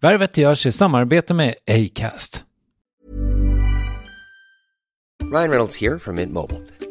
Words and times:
Värvet 0.00 0.36
görs 0.36 0.66
i 0.66 0.72
samarbete 0.72 1.34
med 1.34 1.54
Acast. 1.66 2.44
Ryan 5.32 5.50
Reynolds 5.50 5.80
här 5.80 5.98
från 5.98 6.14
Mint 6.14 6.32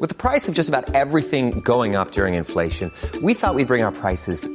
Med 0.02 0.18
priset 0.18 0.56
på 0.56 0.60
nästan 0.60 0.84
allt 0.96 1.16
som 1.16 1.62
går 1.62 2.02
upp 2.02 2.18
under 2.18 2.28
inflationen, 2.38 2.92
trodde 3.12 3.28
vi 3.28 3.34
att 3.34 3.56
vi 3.58 3.66
skulle 3.66 3.66
bring 3.66 3.84
våra 3.84 3.92
priser 3.92 4.55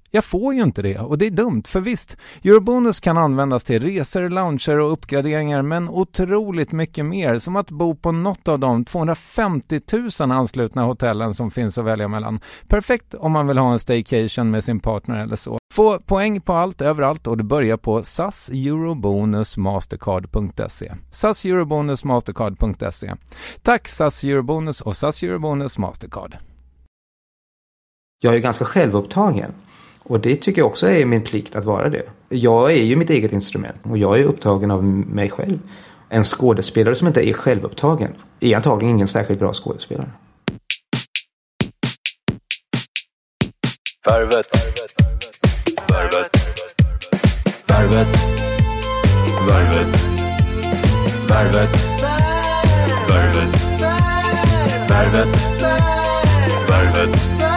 Jag 0.13 0.25
får 0.25 0.53
ju 0.53 0.63
inte 0.63 0.81
det 0.81 0.99
och 0.99 1.17
det 1.17 1.25
är 1.25 1.31
dumt 1.31 1.63
för 1.67 1.79
visst, 1.79 2.17
Eurobonus 2.43 2.99
kan 2.99 3.17
användas 3.17 3.63
till 3.63 3.83
resor, 3.83 4.29
lounger 4.29 4.79
och 4.79 4.91
uppgraderingar 4.91 5.61
men 5.61 5.89
otroligt 5.89 6.71
mycket 6.71 7.05
mer 7.05 7.39
som 7.39 7.55
att 7.55 7.71
bo 7.71 7.95
på 7.95 8.11
något 8.11 8.47
av 8.47 8.59
de 8.59 8.85
250 8.85 9.81
000 10.19 10.31
anslutna 10.31 10.83
hotellen 10.83 11.33
som 11.33 11.51
finns 11.51 11.77
att 11.77 11.85
välja 11.85 12.07
mellan. 12.07 12.39
Perfekt 12.67 13.13
om 13.13 13.31
man 13.31 13.47
vill 13.47 13.57
ha 13.57 13.73
en 13.73 13.79
staycation 13.79 14.51
med 14.51 14.63
sin 14.63 14.79
partner 14.79 15.23
eller 15.23 15.35
så. 15.35 15.57
Få 15.73 15.99
poäng 15.99 16.41
på 16.41 16.53
allt 16.53 16.81
överallt 16.81 17.27
och 17.27 17.37
du 17.37 17.43
börjar 17.43 17.77
på 17.77 18.03
SAS 18.03 18.49
Eurobonus 18.49 19.57
Mastercard.se. 19.57 20.93
SAS 21.11 21.45
Eurobonus 21.45 22.03
Mastercard.se. 22.03 23.13
Tack 23.61 23.87
SAS 23.87 24.23
Eurobonus 24.23 24.81
och 24.81 24.97
SAS 24.97 25.23
Eurobonus 25.23 25.77
Mastercard. 25.77 26.37
Jag 28.23 28.35
är 28.35 28.39
ganska 28.39 28.65
självupptagen. 28.65 29.51
Och 30.03 30.19
det 30.19 30.35
tycker 30.35 30.61
jag 30.61 30.67
också 30.67 30.87
är 30.87 31.05
min 31.05 31.21
plikt 31.21 31.55
att 31.55 31.65
vara 31.65 31.89
det. 31.89 32.03
Jag 32.29 32.71
är 32.71 32.83
ju 32.83 32.95
mitt 32.95 33.09
eget 33.09 33.33
instrument 33.33 33.77
och 33.83 33.97
jag 33.97 34.19
är 34.19 34.23
upptagen 34.23 34.71
av 34.71 34.83
mig 34.83 35.29
själv. 35.29 35.59
En 36.09 36.23
skådespelare 36.23 36.95
som 36.95 37.07
inte 37.07 37.29
är 37.29 37.33
självupptagen 37.33 38.15
är 38.39 38.55
antagligen 38.55 38.95
ingen 38.95 39.07
särskilt 39.07 39.39
bra 39.39 39.53
skådespelare. 39.53 40.09
Värvet. 44.07 44.47
Värvet. 45.89 46.37
Värvet. 47.67 48.07
Värvet. 49.57 49.91
Värvet. 51.29 51.69
Värvet. 53.09 53.51
Värvet. 54.89 55.27
Värvet. 56.69 57.50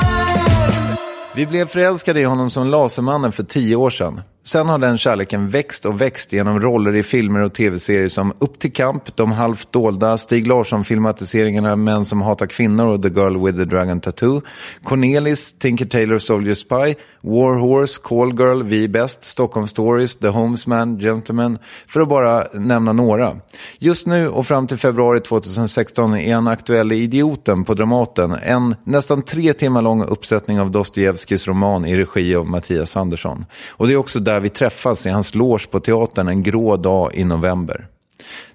Vi 1.36 1.46
blev 1.46 1.66
förälskade 1.66 2.20
i 2.20 2.24
honom 2.24 2.50
som 2.50 2.66
Lasermannen 2.66 3.32
för 3.32 3.42
tio 3.42 3.76
år 3.76 3.90
sedan. 3.90 4.20
Sen 4.46 4.68
har 4.68 4.78
den 4.78 4.98
kärleken 4.98 5.48
växt 5.48 5.86
och 5.86 6.00
växt 6.00 6.32
genom 6.32 6.60
roller 6.60 6.96
i 6.96 7.02
filmer 7.02 7.40
och 7.40 7.54
tv-serier 7.54 8.08
som 8.08 8.32
Upp 8.38 8.58
till 8.58 8.72
kamp, 8.72 9.16
De 9.16 9.32
halvt 9.32 9.72
dolda, 9.72 10.18
Stig 10.18 10.46
Larsson-filmatiseringarna 10.46 11.76
Män 11.76 12.04
som 12.04 12.22
hatar 12.22 12.46
kvinnor 12.46 12.86
och 12.86 13.02
The 13.02 13.08
Girl 13.08 13.44
with 13.44 13.58
the 13.58 13.64
Dragon 13.64 14.00
Tattoo, 14.00 14.42
Cornelis, 14.82 15.58
Tinker 15.58 15.86
Tailor 15.86 16.18
Soldier 16.18 16.54
Spy, 16.54 16.94
War 17.20 17.58
Horse, 17.58 18.00
Call 18.04 18.32
Girl, 18.38 18.62
Vi 18.62 18.84
är 18.84 18.88
bäst, 18.88 19.24
Stockholm 19.24 19.66
Stories, 19.66 20.16
The 20.16 20.28
Homesman, 20.28 20.98
Gentleman, 20.98 21.58
för 21.86 22.00
att 22.00 22.08
bara 22.08 22.44
nämna 22.52 22.92
några. 22.92 23.36
Just 23.78 24.06
nu 24.06 24.28
och 24.28 24.46
fram 24.46 24.66
till 24.66 24.78
februari 24.78 25.20
2016 25.20 26.16
är 26.16 26.34
han 26.34 26.48
aktuell 26.48 26.92
i 26.92 26.96
Idioten 26.96 27.64
på 27.64 27.74
Dramaten, 27.74 28.32
en 28.32 28.74
nästan 28.84 29.22
tre 29.22 29.52
timmar 29.52 29.82
lång 29.82 30.04
uppsättning 30.04 30.60
av 30.60 30.70
Dostojevskijs 30.70 31.46
roman 31.46 31.84
i 31.84 31.96
regi 31.96 32.36
av 32.36 32.46
Mattias 32.46 32.96
Andersson. 32.96 33.44
Och 33.70 33.86
det 33.86 33.92
är 33.92 33.96
också 33.96 34.20
där 34.20 34.33
vi 34.40 34.48
träffas 34.48 35.06
i 35.06 35.10
hans 35.10 35.34
loge 35.34 35.66
på 35.70 35.80
teatern 35.80 36.28
en 36.28 36.42
grå 36.42 36.76
dag 36.76 37.14
i 37.14 37.24
november. 37.24 37.86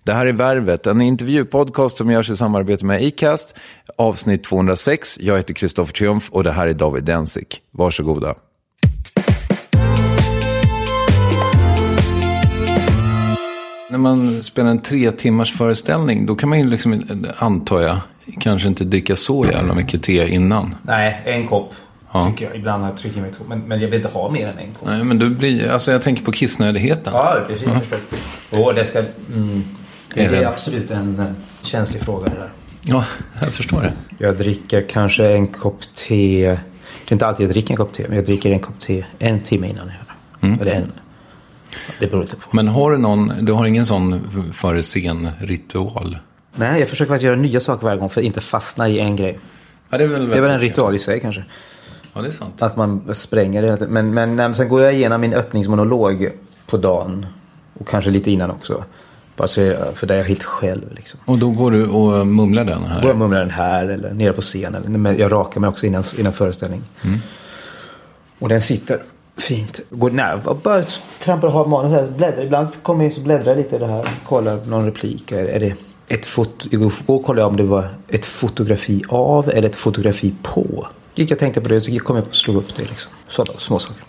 Det 0.03 0.13
här 0.13 0.25
är 0.25 0.31
Värvet, 0.31 0.87
en 0.87 1.01
intervjupodcast 1.01 1.97
som 1.97 2.11
görs 2.11 2.29
i 2.29 2.37
samarbete 2.37 2.85
med 2.85 3.07
Acast. 3.07 3.55
Avsnitt 3.97 4.43
206. 4.43 5.19
Jag 5.19 5.37
heter 5.37 5.53
Kristoffer 5.53 5.93
Triumf 5.93 6.29
och 6.31 6.43
det 6.43 6.51
här 6.51 6.67
är 6.67 6.73
David 6.73 7.03
Densik. 7.03 7.61
Varsågoda. 7.71 8.35
När 13.91 13.97
man 13.97 14.43
spelar 14.43 14.69
en 14.69 14.81
tre 14.81 15.11
timmars 15.11 15.57
föreställning, 15.57 16.25
då 16.25 16.35
kan 16.35 16.49
man 16.49 16.59
ju 16.59 16.69
liksom, 16.69 17.01
antar 17.37 17.81
jag, 17.81 17.97
kanske 18.39 18.67
inte 18.67 18.83
dricka 18.83 19.15
så 19.15 19.45
jävla 19.45 19.75
mycket 19.75 20.03
te 20.03 20.29
innan. 20.29 20.75
Nej, 20.83 21.21
en 21.25 21.47
kopp. 21.47 21.73
Ja. 22.11 22.29
Tycker 22.31 22.45
jag. 22.45 22.55
Ibland 22.55 22.83
har 22.83 22.89
jag 22.89 22.97
tryckt 22.97 23.17
i 23.17 23.21
mig 23.21 23.31
två. 23.31 23.43
Men, 23.47 23.59
men 23.59 23.79
jag 23.79 23.87
vill 23.87 23.97
inte 23.97 24.07
ha 24.13 24.29
mer 24.29 24.47
än 24.47 24.59
en 24.59 24.73
kopp. 24.73 24.87
Nej, 24.87 25.03
men 25.03 25.19
du 25.19 25.29
blir, 25.29 25.69
alltså 25.69 25.91
jag 25.91 26.01
tänker 26.01 26.23
på 26.23 26.31
kissnödigheten. 26.31 27.13
Ja, 27.13 27.43
precis. 27.47 27.67
Jag 27.67 27.83
förstår. 27.83 27.99
Åh, 28.59 28.73
det 28.73 28.85
ska... 28.85 28.99
Mm, 28.99 29.63
det 30.13 30.21
Är 30.21 30.45
absolut 30.45 30.91
en 30.91 31.19
eh, 31.19 31.25
känslig 31.61 32.01
fråga 32.01 32.29
det 32.29 32.35
där. 32.35 32.49
Ja, 32.83 33.05
jag 33.41 33.53
förstår 33.53 33.81
det. 33.81 33.93
Jag 34.17 34.37
dricker 34.37 34.85
kanske 34.89 35.33
en 35.33 35.47
kopp 35.47 35.81
te. 35.95 36.45
Det 36.47 37.11
är 37.11 37.13
inte 37.13 37.27
alltid 37.27 37.43
jag 37.43 37.53
dricker 37.53 37.71
en 37.71 37.77
kopp 37.77 37.93
te. 37.93 38.05
Men 38.07 38.15
jag 38.15 38.25
dricker 38.25 38.51
en 38.51 38.59
kopp 38.59 38.79
te 38.79 39.05
en 39.19 39.41
timme 39.41 39.67
innan 39.67 39.87
jag. 39.87 40.49
Mm. 40.49 40.61
Eller 40.61 40.71
en. 40.71 40.91
Det 41.99 42.07
beror 42.07 42.21
lite 42.21 42.35
på. 42.35 42.55
Men 42.55 42.67
har 42.67 42.91
du 42.91 42.97
någon, 42.97 43.33
du 43.41 43.51
har 43.51 43.65
ingen 43.65 43.85
sån 43.85 44.21
före 44.53 44.81
scen-ritual? 44.81 46.17
Nej, 46.55 46.79
jag 46.79 46.89
försöker 46.89 47.13
att 47.13 47.21
göra 47.21 47.35
nya 47.35 47.59
saker 47.59 47.85
varje 47.87 47.99
gång 47.99 48.09
för 48.09 48.21
att 48.21 48.25
inte 48.25 48.41
fastna 48.41 48.89
i 48.89 48.99
en 48.99 49.15
grej. 49.15 49.39
Ja, 49.89 49.97
det 49.97 50.03
är 50.03 50.07
väl 50.07 50.29
Det 50.29 50.37
är 50.37 50.41
väl 50.41 50.51
en 50.51 50.61
ritual 50.61 50.95
i 50.95 50.99
sig 50.99 51.19
kanske. 51.19 51.43
Ja, 52.19 52.23
det 52.23 52.29
är 52.29 52.31
sant. 52.31 52.61
Att 52.61 52.75
man 52.75 53.15
spränger 53.15 53.61
det. 53.61 53.87
Men, 53.87 54.13
men, 54.13 54.35
men 54.35 54.55
sen 54.55 54.69
går 54.69 54.81
jag 54.81 54.93
igenom 54.93 55.21
min 55.21 55.33
öppningsmonolog 55.33 56.31
på 56.65 56.77
dagen. 56.77 57.25
Och 57.79 57.87
kanske 57.87 58.11
lite 58.11 58.31
innan 58.31 58.51
också. 58.51 58.83
Bara 59.35 59.47
så 59.47 59.61
jag, 59.61 59.97
för 59.97 60.07
där 60.07 60.15
är 60.15 60.19
jag 60.19 60.25
helt 60.25 60.43
själv. 60.43 60.93
Liksom. 60.95 61.19
Och 61.25 61.37
då 61.37 61.49
går 61.49 61.71
du 61.71 61.87
och 61.87 62.27
mumlar 62.27 62.63
den 62.63 62.83
här? 62.83 62.95
Går 62.95 63.05
jag 63.05 63.11
och 63.11 63.17
mumlar 63.17 63.39
den 63.39 63.49
här 63.49 63.85
eller 63.85 64.13
nere 64.13 64.33
på 64.33 64.41
scen. 64.41 64.75
Eller, 64.75 64.89
men 64.89 65.17
jag 65.17 65.31
rakar 65.31 65.61
mig 65.61 65.67
också 65.67 65.85
innan, 65.85 66.03
innan 66.17 66.33
föreställning. 66.33 66.81
Mm. 67.03 67.19
Och 68.39 68.49
den 68.49 68.61
sitter 68.61 68.99
Fint. 69.37 69.79
Går 69.89 70.09
nej, 70.09 70.39
jag 70.45 70.57
bara 70.57 70.83
trampar 71.19 71.47
och 71.47 71.53
har 71.53 71.65
manus. 71.65 72.09
Bläddrar. 72.17 72.43
Ibland 72.43 72.83
kommer 72.83 73.03
jag 73.03 73.13
så 73.13 73.21
bläddrar 73.21 73.55
lite 73.55 73.75
i 73.75 73.79
det 73.79 73.87
här. 73.87 74.09
Kollar 74.23 74.65
någon 74.65 74.85
replik. 74.85 75.31
Är, 75.31 75.45
är 75.45 75.59
det 75.59 75.75
ett 76.07 76.25
foto? 76.25 76.69
Igår 76.71 77.23
kollade 77.23 77.41
jag 77.41 77.47
om 77.47 77.57
det 77.57 77.63
var 77.63 77.87
ett 78.07 78.25
fotografi 78.25 79.03
av 79.09 79.49
eller 79.49 79.69
ett 79.69 79.75
fotografi 79.75 80.33
på. 80.43 80.87
Gick 81.15 81.31
jag 81.31 81.39
tänkte 81.39 81.61
på 81.61 81.69
det 81.69 81.81
så 81.81 81.99
kom 81.99 82.15
jag 82.15 82.25
på 82.25 82.29
att 82.29 82.35
slå 82.35 82.53
upp 82.53 82.75
det 82.75 82.81
liksom. 82.81 83.11
Sådana 83.29 83.59
små 83.59 83.79
saker. 83.79 84.03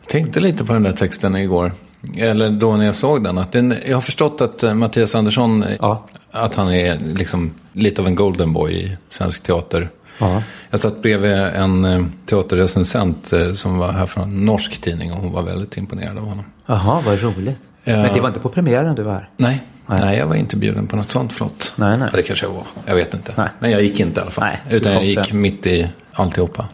Jag 0.00 0.08
tänkte 0.08 0.40
lite 0.40 0.64
på 0.64 0.72
den 0.72 0.82
där 0.82 0.92
texten 0.92 1.36
igår. 1.36 1.72
Eller 2.18 2.50
då 2.50 2.76
när 2.76 2.86
jag 2.86 2.94
såg 2.94 3.24
den. 3.24 3.38
Att 3.38 3.52
den 3.52 3.74
jag 3.88 3.96
har 3.96 4.00
förstått 4.00 4.40
att 4.40 4.62
eh, 4.62 4.74
Mattias 4.74 5.14
Andersson, 5.14 5.62
eh, 5.62 5.76
Ja. 5.80 6.06
att 6.30 6.54
han 6.54 6.72
är 6.72 6.98
liksom 7.14 7.50
lite 7.72 8.00
av 8.02 8.06
en 8.06 8.14
golden 8.14 8.52
boy 8.52 8.72
i 8.72 8.96
svensk 9.08 9.42
teater. 9.42 9.90
Ja. 10.18 10.42
Jag 10.70 10.80
satt 10.80 11.02
bredvid 11.02 11.32
en 11.32 11.84
eh, 11.84 12.04
teaterrecensent 12.26 13.32
som 13.54 13.78
var 13.78 13.92
här 13.92 14.06
från 14.06 14.24
en 14.30 14.44
norsk 14.44 14.80
tidning 14.80 15.12
och 15.12 15.18
hon 15.18 15.32
var 15.32 15.42
väldigt 15.42 15.76
imponerad 15.76 16.18
av 16.18 16.24
honom. 16.24 16.44
Jaha, 16.66 17.02
vad 17.06 17.22
roligt. 17.22 17.58
Men 17.84 18.14
det 18.14 18.20
var 18.20 18.28
inte 18.28 18.40
på 18.40 18.48
premiären 18.48 18.94
du 18.94 19.02
var 19.02 19.12
här? 19.12 19.28
Nej, 19.36 19.62
Nej. 19.92 20.00
nej. 20.00 20.18
jag 20.18 20.26
var 20.26 20.34
inte 20.36 20.56
bjuden 20.56 20.86
på 20.86 20.96
något 20.96 21.10
sånt 21.10 21.32
flott. 21.32 21.72
Nej, 21.76 21.98
nej. 21.98 22.08
Ja, 22.12 22.16
det 22.16 22.22
kanske 22.22 22.46
jag 22.46 22.52
var, 22.52 22.64
jag 22.86 22.94
vet 22.94 23.14
inte. 23.14 23.32
Nej. 23.36 23.48
Men 23.58 23.70
jag 23.70 23.82
gick 23.82 24.00
inte 24.00 24.20
i 24.20 24.22
alla 24.22 24.30
fall. 24.30 24.44
Nej, 24.44 24.76
Utan 24.76 24.92
jag 24.92 25.04
gick 25.04 25.14
sen. 25.18 25.24
Mm. 25.30 25.40
mitt 25.40 25.66
i 25.66 25.88
alltihopa. 26.12 26.68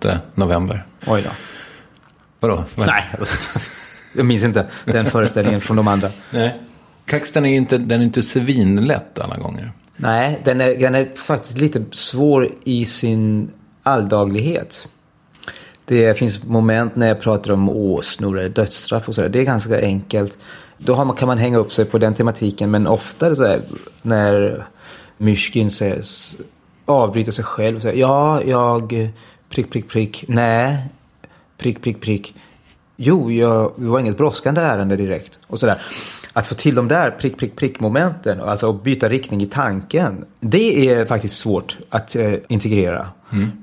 6 0.00 0.16
november. 0.34 0.86
Oj 1.06 1.22
då. 1.22 1.30
Vadå? 2.40 2.64
Vad- 2.74 2.86
Nej, 2.86 3.04
jag 4.16 4.26
minns 4.26 4.44
inte 4.44 4.66
den 4.84 5.06
föreställningen 5.10 5.60
från 5.60 5.76
de 5.76 5.88
andra. 5.88 6.10
nej. 6.30 6.56
Texten 7.10 7.44
är 7.44 7.50
ju 7.50 7.56
inte, 7.56 7.78
den 7.78 8.00
är 8.00 8.04
inte 8.04 8.22
svinlätt 8.22 9.18
alla 9.18 9.36
gånger. 9.36 9.72
Nej, 9.96 10.40
den 10.44 10.60
är, 10.60 10.74
den 10.74 10.94
är 10.94 11.08
faktiskt 11.16 11.58
lite 11.58 11.84
svår 11.92 12.48
i 12.64 12.84
sin 12.86 13.50
alldaglighet. 13.82 14.88
Det 15.84 16.18
finns 16.18 16.44
moment 16.44 16.96
när 16.96 17.08
jag 17.08 17.20
pratar 17.20 17.52
om 17.52 17.68
åsnor 17.68 18.38
eller 18.38 18.48
dödsstraff 18.48 19.08
och 19.08 19.14
sådär. 19.14 19.28
Det 19.28 19.38
är 19.38 19.44
ganska 19.44 19.80
enkelt. 19.80 20.38
Då 20.78 21.04
man, 21.04 21.16
kan 21.16 21.28
man 21.28 21.38
hänga 21.38 21.58
upp 21.58 21.72
sig 21.72 21.84
på 21.84 21.98
den 21.98 22.14
tematiken. 22.14 22.70
Men 22.70 22.86
oftare 22.86 23.36
så 23.36 23.44
här, 23.44 23.60
när 24.02 24.64
Myshkin 25.16 25.70
avbryter 26.84 27.32
sig 27.32 27.44
själv 27.44 27.76
och 27.76 27.82
säger 27.82 28.00
ja, 28.00 28.42
jag, 28.42 29.10
prick, 29.48 29.70
prick, 29.70 29.88
prick, 29.88 30.24
nej, 30.28 30.84
prick, 31.58 31.82
prick, 31.82 32.00
prick. 32.00 32.34
Jo, 32.96 33.32
jag, 33.32 33.72
det 33.76 33.86
var 33.86 34.00
inget 34.00 34.16
brådskande 34.16 34.60
ärende 34.60 34.96
direkt. 34.96 35.38
Och 35.46 35.60
sådär. 35.60 35.82
Att 36.32 36.46
få 36.46 36.54
till 36.54 36.74
de 36.74 36.88
där 36.88 37.10
prick, 37.10 37.38
prick, 37.38 37.56
prick 37.56 37.80
momenten, 37.80 38.40
alltså 38.40 38.70
att 38.70 38.82
byta 38.82 39.08
riktning 39.08 39.42
i 39.42 39.46
tanken. 39.46 40.24
Det 40.40 40.90
är 40.90 41.04
faktiskt 41.04 41.38
svårt 41.38 41.78
att 41.90 42.16
eh, 42.16 42.34
integrera. 42.48 43.08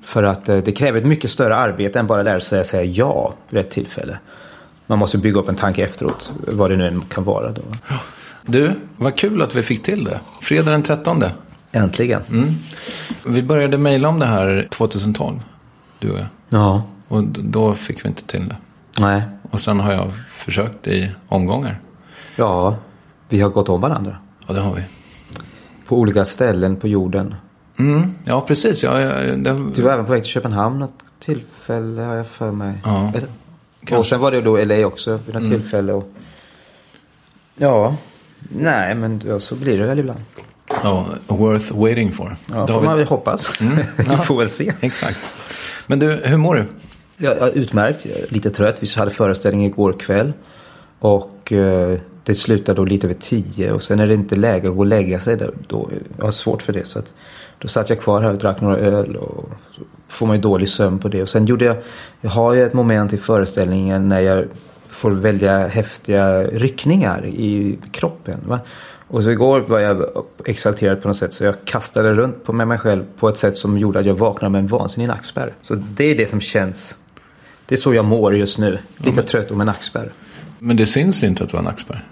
För 0.05 0.23
att 0.23 0.49
eh, 0.49 0.57
det 0.57 0.71
kräver 0.71 0.99
ett 0.99 1.05
mycket 1.05 1.31
större 1.31 1.55
arbete 1.55 1.99
än 1.99 2.07
bara 2.07 2.23
lära 2.23 2.39
sig 2.39 2.59
att 2.59 2.67
säga 2.67 2.83
ja 2.83 3.33
vid 3.49 3.57
rätt 3.57 3.71
tillfälle. 3.71 4.17
Man 4.93 4.99
måste 4.99 5.17
bygga 5.17 5.39
upp 5.39 5.49
en 5.49 5.55
tanke 5.55 5.83
efteråt, 5.83 6.31
vad 6.47 6.69
det 6.71 6.75
nu 6.77 6.87
än 6.87 7.01
kan 7.01 7.23
vara 7.23 7.51
då. 7.51 7.61
Du, 8.45 8.73
vad 8.97 9.15
kul 9.17 9.41
att 9.41 9.55
vi 9.55 9.61
fick 9.61 9.83
till 9.83 10.03
det. 10.03 10.19
Fredag 10.41 10.71
den 10.71 10.83
13. 10.83 11.23
Äntligen. 11.71 12.21
Vi 13.25 13.43
började 13.43 13.77
mejla 13.77 14.09
om 14.09 14.19
det 14.19 14.25
här 14.25 14.67
2012, 14.71 15.39
du 15.99 16.11
och 16.11 16.17
jag. 16.19 16.25
Ja, 16.49 16.83
Och 17.07 17.23
då 17.23 17.73
fick 17.73 18.05
vi 18.05 18.09
inte 18.09 18.23
till 18.23 18.47
det. 18.47 18.55
nej. 18.99 19.21
Och 19.51 19.59
sen 19.59 19.79
har 19.79 19.93
jag 19.93 20.13
försökt 20.29 20.87
i 20.87 21.11
omgångar. 21.27 21.79
Ja, 22.35 22.75
vi 23.29 23.41
har 23.41 23.49
gått 23.49 23.69
om 23.69 23.81
varandra. 23.81 24.17
Ja, 24.47 24.53
det 24.53 24.59
har 24.59 24.75
vi. 24.75 24.81
På 25.87 25.97
olika 25.97 26.25
ställen 26.25 26.75
på 26.75 26.87
jorden. 26.87 27.35
Mm, 27.79 28.13
ja, 28.25 28.41
precis. 28.41 28.83
Ja, 28.83 28.99
ja, 28.99 29.35
det, 29.35 29.59
Du 29.75 29.81
var 29.81 29.91
även 29.93 30.05
på 30.05 30.11
väg 30.11 30.23
till 30.23 30.31
Köpenhamn 30.31 30.79
något 30.79 30.93
tillfälle 31.19 32.01
har 32.01 32.15
jag 32.15 32.27
för 32.27 32.51
mig. 32.51 32.73
Ja, 32.85 33.11
Eller? 33.15 33.29
Kanske. 33.85 33.95
Och 33.95 34.07
sen 34.07 34.19
var 34.19 34.31
det 34.31 34.41
då 34.41 34.63
LA 34.63 34.85
också 34.85 35.19
vid 35.25 35.35
något 35.35 35.49
tillfälle. 35.49 35.93
Och... 35.93 36.11
Ja, 37.55 37.95
nej 38.49 38.95
men 38.95 39.21
ja, 39.27 39.39
så 39.39 39.55
blir 39.55 39.77
det 39.77 39.85
väl 39.85 39.99
ibland. 39.99 40.19
ja, 40.83 41.07
worth 41.27 41.75
waiting 41.75 42.11
for. 42.11 42.35
Ja, 42.49 42.55
David- 42.55 42.73
får 42.73 42.81
man 42.81 42.97
väl 42.97 43.07
hoppas. 43.07 43.61
vi 43.97 44.17
får 44.17 44.37
väl 44.37 44.49
se. 44.49 44.73
Exakt. 44.81 45.33
Men 45.87 45.99
du, 45.99 46.21
hur 46.23 46.37
mår 46.37 46.55
du? 46.55 46.65
Jag, 47.17 47.37
jag, 47.37 47.55
utmärkt, 47.55 48.05
lite 48.29 48.49
trött. 48.49 48.83
Vi 48.83 48.87
hade 48.99 49.11
föreställning 49.11 49.65
igår 49.65 49.93
kväll. 49.99 50.33
Och 50.99 51.51
eh, 51.51 51.99
det 52.23 52.35
slutade 52.35 52.75
då 52.81 52.85
lite 52.85 53.07
över 53.07 53.19
tio. 53.19 53.71
Och 53.71 53.83
sen 53.83 53.99
är 53.99 54.07
det 54.07 54.13
inte 54.13 54.35
läge 54.35 54.69
att 54.69 54.75
gå 54.75 54.79
och 54.79 54.85
lägga 54.85 55.19
sig. 55.19 55.37
Då, 55.67 55.89
jag 56.17 56.25
har 56.25 56.31
svårt 56.31 56.61
för 56.61 56.73
det. 56.73 56.85
Så 56.85 56.99
att, 56.99 57.13
då 57.57 57.67
satt 57.67 57.89
jag 57.89 58.01
kvar 58.01 58.21
här 58.21 58.29
och 58.29 58.37
drack 58.37 58.61
några 58.61 58.77
öl. 58.77 59.15
Och 59.15 59.49
får 60.07 60.27
man 60.27 60.35
ju 60.35 60.41
dålig 60.41 60.69
sömn 60.69 60.99
på 60.99 61.07
det. 61.07 61.21
Och 61.21 61.29
sen 61.29 61.45
gjorde 61.45 61.65
jag, 61.65 61.77
jag 62.21 62.29
har 62.29 62.53
ju 62.53 62.63
ett 62.63 62.73
moment 62.73 63.13
i 63.13 63.17
föreställningen 63.17 64.09
när 64.09 64.19
jag 64.19 64.45
får 64.89 65.11
välja 65.11 65.67
häftiga 65.67 66.43
ryckningar 66.43 67.25
i 67.25 67.79
kroppen. 67.91 68.39
Va? 68.47 68.59
Och 69.07 69.23
så 69.23 69.31
igår 69.31 69.59
var 69.59 69.79
jag 69.79 70.05
exalterad 70.45 71.01
på 71.01 71.07
något 71.07 71.17
sätt 71.17 71.33
så 71.33 71.43
jag 71.43 71.55
kastade 71.65 72.13
runt 72.13 72.43
på 72.43 72.53
med 72.53 72.67
mig 72.67 72.77
själv 72.77 73.03
på 73.19 73.29
ett 73.29 73.37
sätt 73.37 73.57
som 73.57 73.77
gjorde 73.77 73.99
att 73.99 74.05
jag 74.05 74.13
vaknade 74.13 74.51
med 74.51 74.59
en 74.59 74.67
vansinnig 74.67 75.07
nackspärr. 75.07 75.53
Så 75.61 75.75
det 75.75 76.03
är 76.03 76.15
det 76.15 76.29
som 76.29 76.41
känns. 76.41 76.95
Det 77.65 77.75
är 77.75 77.79
så 77.79 77.93
jag 77.93 78.05
mår 78.05 78.35
just 78.35 78.57
nu. 78.57 78.77
Lite 78.97 79.23
trött 79.23 79.51
och 79.51 79.57
med 79.57 79.65
nackspärr. 79.65 80.11
Men 80.59 80.77
det 80.77 80.85
syns 80.85 81.23
inte 81.23 81.43
att 81.43 81.49
du 81.49 81.57
har 81.57 81.63
nackspärr? 81.63 82.05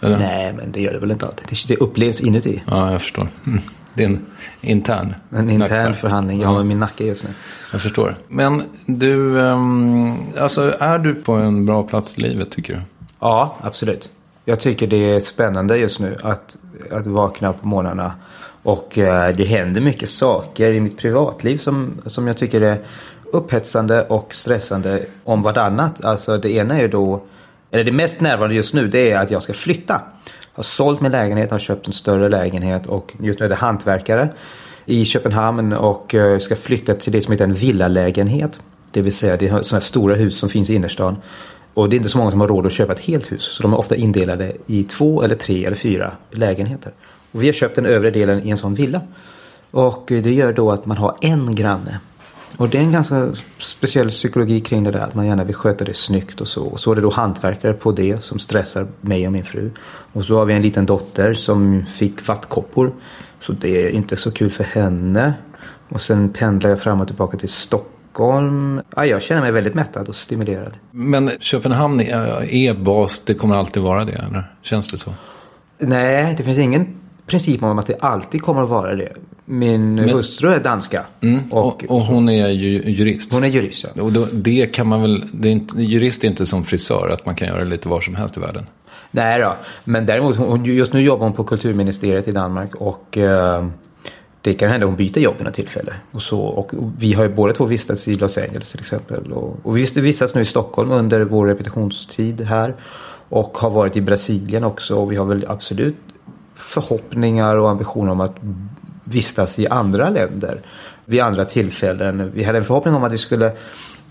Eller? 0.00 0.18
Nej, 0.18 0.52
men 0.52 0.72
det 0.72 0.80
gör 0.80 0.92
det 0.92 0.98
väl 0.98 1.10
inte 1.10 1.26
alltid. 1.26 1.46
Det, 1.48 1.74
det 1.74 1.80
upplevs 1.80 2.20
inuti. 2.20 2.62
Ja, 2.70 2.92
jag 2.92 3.02
förstår. 3.02 3.28
Mm. 3.46 3.60
En 3.94 4.26
intern 4.60 5.14
En 5.30 5.50
intern 5.50 5.58
nackspärr. 5.58 5.92
förhandling 5.92 6.40
jag 6.40 6.48
har 6.48 6.56
med 6.56 6.66
min 6.66 6.78
nacke 6.78 7.04
just 7.04 7.24
nu. 7.24 7.30
Jag 7.72 7.80
förstår. 7.80 8.14
Men 8.28 8.62
du, 8.86 9.40
ehm, 9.40 10.16
alltså 10.40 10.74
är 10.80 10.98
du 10.98 11.14
på 11.14 11.32
en 11.32 11.66
bra 11.66 11.82
plats 11.82 12.18
i 12.18 12.20
livet 12.20 12.50
tycker 12.50 12.74
du? 12.74 12.80
Ja, 13.20 13.56
absolut. 13.62 14.08
Jag 14.44 14.60
tycker 14.60 14.86
det 14.86 15.10
är 15.10 15.20
spännande 15.20 15.76
just 15.76 16.00
nu 16.00 16.18
att, 16.22 16.56
att 16.90 17.06
vakna 17.06 17.52
på 17.52 17.68
morgnarna. 17.68 18.12
Och 18.62 18.98
eh, 18.98 19.36
det 19.36 19.44
händer 19.44 19.80
mycket 19.80 20.08
saker 20.08 20.70
i 20.70 20.80
mitt 20.80 20.98
privatliv 20.98 21.58
som, 21.58 22.00
som 22.06 22.26
jag 22.26 22.36
tycker 22.36 22.60
är 22.60 22.84
upphetsande 23.24 24.02
och 24.02 24.34
stressande 24.34 25.06
om 25.24 25.42
vartannat. 25.42 26.04
Alltså 26.04 26.38
det 26.38 26.50
ena 26.50 26.76
är 26.76 26.82
ju 26.82 26.88
då, 26.88 27.22
eller 27.70 27.84
det 27.84 27.92
mest 27.92 28.20
närvarande 28.20 28.54
just 28.54 28.74
nu 28.74 28.88
det 28.88 29.10
är 29.10 29.18
att 29.18 29.30
jag 29.30 29.42
ska 29.42 29.52
flytta. 29.52 30.00
Har 30.54 30.62
sålt 30.62 31.00
min 31.00 31.12
lägenhet, 31.12 31.50
har 31.50 31.58
köpt 31.58 31.86
en 31.86 31.92
större 31.92 32.28
lägenhet 32.28 32.86
och 32.86 33.14
just 33.20 33.40
nu 33.40 33.46
är 33.46 33.50
det 33.50 33.54
hantverkare 33.54 34.28
i 34.84 35.04
Köpenhamn 35.04 35.72
och 35.72 36.14
eh, 36.14 36.38
ska 36.38 36.56
flytta 36.56 36.94
till 36.94 37.12
det 37.12 37.22
som 37.22 37.32
heter 37.32 37.44
en 37.44 37.54
villalägenhet. 37.54 38.60
Det 38.90 39.02
vill 39.02 39.12
säga 39.12 39.36
det 39.36 39.46
är 39.46 39.48
sådana 39.48 39.80
här 39.80 39.80
stora 39.80 40.14
hus 40.14 40.38
som 40.38 40.48
finns 40.48 40.70
i 40.70 40.74
innerstan. 40.74 41.16
Och 41.74 41.88
det 41.88 41.94
är 41.94 41.96
inte 41.96 42.08
så 42.08 42.18
många 42.18 42.30
som 42.30 42.40
har 42.40 42.48
råd 42.48 42.66
att 42.66 42.72
köpa 42.72 42.92
ett 42.92 43.00
helt 43.00 43.32
hus. 43.32 43.42
Så 43.42 43.62
de 43.62 43.72
är 43.72 43.78
ofta 43.78 43.96
indelade 43.96 44.52
i 44.66 44.84
två 44.84 45.22
eller 45.22 45.34
tre 45.34 45.64
eller 45.64 45.76
fyra 45.76 46.12
lägenheter. 46.30 46.92
Och 47.32 47.42
vi 47.42 47.46
har 47.46 47.52
köpt 47.52 47.76
den 47.76 47.86
övre 47.86 48.10
delen 48.10 48.46
i 48.46 48.50
en 48.50 48.58
sån 48.58 48.74
villa. 48.74 49.00
Och 49.70 50.12
eh, 50.12 50.22
det 50.22 50.32
gör 50.32 50.52
då 50.52 50.72
att 50.72 50.86
man 50.86 50.96
har 50.96 51.16
en 51.20 51.54
granne. 51.54 52.00
Och 52.56 52.68
det 52.68 52.78
är 52.78 52.82
en 52.82 52.92
ganska 52.92 53.32
speciell 53.58 54.08
psykologi 54.08 54.60
kring 54.60 54.84
det 54.84 54.90
där. 54.90 55.00
Att 55.00 55.14
man 55.14 55.26
gärna 55.26 55.44
vill 55.44 55.54
sköta 55.54 55.84
det 55.84 55.94
snyggt 55.94 56.40
och 56.40 56.48
så. 56.48 56.64
Och 56.64 56.80
så 56.80 56.90
är 56.92 56.94
det 56.94 57.00
då 57.00 57.10
hantverkare 57.10 57.72
på 57.72 57.92
det 57.92 58.24
som 58.24 58.38
stressar 58.38 58.86
mig 59.00 59.26
och 59.26 59.32
min 59.32 59.44
fru. 59.44 59.70
Och 60.12 60.24
så 60.24 60.38
har 60.38 60.44
vi 60.44 60.54
en 60.54 60.62
liten 60.62 60.86
dotter 60.86 61.34
som 61.34 61.86
fick 61.86 62.28
vattkoppor. 62.28 62.92
Så 63.40 63.52
det 63.52 63.86
är 63.86 63.90
inte 63.90 64.16
så 64.16 64.30
kul 64.30 64.50
för 64.50 64.64
henne. 64.64 65.34
Och 65.88 66.00
sen 66.00 66.28
pendlar 66.28 66.70
jag 66.70 66.80
fram 66.80 67.00
och 67.00 67.06
tillbaka 67.06 67.38
till 67.38 67.48
Stockholm. 67.48 68.80
Ja, 68.96 69.06
jag 69.06 69.22
känner 69.22 69.42
mig 69.42 69.52
väldigt 69.52 69.74
mättad 69.74 70.08
och 70.08 70.16
stimulerad. 70.16 70.72
Men 70.90 71.30
Köpenhamn 71.40 72.00
är, 72.00 72.74
bas, 72.74 73.22
det 73.26 73.34
kommer 73.34 73.56
alltid 73.56 73.82
vara 73.82 74.04
det, 74.04 74.12
eller? 74.12 74.44
Känns 74.62 74.90
det 74.90 74.98
så? 74.98 75.10
Nej, 75.78 76.34
det 76.36 76.42
finns 76.42 76.58
ingen 76.58 76.86
princip 77.26 77.62
om 77.62 77.78
att 77.78 77.86
det 77.86 77.96
alltid 78.00 78.42
kommer 78.42 78.62
att 78.62 78.68
vara 78.68 78.94
det. 78.94 79.12
Min 79.44 79.98
hustru 79.98 80.50
är 80.50 80.60
danska. 80.60 81.04
Och, 81.50 81.66
Och, 81.66 81.84
och 81.88 82.00
hon 82.00 82.28
är 82.28 82.48
ju 82.48 82.90
jurist. 82.90 83.34
hon 83.34 83.44
är 83.44 83.48
jurist. 83.48 83.86
Ja. 83.94 84.02
Och 84.02 84.12
då, 84.12 84.26
det 84.32 84.74
kan 84.74 84.86
man 84.86 85.02
väl, 85.02 85.24
det 85.32 85.48
är 85.48 85.52
inte, 85.52 85.82
jurist 85.82 86.24
är 86.24 86.28
inte 86.28 86.46
som 86.46 86.64
frisör, 86.64 87.08
att 87.08 87.26
man 87.26 87.34
kan 87.34 87.48
göra 87.48 87.64
lite 87.64 87.88
var 87.88 88.00
som 88.00 88.14
helst 88.14 88.36
i 88.36 88.40
världen. 88.40 88.66
Nej 89.10 89.40
då. 89.40 89.56
Men 89.84 90.06
däremot, 90.06 90.36
hon, 90.36 90.64
just 90.64 90.92
nu 90.92 91.02
jobbar 91.02 91.24
hon 91.26 91.32
på 91.32 91.44
kulturministeriet 91.44 92.28
i 92.28 92.32
Danmark. 92.32 92.74
Och 92.74 93.18
eh, 93.18 93.66
det 94.40 94.54
kan 94.54 94.68
hända 94.68 94.86
hon 94.86 94.96
byter 94.96 95.18
jobb 95.18 95.34
vid 95.36 95.44
något 95.44 95.54
tillfälle. 95.54 95.94
Och, 96.10 96.22
så, 96.22 96.40
och 96.40 96.72
vi 96.98 97.12
har 97.12 97.22
ju 97.22 97.34
båda 97.34 97.52
två 97.52 97.64
vistats 97.64 98.08
i 98.08 98.14
Los 98.14 98.38
Angeles 98.38 98.70
till 98.70 98.80
exempel. 98.80 99.32
Och, 99.32 99.56
och 99.62 99.76
vi 99.76 99.86
vistas 99.96 100.34
nu 100.34 100.40
i 100.40 100.44
Stockholm 100.44 100.90
under 100.90 101.20
vår 101.20 101.46
repetitionstid 101.46 102.40
här. 102.40 102.74
Och 103.28 103.58
har 103.58 103.70
varit 103.70 103.96
i 103.96 104.00
Brasilien 104.00 104.64
också. 104.64 104.96
Och 104.96 105.12
vi 105.12 105.16
har 105.16 105.24
väl 105.24 105.46
absolut 105.48 105.96
förhoppningar 106.54 107.56
och 107.56 107.70
ambitioner 107.70 108.12
om 108.12 108.20
att 108.20 108.36
vistas 109.04 109.58
i 109.58 109.68
andra 109.68 110.10
länder 110.10 110.60
vid 111.04 111.20
andra 111.20 111.44
tillfällen. 111.44 112.30
Vi 112.34 112.44
hade 112.44 112.58
en 112.58 112.64
förhoppning 112.64 112.94
om 112.94 113.04
att 113.04 113.12
vi 113.12 113.18
skulle, 113.18 113.52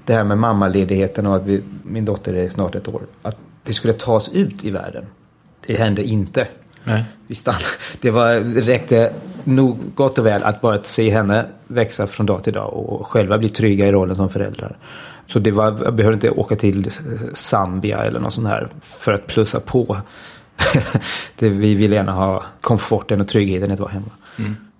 det 0.05 0.13
här 0.13 0.23
med 0.23 0.38
mammaledigheten 0.38 1.27
och 1.27 1.35
att 1.35 1.45
vi, 1.45 1.63
min 1.83 2.05
dotter 2.05 2.33
är 2.33 2.50
snart 2.50 2.75
ett 2.75 2.88
år, 2.88 3.01
att 3.21 3.38
det 3.63 3.73
skulle 3.73 3.93
tas 3.93 4.29
ut 4.29 4.65
i 4.65 4.71
världen. 4.71 5.05
Det 5.67 5.75
hände 5.75 6.03
inte. 6.03 6.47
Nej. 6.83 7.03
Vi 7.27 7.35
stannade. 7.35 7.63
Det 8.01 8.12
var, 8.12 8.35
räckte 8.62 9.13
nog 9.43 9.79
gott 9.95 10.17
och 10.17 10.25
väl 10.25 10.43
att 10.43 10.62
bara 10.62 10.83
se 10.83 11.09
henne 11.09 11.45
växa 11.67 12.07
från 12.07 12.25
dag 12.25 12.43
till 12.43 12.53
dag 12.53 12.73
och 12.73 13.07
själva 13.07 13.38
bli 13.38 13.50
trygga 13.50 13.88
i 13.88 13.91
rollen 13.91 14.15
som 14.15 14.29
föräldrar. 14.29 14.77
Så 15.25 15.39
det 15.39 15.51
var, 15.51 15.83
jag 15.83 15.95
behövde 15.95 16.13
inte 16.13 16.29
åka 16.29 16.55
till 16.55 16.91
Zambia 17.33 18.03
eller 18.03 18.19
något 18.19 18.33
sånt 18.33 18.47
här 18.47 18.69
för 18.81 19.13
att 19.13 19.27
plussa 19.27 19.59
på. 19.59 19.97
det, 21.39 21.50
vi 21.50 21.75
ville 21.75 21.95
gärna 21.95 22.12
ha 22.12 22.43
komforten 22.62 23.21
och 23.21 23.27
tryggheten 23.27 23.71
att 23.71 23.79
vara 23.79 23.91
hemma. 23.91 24.12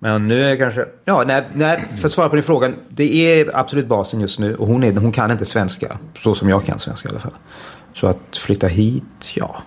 Men 0.04 0.28
nu 0.28 0.50
är 0.50 0.56
kanske, 0.56 0.84
ja, 1.04 1.24
nej, 1.26 1.48
nej, 1.54 1.84
för 2.00 2.06
att 2.06 2.12
svara 2.12 2.28
på 2.28 2.36
din 2.36 2.42
fråga. 2.42 2.72
Det 2.88 3.40
är 3.40 3.56
absolut 3.56 3.86
basen 3.86 4.20
just 4.20 4.38
nu 4.38 4.54
och 4.54 4.66
hon, 4.66 4.84
är, 4.84 4.92
hon 4.92 5.12
kan 5.12 5.30
inte 5.30 5.44
svenska. 5.44 5.98
Så 6.18 6.34
som 6.34 6.48
jag 6.48 6.64
kan 6.64 6.78
svenska 6.78 7.08
i 7.08 7.10
alla 7.10 7.20
fall. 7.20 7.34
Så 7.92 8.06
att 8.06 8.36
flytta 8.36 8.66
hit, 8.66 9.04
ja, 9.34 9.62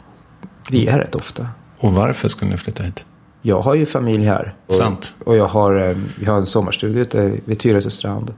vi 0.72 0.88
är 0.88 0.98
rätt 1.00 1.16
ofta. 1.16 1.48
Och 1.80 1.94
varför 1.94 2.28
skulle 2.28 2.52
ni 2.52 2.58
flytta 2.58 2.84
hit? 2.84 3.06
Jag 3.42 3.62
har 3.62 3.76
ju 3.76 3.86
familj 3.86 4.26
här. 4.26 4.56
Och, 4.68 4.74
Sant. 4.74 5.16
Och 5.26 5.36
jag 5.36 5.48
har, 5.48 5.90
eh, 5.90 5.98
vi 6.20 6.26
har 6.26 6.38
en 6.38 6.46
sommarstuga 6.46 7.00
ute 7.00 7.38
vid 7.46 7.60
Tyresö 7.60 7.90
strand. 7.90 8.34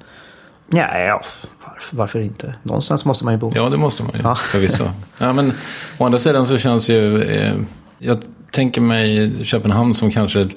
Ja, 0.72 0.98
ja 1.00 1.22
varför, 1.65 1.96
varför 1.98 2.20
inte? 2.20 2.56
Någonstans 2.63 3.06
måste 3.06 3.25
man 3.25 3.34
ju 3.34 3.38
bo. 3.38 3.51
Ja, 3.56 3.70
det 3.70 3.77
måste 3.77 4.03
man 4.03 4.12
ju 4.15 4.22
Ja. 4.24 4.36
förvisso. 4.36 4.84
Ja, 5.18 5.34
men 5.34 5.53
å 5.98 6.06
andra 6.06 6.20
sidan 6.20 6.46
så 6.46 6.58
känns 6.58 6.89
ju... 6.89 7.22
Eh, 7.24 7.53
jag 7.98 8.18
tänker 8.51 8.82
mig 8.82 9.34
Köpenhamn 9.46 9.94
som 9.94 10.12
kanske 10.12 10.48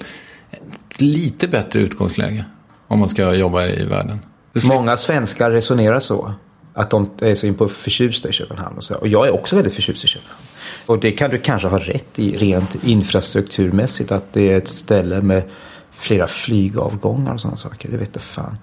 lite 1.01 1.47
bättre 1.47 1.79
utgångsläge. 1.79 2.45
Om 2.87 2.99
man 2.99 3.07
ska 3.07 3.33
jobba 3.33 3.65
i 3.65 3.83
världen. 3.85 4.19
Många 4.65 4.97
svenskar 4.97 5.51
resonerar 5.51 5.99
så. 5.99 6.33
Att 6.73 6.89
de 6.89 7.09
är 7.19 7.35
så 7.35 7.47
in 7.47 7.55
på 7.55 7.67
förtjusta 7.67 8.29
i 8.29 8.31
Köpenhamn. 8.31 8.77
Och, 8.77 8.83
så. 8.83 8.95
och 8.95 9.07
jag 9.07 9.27
är 9.27 9.33
också 9.33 9.55
väldigt 9.55 9.73
förtjust 9.73 10.03
i 10.03 10.07
Köpenhamn. 10.07 10.41
Och 10.85 10.99
det 10.99 11.11
kan 11.11 11.29
du 11.29 11.37
kanske 11.37 11.67
ha 11.67 11.79
rätt 11.79 12.19
i 12.19 12.37
rent 12.37 12.83
infrastrukturmässigt. 12.83 14.11
Att 14.11 14.33
det 14.33 14.51
är 14.51 14.57
ett 14.57 14.67
ställe 14.67 15.21
med 15.21 15.43
flera 15.91 16.27
flygavgångar 16.27 17.33
och 17.33 17.41
sådana 17.41 17.57
saker. 17.57 17.89
Det 17.89 17.97
vet 17.97 18.09
jag 18.13 18.21
fan. 18.21 18.57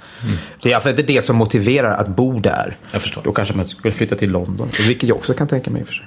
Det 0.63 0.73
är 0.73 0.81
fall 0.81 0.91
inte 0.91 1.03
det 1.03 1.23
som 1.23 1.37
motiverar 1.37 1.97
att 1.97 2.09
bo 2.09 2.39
där. 2.39 2.77
Jag 2.93 3.03
förstår. 3.03 3.23
Då 3.23 3.33
kanske 3.33 3.55
man 3.55 3.67
skulle 3.67 3.93
flytta 3.93 4.17
till 4.17 4.31
London. 4.31 4.69
Vilket 4.87 5.09
jag 5.09 5.19
också 5.19 5.35
kan 5.35 5.49
tänka 5.49 5.71
mig 5.71 5.81
i 5.81 5.85
och 5.85 5.89
för 5.89 5.95
sig. 5.95 6.07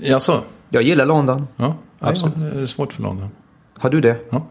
Jaså? 0.00 0.40
Jag 0.68 0.82
gillar 0.82 1.06
London. 1.06 1.46
Ja, 1.56 1.74
Absolut. 1.98 2.34
absolut. 2.34 2.54
Det 2.54 2.60
är 2.60 2.66
svårt 2.66 2.92
för 2.92 3.02
London. 3.02 3.28
Har 3.78 3.90
du 3.90 4.00
det? 4.00 4.16
Ja. 4.30 4.46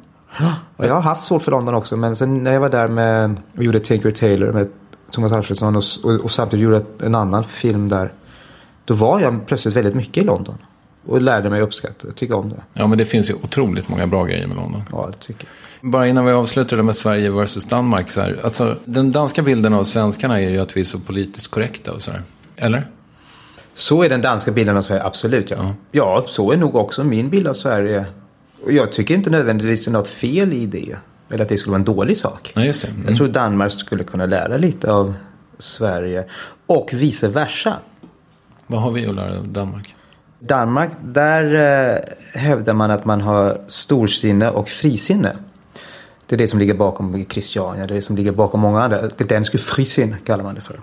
Och 0.78 0.86
jag 0.86 0.94
har 0.94 1.02
haft 1.02 1.24
svårt 1.24 1.42
för 1.42 1.52
London 1.52 1.76
också. 1.76 1.98
Men 1.98 2.16
sen 2.16 2.44
när 2.44 2.54
jag 2.54 2.60
var 2.60 2.70
där 2.70 2.88
med 2.88 3.36
och 3.58 3.64
gjorde 3.64 3.80
Tinker 3.80 4.12
Tailor 4.12 4.52
med 4.52 4.68
Thomas 5.12 5.32
Alfredsson 5.32 5.76
och, 5.76 5.84
och, 6.04 6.12
och 6.12 6.32
samtidigt 6.32 6.64
gjorde 6.64 6.86
en 7.00 7.16
annan 7.16 7.44
film 7.44 7.90
där. 7.90 8.14
Då 8.86 8.94
var 8.94 9.20
jag 9.20 9.48
plötsligt 9.48 9.76
väldigt 9.76 9.96
mycket 9.96 10.24
i 10.24 10.26
London. 10.26 10.58
Och 11.06 11.22
lärde 11.22 11.50
mig 11.50 11.62
uppskatta 11.62 12.08
och 12.08 12.16
tycka 12.16 12.36
om 12.36 12.50
det. 12.50 12.64
Ja, 12.74 12.88
men 12.88 12.98
det 12.98 13.06
finns 13.06 13.30
ju 13.30 13.34
otroligt 13.34 13.90
många 13.90 14.08
bra 14.08 14.24
grejer 14.24 14.48
med 14.48 14.58
London. 14.58 14.82
Ja, 14.92 15.10
det 15.12 15.26
tycker 15.26 15.48
jag. 15.82 15.92
Bara 15.92 16.08
innan 16.08 16.26
vi 16.26 16.32
avslutar 16.32 16.78
det 16.78 16.84
med 16.84 16.96
Sverige 16.96 17.30
versus 17.30 17.66
Danmark. 17.66 18.12
Så 18.12 18.22
här, 18.22 18.40
alltså, 18.44 18.76
den 18.86 19.12
danska 19.12 19.42
bilden 19.42 19.74
av 19.74 19.84
svenskarna 19.84 20.42
är 20.42 20.50
ju 20.50 20.60
att 20.60 20.78
vi 20.78 20.82
är 20.82 20.86
så 20.86 21.00
politiskt 21.00 21.48
korrekta 21.52 21.92
och 21.92 22.02
så 22.02 22.12
här. 22.12 22.22
Eller? 22.56 22.88
Så 23.76 24.04
är 24.04 24.10
den 24.10 24.22
danska 24.22 24.52
bilden 24.52 24.78
av 24.78 24.82
Sverige, 24.82 25.04
absolut 25.04 25.52
ja. 25.52 25.58
Ja. 25.60 25.74
Ja, 25.92 26.24
så 26.28 26.52
är 26.52 26.58
nog 26.58 26.76
också 26.76 27.04
min 27.04 27.30
bild 27.30 27.48
av 27.48 27.54
Sverige. 27.54 28.06
Och 28.64 28.72
jag 28.72 28.92
tycker 28.92 29.16
inte 29.16 29.30
nödvändigtvis 29.30 29.86
det 29.86 29.92
är 29.92 29.94
något 29.94 30.08
fel 30.08 30.54
i 30.54 30.66
det. 30.66 30.96
Eller 31.30 31.44
att 31.44 31.50
det 31.50 31.58
skulle 31.58 31.72
vara 31.72 31.80
en 31.80 31.86
dålig 31.86 32.18
sak. 32.18 32.52
Nej, 32.56 32.68
just 32.68 32.82
det. 32.82 32.88
Mm. 32.88 33.08
Jag 33.08 33.18
tror 33.18 33.28
Danmark 33.28 33.72
skulle 33.72 34.04
kunna 34.04 34.26
lära 34.26 34.58
lite 34.58 34.92
av 34.92 35.14
Sverige. 35.60 36.26
Och 36.66 36.90
vice 36.94 37.28
versa. 37.28 37.80
Vad 38.68 38.82
har 38.82 38.92
vi 38.92 39.08
att 39.08 39.16
lära 39.16 39.38
av 39.38 39.48
Danmark? 39.48 39.96
Danmark, 40.40 40.92
där 41.04 41.56
eh, 41.94 42.40
hävdar 42.40 42.74
man 42.74 42.92
att 42.92 43.06
man 43.06 43.22
har 43.22 43.62
storsinne 43.68 44.50
och 44.50 44.70
frisinne. 44.70 45.36
Det 46.26 46.36
är 46.36 46.38
det 46.38 46.48
som 46.48 46.60
ligger 46.60 46.74
bakom 46.74 47.26
Christiania, 47.30 47.88
det 47.88 47.94
är 47.94 47.96
det 47.96 48.02
som 48.02 48.16
ligger 48.16 48.32
bakom 48.32 48.60
många 48.60 48.84
andra. 48.84 49.08
Dansk 49.08 49.60
frisinne 49.60 50.18
kallar 50.26 50.44
man 50.44 50.56
det 50.56 50.62
för. 50.62 50.80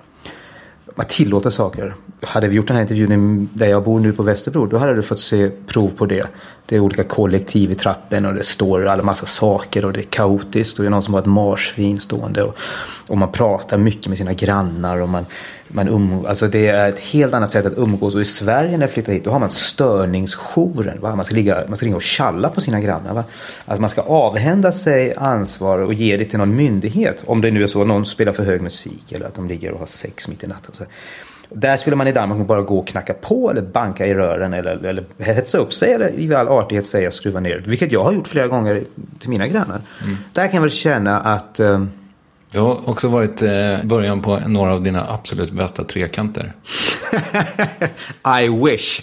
Man 0.99 1.07
tillåter 1.07 1.50
saker. 1.50 1.95
Hade 2.23 2.49
vi 2.49 2.57
gjort 2.57 2.67
den 2.67 2.76
här 2.76 2.83
intervjun 2.83 3.49
där 3.52 3.67
jag 3.67 3.85
bor 3.85 4.00
nu 4.00 4.12
på 4.12 4.23
Västerbro, 4.23 4.67
då 4.67 4.78
hade 4.78 4.95
du 4.95 5.02
fått 5.02 5.21
se 5.21 5.50
prov 5.67 5.88
på 5.88 6.07
det. 6.07 6.26
Det 6.67 6.76
är 6.76 6.81
olika 6.81 7.05
kollektiv 7.05 7.71
i 7.71 7.75
trappen 7.75 8.26
och 8.26 8.35
det 8.35 8.45
står 8.45 8.87
alla 8.87 9.02
massa 9.02 9.26
saker 9.26 9.85
och 9.85 9.93
det 9.93 10.00
är 10.00 10.02
kaotiskt 10.02 10.78
och 10.78 10.83
det 10.83 10.88
är 10.88 10.90
någon 10.90 11.02
som 11.02 11.14
har 11.14 11.21
ett 11.21 11.26
marsvin 11.26 12.00
stående. 12.00 12.43
Och, 12.43 12.57
och 13.07 13.19
man 13.19 13.33
pratar 13.33 13.76
mycket 13.76 14.07
med 14.07 14.19
sina 14.19 14.33
grannar 14.33 15.00
och 15.00 15.09
man, 15.09 15.26
man 15.69 15.89
um, 15.89 16.27
alltså 16.27 16.49
det 16.49 16.69
är 16.69 16.89
ett 16.89 16.99
helt 16.99 17.35
annat 17.35 17.51
sätt 17.51 17.67
att 17.67 17.79
umgås. 17.79 18.15
Och 18.15 18.21
i 18.21 18.25
Sverige 18.25 18.71
när 18.71 18.81
jag 18.81 18.91
flyttade 18.91 19.15
hit, 19.15 19.25
då 19.25 19.31
har 19.31 19.39
man 19.39 19.51
störningsjouren. 19.51 21.01
Va? 21.01 21.17
Man, 21.17 21.25
ska 21.25 21.35
ligga, 21.35 21.65
man 21.69 21.77
ska 21.77 21.87
ringa 21.87 21.97
och 21.97 22.03
tjalla 22.03 22.49
på 22.49 22.61
sina 22.61 22.81
grannar. 22.81 23.15
Va? 23.15 23.25
Alltså 23.65 23.81
man 23.81 23.91
ska 23.91 24.01
avhända 24.01 24.73
sig 24.73 25.15
ansvar 25.15 25.79
och 25.79 25.95
ge 25.95 26.17
det 26.17 26.25
till 26.25 26.39
någon 26.39 26.57
myndighet. 26.57 27.23
Om 27.27 27.41
det 27.41 27.51
nu 27.51 27.63
är 27.63 27.67
så 27.67 27.81
att 27.81 27.87
någon 27.87 28.07
spelar 28.07 28.33
för 28.33 28.45
hög 28.45 28.63
musik 28.63 29.13
eller 29.13 29.27
att 29.27 29.35
de 29.35 29.49
ligger 29.49 29.73
och 29.73 29.79
har 29.79 29.87
sex 29.87 30.29
mitt 30.29 30.45
i 30.45 30.47
natten. 30.47 30.75
Så. 30.75 30.85
Där 31.51 31.77
skulle 31.77 31.97
man 31.97 32.09
i 32.09 32.13
Danmark 32.13 32.47
bara 32.47 32.63
gå 32.63 32.79
och 32.79 32.89
knacka 32.89 33.15
på 33.15 33.51
eller 33.51 33.63
banka 33.63 34.07
i 34.07 34.15
rören 34.15 34.53
eller, 34.53 34.85
eller 34.85 35.05
hetsa 35.19 35.59
upp 35.59 35.73
sig 35.73 35.93
eller 35.93 36.21
i 36.21 36.35
all 36.35 36.49
artighet 36.49 36.87
säga 36.87 37.11
skruva 37.11 37.41
ner. 37.41 37.65
Vilket 37.67 37.93
jag 37.93 38.05
har 38.05 38.13
gjort 38.13 38.29
flera 38.29 38.47
gånger 38.47 38.83
till 39.19 39.31
mina 39.31 39.47
grannar. 39.47 39.81
Där 40.33 40.47
kan 40.47 40.55
jag 40.55 40.61
väl 40.61 40.71
känna 40.71 41.21
att 41.21 41.61
eh, 41.61 41.85
Det 42.50 42.59
har 42.59 42.88
också 42.88 43.09
varit 43.09 43.43
eh, 43.43 43.85
början 43.85 44.23
på 44.23 44.38
några 44.47 44.75
av 44.75 44.83
dina 44.83 45.07
absolut 45.09 45.50
bästa 45.50 45.85
trekanter. 45.85 46.52
I 48.43 48.49
wish. 48.49 49.02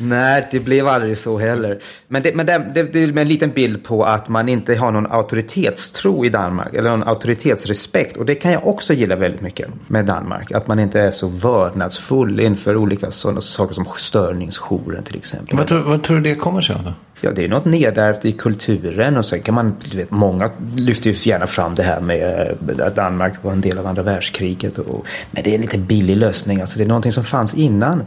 Nej, 0.00 0.48
det 0.50 0.60
blev 0.60 0.88
aldrig 0.88 1.18
så 1.18 1.38
heller. 1.38 1.78
Men, 2.08 2.22
det, 2.22 2.34
men 2.34 2.46
det, 2.46 2.70
det, 2.74 2.82
det 2.82 3.02
är 3.02 3.18
en 3.18 3.28
liten 3.28 3.50
bild 3.50 3.84
på 3.84 4.04
att 4.04 4.28
man 4.28 4.48
inte 4.48 4.74
har 4.74 4.90
någon 4.90 5.06
auktoritetstro 5.06 6.24
i 6.24 6.28
Danmark. 6.28 6.74
Eller 6.74 6.90
någon 6.90 7.08
auktoritetsrespekt. 7.08 8.16
Och 8.16 8.26
det 8.26 8.34
kan 8.34 8.52
jag 8.52 8.66
också 8.66 8.94
gilla 8.94 9.16
väldigt 9.16 9.40
mycket 9.40 9.68
med 9.86 10.04
Danmark. 10.04 10.52
Att 10.52 10.66
man 10.66 10.78
inte 10.78 11.00
är 11.00 11.10
så 11.10 11.28
vördnadsfull 11.28 12.40
inför 12.40 12.76
olika 12.76 13.10
sådana 13.10 13.40
saker 13.40 13.74
som 13.74 13.86
störningsjouren 13.96 15.04
till 15.04 15.16
exempel. 15.16 15.56
Vad 15.56 15.66
tror, 15.66 15.80
vad 15.80 16.02
tror 16.02 16.16
du 16.16 16.22
det 16.22 16.34
kommer 16.34 16.60
sig 16.60 16.76
av 16.76 16.84
då? 16.84 16.92
Ja, 17.20 17.30
det 17.30 17.44
är 17.44 17.48
något 17.48 17.64
nedärvt 17.64 18.24
i 18.24 18.32
kulturen 18.32 19.16
och 19.16 19.26
sen 19.26 19.42
kan 19.42 19.54
man, 19.54 19.76
du 19.90 19.96
vet, 19.96 20.10
många 20.10 20.50
lyfter 20.76 21.10
ju 21.10 21.30
gärna 21.30 21.46
fram 21.46 21.74
det 21.74 21.82
här 21.82 22.00
med 22.00 22.56
eh, 22.68 22.86
att 22.86 22.96
Danmark 22.96 23.34
var 23.42 23.52
en 23.52 23.60
del 23.60 23.78
av 23.78 23.86
andra 23.86 24.02
världskriget. 24.02 24.78
Och, 24.78 25.06
men 25.30 25.42
det 25.42 25.50
är 25.50 25.54
en 25.54 25.60
lite 25.60 25.78
billig 25.78 26.16
lösning, 26.16 26.60
alltså 26.60 26.78
det 26.78 26.84
är 26.84 26.88
någonting 26.88 27.12
som 27.12 27.24
fanns 27.24 27.54
innan. 27.54 28.02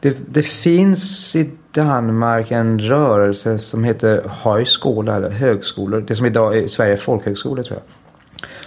Det, 0.00 0.16
det 0.28 0.42
finns 0.42 1.36
i 1.36 1.50
Danmark 1.72 2.50
en 2.50 2.78
rörelse 2.78 3.58
som 3.58 3.84
heter 3.84 4.22
högskola 4.28 5.16
eller 5.16 5.30
högskolor. 5.30 6.00
Det 6.00 6.16
som 6.16 6.26
idag 6.26 6.58
är 6.58 6.66
Sverige 6.66 6.96
folkhögskolor 6.96 7.62
tror 7.62 7.78
jag. 7.78 7.84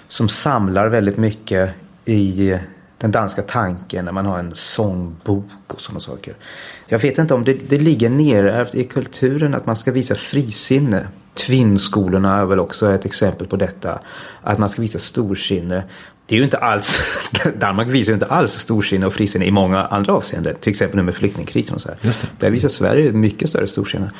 Som 0.07 0.29
samlar 0.29 0.89
väldigt 0.89 1.17
mycket 1.17 1.69
i 2.05 2.57
den 2.99 3.11
danska 3.11 3.41
tanken 3.41 4.05
när 4.05 4.11
man 4.11 4.25
har 4.25 4.39
en 4.39 4.55
sångbok 4.55 5.45
och 5.67 5.81
sådana 5.81 5.99
saker. 5.99 6.33
Jag 6.87 6.99
vet 6.99 7.17
inte 7.17 7.33
om 7.33 7.43
det, 7.43 7.53
det 7.53 7.77
ligger 7.77 8.09
nerärvt 8.09 8.75
i 8.75 8.83
kulturen 8.83 9.53
att 9.53 9.65
man 9.65 9.75
ska 9.75 9.91
visa 9.91 10.15
frisinne. 10.15 11.07
Tvinnskolorna 11.33 12.39
är 12.39 12.45
väl 12.45 12.59
också 12.59 12.91
ett 12.91 13.05
exempel 13.05 13.47
på 13.47 13.55
detta. 13.55 13.99
Att 14.41 14.57
man 14.57 14.69
ska 14.69 14.81
visa 14.81 14.99
storsinne. 14.99 15.83
Det 16.29 16.35
är 16.35 16.37
ju 16.37 16.43
inte 16.43 16.57
alls, 16.57 16.99
Danmark 17.59 17.87
visar 17.87 18.11
ju 18.11 18.13
inte 18.13 18.25
alls 18.25 18.51
storsinne 18.51 19.05
och 19.05 19.13
frisinne 19.13 19.45
i 19.45 19.51
många 19.51 19.85
andra 19.85 20.13
avseenden. 20.13 20.55
Till 20.61 20.69
exempel 20.69 20.97
nu 20.97 21.03
med 21.03 21.15
flyktingkrisen 21.15 21.75
och 21.75 21.81
så 21.81 21.89
här. 21.89 21.97
Just 22.01 22.21
det. 22.21 22.27
Där 22.39 22.51
visar 22.51 22.69
Sverige 22.69 23.11
mycket 23.11 23.49
större 23.49 23.67
storsinne. 23.67 24.11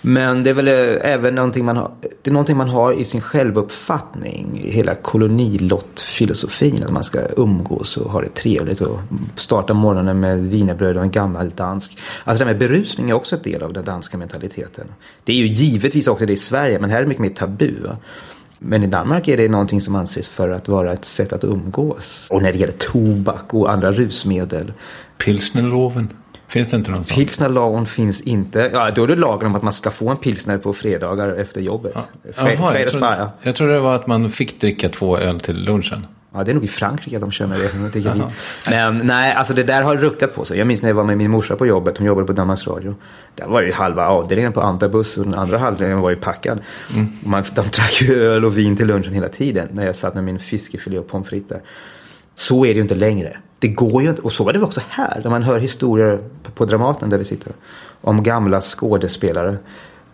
Men 0.00 0.42
det 0.42 0.50
är 0.50 0.54
väl 0.54 0.68
eh, 0.68 1.12
även 1.12 1.34
någonting 1.34 1.64
man 1.64 1.76
har, 1.76 1.90
det 2.00 2.30
är 2.30 2.32
någonting 2.32 2.56
man 2.56 2.68
har 2.68 3.00
i 3.00 3.04
sin 3.04 3.20
självuppfattning. 3.20 4.60
Hela 4.64 4.94
kolonilottfilosofin. 4.94 6.84
Att 6.84 6.90
man 6.90 7.04
ska 7.04 7.20
umgås 7.36 7.96
och 7.96 8.12
ha 8.12 8.20
det 8.20 8.34
trevligt 8.34 8.80
och 8.80 9.00
starta 9.34 9.74
morgonen 9.74 10.20
med 10.20 10.50
wienerbröd 10.50 10.96
och 10.96 11.02
en 11.02 11.10
gammal 11.10 11.50
dansk. 11.50 11.98
Alltså 12.24 12.44
det 12.44 12.48
här 12.48 12.58
med 12.58 12.68
berusning 12.68 13.10
är 13.10 13.14
också 13.14 13.36
ett 13.36 13.44
del 13.44 13.62
av 13.62 13.72
den 13.72 13.84
danska 13.84 14.18
mentaliteten. 14.18 14.86
Det 15.24 15.32
är 15.32 15.36
ju 15.36 15.46
givetvis 15.46 16.06
också 16.06 16.26
det 16.26 16.32
i 16.32 16.36
Sverige 16.36 16.78
men 16.78 16.90
här 16.90 16.96
är 16.96 17.02
det 17.02 17.08
mycket 17.08 17.22
mer 17.22 17.28
tabu. 17.28 17.74
Va? 17.82 17.96
Men 18.58 18.82
i 18.82 18.86
Danmark 18.86 19.28
är 19.28 19.36
det 19.36 19.48
någonting 19.48 19.80
som 19.80 19.96
anses 19.96 20.28
för 20.28 20.50
att 20.50 20.68
vara 20.68 20.92
ett 20.92 21.04
sätt 21.04 21.32
att 21.32 21.44
umgås. 21.44 22.26
Och 22.30 22.42
när 22.42 22.52
det 22.52 22.58
gäller 22.58 22.72
tobak 22.72 23.54
och 23.54 23.72
andra 23.72 23.92
rusmedel. 23.92 24.72
Pilsnerloven. 25.24 26.12
Finns 26.48 26.68
det 26.68 26.76
inte 26.76 26.90
någon 26.90 27.04
sån? 27.04 27.14
Pilsnerlagen 27.16 27.86
finns 27.86 28.20
inte. 28.20 28.70
Ja, 28.72 28.90
då 28.90 29.02
är 29.02 29.06
det 29.06 29.16
lagen 29.16 29.46
om 29.46 29.54
att 29.54 29.62
man 29.62 29.72
ska 29.72 29.90
få 29.90 30.08
en 30.10 30.16
pilsner 30.16 30.58
på 30.58 30.72
fredagar 30.72 31.28
efter 31.28 31.60
jobbet. 31.60 31.94
Fre- 32.34 32.54
Jaha, 32.58 32.78
jag, 32.78 32.88
trodde, 32.88 33.06
ja. 33.06 33.32
jag 33.42 33.54
trodde 33.54 33.72
det 33.72 33.80
var 33.80 33.94
att 33.94 34.06
man 34.06 34.30
fick 34.30 34.60
dricka 34.60 34.88
två 34.88 35.18
öl 35.18 35.40
till 35.40 35.64
lunchen. 35.64 36.06
Ja, 36.32 36.44
det 36.44 36.50
är 36.50 36.54
nog 36.54 36.64
i 36.64 36.68
Frankrike 36.68 37.18
de 37.18 37.30
kör 37.30 37.46
med 37.46 37.60
det. 37.60 37.98
Vi. 37.98 38.22
Men 38.70 38.98
nej, 39.06 39.32
alltså 39.32 39.54
det 39.54 39.62
där 39.62 39.82
har 39.82 39.96
ruckat 39.96 40.34
på 40.34 40.44
sig. 40.44 40.58
Jag 40.58 40.66
minns 40.66 40.82
när 40.82 40.88
jag 40.88 40.94
var 40.94 41.04
med 41.04 41.18
min 41.18 41.30
morsa 41.30 41.56
på 41.56 41.66
jobbet. 41.66 41.98
Hon 41.98 42.06
jobbade 42.06 42.26
på 42.26 42.32
Danmarks 42.32 42.66
Radio. 42.66 42.94
Där 43.34 43.46
var 43.46 43.62
ju 43.62 43.72
halva 43.72 44.06
avdelningen 44.06 44.52
på 44.52 44.60
Antabus 44.60 45.16
och 45.16 45.24
den 45.24 45.34
andra 45.34 45.58
halvdelen 45.58 46.00
var 46.00 46.10
ju 46.10 46.16
packad. 46.16 46.60
Man, 47.24 47.44
de 47.54 47.62
drack 47.62 48.02
ju 48.02 48.22
öl 48.22 48.44
och 48.44 48.58
vin 48.58 48.76
till 48.76 48.86
lunchen 48.86 49.12
hela 49.12 49.28
tiden. 49.28 49.68
När 49.72 49.86
jag 49.86 49.96
satt 49.96 50.14
med 50.14 50.24
min 50.24 50.38
fiskefilé 50.38 50.98
och 50.98 51.08
pommes 51.08 51.28
frites 51.28 51.48
där. 51.48 51.60
Så 52.34 52.64
är 52.64 52.68
det 52.68 52.74
ju 52.74 52.82
inte 52.82 52.94
längre. 52.94 53.36
Det 53.58 53.68
går 53.68 54.02
ju 54.02 54.08
inte. 54.08 54.22
Och 54.22 54.32
så 54.32 54.44
var 54.44 54.52
det 54.52 54.62
också 54.62 54.80
här. 54.88 55.20
När 55.24 55.30
man 55.30 55.42
hör 55.42 55.58
historier 55.58 56.18
på 56.54 56.64
Dramaten 56.64 57.10
där 57.10 57.18
vi 57.18 57.24
sitter. 57.24 57.52
Om 58.00 58.22
gamla 58.22 58.60
skådespelare. 58.60 59.58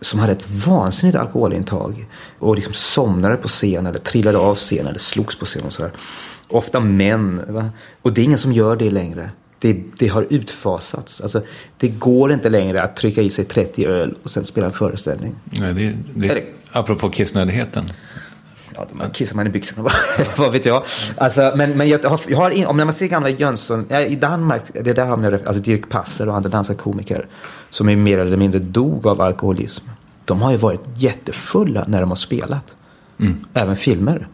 Som 0.01 0.19
hade 0.19 0.31
ett 0.31 0.49
vansinnigt 0.67 1.17
alkoholintag 1.17 2.05
och 2.39 2.55
liksom 2.55 2.73
somnade 2.73 3.35
på 3.37 3.47
scen 3.47 3.85
eller 3.85 3.99
trillade 3.99 4.37
av 4.37 4.55
scen 4.55 4.87
eller 4.87 4.99
slogs 4.99 5.35
på 5.39 5.45
scen 5.45 5.63
och 5.63 5.73
sådär. 5.73 5.91
Ofta 6.47 6.79
män. 6.79 7.41
Va? 7.47 7.69
Och 8.01 8.13
det 8.13 8.21
är 8.21 8.25
ingen 8.25 8.37
som 8.37 8.51
gör 8.53 8.75
det 8.75 8.89
längre. 8.91 9.29
Det, 9.59 9.83
det 9.99 10.07
har 10.07 10.27
utfasats. 10.29 11.21
Alltså, 11.21 11.41
det 11.77 11.87
går 11.87 12.31
inte 12.31 12.49
längre 12.49 12.81
att 12.81 12.95
trycka 12.95 13.21
i 13.21 13.29
sig 13.29 13.45
30 13.45 13.85
öl 13.85 14.15
och 14.23 14.29
sen 14.29 14.45
spela 14.45 14.67
en 14.67 14.73
föreställning. 14.73 15.35
Nej, 15.43 15.73
det, 15.73 15.93
det, 16.15 16.29
Eller- 16.29 16.43
apropå 16.71 17.09
kissnödigheten. 17.09 17.91
Ja, 18.75 18.87
då 18.91 19.09
kissar 19.09 19.35
man 19.35 19.47
i 19.47 19.49
byxorna 19.49 19.83
bara. 20.17 20.25
Vad 20.37 20.51
vet 20.51 20.65
jag. 20.65 20.83
Alltså, 21.17 21.53
men, 21.55 21.77
men 21.77 21.89
jag 21.89 22.03
har, 22.03 22.19
jag 22.27 22.37
har 22.37 22.49
in, 22.49 22.65
om 22.65 22.77
man 22.77 22.93
ser 22.93 23.07
gamla 23.07 23.29
Jönsson, 23.29 23.85
ja, 23.89 24.01
i 24.01 24.15
Danmark, 24.15 24.63
det 24.73 24.93
där 24.93 25.05
har 25.05 25.17
man 25.17 25.33
alltså 25.33 25.61
Dirk 25.61 25.89
Passer 25.89 26.29
och 26.29 26.35
andra 26.35 26.49
danska 26.49 26.73
komiker 26.75 27.27
som 27.69 27.89
är 27.89 27.95
mer 27.95 28.17
eller 28.17 28.37
mindre 28.37 28.59
dog 28.59 29.07
av 29.07 29.21
alkoholism. 29.21 29.85
De 30.25 30.41
har 30.41 30.51
ju 30.51 30.57
varit 30.57 30.81
jättefulla 30.95 31.85
när 31.87 32.01
de 32.01 32.09
har 32.09 32.15
spelat. 32.15 32.75
Även 33.53 33.75
filmer. 33.75 34.27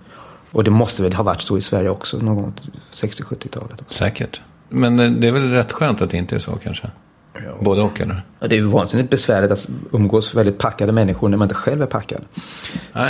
Och 0.51 0.63
det 0.63 0.71
måste 0.71 1.03
väl 1.03 1.13
ha 1.13 1.23
varit 1.23 1.41
så 1.41 1.57
i 1.57 1.61
Sverige 1.61 1.89
också 1.89 2.17
någon 2.17 2.35
gång 2.35 2.53
60-70-talet. 2.93 3.83
Säkert. 3.87 4.41
Men 4.69 4.99
eh, 4.99 5.11
det 5.11 5.27
är 5.27 5.31
väl 5.31 5.51
rätt 5.51 5.71
skönt 5.71 6.01
att 6.01 6.09
det 6.09 6.17
inte 6.17 6.35
är 6.35 6.39
så 6.39 6.51
kanske? 6.51 6.91
Både 7.59 7.81
och 7.81 8.01
eller? 8.01 8.21
Det 8.39 8.55
är 8.55 8.59
ju 8.59 8.65
vansinnigt 8.65 9.09
besvärligt 9.09 9.51
att 9.51 9.69
umgås 9.91 10.35
väldigt 10.35 10.57
packade 10.57 10.91
människor 10.91 11.29
när 11.29 11.37
man 11.37 11.45
inte 11.45 11.55
själv 11.55 11.81
är 11.81 11.85
packad. 11.85 12.21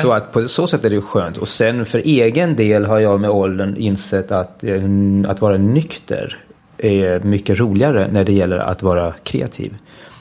Så 0.02 0.12
att 0.14 0.32
på 0.32 0.48
så 0.48 0.68
sätt 0.68 0.86
är 0.86 0.90
det 0.90 0.96
ju 0.96 1.02
skönt. 1.02 1.38
Och 1.38 1.48
sen 1.48 1.86
för 1.86 2.00
egen 2.00 2.56
del 2.56 2.86
har 2.86 3.00
jag 3.00 3.20
med 3.20 3.30
åldern 3.30 3.76
insett 3.78 4.32
att, 4.32 4.64
eh, 4.64 4.84
att 5.28 5.42
vara 5.42 5.58
nykter 5.58 6.38
är 6.78 7.20
mycket 7.20 7.60
roligare 7.60 8.08
när 8.12 8.24
det 8.24 8.34
gäller 8.34 8.58
att 8.58 8.84
vara 8.84 9.14
kreativ. 9.24 9.78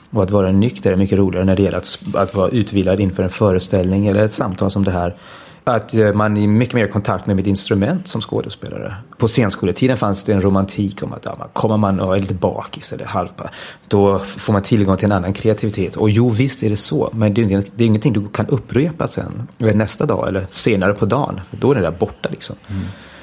Och 0.09 0.23
att 0.23 0.31
vara 0.31 0.51
nykter 0.51 0.91
är 0.91 0.95
mycket 0.95 1.17
roligare 1.17 1.45
när 1.45 1.55
det 1.55 1.63
gäller 1.63 1.77
att, 1.77 1.99
att 2.13 2.35
vara 2.35 2.49
utvilad 2.49 2.99
inför 2.99 3.23
en 3.23 3.29
föreställning 3.29 4.07
eller 4.07 4.25
ett 4.25 4.31
samtal 4.31 4.71
som 4.71 4.83
det 4.83 4.91
här. 4.91 5.15
Att 5.63 5.93
eh, 5.93 6.13
man 6.13 6.37
är 6.37 6.47
mycket 6.47 6.75
mer 6.75 6.85
i 6.87 6.91
kontakt 6.91 7.25
med 7.27 7.35
mitt 7.35 7.47
instrument 7.47 8.07
som 8.07 8.21
skådespelare. 8.21 8.95
På 9.17 9.27
scenskoletiden 9.27 9.97
fanns 9.97 10.23
det 10.23 10.33
en 10.33 10.41
romantik 10.41 11.03
om 11.03 11.13
att 11.13 11.25
ja, 11.25 11.35
man- 11.39 11.47
kommer 11.53 11.77
man 11.77 11.99
och 11.99 12.15
är 12.15 12.19
lite 12.19 12.33
bakis 12.33 12.93
eller 12.93 13.05
halvpa, 13.05 13.49
då 13.87 14.19
får 14.19 14.53
man 14.53 14.61
tillgång 14.61 14.97
till 14.97 15.05
en 15.05 15.11
annan 15.11 15.33
kreativitet. 15.33 15.95
Och 15.95 16.09
jo, 16.09 16.29
visst 16.29 16.63
är 16.63 16.69
det 16.69 16.77
så. 16.77 17.09
Men 17.13 17.33
det 17.33 17.41
är, 17.41 17.63
det 17.75 17.83
är 17.83 17.87
ingenting 17.87 18.13
du 18.13 18.27
kan 18.27 18.47
upprepa 18.47 19.07
sen, 19.07 19.47
eller 19.59 19.73
nästa 19.73 20.05
dag 20.05 20.27
eller 20.27 20.47
senare 20.51 20.93
på 20.93 21.05
dagen. 21.05 21.41
Då 21.51 21.71
är 21.71 21.75
det 21.75 21.81
där 21.81 21.91
borta 21.91 22.29
liksom. 22.29 22.55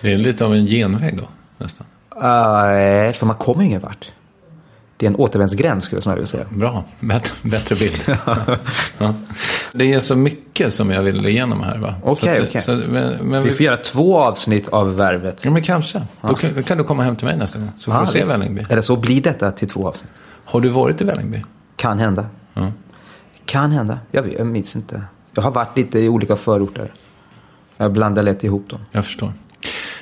Det 0.00 0.12
är 0.12 0.18
lite 0.18 0.44
av 0.44 0.54
en 0.54 0.66
genväg 0.66 1.18
då, 1.18 1.24
nästan. 1.58 1.86
Uh, 2.16 3.12
för 3.12 3.26
man 3.26 3.36
kommer 3.36 3.62
ingen 3.64 3.80
vart. 3.80 4.12
Det 5.00 5.06
är 5.06 5.10
en 5.10 5.16
återvändsgränd 5.16 5.82
skulle 5.82 5.96
jag 5.96 6.02
snarare 6.02 6.26
säga. 6.26 6.44
Bra, 6.50 6.84
bättre, 7.00 7.34
bättre 7.42 7.74
bild. 7.76 8.00
ja. 8.98 9.14
Det 9.72 9.92
är 9.94 10.00
så 10.00 10.16
mycket 10.16 10.72
som 10.74 10.90
jag 10.90 11.02
vill 11.02 11.26
igenom 11.26 11.60
här 11.60 11.78
va? 11.78 11.94
Okej, 12.02 12.32
att- 12.32 12.48
okej. 12.48 12.60
så- 12.62 12.72
Men, 12.72 13.12
men, 13.28 13.42
Vi 13.42 13.48
vi, 13.48 13.54
får 13.54 13.66
göra 13.66 13.76
två 13.76 14.18
avsnitt 14.18 14.68
av 14.68 14.96
Värvet. 14.96 15.44
ja, 15.44 15.50
men 15.50 15.62
kanske. 15.62 16.02
Då 16.20 16.34
kan, 16.34 16.62
kan 16.62 16.78
du 16.78 16.84
komma 16.84 17.02
hem 17.02 17.16
till 17.16 17.26
mig 17.26 17.36
nästa 17.36 17.58
gång. 17.58 17.70
Så 17.78 17.90
får 17.92 17.98
Ah, 17.98 18.04
du 18.04 18.06
se 18.06 18.18
visst. 18.18 18.30
Vällingby. 18.32 18.64
Eller 18.68 18.82
så 18.82 18.96
blir 18.96 19.22
detta 19.22 19.50
till 19.52 19.68
två 19.68 19.88
avsnitt. 19.88 20.10
Har 20.44 20.60
du 20.60 20.68
varit 20.68 21.00
i 21.00 21.04
Vällingby? 21.04 21.42
Kan 21.76 21.98
hända. 21.98 22.26
Ja. 22.54 22.72
Kan 23.44 23.70
hända. 23.72 23.98
Jag, 24.10 24.22
vet, 24.22 24.32
jag 24.38 24.46
minns 24.46 24.76
inte. 24.76 25.02
Jag 25.34 25.42
har 25.42 25.50
varit 25.50 25.76
lite 25.76 25.98
i 25.98 26.08
olika 26.08 26.36
förorter. 26.36 26.92
Jag 27.76 27.92
blandar 27.92 28.22
lätt 28.22 28.44
ihop 28.44 28.70
dem. 28.70 28.80
Jag 28.92 29.04
förstår. 29.04 29.32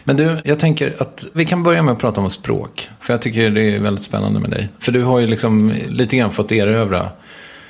Men 0.08 0.16
du, 0.16 0.38
jag 0.44 0.58
tänker 0.58 0.94
att 0.98 1.26
vi 1.32 1.44
kan 1.44 1.62
börja 1.62 1.82
med 1.82 1.92
att 1.92 1.98
prata 1.98 2.20
om 2.20 2.30
språk. 2.30 2.88
För 3.00 3.12
jag 3.14 3.22
tycker 3.22 3.50
det 3.50 3.60
är 3.76 3.78
väldigt 3.80 4.04
spännande 4.04 4.40
med 4.40 4.50
dig. 4.50 4.68
För 4.78 4.92
du 4.92 5.02
har 5.04 5.18
ju 5.18 5.26
liksom 5.26 5.72
lite 5.88 6.16
grann 6.16 6.30
fått 6.30 6.52
erövra 6.52 7.08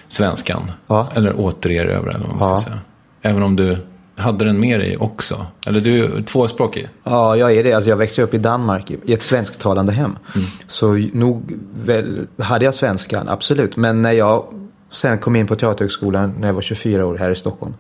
svenskan. 0.08 0.70
Ja. 0.86 1.08
Eller 1.14 1.40
återerövra, 1.40 2.10
eller 2.10 2.26
vad 2.26 2.36
man 2.36 2.48
Ja. 2.50 2.56
ska 2.56 2.70
säga. 2.70 2.80
Även 3.22 3.42
om 3.42 3.56
du 3.56 3.78
hade 4.16 4.44
den 4.44 4.60
med 4.60 4.80
dig 4.80 4.96
också. 4.96 5.46
Eller 5.66 5.80
du 5.80 6.04
är 6.04 6.22
tvåspråkig. 6.22 6.88
Ja, 7.04 7.36
jag 7.36 7.52
är 7.56 7.64
det. 7.64 7.72
Alltså, 7.72 7.90
jag 7.90 7.96
växte 7.96 8.22
upp 8.22 8.34
i 8.34 8.38
Danmark 8.38 8.90
i 9.04 9.12
ett 9.12 9.22
svensktalande 9.22 9.92
hem. 9.92 10.18
Så 10.66 10.92
nog 11.12 11.52
väl, 11.84 12.26
hade 12.38 12.64
jag 12.64 12.74
svenskan, 12.74 13.28
absolut. 13.28 13.76
Men 13.76 14.02
när 14.02 14.12
jag 14.12 14.44
sen 14.92 15.18
kom 15.18 15.36
in 15.36 15.46
på 15.46 15.56
Teaterhögskolan 15.56 16.34
när 16.40 16.46
jag 16.48 16.54
var 16.54 16.62
24 16.62 17.06
år 17.06 17.16
här 17.18 17.30
i 17.30 17.34
Stockholm. 17.36 17.74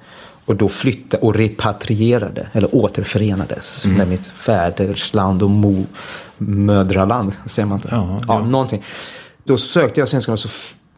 Och 0.46 0.56
då 0.56 0.68
flyttade 0.68 1.22
och 1.22 1.34
repatrierade, 1.34 2.48
eller 2.52 2.74
återförenades 2.74 3.86
med 3.86 4.08
mitt 4.08 4.26
fädersland 4.26 5.42
och 5.42 5.50
mo, 5.50 5.86
mödraland, 6.38 7.32
säger 7.46 7.66
man 7.66 7.78
inte? 7.78 7.88
Ja, 7.92 8.18
ja, 8.28 8.44
någonting. 8.44 8.84
Då 9.44 9.58
sökte 9.58 10.00
jag 10.00 10.08
scenskolan 10.08 10.38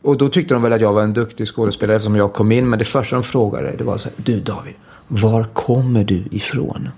och 0.03 0.19
då 0.19 0.29
tyckte 0.29 0.55
de 0.55 0.63
väl 0.63 0.73
att 0.73 0.81
jag 0.81 0.93
var 0.93 1.03
en 1.03 1.13
duktig 1.13 1.49
skådespelare 1.49 1.97
eftersom 1.97 2.17
jag 2.17 2.33
kom 2.33 2.53
in. 2.53 2.71
Men 2.71 2.79
det 2.79 2.85
första 2.85 3.17
de 3.17 3.23
frågade 3.23 3.75
det 3.79 3.85
var 3.85 3.97
så 3.97 4.09
här, 4.09 4.17
du 4.17 4.41
David, 4.41 4.75
var 5.09 5.45
kommer 5.45 6.05
du 6.05 6.25
ifrån? 6.31 6.89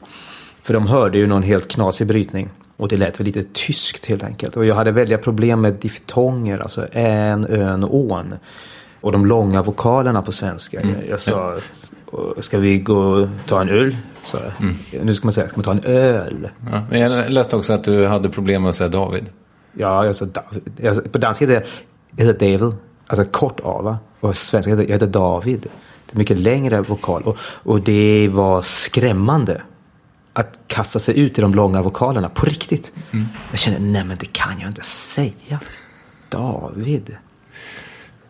För 0.63 0.75
de 0.75 0.87
hörde 0.87 1.19
ju 1.19 1.27
någon 1.27 1.43
helt 1.43 1.69
knasig 1.69 2.07
brytning. 2.07 2.49
Och 2.77 2.89
det 2.89 2.97
lät 2.97 3.21
väl 3.21 3.27
lite 3.27 3.43
tyskt 3.43 4.07
helt 4.07 4.25
enkelt. 4.25 4.57
Och 4.57 4.67
jag 4.67 4.75
hade 4.75 4.91
väldiga 4.91 5.19
problem 5.19 5.61
med 5.61 5.75
diftonger, 5.75 6.59
alltså 6.59 6.87
än, 6.93 7.47
ön 7.47 7.85
ån. 7.85 8.35
Och 9.01 9.13
de 9.13 9.27
långa 9.27 9.63
vokalerna 9.63 10.23
på 10.23 10.33
svenska. 10.33 10.81
Jag, 10.81 11.09
jag 11.09 11.21
sa, 11.21 11.59
ska 12.41 12.59
vi 12.59 12.79
gå 12.79 12.97
och 12.99 13.29
ta 13.47 13.61
en 13.61 13.69
öl? 13.69 13.97
Så, 14.25 14.39
Nu 15.03 15.15
ska 15.15 15.27
man 15.27 15.33
säga, 15.33 15.49
ska 15.49 15.57
man 15.57 15.65
ta 15.65 15.71
en 15.89 15.95
öl? 15.95 16.49
Ja. 16.73 16.83
Men 16.91 17.01
jag 17.01 17.31
läste 17.31 17.57
också 17.57 17.73
att 17.73 17.85
du 17.85 18.07
hade 18.07 18.29
problem 18.29 18.63
med 18.63 18.69
att 18.69 18.77
säga 18.77 18.89
David. 18.89 19.27
Ja, 19.73 20.07
jag 20.07 20.17
sa 20.17 20.25
David. 20.25 20.73
Jag, 20.77 21.13
på 21.13 21.19
danska 21.19 21.47
heter 21.47 21.67
jag 22.17 22.25
heter 22.25 22.59
David. 22.59 22.77
Alltså 23.07 23.25
kort 23.25 23.61
A 23.65 23.83
va? 23.83 23.99
Och 24.21 24.29
på 24.29 24.35
svenska 24.35 24.71
heter 24.71 24.83
jag 24.83 24.93
heter 24.93 25.07
David. 25.07 25.61
Det 26.07 26.15
är 26.15 26.19
mycket 26.19 26.39
längre 26.39 26.81
vokal. 26.81 27.23
Och, 27.23 27.37
och 27.43 27.81
det 27.81 28.29
var 28.29 28.63
skrämmande. 28.63 29.63
Att 30.33 30.59
kasta 30.67 30.99
sig 30.99 31.19
ut 31.19 31.39
i 31.39 31.43
de 31.43 31.55
långa 31.55 31.83
vokalerna 31.83 32.29
på 32.29 32.47
riktigt. 32.47 32.93
Jag 33.51 33.61
kände, 33.61 33.81
nej 33.81 34.05
men 34.05 34.17
det 34.19 34.33
kan 34.33 34.61
jag 34.61 34.69
inte 34.69 34.83
säga. 34.83 35.61
David. 36.29 37.17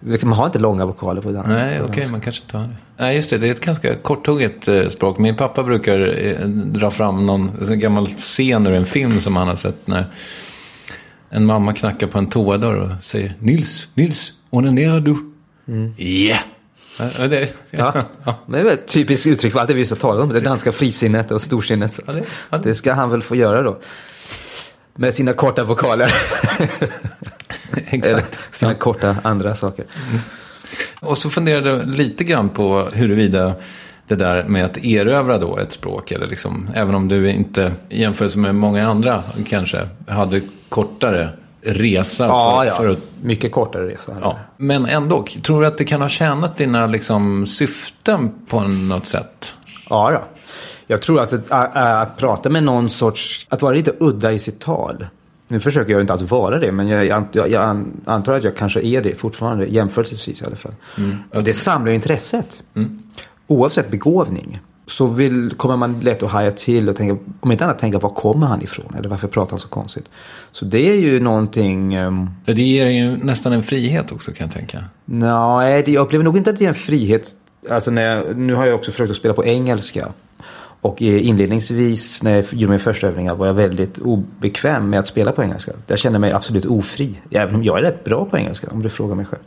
Man 0.00 0.32
har 0.32 0.46
inte 0.46 0.58
långa 0.58 0.86
vokaler 0.86 1.20
på 1.20 1.32
danska. 1.32 1.52
Nej, 1.52 1.80
okej, 1.82 2.08
man 2.10 2.20
kanske 2.20 2.42
inte 2.42 2.56
har 2.56 2.64
det. 2.64 2.76
Nej, 2.96 3.14
just 3.14 3.30
det. 3.30 3.38
Det 3.38 3.48
är 3.48 3.52
ett 3.52 3.60
ganska 3.60 3.96
korthugget 3.96 4.68
eh, 4.68 4.88
språk. 4.88 5.18
Min 5.18 5.36
pappa 5.36 5.62
brukar 5.62 6.24
eh, 6.24 6.46
dra 6.48 6.90
fram 6.90 7.26
någon 7.26 7.50
en 7.70 7.80
gammal 7.80 8.06
scen 8.06 8.66
ur 8.66 8.74
en 8.74 8.86
film 8.86 9.20
som 9.20 9.36
han 9.36 9.48
har 9.48 9.56
sett 9.56 9.86
när 9.86 10.06
en 11.30 11.46
mamma 11.46 11.72
knackar 11.72 12.06
på 12.06 12.18
en 12.18 12.26
toadörr 12.26 12.76
och 12.76 13.04
säger 13.04 13.34
Nils, 13.38 13.88
Nils, 13.94 14.32
onanerar 14.50 15.00
du? 15.00 15.16
Ja! 16.04 16.38
Ja, 17.18 17.26
det, 17.28 17.48
Ja. 17.70 17.92
Men 18.46 18.52
det 18.52 18.58
är 18.58 18.64
väl 18.64 18.72
ett 18.72 18.88
typiskt 18.88 19.26
uttryck 19.26 19.52
för 19.52 19.60
allt 19.60 19.68
det 19.68 19.74
vi 19.74 19.80
just 19.80 19.92
har 19.92 19.98
talat 19.98 20.22
om. 20.22 20.28
Det 20.28 20.40
danska 20.40 20.72
frisinnet 20.72 21.30
och 21.30 21.42
storsinnet. 21.42 22.00
Ja, 22.06 22.12
ja, 22.50 22.58
det 22.58 22.74
ska 22.74 22.92
han 22.92 23.10
väl 23.10 23.22
få 23.22 23.36
göra 23.36 23.62
då. 23.62 23.78
Med 24.94 25.14
sina 25.14 25.32
korta 25.32 25.64
vokaler. 25.64 26.14
Exakt. 27.90 28.38
sina 28.50 28.74
korta 28.74 29.16
andra 29.22 29.54
saker. 29.54 29.84
Och 31.00 31.18
så 31.18 31.30
funderade 31.30 31.70
jag 31.70 31.88
lite 31.88 32.24
grann 32.24 32.48
på 32.48 32.88
huruvida 32.92 33.54
det 34.08 34.16
där 34.16 34.44
med 34.44 34.64
att 34.64 34.84
erövra 34.84 35.38
då 35.38 35.58
ett 35.58 35.72
språk, 35.72 36.10
eller 36.10 36.26
liksom, 36.26 36.70
även 36.74 36.94
om 36.94 37.08
du 37.08 37.30
inte 37.30 37.72
i 37.88 38.00
jämförelse 38.00 38.38
med 38.38 38.54
många 38.54 38.88
andra 38.88 39.22
kanske 39.46 39.88
hade 40.08 40.40
kortare 40.68 41.28
resa 41.62 42.26
Ja, 42.26 42.58
för, 42.58 42.66
ja. 42.66 42.74
för 42.74 42.88
att 42.88 42.98
Mycket 43.22 43.52
kortare 43.52 43.88
resa. 43.88 44.16
Ja, 44.22 44.38
men 44.56 44.86
ändå, 44.86 45.26
tror 45.42 45.60
du 45.60 45.66
att 45.66 45.78
det 45.78 45.84
kan 45.84 46.02
ha 46.02 46.08
tjänat 46.08 46.56
dina 46.56 46.86
liksom, 46.86 47.46
syften 47.46 48.32
på 48.48 48.60
något 48.60 49.06
sätt? 49.06 49.54
Ja, 49.88 50.10
då. 50.10 50.22
Jag 50.86 51.02
tror 51.02 51.20
att, 51.20 51.32
att, 51.32 51.50
att, 51.50 51.76
att 51.76 52.16
prata 52.16 52.48
med 52.48 52.62
någon 52.62 52.90
sorts, 52.90 53.46
att 53.48 53.62
vara 53.62 53.74
lite 53.74 53.92
udda 54.00 54.32
i 54.32 54.38
sitt 54.38 54.60
tal. 54.60 55.06
Nu 55.50 55.60
försöker 55.60 55.92
jag 55.92 56.00
inte 56.00 56.12
alls 56.12 56.22
vara 56.22 56.58
det, 56.58 56.72
men 56.72 56.88
jag, 56.88 57.06
jag, 57.06 57.24
jag, 57.32 57.50
jag 57.50 57.84
antar 58.04 58.34
att 58.34 58.44
jag 58.44 58.56
kanske 58.56 58.80
är 58.82 59.02
det 59.02 59.14
fortfarande, 59.14 59.66
jämförelsevis 59.66 60.42
i 60.42 60.44
alla 60.44 60.56
fall. 60.56 60.74
Och 61.34 61.44
det 61.44 61.52
samlar 61.52 61.92
intresset. 61.92 62.62
Oavsett 63.46 63.90
begåvning. 63.90 64.60
Så 64.86 65.06
vill, 65.06 65.50
kommer 65.56 65.76
man 65.76 66.00
lätt 66.00 66.22
att 66.22 66.30
haja 66.30 66.50
till 66.50 66.88
och 66.88 66.96
tänka, 66.96 67.16
om 67.40 67.52
inte 67.52 67.64
annat 67.64 67.78
tänka, 67.78 67.98
var 67.98 68.10
kommer 68.10 68.46
han 68.46 68.62
ifrån? 68.62 68.94
Eller 68.98 69.08
varför 69.08 69.28
pratar 69.28 69.50
han 69.50 69.58
så 69.60 69.68
konstigt? 69.68 70.04
Så 70.52 70.64
det 70.64 70.90
är 70.90 70.94
ju 70.94 71.20
någonting... 71.20 71.94
ehm, 71.94 72.30
Det 72.44 72.62
ger 72.62 72.86
ju 72.86 73.16
nästan 73.16 73.52
en 73.52 73.62
frihet 73.62 74.12
också 74.12 74.32
kan 74.32 74.46
jag 74.46 74.54
tänka. 74.54 74.84
Nej, 75.04 75.90
jag 75.90 76.02
upplever 76.02 76.24
nog 76.24 76.36
inte 76.36 76.50
att 76.50 76.58
det 76.58 76.64
är 76.64 76.68
en 76.68 76.74
frihet. 76.74 77.28
Alltså 77.70 77.90
när 77.90 78.02
jag, 78.02 78.36
nu 78.36 78.54
har 78.54 78.66
jag 78.66 78.74
också 78.74 78.90
försökt 78.90 79.10
att 79.10 79.16
spela 79.16 79.34
på 79.34 79.44
engelska. 79.44 80.08
Och 80.80 81.02
inledningsvis 81.02 82.22
när 82.22 82.34
jag 82.34 82.44
gjorde 82.52 82.70
min 82.70 82.80
första 82.80 83.06
övningar 83.06 83.34
var 83.34 83.46
jag 83.46 83.54
väldigt 83.54 83.98
obekväm 83.98 84.90
med 84.90 84.98
att 84.98 85.06
spela 85.06 85.32
på 85.32 85.42
engelska. 85.42 85.72
Jag 85.86 85.98
kände 85.98 86.18
mig 86.18 86.32
absolut 86.32 86.64
ofri. 86.64 87.20
Även 87.30 87.54
om 87.54 87.64
jag 87.64 87.78
är 87.78 87.82
rätt 87.82 88.04
bra 88.04 88.24
på 88.24 88.38
engelska 88.38 88.68
om 88.70 88.82
du 88.82 88.90
frågar 88.90 89.14
mig 89.14 89.24
själv. 89.26 89.42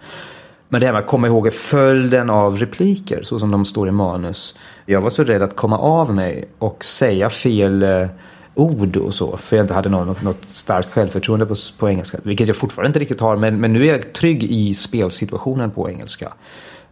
Men 0.69 0.81
det 0.81 0.85
här 0.85 0.93
med 0.93 0.99
att 0.99 1.07
komma 1.07 1.27
ihåg 1.27 1.53
följden 1.53 2.29
av 2.29 2.57
repliker 2.57 3.23
så 3.23 3.39
som 3.39 3.51
de 3.51 3.65
står 3.65 3.87
i 3.87 3.91
manus. 3.91 4.55
Jag 4.85 5.01
var 5.01 5.09
så 5.09 5.23
rädd 5.23 5.41
att 5.41 5.55
komma 5.55 5.77
av 5.77 6.13
mig 6.15 6.49
och 6.59 6.83
säga 6.83 7.29
fel 7.29 7.83
eh, 7.83 8.07
ord 8.53 8.97
och 8.97 9.13
så. 9.13 9.37
För 9.37 9.55
jag 9.55 9.63
inte 9.63 9.73
hade 9.73 9.89
något, 9.89 10.21
något 10.21 10.49
starkt 10.49 10.91
självförtroende 10.91 11.45
på, 11.45 11.55
på 11.77 11.89
engelska. 11.89 12.17
Vilket 12.23 12.47
jag 12.47 12.55
fortfarande 12.57 12.87
inte 12.87 12.99
riktigt 12.99 13.21
har. 13.21 13.35
Men, 13.35 13.59
men 13.59 13.73
nu 13.73 13.87
är 13.87 13.91
jag 13.91 14.13
trygg 14.13 14.43
i 14.43 14.73
spelsituationen 14.73 15.71
på 15.71 15.89
engelska. 15.89 16.33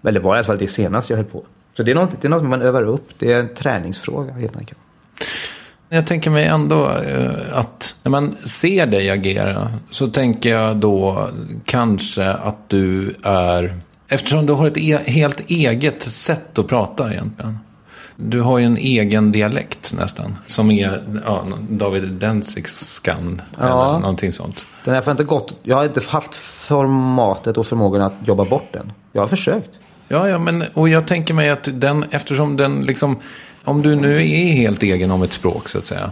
Eller 0.03 0.19
var 0.19 0.35
i 0.35 0.37
alla 0.37 0.45
fall 0.45 0.57
det 0.57 0.67
senaste 0.67 1.13
jag 1.13 1.17
höll 1.17 1.25
på. 1.25 1.43
Så 1.77 1.83
det 1.83 1.91
är 1.91 1.95
något, 1.95 2.21
det 2.21 2.27
är 2.27 2.29
något 2.29 2.43
man 2.43 2.61
övar 2.61 2.83
upp. 2.83 3.09
Det 3.19 3.31
är 3.31 3.39
en 3.39 3.53
träningsfråga 3.55 4.33
helt 4.33 4.57
enkelt. 4.57 4.79
Jag 5.89 6.07
tänker 6.07 6.31
mig 6.31 6.45
ändå 6.45 6.89
eh, 6.89 7.57
att 7.57 7.95
när 8.03 8.09
man 8.09 8.35
ser 8.35 8.85
dig 8.85 9.09
agera 9.09 9.71
så 9.89 10.07
tänker 10.07 10.49
jag 10.49 10.77
då 10.77 11.29
kanske 11.65 12.29
att 12.29 12.69
du 12.69 13.15
är, 13.23 13.73
eftersom 14.07 14.45
du 14.45 14.53
har 14.53 14.67
ett 14.67 14.77
e 14.77 14.99
helt 15.05 15.49
eget 15.49 16.01
sätt 16.01 16.59
att 16.59 16.67
prata 16.67 17.11
egentligen. 17.11 17.57
Du 18.15 18.41
har 18.41 18.59
ju 18.59 18.65
en 18.65 18.77
egen 18.77 19.31
dialekt 19.31 19.93
nästan, 19.97 20.37
som 20.45 20.71
är 20.71 21.03
ja, 21.25 21.43
David 21.69 22.03
Denzigskan 22.03 23.41
Ja. 23.59 23.65
eller 23.65 23.99
någonting 23.99 24.31
sånt. 24.31 24.65
Den 24.83 24.95
har 24.95 25.11
inte 25.11 25.23
gått, 25.23 25.55
jag 25.63 25.77
har 25.77 25.85
inte 25.85 26.01
haft 26.07 26.35
formatet 26.35 27.57
och 27.57 27.67
förmågan 27.67 28.01
att 28.01 28.13
jobba 28.25 28.45
bort 28.45 28.67
den. 28.73 28.91
Jag 29.11 29.21
har 29.21 29.27
försökt. 29.27 29.69
Ja, 30.11 30.29
ja, 30.29 30.39
men 30.39 30.63
och 30.73 30.89
jag 30.89 31.07
tänker 31.07 31.33
mig 31.33 31.49
att 31.49 31.69
den, 31.73 32.05
eftersom 32.11 32.57
den 32.57 32.81
liksom, 32.81 33.19
om 33.63 33.81
du 33.81 33.95
nu 33.95 34.15
är 34.15 34.51
helt 34.51 34.83
egen 34.83 35.11
om 35.11 35.23
ett 35.23 35.33
språk 35.33 35.69
så 35.69 35.77
att 35.77 35.85
säga, 35.85 36.11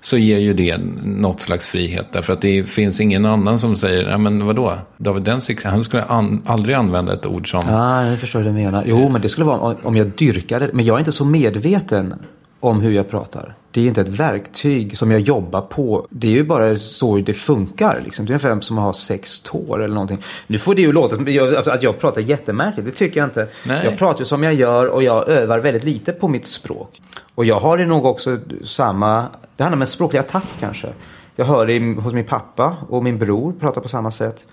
så 0.00 0.18
ger 0.18 0.38
ju 0.38 0.52
det 0.54 0.78
något 1.04 1.40
slags 1.40 1.68
frihet. 1.68 2.06
Därför 2.12 2.32
att 2.32 2.40
det 2.40 2.68
finns 2.68 3.00
ingen 3.00 3.24
annan 3.24 3.58
som 3.58 3.76
säger, 3.76 4.10
ja 4.10 4.18
men 4.18 4.46
vadå, 4.46 4.74
David 4.96 5.22
Densik, 5.22 5.64
han 5.64 5.82
skulle 5.82 6.02
an, 6.02 6.42
aldrig 6.46 6.76
använda 6.76 7.12
ett 7.12 7.26
ord 7.26 7.50
som, 7.50 7.62
Ja, 7.68 8.06
jag 8.06 8.18
förstår 8.18 8.38
vad 8.38 8.48
du 8.48 8.52
menar. 8.52 8.84
Jo, 8.86 9.08
men 9.08 9.20
det 9.20 9.28
skulle 9.28 9.46
vara 9.46 9.76
om 9.82 9.96
jag 9.96 10.06
dyrkade. 10.06 10.70
Men 10.72 10.84
jag 10.84 10.94
är 10.94 10.98
inte 10.98 11.12
så 11.12 11.24
medveten 11.24 12.14
om 12.60 12.80
hur 12.80 12.90
jag 12.92 13.08
pratar. 13.10 13.54
Det 13.70 13.80
är 13.80 13.84
inte 13.88 14.00
ett 14.00 14.08
verktyg 14.08 14.98
som 14.98 15.10
jag 15.10 15.20
jobbar 15.20 15.60
på. 15.60 16.06
Det 16.10 16.26
är 16.26 16.30
ju 16.30 16.44
bara 16.44 16.76
så 16.76 17.16
det 17.18 17.34
funkar. 17.34 18.00
Liksom. 18.04 18.26
Det 18.26 18.30
är 18.30 18.32
ungefär 18.32 18.60
som 18.60 18.78
att 18.78 18.84
ha 18.84 18.92
sex 18.92 19.40
tår 19.40 19.82
eller 19.84 19.94
någonting. 19.94 20.18
Nu 20.46 20.58
får 20.58 20.74
det 20.74 20.82
ju 20.82 20.92
låta 20.92 21.16
som 21.16 21.28
jag- 21.32 21.68
att 21.68 21.82
jag 21.82 21.98
pratar 22.00 22.20
jättemärkligt. 22.20 22.84
Det 22.86 22.92
tycker 22.92 23.20
jag 23.20 23.26
inte. 23.26 23.48
Nej. 23.66 23.80
Jag 23.84 23.98
pratar 23.98 24.18
ju 24.20 24.24
som 24.24 24.42
jag 24.42 24.54
gör 24.54 24.86
och 24.86 25.02
jag 25.02 25.28
övar 25.28 25.58
väldigt 25.58 25.84
lite 25.84 26.12
på 26.12 26.28
mitt 26.28 26.46
språk. 26.46 27.00
Och 27.34 27.44
jag 27.44 27.60
har 27.60 27.78
det 27.78 27.86
nog 27.86 28.04
också 28.04 28.38
samma. 28.64 29.26
Det 29.56 29.62
handlar 29.62 29.76
om 29.76 29.82
en 29.82 29.86
språklig 29.88 30.20
attack 30.20 30.46
kanske. 30.60 30.88
Jag 31.36 31.44
hör 31.44 31.66
det 31.66 32.00
hos 32.02 32.12
min 32.14 32.24
pappa 32.24 32.76
och 32.88 33.02
min 33.02 33.18
bror 33.18 33.52
pratar 33.60 33.80
på 33.80 33.88
samma 33.88 34.10
sätt. 34.10 34.44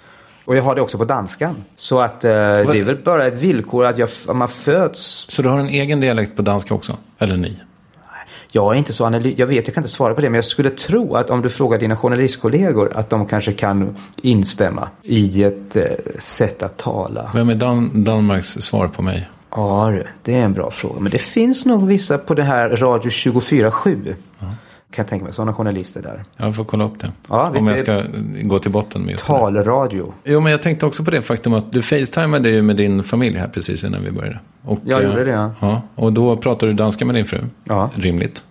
Och 0.45 0.55
jag 0.55 0.63
har 0.63 0.75
det 0.75 0.81
också 0.81 0.97
på 0.97 1.05
danskan. 1.05 1.55
Så 1.75 1.99
att 1.99 2.23
eh, 2.23 2.29
det 2.31 2.35
är 2.79 2.83
väl 2.83 2.97
bara 3.03 3.25
ett 3.27 3.33
villkor 3.33 3.85
att, 3.85 3.97
jag, 3.97 4.09
man 4.35 4.47
föds. 4.47 5.25
så 5.29 5.41
du 5.41 5.49
har 5.49 5.59
en 5.59 5.69
egen 5.69 5.99
dialekt 5.99 6.35
på 6.35 6.41
danska 6.41 6.73
också? 6.73 6.97
Eller 7.19 7.37
ni? 7.37 7.57
Jag 8.55 8.73
är 8.73 8.77
inte 8.77 8.93
så 8.93 9.05
analy- 9.05 9.33
Jag 9.37 9.47
vet, 9.47 9.67
jag 9.67 9.73
kan 9.75 9.81
inte 9.83 9.93
svara 9.93 10.13
på 10.13 10.21
det. 10.21 10.29
Men 10.29 10.35
jag 10.35 10.45
skulle 10.45 10.69
tro 10.69 11.15
att 11.15 11.29
om 11.29 11.41
du 11.41 11.49
frågar 11.49 11.79
dina 11.79 11.97
journalistkollegor 11.97 12.91
att 12.97 13.09
de 13.09 13.25
kanske 13.25 13.51
kan 13.51 13.95
instämma 14.21 14.89
i 15.01 15.43
ett 15.43 15.75
eh, 15.75 15.83
sätt 16.17 16.63
att 16.63 16.77
tala. 16.77 17.31
Vem 17.33 17.49
är 17.49 17.55
Dan- 17.55 18.03
Danmarks 18.03 18.47
svar 18.47 18.87
på 18.87 19.01
mig? 19.01 19.29
Ja, 19.51 19.93
det 20.23 20.33
är 20.33 20.37
en 20.39 20.53
bra 20.53 20.71
fråga. 20.71 20.99
Men 20.99 21.11
det 21.11 21.17
finns 21.17 21.65
nog 21.65 21.87
vissa 21.87 22.17
på 22.17 22.33
det 22.33 22.43
här 22.43 22.69
Radio 22.69 23.09
24-7. 23.09 24.15
Kan 24.95 25.03
jag 25.03 25.09
tänka 25.09 25.25
mig. 25.25 25.33
Sådana 25.33 25.53
journalister 25.53 26.01
där. 26.01 26.23
Jag 26.37 26.55
får 26.55 26.63
kolla 26.63 26.83
upp 26.83 26.99
det. 26.99 27.11
Ja, 27.29 27.53
om 27.59 27.67
jag 27.67 27.79
ska 27.79 28.03
gå 28.41 28.59
till 28.59 28.71
botten 28.71 29.01
med 29.01 29.11
just 29.11 29.27
det. 29.27 29.33
Talradio. 29.33 30.13
Jo, 30.23 30.39
men 30.39 30.51
jag 30.51 30.61
tänkte 30.61 30.85
också 30.85 31.03
på 31.03 31.11
det 31.11 31.21
faktum 31.21 31.53
att 31.53 31.71
du 31.71 31.81
facetimade 31.81 32.49
ju 32.49 32.61
med 32.61 32.75
din 32.75 33.03
familj 33.03 33.37
här 33.37 33.47
precis 33.47 33.83
innan 33.83 34.03
vi 34.03 34.11
började. 34.11 34.39
Och, 34.61 34.79
Jag 34.85 35.03
eh, 35.03 35.09
gjorde 35.09 35.23
det, 35.23 35.31
ja. 35.31 35.51
ja. 35.59 35.81
Och 35.95 36.13
då 36.13 36.37
pratade 36.37 36.71
du 36.71 36.75
danska 36.75 37.05
med 37.05 37.15
din 37.15 37.25
fru. 37.25 37.41
Ja. 37.63 37.89
Rimligt. 37.95 38.43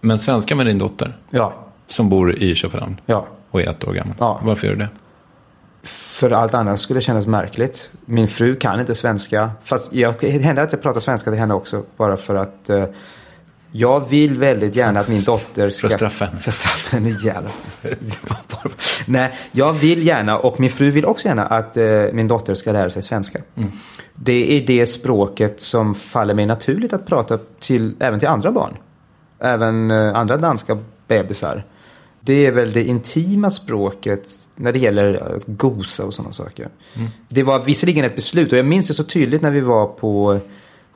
Men 0.00 0.18
svenska 0.18 0.56
med 0.56 0.66
din 0.66 0.78
dotter. 0.78 1.16
Ja. 1.30 1.54
Som 1.86 2.08
bor 2.08 2.34
i 2.42 2.54
Köpenhamn. 2.54 3.00
Ja. 3.06 3.26
Och 3.50 3.60
är 3.60 3.70
ett 3.70 3.88
år 3.88 3.92
gammal. 3.92 4.14
Ja. 4.18 4.40
Varför 4.42 4.66
gör 4.66 4.74
du 4.74 4.80
det? 4.80 4.88
För 5.88 6.30
allt 6.30 6.54
annat 6.54 6.80
skulle 6.80 6.98
det 6.98 7.04
kännas 7.04 7.26
märkligt. 7.26 7.90
Min 8.04 8.28
fru 8.28 8.56
kan 8.56 8.80
inte 8.80 8.94
svenska. 8.94 9.50
Fast 9.62 9.92
jag, 9.92 10.14
det 10.20 10.28
händer 10.30 10.62
att 10.62 10.72
jag 10.72 10.82
pratar 10.82 11.00
svenska 11.00 11.30
till 11.30 11.40
henne 11.40 11.54
också. 11.54 11.82
Bara 11.96 12.16
för 12.16 12.34
att 12.34 12.70
eh, 12.70 12.84
jag 13.72 14.08
vill 14.08 14.38
väldigt 14.38 14.76
gärna 14.76 15.00
att 15.00 15.08
min 15.08 15.24
dotter 15.24 15.70
ska... 15.70 16.08
För 16.08 16.24
henne. 16.26 16.38
För 16.38 16.50
att 16.50 16.54
straffa 16.54 16.96
henne. 16.96 17.10
Jävla 17.10 17.50
Nej, 19.06 19.34
jag 19.52 19.72
vill 19.72 20.06
gärna 20.06 20.38
och 20.38 20.60
min 20.60 20.70
fru 20.70 20.90
vill 20.90 21.04
också 21.04 21.28
gärna 21.28 21.46
att 21.46 21.76
eh, 21.76 22.04
min 22.12 22.28
dotter 22.28 22.54
ska 22.54 22.72
lära 22.72 22.90
sig 22.90 23.02
svenska. 23.02 23.38
Mm. 23.56 23.70
Det 24.14 24.56
är 24.56 24.66
det 24.66 24.86
språket 24.86 25.60
som 25.60 25.94
faller 25.94 26.34
mig 26.34 26.46
naturligt 26.46 26.92
att 26.92 27.06
prata 27.06 27.38
till, 27.58 27.94
även 27.98 28.18
till 28.18 28.28
andra 28.28 28.52
barn. 28.52 28.76
Även 29.38 29.90
eh, 29.90 30.14
andra 30.14 30.36
danska 30.36 30.78
bebisar. 31.06 31.64
Det 32.20 32.46
är 32.46 32.52
väl 32.52 32.72
det 32.72 32.84
intima 32.84 33.50
språket 33.50 34.28
när 34.56 34.72
det 34.72 34.78
gäller 34.78 35.36
att 35.36 35.44
gosa 35.46 36.04
och 36.04 36.14
sådana 36.14 36.32
saker. 36.32 36.68
Det 37.28 37.42
var 37.42 37.58
visserligen 37.58 38.04
ett 38.04 38.16
beslut 38.16 38.52
och 38.52 38.58
jag 38.58 38.66
minns 38.66 38.88
det 38.88 38.94
så 38.94 39.04
tydligt 39.04 39.42
när 39.42 39.50
vi 39.50 39.60
var 39.60 39.86
på 39.86 40.40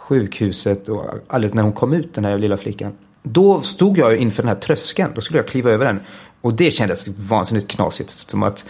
sjukhuset 0.08 0.88
och 0.88 1.04
alldeles 1.26 1.54
när 1.54 1.62
hon 1.62 1.72
kom 1.72 1.92
ut 1.92 2.14
den 2.14 2.24
här 2.24 2.38
lilla 2.38 2.56
flickan. 2.56 2.92
Då 3.22 3.60
stod 3.60 3.98
jag 3.98 4.16
inför 4.16 4.42
den 4.42 4.48
här 4.48 4.60
tröskeln. 4.60 5.12
Då 5.14 5.20
skulle 5.20 5.38
jag 5.38 5.48
kliva 5.48 5.70
över 5.70 5.84
den. 5.84 6.00
Och 6.40 6.54
det 6.54 6.70
kändes 6.70 7.08
vansinnigt 7.08 7.68
knasigt. 7.68 8.10
Som 8.10 8.42
att 8.42 8.66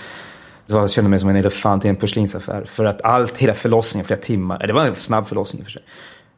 jag 0.67 0.91
kände 0.91 1.11
mig 1.11 1.21
som 1.21 1.29
en 1.29 1.37
elefant 1.37 1.85
i 1.85 1.89
en 1.89 1.97
porslinsaffär. 1.97 2.65
För 2.65 2.85
att 2.85 3.05
allt, 3.05 3.39
hela 3.39 3.55
förlossningen, 3.55 4.07
flera 4.07 4.21
timmar. 4.21 4.67
Det 4.67 4.73
var 4.73 4.87
en 4.87 4.95
snabb 4.95 5.29
förlossning 5.29 5.61
i 5.61 5.63
och 5.63 5.67
för 5.67 5.73
sig. 5.73 5.83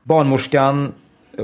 Barnmorskan 0.03 0.93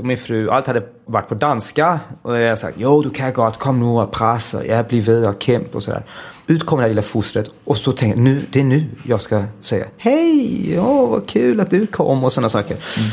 min 0.01 0.17
fru, 0.17 0.49
allt 0.49 0.67
hade 0.67 0.83
varit 1.05 1.29
på 1.29 1.35
danska. 1.35 1.99
Och 2.21 2.37
jag 2.37 2.59
sa, 2.59 2.69
jo 2.77 3.01
du 3.01 3.09
kan 3.09 3.33
gott, 3.33 3.59
kom 3.59 3.79
nu 3.79 3.85
och 3.85 4.11
pressa, 4.11 4.65
jag 4.65 4.87
blir 4.87 5.01
vidare, 5.01 5.35
kämp 5.39 5.75
och 5.75 5.83
sådär. 5.83 6.03
Ut 6.47 6.65
kom 6.65 6.77
det 6.77 6.83
här 6.83 6.89
lilla 6.89 7.01
fostret 7.01 7.49
och 7.63 7.77
så 7.77 7.91
tänkte 7.91 8.19
jag, 8.19 8.23
nu, 8.23 8.41
det 8.51 8.59
är 8.59 8.63
nu 8.63 8.85
jag 9.05 9.21
ska 9.21 9.43
säga, 9.61 9.85
hej, 9.97 10.79
åh 10.79 11.09
vad 11.09 11.27
kul 11.27 11.59
att 11.59 11.69
du 11.69 11.87
kom 11.87 12.23
och 12.23 12.33
sådana 12.33 12.49
saker. 12.49 12.73
Mm. 12.73 13.09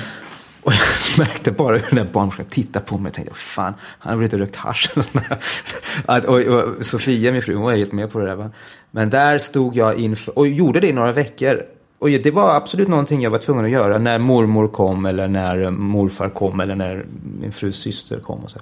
Och 0.63 0.73
jag 0.73 1.19
märkte 1.27 1.51
bara 1.51 1.79
hur 1.79 1.97
den 1.97 2.07
där 2.07 2.13
barnmorskan 2.13 2.47
tittade 2.47 2.85
på 2.85 2.99
mig 2.99 3.11
och 3.11 3.15
tänkte, 3.15 3.35
fan, 3.35 3.75
han 3.81 4.11
har 4.11 4.17
väl 4.17 4.25
inte 4.25 4.39
rökt 4.39 4.57
hasch 4.57 4.91
eller 4.95 5.03
sånt 6.07 6.25
och, 6.25 6.39
och 6.39 6.87
Sofia, 6.87 7.33
min 7.33 7.43
fru, 7.43 7.55
hon 7.55 7.65
var 7.65 7.77
helt 7.77 7.93
med 7.93 8.13
på 8.13 8.19
det 8.19 8.27
där. 8.27 8.35
Va? 8.35 8.51
Men 8.91 9.11
där 9.11 9.39
stod 9.39 9.77
jag 9.77 9.99
inför, 9.99 10.39
och 10.39 10.49
gjorde 10.49 10.81
det 10.81 10.89
i 10.89 10.93
några 10.93 11.13
veckor. 11.13 11.63
Och 11.99 12.11
det 12.11 12.31
var 12.31 12.55
absolut 12.55 12.89
någonting 12.89 13.23
jag 13.23 13.31
var 13.31 13.39
tvungen 13.39 13.65
att 13.65 13.71
göra 13.71 13.99
när 13.99 14.19
mormor 14.19 14.69
kom 14.69 15.07
eller 15.07 15.29
när 15.29 15.63
eh, 15.63 15.71
morfar 15.71 16.29
kom 16.29 16.61
eller 16.61 16.75
när 16.75 17.07
min 17.41 17.53
frus 17.53 17.77
syster 17.77 18.21
kom. 18.21 18.45
Och 18.45 18.51
så. 18.51 18.59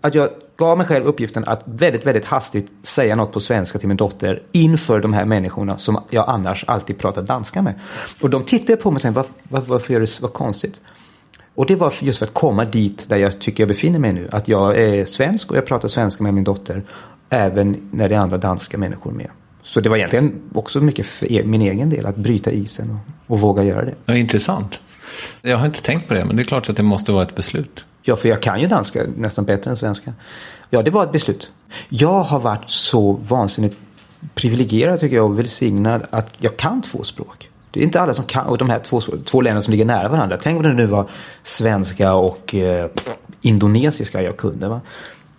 Att 0.00 0.14
jag 0.14 0.30
gav 0.56 0.78
mig 0.78 0.86
själv 0.86 1.06
uppgiften 1.06 1.44
att 1.44 1.62
väldigt, 1.64 2.06
väldigt 2.06 2.24
hastigt 2.24 2.72
säga 2.82 3.16
något 3.16 3.32
på 3.32 3.40
svenska 3.40 3.78
till 3.78 3.88
min 3.88 3.96
dotter 3.96 4.42
inför 4.52 5.00
de 5.00 5.12
här 5.12 5.24
människorna 5.24 5.78
som 5.78 6.02
jag 6.10 6.28
annars 6.28 6.64
alltid 6.66 6.98
pratar 6.98 7.22
danska 7.22 7.62
med. 7.62 7.74
Och 8.20 8.30
de 8.30 8.44
tittade 8.44 8.76
på 8.76 8.90
mig 8.90 9.08
och 9.08 9.14
sa, 9.14 9.24
varför 9.48 9.92
gör 9.92 10.00
du 10.00 10.06
så 10.06 10.28
konstigt? 10.28 10.80
Och 11.54 11.66
det 11.66 11.76
var 11.76 11.94
just 12.00 12.18
för 12.18 12.26
att 12.26 12.34
komma 12.34 12.64
dit 12.64 13.08
där 13.08 13.16
jag 13.16 13.38
tycker 13.38 13.62
jag 13.62 13.68
befinner 13.68 13.98
mig 13.98 14.12
nu. 14.12 14.28
Att 14.32 14.48
jag 14.48 14.78
är 14.80 15.04
svensk 15.04 15.50
och 15.50 15.56
jag 15.56 15.66
pratar 15.66 15.88
svenska 15.88 16.22
med 16.22 16.34
min 16.34 16.44
dotter. 16.44 16.82
Även 17.30 17.88
när 17.90 18.08
det 18.08 18.14
är 18.14 18.18
andra 18.18 18.38
danska 18.38 18.78
människor 18.78 19.12
med. 19.12 19.30
Så 19.62 19.80
det 19.80 19.88
var 19.88 19.96
egentligen 19.96 20.40
också 20.54 20.80
mycket 20.80 21.06
för 21.06 21.32
e- 21.32 21.42
min 21.44 21.62
egen 21.62 21.90
del 21.90 22.06
att 22.06 22.16
bryta 22.16 22.50
isen 22.50 22.90
och, 22.90 23.32
och 23.34 23.40
våga 23.40 23.62
göra 23.62 23.84
det. 23.84 23.94
Ja, 24.06 24.14
intressant. 24.16 24.80
Jag 25.42 25.56
har 25.56 25.66
inte 25.66 25.82
tänkt 25.82 26.08
på 26.08 26.14
det, 26.14 26.24
men 26.24 26.36
det 26.36 26.42
är 26.42 26.44
klart 26.44 26.68
att 26.68 26.76
det 26.76 26.82
måste 26.82 27.12
vara 27.12 27.22
ett 27.22 27.34
beslut. 27.34 27.86
Ja, 28.02 28.16
för 28.16 28.28
jag 28.28 28.42
kan 28.42 28.60
ju 28.60 28.66
danska 28.66 29.02
nästan 29.16 29.44
bättre 29.44 29.70
än 29.70 29.76
svenska. 29.76 30.12
Ja, 30.70 30.82
det 30.82 30.90
var 30.90 31.04
ett 31.04 31.12
beslut. 31.12 31.50
Jag 31.88 32.22
har 32.22 32.40
varit 32.40 32.70
så 32.70 33.12
vansinnigt 33.12 33.76
privilegierad 34.34 35.00
tycker 35.00 35.16
jag 35.16 35.24
och 35.24 35.38
välsignad 35.38 36.06
att 36.10 36.34
jag 36.38 36.56
kan 36.56 36.82
två 36.82 37.02
språk. 37.02 37.50
Det 37.74 37.80
är 37.80 37.84
inte 37.84 38.00
alla 38.00 38.14
som 38.14 38.24
kan, 38.24 38.46
och 38.46 38.58
de 38.58 38.70
här 38.70 38.78
två, 38.78 39.00
två 39.00 39.40
länder 39.40 39.60
som 39.60 39.70
ligger 39.70 39.84
nära 39.84 40.08
varandra. 40.08 40.38
Tänk 40.42 40.56
om 40.56 40.62
det 40.62 40.72
nu 40.72 40.86
var 40.86 41.08
svenska 41.42 42.14
och 42.14 42.54
eh, 42.54 42.90
indonesiska 43.40 44.22
jag 44.22 44.36
kunde. 44.36 44.68
Va? 44.68 44.80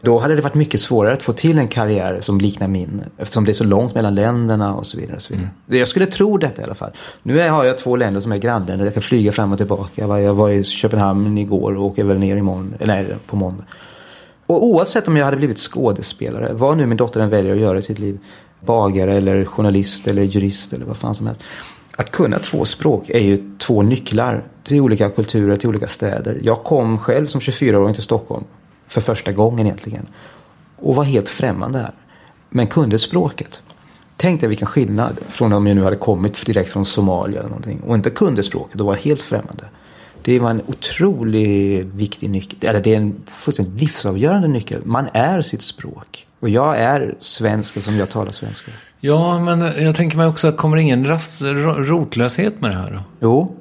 Då 0.01 0.19
hade 0.19 0.35
det 0.35 0.41
varit 0.41 0.55
mycket 0.55 0.81
svårare 0.81 1.13
att 1.13 1.23
få 1.23 1.33
till 1.33 1.59
en 1.59 1.67
karriär 1.67 2.21
som 2.21 2.39
liknar 2.39 2.67
min. 2.67 3.03
Eftersom 3.17 3.45
det 3.45 3.51
är 3.51 3.53
så 3.53 3.63
långt 3.63 3.95
mellan 3.95 4.15
länderna 4.15 4.75
och 4.75 4.85
så 4.85 4.97
vidare. 4.97 5.15
Och 5.15 5.21
så 5.21 5.33
vidare. 5.33 5.49
Jag 5.67 5.87
skulle 5.87 6.05
tro 6.05 6.37
detta 6.37 6.61
i 6.61 6.65
alla 6.65 6.75
fall. 6.75 6.91
Nu 7.23 7.49
har 7.49 7.65
jag 7.65 7.77
två 7.77 7.95
länder 7.95 8.19
som 8.19 8.31
är 8.31 8.37
grannländer. 8.37 8.85
Jag 8.85 8.93
kan 8.93 9.03
flyga 9.03 9.31
fram 9.31 9.51
och 9.51 9.57
tillbaka. 9.57 9.91
Jag 9.95 10.07
var, 10.07 10.17
jag 10.17 10.33
var 10.33 10.49
i 10.49 10.63
Köpenhamn 10.63 11.37
igår 11.37 11.75
och 11.77 11.85
åker 11.85 12.03
väl 12.03 12.19
ner 12.19 12.37
imorgon. 12.37 12.73
Nej, 12.85 13.15
på 13.25 13.35
måndag. 13.35 13.63
Och 14.45 14.65
oavsett 14.65 15.07
om 15.07 15.17
jag 15.17 15.25
hade 15.25 15.37
blivit 15.37 15.59
skådespelare, 15.59 16.53
vad 16.53 16.77
nu 16.77 16.85
min 16.85 16.97
dotter 16.97 17.19
än 17.19 17.29
väljer 17.29 17.53
att 17.53 17.59
göra 17.59 17.77
i 17.77 17.81
sitt 17.81 17.99
liv, 17.99 18.19
bagare 18.59 19.15
eller 19.15 19.45
journalist 19.45 20.07
eller 20.07 20.23
jurist 20.23 20.73
eller 20.73 20.85
vad 20.85 20.97
fan 20.97 21.15
som 21.15 21.27
helst. 21.27 21.41
Att 21.95 22.11
kunna 22.11 22.39
två 22.39 22.65
språk 22.65 23.09
är 23.09 23.19
ju 23.19 23.57
två 23.57 23.81
nycklar 23.81 24.43
till 24.63 24.81
olika 24.81 25.09
kulturer, 25.09 25.55
till 25.55 25.69
olika 25.69 25.87
städer. 25.87 26.39
Jag 26.43 26.63
kom 26.63 26.97
själv 26.97 27.27
som 27.27 27.41
24-åring 27.41 27.93
till 27.93 28.03
Stockholm 28.03 28.43
för 28.87 29.01
första 29.01 29.31
gången 29.31 29.65
egentligen. 29.65 30.07
Och 30.75 30.95
var 30.95 31.03
helt 31.03 31.29
främmande 31.29 31.79
här. 31.79 31.93
Men 32.49 32.67
kunde 32.67 32.99
språket. 32.99 33.61
Tänk 34.17 34.41
dig 34.41 34.49
vilken 34.49 34.67
skillnad 34.67 35.19
från 35.27 35.53
om 35.53 35.67
jag 35.67 35.75
nu 35.75 35.83
hade 35.83 35.95
kommit 35.95 36.45
direkt 36.45 36.71
från 36.71 36.85
Somalia 36.85 37.39
eller 37.39 37.49
någonting 37.49 37.79
och 37.79 37.95
inte 37.95 38.09
kunde 38.09 38.43
språket 38.43 38.79
och 38.79 38.85
var 38.85 38.95
helt 38.95 39.21
främmande. 39.21 39.65
Det 40.21 40.39
var 40.39 40.49
en 40.49 40.61
otroligt 40.67 41.85
viktig 41.85 42.29
nyckel. 42.29 42.69
Eller 42.69 42.81
det 42.81 42.93
är 42.93 42.97
en 42.97 43.23
fullständigt 43.31 43.81
livsavgörande 43.81 44.47
nyckel. 44.47 44.81
Man 44.85 45.07
är 45.13 45.41
sitt 45.41 45.61
språk. 45.61 46.24
Och 46.39 46.49
jag 46.49 46.77
är 46.77 47.15
svensk 47.19 47.83
som 47.83 47.97
jag 47.97 48.09
talar 48.09 48.31
svenska. 48.31 48.71
Ja, 48.99 49.39
men 49.39 49.61
jag 49.85 49.95
tänker 49.95 50.17
mig 50.17 50.27
också 50.27 50.47
att 50.47 50.57
kommer 50.57 50.77
ingen 50.77 51.07
rast, 51.07 51.41
ro- 51.41 51.83
rotlöshet 51.83 52.61
med 52.61 52.71
det 52.71 52.75
här 52.77 52.91
då? 52.91 52.99
Jo, 53.21 53.55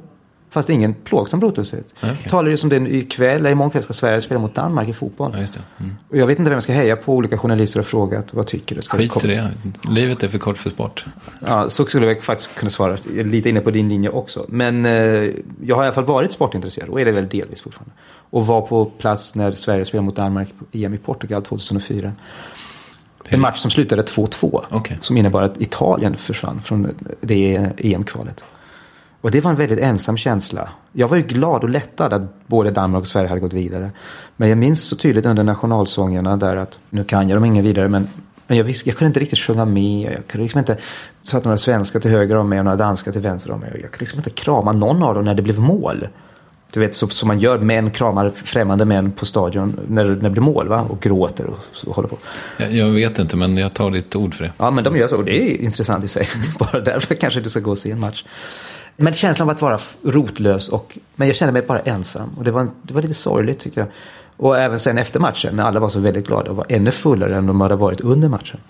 Fast 0.51 0.71
ingen 0.71 0.95
plågsam 0.95 1.41
rotlöshet. 1.41 1.95
okej. 2.03 2.17
Talar 2.31 2.51
ju 2.51 2.57
som 2.57 2.69
det 2.69 2.77
ikväll, 2.77 3.37
eller 3.37 3.51
imorgon 3.51 3.71
kväll 3.71 3.83
ska 3.83 3.93
Sverige 3.93 4.21
spela 4.21 4.41
mot 4.41 4.55
Danmark 4.55 4.89
i 4.89 4.93
fotboll. 4.93 5.31
Ja, 5.35 5.41
just 5.41 5.55
det. 5.55 5.61
Mm. 5.81 5.95
Och 6.11 6.17
jag 6.17 6.27
vet 6.27 6.39
inte 6.39 6.49
vem 6.51 6.57
jag 6.57 6.63
ska 6.63 6.73
heja 6.73 6.97
på. 6.97 7.15
Olika 7.15 7.39
journalister 7.39 7.79
har 7.81 7.85
frågat 7.85 8.35
vad 8.35 8.47
tycker 8.47 8.77
du? 8.77 8.83
Ska 8.83 8.97
Skit 8.97 9.07
i 9.07 9.09
komma- 9.09 9.51
det. 9.83 9.91
Livet 9.91 10.23
är 10.23 10.29
för 10.29 10.39
kort 10.39 10.59
för 10.59 10.71
sport. 10.71 11.05
Ja, 11.47 11.69
så 11.69 11.85
skulle 11.85 12.07
jag 12.07 12.23
faktiskt 12.23 12.55
kunna 12.55 12.71
svara. 12.71 12.97
Jag 13.07 13.19
är 13.19 13.25
lite 13.25 13.49
inne 13.49 13.61
på 13.61 13.71
din 13.71 13.89
linje 13.89 14.11
också. 14.11 14.47
Men 14.49 14.87
eh, 14.87 14.93
jag 15.63 15.77
har 15.77 15.83
i 15.83 15.87
alla 15.87 15.93
fall 15.93 16.05
varit 16.05 16.33
sportintresserad 16.33 16.89
och 16.89 17.01
är 17.01 17.05
det 17.05 17.13
väl 17.13 17.29
delvis 17.29 17.61
fortfarande. 17.63 17.93
Och 18.31 18.47
var 18.47 18.61
på 18.61 18.85
plats 18.85 19.35
när 19.35 19.53
Sverige 19.53 19.85
spelade 19.85 20.07
mot 20.07 20.17
Danmark 20.17 20.49
på 20.59 20.79
EM 20.79 20.95
i 20.95 20.99
Portugal 20.99 21.43
2004. 21.43 22.13
En 23.29 23.41
match 23.41 23.59
som 23.59 23.71
slutade 23.71 24.03
2-2. 24.03 24.65
Okej. 24.71 24.99
Som 25.01 25.17
innebar 25.17 25.43
att 25.43 25.61
Italien 25.61 26.17
försvann 26.17 26.61
från 26.63 26.95
det 27.21 27.71
EM-kvalet. 27.77 28.45
Och 29.21 29.31
det 29.31 29.41
var 29.41 29.51
en 29.51 29.57
väldigt 29.57 29.79
ensam 29.79 30.17
känsla. 30.17 30.69
Jag 30.93 31.09
var 31.09 31.17
ju 31.17 31.23
glad 31.23 31.63
och 31.63 31.69
lättad 31.69 32.13
att 32.13 32.47
både 32.47 32.71
Danmark 32.71 33.03
och 33.03 33.09
Sverige 33.09 33.29
hade 33.29 33.41
gått 33.41 33.53
vidare. 33.53 33.91
Men 34.37 34.49
jag 34.49 34.59
minns 34.59 34.83
så 34.83 34.97
tydligt 34.97 35.27
under 35.27 35.43
nationalsångerna 35.45 36.37
där 36.37 36.57
att 36.57 36.79
nu 36.91 37.05
kan 37.05 37.29
jag 37.29 37.37
dem 37.37 37.45
ingen 37.45 37.65
vidare 37.65 37.89
men 37.89 38.07
men 38.47 38.57
jag, 38.57 38.65
visste, 38.65 38.89
jag 38.89 38.97
kunde 38.97 39.09
inte 39.09 39.21
riktigt 39.21 39.39
sjunga 39.39 39.65
med. 39.65 40.13
Jag 40.13 40.27
kunde 40.27 40.43
liksom 40.43 40.59
inte... 40.59 40.77
satt 41.23 41.45
några 41.45 41.59
svenskar 41.59 42.01
till 42.01 42.11
höger 42.11 42.37
om 42.37 42.49
mig 42.49 42.59
och 42.59 42.65
några 42.65 42.77
danskar 42.77 43.13
till 43.13 43.21
vänster 43.21 43.51
om 43.51 43.61
mig. 43.61 43.71
Jag 43.73 43.91
kunde 43.91 43.99
liksom 43.99 44.19
inte 44.19 44.31
krama 44.31 44.73
någon 44.73 45.03
av 45.03 45.15
dem 45.15 45.25
när 45.25 45.35
det 45.35 45.43
blev 45.43 45.59
mål. 45.59 46.09
Du 46.75 46.81
vet, 46.81 46.95
så, 46.95 47.09
som 47.09 47.29
man 47.29 47.41
gör, 47.41 47.59
män 47.59 47.91
kramar 47.91 48.31
främmande 48.31 48.85
män 48.85 49.13
på 49.13 49.27
stadion 49.27 49.81
när, 49.89 50.05
när 50.05 50.15
det 50.15 50.31
blir 50.31 50.43
mål 50.43 50.69
va? 50.69 50.81
Och 50.81 51.01
gråter 51.01 51.47
och 51.47 51.59
så 51.73 51.93
håller 51.93 52.09
på. 52.09 52.19
Jag, 52.57 52.73
jag 52.73 52.91
vet 52.91 53.19
inte, 53.19 53.37
men 53.37 53.57
jag 53.57 53.75
tar 53.75 53.91
ditt 53.91 54.17
ord 54.17 54.35
för 54.35 54.45
det. 54.45 54.53
Ja, 54.59 54.71
men 54.71 54.85
de 54.85 54.97
gör 54.97 55.09
så. 55.09 55.17
Och 55.17 55.25
det 55.25 55.43
är 55.43 55.63
intressant 55.63 56.05
i 56.05 56.09
sig. 56.09 56.29
Bara 56.59 56.81
därför 56.81 57.15
kanske 57.15 57.41
du 57.41 57.51
ska 57.51 57.61
gå 57.61 57.71
och 57.71 57.79
se 57.79 57.91
en 57.91 58.01
match. 58.01 58.25
Men 58.97 59.13
känslan 59.13 59.49
av 59.49 59.55
att 59.55 59.63
vara 59.63 59.79
rotlös 60.03 60.69
och... 60.69 60.99
Men 61.17 61.29
jag 61.29 61.37
kände 61.37 61.53
mig 61.53 61.63
bara 61.63 61.81
ensam. 61.81 62.31
Och 62.39 62.45
det 62.45 62.51
var, 62.51 62.69
det 62.83 62.95
var 62.95 63.03
lite 63.03 63.15
sorgligt 63.15 63.59
tyckte 63.59 63.81
jag. 63.81 63.89
Och 64.37 64.59
även 64.59 64.79
sen 64.79 64.99
efter 64.99 65.21
matchen, 65.21 65.57
när 65.57 65.65
alla 65.65 65.81
var 65.81 65.89
så 65.89 66.01
väldigt 66.01 66.27
glada 66.27 66.51
och 66.51 66.57
var 66.57 66.67
ännu 66.69 66.91
fullare 66.91 67.37
än 67.37 67.47
de 67.47 67.61
hade 67.61 67.77
varit 67.77 68.01
under 68.01 68.29
matchen. 68.29 68.61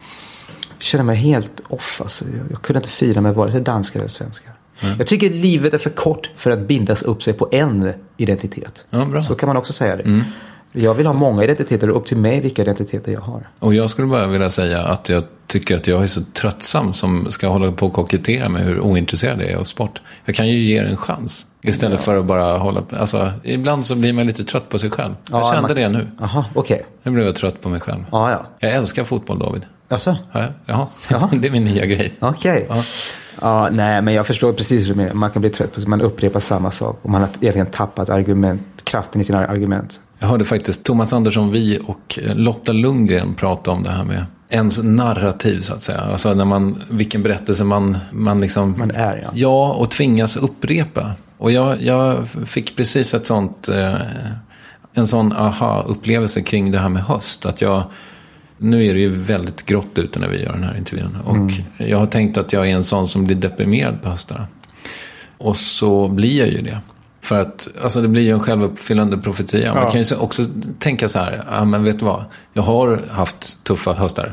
Jag 0.79 0.83
kände 0.83 1.05
mig 1.05 1.17
helt 1.17 1.61
off. 1.69 2.01
Alltså. 2.01 2.25
Jag, 2.25 2.47
jag 2.51 2.62
kunde 2.62 2.79
inte 2.79 2.88
fira 2.88 3.21
med 3.21 3.35
vare 3.35 3.53
sig 3.53 3.61
danskar 3.61 4.01
eller 4.01 4.09
svenskar. 4.09 4.54
Jag 4.99 5.07
tycker 5.07 5.31
livet 5.31 5.75
är 5.75 5.79
för 5.79 5.90
kort 5.90 6.31
för 6.37 6.51
att 6.51 6.59
bindas 6.59 7.03
upp 7.03 7.23
sig 7.23 7.33
på 7.33 7.49
en 7.53 7.92
identitet. 8.16 8.85
Ja. 8.90 9.23
Så 9.23 9.35
kan 9.35 9.47
man 9.47 9.57
också 9.57 9.73
säga 9.73 9.97
det. 9.97 10.25
Jag 10.77 10.94
vill 10.94 11.07
ha 11.07 11.12
många 11.12 11.44
identiteter 11.44 11.90
och 11.90 11.97
upp 11.97 12.07
till 12.07 12.16
mig 12.16 12.40
vilka 12.40 12.62
identiteter 12.62 13.12
jag 13.12 13.20
har. 13.20 13.49
Och 13.59 13.75
jag 13.75 13.90
skulle 13.90 14.09
bara 14.09 14.27
vilja 14.27 14.51
säga 14.51 14.83
att 14.83 15.09
jag 15.09 15.25
tycker 15.47 15.77
att 15.77 15.87
jag 15.87 16.03
är 16.03 16.07
så 16.07 16.20
tröttsam 16.33 16.94
som 16.94 17.31
ska 17.31 17.49
hålla 17.49 17.73
på 17.73 17.87
och 17.87 17.92
kokettera 17.92 18.49
med 18.49 18.62
hur 18.64 18.81
ointresserad 18.81 19.40
jag 19.40 19.51
är 19.51 19.57
av 19.57 19.64
sport. 19.64 20.03
Jag 20.25 20.35
kan 20.35 20.49
ju 20.49 20.59
ge 20.59 20.83
det 20.83 20.88
en 20.88 20.97
chans. 20.97 21.47
Istället 21.62 22.01
för 22.01 22.16
att 22.16 22.25
bara 22.25 22.57
hålla 22.59 22.81
på. 22.83 22.97
Alltså, 22.97 23.33
ibland 23.42 23.87
så 23.87 23.94
blir 23.94 24.12
man 24.12 24.27
lite 24.27 24.44
trött 24.44 24.68
på 24.68 24.79
sig 24.79 24.90
själv. 24.90 25.14
Jag 25.31 25.40
Ja, 25.40 25.53
kände 25.53 25.68
man- 25.68 25.75
det 25.77 25.88
nu. 25.88 26.09
Jaha, 26.20 26.44
okej. 26.55 26.87
Nu 27.03 27.11
blev 27.11 27.27
jag 27.27 27.35
trött 27.35 27.61
på 27.61 27.68
mig 27.68 27.81
själv. 27.81 28.05
Ja, 28.12 28.31
ja. 28.31 28.47
Jag 28.59 28.73
älskar 28.73 29.05
fotboll, 29.05 29.38
David. 29.38 29.62
Alltså? 29.88 30.16
Ja, 30.33 30.44
jaha. 30.66 30.87
Jaha. 31.11 31.29
det 31.33 31.47
är 31.49 31.53
min 31.53 31.64
nya 31.64 31.87
grej. 31.87 32.12
Okej. 32.20 32.66
Ja. 32.68 32.83
Ja. 33.44 33.70
nej, 33.70 34.02
men 34.02 34.14
jag 34.14 34.26
förstår 34.26 34.52
precis 34.52 34.85
hur 34.85 34.88
du 34.88 34.94
menar. 34.94 35.14
Man 35.14 35.30
kan 35.30 35.40
bli 35.40 35.50
trött 35.50 35.72
på 35.72 35.80
att 35.80 35.87
man 35.87 36.00
upprepar 36.00 36.40
samma 36.40 36.70
sak. 36.70 36.98
Och 37.02 37.11
man 37.11 37.20
har 37.20 37.30
egentligen 37.40 37.66
tappat 37.66 38.11
argument, 38.11 38.62
kraften 38.85 39.20
i 39.20 39.24
sina 39.24 39.46
argument. 39.46 40.00
Jag 40.18 40.28
hörde 40.28 40.44
faktiskt 40.44 40.85
Thomas 40.85 41.12
Andersson 41.12 41.52
Vi 41.52 41.78
och 41.87 42.18
eh, 42.22 42.35
Lotta 42.35 42.72
Lundgren 42.72 43.35
prata 43.35 43.70
om 43.70 43.83
det 43.83 43.90
här 43.90 44.04
med 44.04 44.24
ens 44.48 44.83
narrativ 44.83 45.61
så 45.61 45.74
att 45.74 45.83
säga. 45.83 46.00
Alltså 46.00 46.35
när 46.35 46.44
man, 46.44 46.83
vilken 46.90 47.22
berättelse 47.22 47.64
man, 47.64 47.98
man 48.11 48.40
liksom... 48.40 48.74
Man 48.78 48.90
är, 48.90 49.20
ja. 49.24 49.30
Ja, 49.35 49.72
och 49.72 49.90
tvingas 49.90 50.37
upprepa. 50.37 51.12
Och 51.38 51.52
jag, 51.52 51.83
jag 51.83 52.28
fick 52.46 52.76
precis 52.76 53.14
ett 53.14 53.26
sånt, 53.26 53.68
eh, 53.68 53.94
en 54.94 55.07
sån 55.07 55.33
aha-upplevelse 55.33 56.42
kring 56.42 56.72
det 56.72 56.78
här 56.78 56.88
med 56.88 57.02
höst. 57.02 57.46
Att 57.46 57.61
jag, 57.61 57.83
nu 58.59 58.87
är 58.87 58.95
det 58.95 59.01
ju 59.01 59.09
väldigt 59.09 59.67
grått 59.67 59.99
ute 59.99 60.19
när 60.19 60.29
vi 60.29 60.43
gör 60.43 60.53
den 60.53 60.62
här 60.64 60.77
intervjun. 60.77 61.17
Och 61.25 61.51
jag 61.79 61.99
har 61.99 62.07
tänkt 62.07 62.38
att 62.38 62.53
jag 62.53 62.71
är 62.71 62.75
en 62.75 62.85
sån 62.85 63.09
som 63.09 63.25
blir 63.25 63.37
deprimerad 63.37 64.03
på 64.03 64.09
höstarna. 64.09 64.47
Och 65.38 65.57
så 65.57 66.09
blir 66.09 66.38
jag 66.38 66.49
ju 66.49 66.61
det. 66.62 66.81
För 67.21 67.40
att 67.40 67.69
alltså 67.83 68.03
det 68.03 68.09
blir 68.09 68.23
ju 68.23 68.31
en 68.31 68.40
självuppfyllande 68.40 69.19
profetia. 69.19 69.75
Man 69.75 69.90
kan 69.90 70.01
ju 70.01 70.05
så- 70.05 70.19
också 70.19 70.43
tänka 70.79 71.09
så 71.09 71.19
här, 71.19 71.45
ja 71.51 71.64
men 71.64 71.85
vet 71.85 71.99
du 71.99 72.05
vad? 72.05 72.25
Jag 72.53 72.62
har 72.62 73.01
haft 73.11 73.64
tuffa 73.64 73.93
höstar. 73.93 74.25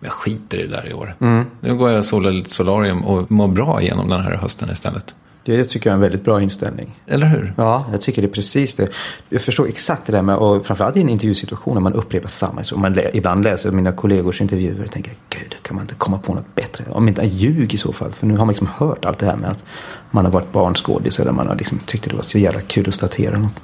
Men 0.00 0.06
jag 0.08 0.12
skiter 0.12 0.58
i 0.58 0.62
det 0.62 0.68
där 0.76 0.88
i 0.90 0.94
år. 0.94 1.14
Nu 1.60 1.74
går 1.76 1.90
jag 1.90 1.98
och 1.98 2.04
solar 2.04 2.30
lite 2.30 2.50
solarium 2.50 3.04
och 3.04 3.30
mår 3.30 3.48
bra 3.48 3.82
igenom 3.82 4.08
den 4.10 4.20
här 4.20 4.30
hösten 4.36 4.70
istället. 4.72 5.14
Det 5.44 5.64
tycker 5.64 5.90
jag 5.90 5.92
är 5.92 5.94
en 5.94 6.00
väldigt 6.00 6.24
bra 6.24 6.42
inställning. 6.42 7.00
Eller 7.06 7.26
hur? 7.26 7.54
Ja, 7.56 7.86
jag 7.92 8.00
tycker 8.00 8.22
det 8.22 8.28
är 8.28 8.32
precis 8.32 8.74
det. 8.74 8.88
Jag 9.28 9.40
förstår 9.40 9.68
exakt 9.68 10.06
det 10.06 10.12
där 10.12 10.22
med, 10.22 10.36
och 10.36 10.66
framförallt 10.66 10.96
i 10.96 11.00
en 11.00 11.08
intervjusituation 11.08 11.74
när 11.74 11.80
man 11.80 11.92
upprepar 11.92 12.28
samma. 12.28 12.62
Man 12.76 12.92
lä- 12.92 13.10
ibland 13.14 13.44
läser 13.44 13.70
mina 13.70 13.92
kollegors 13.92 14.40
intervjuer 14.40 14.84
och 14.84 14.90
tänker, 14.90 15.12
gud, 15.28 15.56
kan 15.62 15.76
man 15.76 15.84
inte 15.84 15.94
komma 15.94 16.18
på 16.18 16.34
något 16.34 16.54
bättre? 16.54 16.84
Om 16.90 17.08
inte 17.08 17.22
ljug 17.22 17.74
i 17.74 17.78
så 17.78 17.92
fall. 17.92 18.12
För 18.12 18.26
nu 18.26 18.36
har 18.36 18.44
man 18.44 18.48
liksom 18.48 18.68
hört 18.76 19.04
allt 19.04 19.18
det 19.18 19.26
här 19.26 19.36
med 19.36 19.50
att 19.50 19.64
man 20.10 20.24
har 20.24 20.32
varit 20.32 20.52
barnskådis 20.52 21.20
eller 21.20 21.32
man 21.32 21.46
har 21.46 21.54
liksom 21.54 21.78
tyckt 21.78 22.10
det 22.10 22.16
var 22.16 22.22
så 22.22 22.38
jävla 22.38 22.60
kul 22.60 22.88
att 22.88 22.94
statera 22.94 23.38
något. 23.38 23.60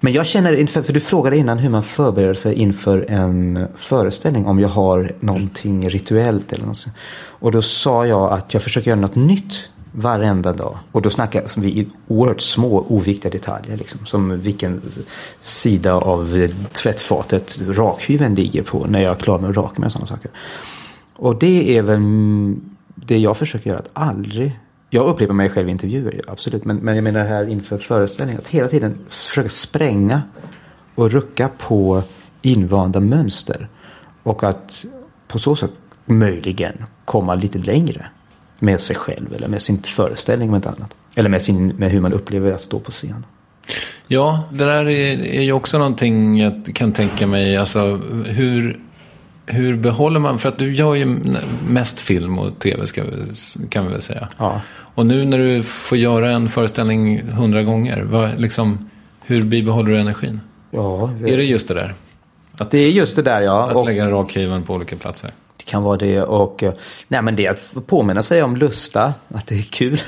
Men 0.00 0.12
jag 0.12 0.26
känner 0.26 0.52
inför, 0.52 0.82
för 0.82 0.92
du 0.92 1.00
frågade 1.00 1.36
innan 1.36 1.58
hur 1.58 1.68
man 1.70 1.82
förbereder 1.82 2.34
sig 2.34 2.54
inför 2.54 3.10
en 3.10 3.66
föreställning. 3.76 4.46
Om 4.46 4.60
jag 4.60 4.68
har 4.68 5.12
någonting 5.20 5.88
rituellt 5.90 6.52
eller 6.52 6.66
något. 6.66 6.86
Och 7.28 7.52
då 7.52 7.62
sa 7.62 8.06
jag 8.06 8.32
att 8.32 8.54
jag 8.54 8.62
försöker 8.62 8.90
göra 8.90 9.00
något 9.00 9.14
nytt 9.14 9.68
varenda 9.92 10.52
dag. 10.52 10.78
Och 10.92 11.02
då 11.02 11.10
snackar 11.10 11.60
vi 11.60 11.68
i 11.68 11.88
oerhört 12.08 12.40
små 12.40 12.84
oviktiga 12.88 13.30
detaljer. 13.30 13.76
Liksom, 13.76 14.06
som 14.06 14.40
vilken 14.40 14.82
sida 15.40 15.94
av 15.94 16.48
tvättfatet 16.72 17.60
rakhyveln 17.68 18.34
ligger 18.34 18.62
på 18.62 18.86
när 18.86 19.02
jag 19.02 19.16
är 19.16 19.20
klar 19.20 19.38
med 19.38 19.50
att 19.50 19.56
raka 19.56 19.80
mig 19.80 19.86
och 19.86 19.92
sådana 19.92 20.06
saker. 20.06 20.30
Och 21.16 21.38
det 21.38 21.76
är 21.78 21.82
väl 21.82 22.00
det 22.94 23.18
jag 23.18 23.36
försöker 23.36 23.70
göra. 23.70 23.78
Att 23.78 23.90
aldrig 23.92 24.58
jag 24.90 25.06
upprepar 25.06 25.34
mig 25.34 25.48
själv 25.48 25.68
i 25.68 25.70
intervjuer, 25.70 26.22
absolut. 26.28 26.64
Men, 26.64 26.76
men 26.76 26.94
jag 26.94 27.04
menar 27.04 27.24
här 27.24 27.48
inför 27.48 27.78
föreställningen. 27.78 28.38
Att 28.40 28.48
hela 28.48 28.68
tiden 28.68 28.98
försöka 29.08 29.48
spränga 29.48 30.22
och 30.94 31.10
rucka 31.10 31.50
på 31.58 32.02
invanda 32.42 33.00
mönster. 33.00 33.68
Och 34.22 34.44
att 34.44 34.84
på 35.28 35.38
så 35.38 35.56
sätt 35.56 35.72
möjligen 36.04 36.84
komma 37.04 37.34
lite 37.34 37.58
längre 37.58 38.06
med 38.60 38.80
sig 38.80 38.96
själv. 38.96 39.34
Eller 39.34 39.48
med 39.48 39.62
sin 39.62 39.82
föreställning 39.82 40.48
om 40.48 40.54
inte 40.54 40.68
annat. 40.68 40.94
Eller 41.14 41.30
med, 41.30 41.42
sin, 41.42 41.68
med 41.68 41.90
hur 41.90 42.00
man 42.00 42.12
upplever 42.12 42.52
att 42.52 42.60
stå 42.60 42.78
på 42.80 42.90
scen. 42.92 43.26
Ja, 44.08 44.44
det 44.52 44.64
där 44.64 44.88
är, 44.88 45.20
är 45.24 45.42
ju 45.42 45.52
också 45.52 45.78
någonting 45.78 46.38
jag 46.40 46.70
kan 46.74 46.92
tänka 46.92 47.26
mig. 47.26 47.56
Alltså, 47.56 47.96
hur, 48.26 48.80
hur 49.46 49.76
behåller 49.76 50.20
man, 50.20 50.38
för 50.38 50.48
att 50.48 50.58
du 50.58 50.74
gör 50.74 50.94
ju 50.94 51.18
mest 51.68 52.00
film 52.00 52.38
och 52.38 52.58
tv 52.58 52.86
ska 52.86 53.02
kan 53.68 53.86
vi 53.86 53.92
väl 53.92 54.02
säga. 54.02 54.28
Ja. 54.38 54.60
Och 54.94 55.06
nu 55.06 55.24
när 55.24 55.38
du 55.38 55.62
får 55.62 55.98
göra 55.98 56.30
en 56.30 56.48
föreställning 56.48 57.22
hundra 57.28 57.62
gånger, 57.62 58.02
vad, 58.02 58.40
liksom, 58.40 58.90
hur 59.20 59.42
bibehåller 59.42 59.90
du 59.90 59.98
energin? 59.98 60.40
Ja, 60.70 61.10
Är 61.26 61.36
det 61.36 61.44
just 61.44 61.68
det 61.68 61.74
där? 61.74 61.94
Att, 62.58 62.70
det 62.70 62.78
är 62.78 62.88
just 62.90 63.16
det 63.16 63.22
där 63.22 63.42
ja. 63.42 63.70
att 63.70 63.76
Och- 63.76 63.84
lägga 63.86 64.10
rakhyveln 64.10 64.62
på 64.62 64.74
olika 64.74 64.96
platser? 64.96 65.30
Det 65.60 65.70
kan 65.70 65.82
vara 65.82 65.96
det 65.96 66.22
och 66.22 66.62
eh, 66.62 66.72
nej 67.08 67.22
men 67.22 67.36
det 67.36 67.46
är 67.46 67.50
att 67.50 67.86
påminna 67.86 68.22
sig 68.22 68.42
om 68.42 68.56
lusta, 68.56 69.14
att 69.28 69.46
det 69.46 69.54
är 69.54 69.62
kul. 69.62 70.00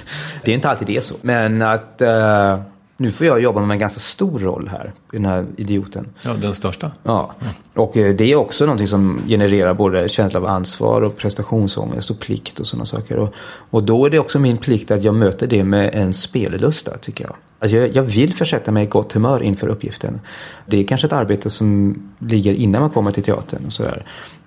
Det 0.45 0.51
är 0.51 0.55
inte 0.55 0.69
alltid 0.69 0.87
det 0.87 0.97
är 0.97 1.01
så. 1.01 1.15
Men 1.23 1.62
att 1.62 2.01
eh, 2.01 2.61
nu 2.97 3.11
får 3.11 3.27
jag 3.27 3.41
jobba 3.41 3.61
med 3.61 3.75
en 3.75 3.79
ganska 3.79 4.01
stor 4.01 4.38
roll 4.38 4.69
här, 4.69 4.93
i 5.12 5.17
den 5.17 5.25
här 5.25 5.47
idioten. 5.57 6.09
Ja, 6.25 6.35
den 6.35 6.55
största. 6.55 6.91
Ja, 7.03 7.35
och 7.75 7.97
eh, 7.97 8.15
det 8.15 8.33
är 8.33 8.37
också 8.37 8.65
någonting 8.65 8.88
som 8.88 9.21
genererar 9.27 9.75
både 9.75 10.09
känsla 10.09 10.41
av 10.41 10.47
ansvar 10.47 11.03
och 11.03 11.17
prestationsångest 11.17 12.11
och 12.11 12.21
plikt 12.21 12.61
och 12.61 12.67
sådana 12.67 12.85
saker. 12.85 13.17
Och, 13.17 13.35
och 13.71 13.83
då 13.83 14.07
är 14.07 14.11
det 14.11 14.19
också 14.19 14.38
min 14.38 14.57
plikt 14.57 14.91
att 14.91 15.03
jag 15.03 15.15
möter 15.15 15.47
det 15.47 15.65
med 15.65 15.95
en 15.95 16.12
spellusta 16.12 16.99
tycker 16.99 17.25
jag. 17.25 17.35
Alltså 17.59 17.77
jag, 17.77 17.97
jag 17.97 18.03
vill 18.03 18.35
försätta 18.35 18.73
mig 18.73 18.85
i 18.85 18.87
gott 18.87 19.12
humör 19.12 19.43
inför 19.43 19.69
uppgiften. 19.69 20.21
Det 20.67 20.81
är 20.81 20.85
kanske 20.85 21.07
ett 21.07 21.12
arbete 21.12 21.51
som 21.51 21.97
ligger 22.19 22.53
innan 22.53 22.81
man 22.81 22.91
kommer 22.91 23.11
till 23.11 23.23
teatern 23.23 23.67
och 23.67 23.73
sådär. 23.73 24.03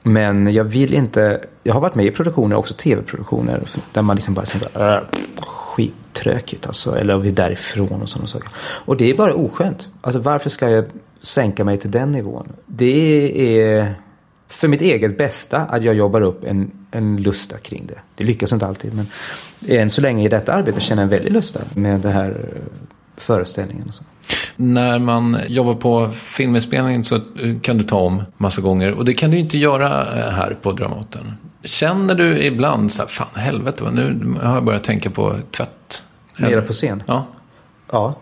Men 0.07 0.53
jag 0.53 0.63
vill 0.63 0.93
inte, 0.93 1.45
jag 1.63 1.73
har 1.73 1.81
varit 1.81 1.95
med 1.95 2.05
i 2.05 2.11
produktioner, 2.11 2.55
också 2.55 2.73
tv-produktioner, 2.73 3.63
där 3.93 4.01
man 4.01 4.15
liksom 4.15 4.33
bara 4.33 4.45
säger 4.45 4.95
äh, 4.95 5.03
skittråkigt 5.41 6.67
alltså, 6.67 6.97
eller 6.97 7.17
vi 7.17 7.29
är 7.29 7.33
därifrån 7.33 8.01
och 8.01 8.09
sådana 8.09 8.27
saker. 8.27 8.49
Och 8.57 8.97
det 8.97 9.09
är 9.09 9.17
bara 9.17 9.33
oskönt. 9.33 9.87
Alltså 10.01 10.19
varför 10.19 10.49
ska 10.49 10.69
jag 10.69 10.85
sänka 11.21 11.63
mig 11.63 11.77
till 11.77 11.91
den 11.91 12.11
nivån? 12.11 12.53
Det 12.65 13.59
är 13.59 13.95
för 14.47 14.67
mitt 14.67 14.81
eget 14.81 15.17
bästa 15.17 15.57
att 15.57 15.83
jag 15.83 15.95
jobbar 15.95 16.21
upp 16.21 16.43
en, 16.43 16.71
en 16.91 17.17
lusta 17.17 17.57
kring 17.57 17.85
det. 17.87 17.99
Det 18.15 18.23
lyckas 18.23 18.53
inte 18.53 18.67
alltid 18.67 18.93
men 18.95 19.07
än 19.67 19.89
så 19.89 20.01
länge 20.01 20.25
i 20.25 20.27
detta 20.27 20.53
arbete 20.53 20.81
känner 20.81 21.01
jag 21.01 21.05
en 21.05 21.17
väldig 21.17 21.31
lusta 21.31 21.61
med 21.73 21.99
den 21.99 22.11
här 22.11 22.49
föreställningen. 23.17 23.87
Och 23.87 23.95
så. 23.95 24.03
När 24.55 24.99
man 24.99 25.37
jobbar 25.47 25.73
på 25.73 26.09
filminspelningen 26.09 27.03
så 27.03 27.19
kan 27.61 27.77
du 27.77 27.83
ta 27.83 27.99
om 27.99 28.23
massa 28.37 28.61
gånger. 28.61 28.91
Och 28.91 29.05
det 29.05 29.13
kan 29.13 29.31
du 29.31 29.37
inte 29.37 29.57
göra 29.57 30.01
eh, 30.01 30.31
här 30.31 30.57
på 30.61 30.71
Dramaten. 30.71 31.33
Känner 31.63 32.15
du 32.15 32.43
ibland 32.43 32.91
så 32.91 33.01
här, 33.01 33.09
fan 33.09 33.27
helvete, 33.35 33.91
nu 33.91 34.35
har 34.43 34.53
jag 34.53 34.63
börjat 34.63 34.83
tänka 34.83 35.09
på 35.09 35.35
tvätt? 35.51 36.03
Nere 36.37 36.61
på 36.61 36.73
scen? 36.73 37.03
Ja. 37.05 37.25
Ja, 37.91 38.15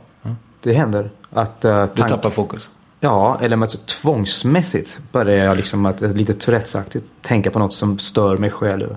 det 0.61 0.73
händer. 0.73 1.09
Att, 1.29 1.65
uh, 1.65 1.85
Du 1.95 2.01
tappar 2.01 2.29
fokus. 2.29 2.69
Ja, 2.99 3.37
eller 3.41 3.57
alltså, 3.57 3.77
tvångsmässigt 3.77 4.99
börjar 5.11 5.45
jag 5.45 5.57
liksom 5.57 5.85
att 5.85 6.01
lite 6.01 6.33
Tourettesaktigt 6.33 7.05
tänka 7.21 7.51
på 7.51 7.59
något 7.59 7.73
som 7.73 7.99
stör 7.99 8.37
mig 8.37 8.49
själv. 8.49 8.95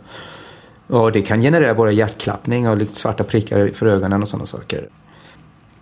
Och 0.87 1.12
det 1.12 1.22
kan 1.22 1.40
generera 1.40 1.75
både 1.75 1.92
hjärtklappning 1.92 2.68
och 2.68 2.77
lite 2.77 2.94
svarta 2.94 3.25
prickar 3.25 3.70
för 3.75 3.87
ögonen 3.87 4.22
och 4.22 4.29
sådana 4.29 4.46
saker. 4.46 4.88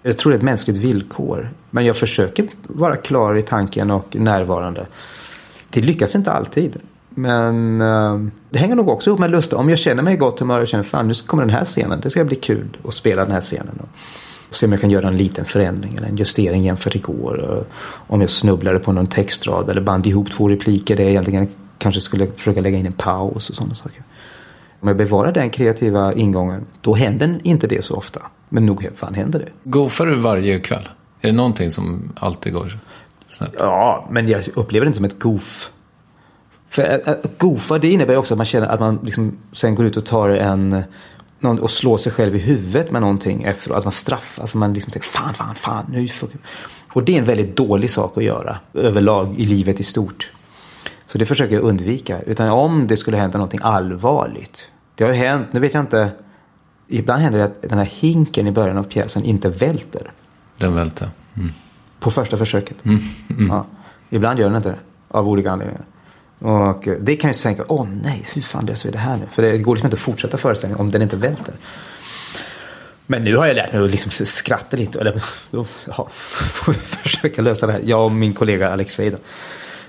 Jag 0.06 0.18
tror 0.18 0.32
det 0.32 0.34
är 0.34 0.38
ett 0.38 0.44
mänskligt 0.44 0.78
villkor. 0.78 1.50
Men 1.70 1.84
jag 1.84 1.96
försöker 1.96 2.48
vara 2.62 2.96
klar 2.96 3.36
i 3.36 3.42
tanken 3.42 3.90
och 3.90 4.16
närvarande. 4.16 4.86
Det 5.70 5.80
lyckas 5.80 6.14
inte 6.14 6.32
alltid. 6.32 6.76
Men 7.08 7.80
eh, 7.80 8.20
det 8.50 8.58
hänger 8.58 8.74
nog 8.74 8.88
också 8.88 9.10
ihop 9.10 9.20
med 9.20 9.30
lust. 9.30 9.52
Om 9.52 9.70
jag 9.70 9.78
känner 9.78 10.02
mig 10.02 10.14
i 10.14 10.16
gott 10.16 10.40
humör 10.40 10.60
och 10.60 10.66
känner 10.66 10.84
fan 10.84 11.08
nu 11.08 11.14
kommer 11.14 11.42
den 11.42 11.54
här 11.54 11.64
scenen. 11.64 12.00
Det 12.00 12.10
ska 12.10 12.24
bli 12.24 12.36
kul 12.36 12.66
att 12.84 12.94
spela 12.94 13.22
den 13.22 13.32
här 13.32 13.40
scenen. 13.40 13.80
Och 13.80 13.88
se 14.50 14.66
om 14.66 14.72
jag 14.72 14.80
kan 14.80 14.90
göra 14.90 15.08
en 15.08 15.16
liten 15.16 15.44
förändring 15.44 15.94
eller 15.96 16.08
en 16.08 16.16
justering 16.16 16.64
jämfört 16.64 16.94
igår. 16.94 17.36
Och 17.36 17.66
om 18.14 18.20
jag 18.20 18.30
snubblade 18.30 18.78
på 18.78 18.92
någon 18.92 19.06
textrad 19.06 19.70
eller 19.70 19.80
band 19.80 20.06
ihop 20.06 20.32
två 20.32 20.48
repliker 20.48 20.96
där 20.96 21.04
jag 21.04 21.10
egentligen 21.10 21.48
kanske 21.78 22.00
skulle 22.00 22.26
försöka 22.26 22.60
lägga 22.60 22.78
in 22.78 22.86
en 22.86 22.92
paus 22.92 23.50
och 23.50 23.56
sådana 23.56 23.74
saker. 23.74 24.02
Om 24.84 24.88
jag 24.88 24.96
bevarar 24.96 25.32
den 25.32 25.50
kreativa 25.50 26.12
ingången 26.12 26.66
då 26.80 26.94
händer 26.94 27.40
inte 27.42 27.66
det 27.66 27.84
så 27.84 27.94
ofta. 27.94 28.22
Men 28.48 28.66
nog 28.66 28.88
fan 28.94 29.14
händer 29.14 29.38
det. 29.38 29.70
Goofar 29.70 30.06
du 30.06 30.14
varje 30.14 30.60
kväll? 30.60 30.88
Är 31.20 31.28
det 31.28 31.32
någonting 31.32 31.70
som 31.70 32.12
alltid 32.16 32.52
går 32.52 32.78
snett? 33.28 33.54
Ja, 33.58 34.08
men 34.10 34.28
jag 34.28 34.44
upplever 34.54 34.84
det 34.84 34.88
inte 34.88 34.96
som 34.96 35.04
ett 35.04 35.18
goof. 35.18 35.70
För 36.68 37.02
att, 37.04 37.38
goofa 37.38 37.78
det 37.78 37.90
innebär 37.90 38.16
också 38.16 38.34
att 38.34 38.38
man 38.38 38.46
känner 38.46 38.66
att 38.66 38.80
man 38.80 38.98
liksom 39.02 39.36
sen 39.52 39.74
går 39.74 39.86
ut 39.86 39.96
och 39.96 40.06
tar 40.06 40.28
en 40.28 40.82
och 41.60 41.70
slår 41.70 41.96
sig 41.96 42.12
själv 42.12 42.36
i 42.36 42.38
huvudet 42.38 42.90
med 42.90 43.02
någonting 43.02 43.42
efteråt. 43.42 43.74
Alltså 43.74 43.86
man 43.86 43.92
straffar. 43.92 44.42
Alltså 44.42 44.58
man 44.58 44.74
liksom 44.74 44.92
tänker 44.92 45.08
fan, 45.08 45.34
fan, 45.34 45.54
fan. 45.54 45.84
Nu 45.88 46.08
och 46.92 47.04
det 47.04 47.14
är 47.14 47.18
en 47.18 47.24
väldigt 47.24 47.56
dålig 47.56 47.90
sak 47.90 48.16
att 48.16 48.24
göra 48.24 48.58
överlag 48.74 49.34
i 49.38 49.46
livet 49.46 49.80
i 49.80 49.84
stort. 49.84 50.30
Så 51.06 51.18
det 51.18 51.26
försöker 51.26 51.54
jag 51.54 51.64
undvika. 51.64 52.20
Utan 52.20 52.50
om 52.50 52.86
det 52.86 52.96
skulle 52.96 53.16
hända 53.16 53.38
någonting 53.38 53.60
allvarligt. 53.62 54.68
Det 54.94 55.04
har 55.04 55.10
ju 55.10 55.16
hänt, 55.16 55.52
nu 55.52 55.60
vet 55.60 55.74
jag 55.74 55.82
inte. 55.82 56.10
Ibland 56.88 57.22
händer 57.22 57.38
det 57.38 57.44
att 57.44 57.62
den 57.62 57.78
här 57.78 57.84
hinken 57.84 58.46
i 58.46 58.52
början 58.52 58.78
av 58.78 58.82
pjäsen 58.82 59.24
inte 59.24 59.48
välter. 59.48 60.12
Den 60.56 60.74
välter. 60.74 61.10
Mm. 61.36 61.52
På 62.00 62.10
första 62.10 62.36
försöket. 62.36 62.84
Mm. 62.84 63.00
Mm. 63.30 63.46
Ja. 63.46 63.66
Ibland 64.10 64.38
gör 64.38 64.46
den 64.46 64.56
inte 64.56 64.68
det. 64.68 64.78
Av 65.08 65.28
olika 65.28 65.50
anledningar. 65.50 65.84
Och 66.38 66.88
det 67.00 67.16
kan 67.16 67.30
ju 67.30 67.34
tänka, 67.34 67.64
åh 67.68 67.86
nej, 68.02 68.26
hur 68.34 68.42
fan 68.42 68.66
löser 68.66 68.88
vi 68.88 68.92
det 68.92 68.98
här 68.98 69.16
nu? 69.16 69.26
För 69.32 69.42
det 69.42 69.58
går 69.58 69.74
liksom 69.74 69.86
inte 69.86 69.94
att 69.94 70.00
fortsätta 70.00 70.36
föreställningen 70.36 70.80
om 70.80 70.90
den 70.90 71.02
inte 71.02 71.16
välter. 71.16 71.54
Men 73.06 73.24
nu 73.24 73.36
har 73.36 73.46
jag 73.46 73.56
lärt 73.56 73.72
mig 73.72 73.84
att 73.84 73.90
liksom 73.90 74.26
skratta 74.26 74.76
lite. 74.76 75.00
Eller 75.00 75.22
ja, 75.86 76.08
försöka 76.84 77.42
lösa 77.42 77.66
det 77.66 77.72
här. 77.72 77.80
Jag 77.84 78.04
och 78.04 78.12
min 78.12 78.32
kollega 78.32 78.70
Alex 78.72 78.98
Weida. 78.98 79.18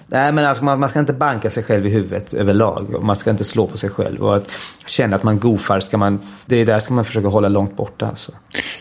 Nej 0.07 0.31
men 0.31 0.45
alltså 0.45 0.63
man, 0.63 0.79
man, 0.79 0.89
ska 0.89 0.99
inte 0.99 1.13
banka 1.13 1.49
sig 1.49 1.63
själv 1.63 1.85
i 1.85 1.89
huvudet 1.89 2.33
överlag. 2.33 3.03
Man 3.03 3.15
ska 3.15 3.31
inte 3.31 3.43
slå 3.43 3.67
på 3.67 3.77
sig 3.77 3.89
själv. 3.89 4.23
Och 4.23 4.35
att 4.35 4.51
känna 4.85 5.15
att 5.15 5.23
man 5.23 5.39
goofar, 5.39 5.79
ska 5.79 5.97
man, 5.97 6.19
det 6.45 6.65
där 6.65 6.79
ska 6.79 6.93
man 6.93 7.05
försöka 7.05 7.27
hålla 7.27 7.47
långt 7.47 7.77
borta. 7.77 8.07
Alltså. 8.07 8.31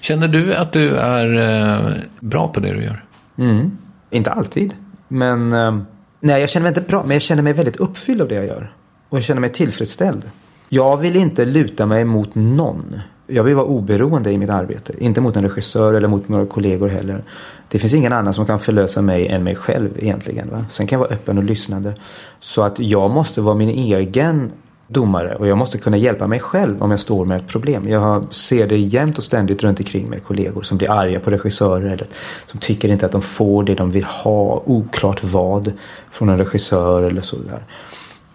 Känner 0.00 0.28
du 0.28 0.54
att 0.54 0.72
du 0.72 0.96
är 0.96 1.40
eh, 1.40 1.92
bra 2.20 2.48
på 2.48 2.60
det 2.60 2.72
du 2.72 2.84
gör? 2.84 3.04
Mm. 3.38 3.78
Inte 4.10 4.30
alltid. 4.30 4.74
Men 5.08 5.52
eh, 5.52 5.78
nej, 6.20 6.40
jag 6.40 6.50
känner 6.50 6.62
mig 6.62 6.70
inte 6.70 6.80
bra. 6.80 7.02
Men 7.02 7.14
jag 7.14 7.22
känner 7.22 7.42
mig 7.42 7.52
väldigt 7.52 7.76
uppfylld 7.76 8.22
av 8.22 8.28
det 8.28 8.34
jag 8.34 8.46
gör. 8.46 8.72
Och 9.08 9.18
jag 9.18 9.24
känner 9.24 9.40
mig 9.40 9.50
tillfredsställd. 9.50 10.30
Jag 10.68 10.96
vill 10.96 11.16
inte 11.16 11.44
luta 11.44 11.86
mig 11.86 12.04
mot 12.04 12.34
någon. 12.34 13.00
Jag 13.34 13.44
vill 13.44 13.54
vara 13.54 13.66
oberoende 13.66 14.30
i 14.32 14.38
mitt 14.38 14.50
arbete. 14.50 14.92
Inte 14.98 15.20
mot 15.20 15.36
en 15.36 15.42
regissör 15.42 15.94
eller 15.94 16.08
mot 16.08 16.28
några 16.28 16.46
kollegor 16.46 16.88
heller. 16.88 17.22
Det 17.68 17.78
finns 17.78 17.94
ingen 17.94 18.12
annan 18.12 18.34
som 18.34 18.46
kan 18.46 18.60
förlösa 18.60 19.02
mig 19.02 19.28
än 19.28 19.44
mig 19.44 19.54
själv 19.54 19.90
egentligen. 19.98 20.50
Va? 20.50 20.64
Sen 20.70 20.86
kan 20.86 20.96
jag 20.96 21.06
vara 21.06 21.14
öppen 21.14 21.38
och 21.38 21.44
lyssnande. 21.44 21.94
Så 22.40 22.62
att 22.62 22.78
jag 22.78 23.10
måste 23.10 23.40
vara 23.40 23.54
min 23.54 23.68
egen 23.68 24.52
domare 24.88 25.36
och 25.36 25.46
jag 25.46 25.58
måste 25.58 25.78
kunna 25.78 25.96
hjälpa 25.96 26.26
mig 26.26 26.40
själv 26.40 26.82
om 26.82 26.90
jag 26.90 27.00
står 27.00 27.24
med 27.24 27.36
ett 27.36 27.48
problem. 27.48 27.88
Jag 27.88 28.34
ser 28.34 28.66
det 28.66 28.78
jämt 28.78 29.18
och 29.18 29.24
ständigt 29.24 29.62
runt 29.62 29.78
omkring 29.78 30.10
mig 30.10 30.20
kollegor 30.20 30.62
som 30.62 30.78
blir 30.78 30.90
arga 30.90 31.20
på 31.20 31.30
regissörer 31.30 31.92
eller 31.92 32.06
som 32.46 32.60
tycker 32.60 32.88
inte 32.88 33.06
att 33.06 33.12
de 33.12 33.22
får 33.22 33.64
det 33.64 33.74
de 33.74 33.90
vill 33.90 34.04
ha, 34.04 34.62
oklart 34.66 35.24
vad, 35.24 35.72
från 36.10 36.28
en 36.28 36.38
regissör 36.38 37.02
eller 37.02 37.22
sådär. 37.22 37.64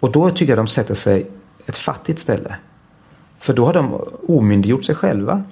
Och 0.00 0.12
då 0.12 0.30
tycker 0.30 0.48
jag 0.48 0.58
de 0.58 0.66
sätter 0.66 0.94
sig 0.94 1.26
ett 1.66 1.76
fattigt 1.76 2.18
ställe. 2.18 2.56
För 3.40 3.52
då 3.52 3.66
har 3.66 3.72
de 3.72 4.00
omyndiggjort 4.28 4.84
sig 4.84 4.94
själva. 4.94 5.42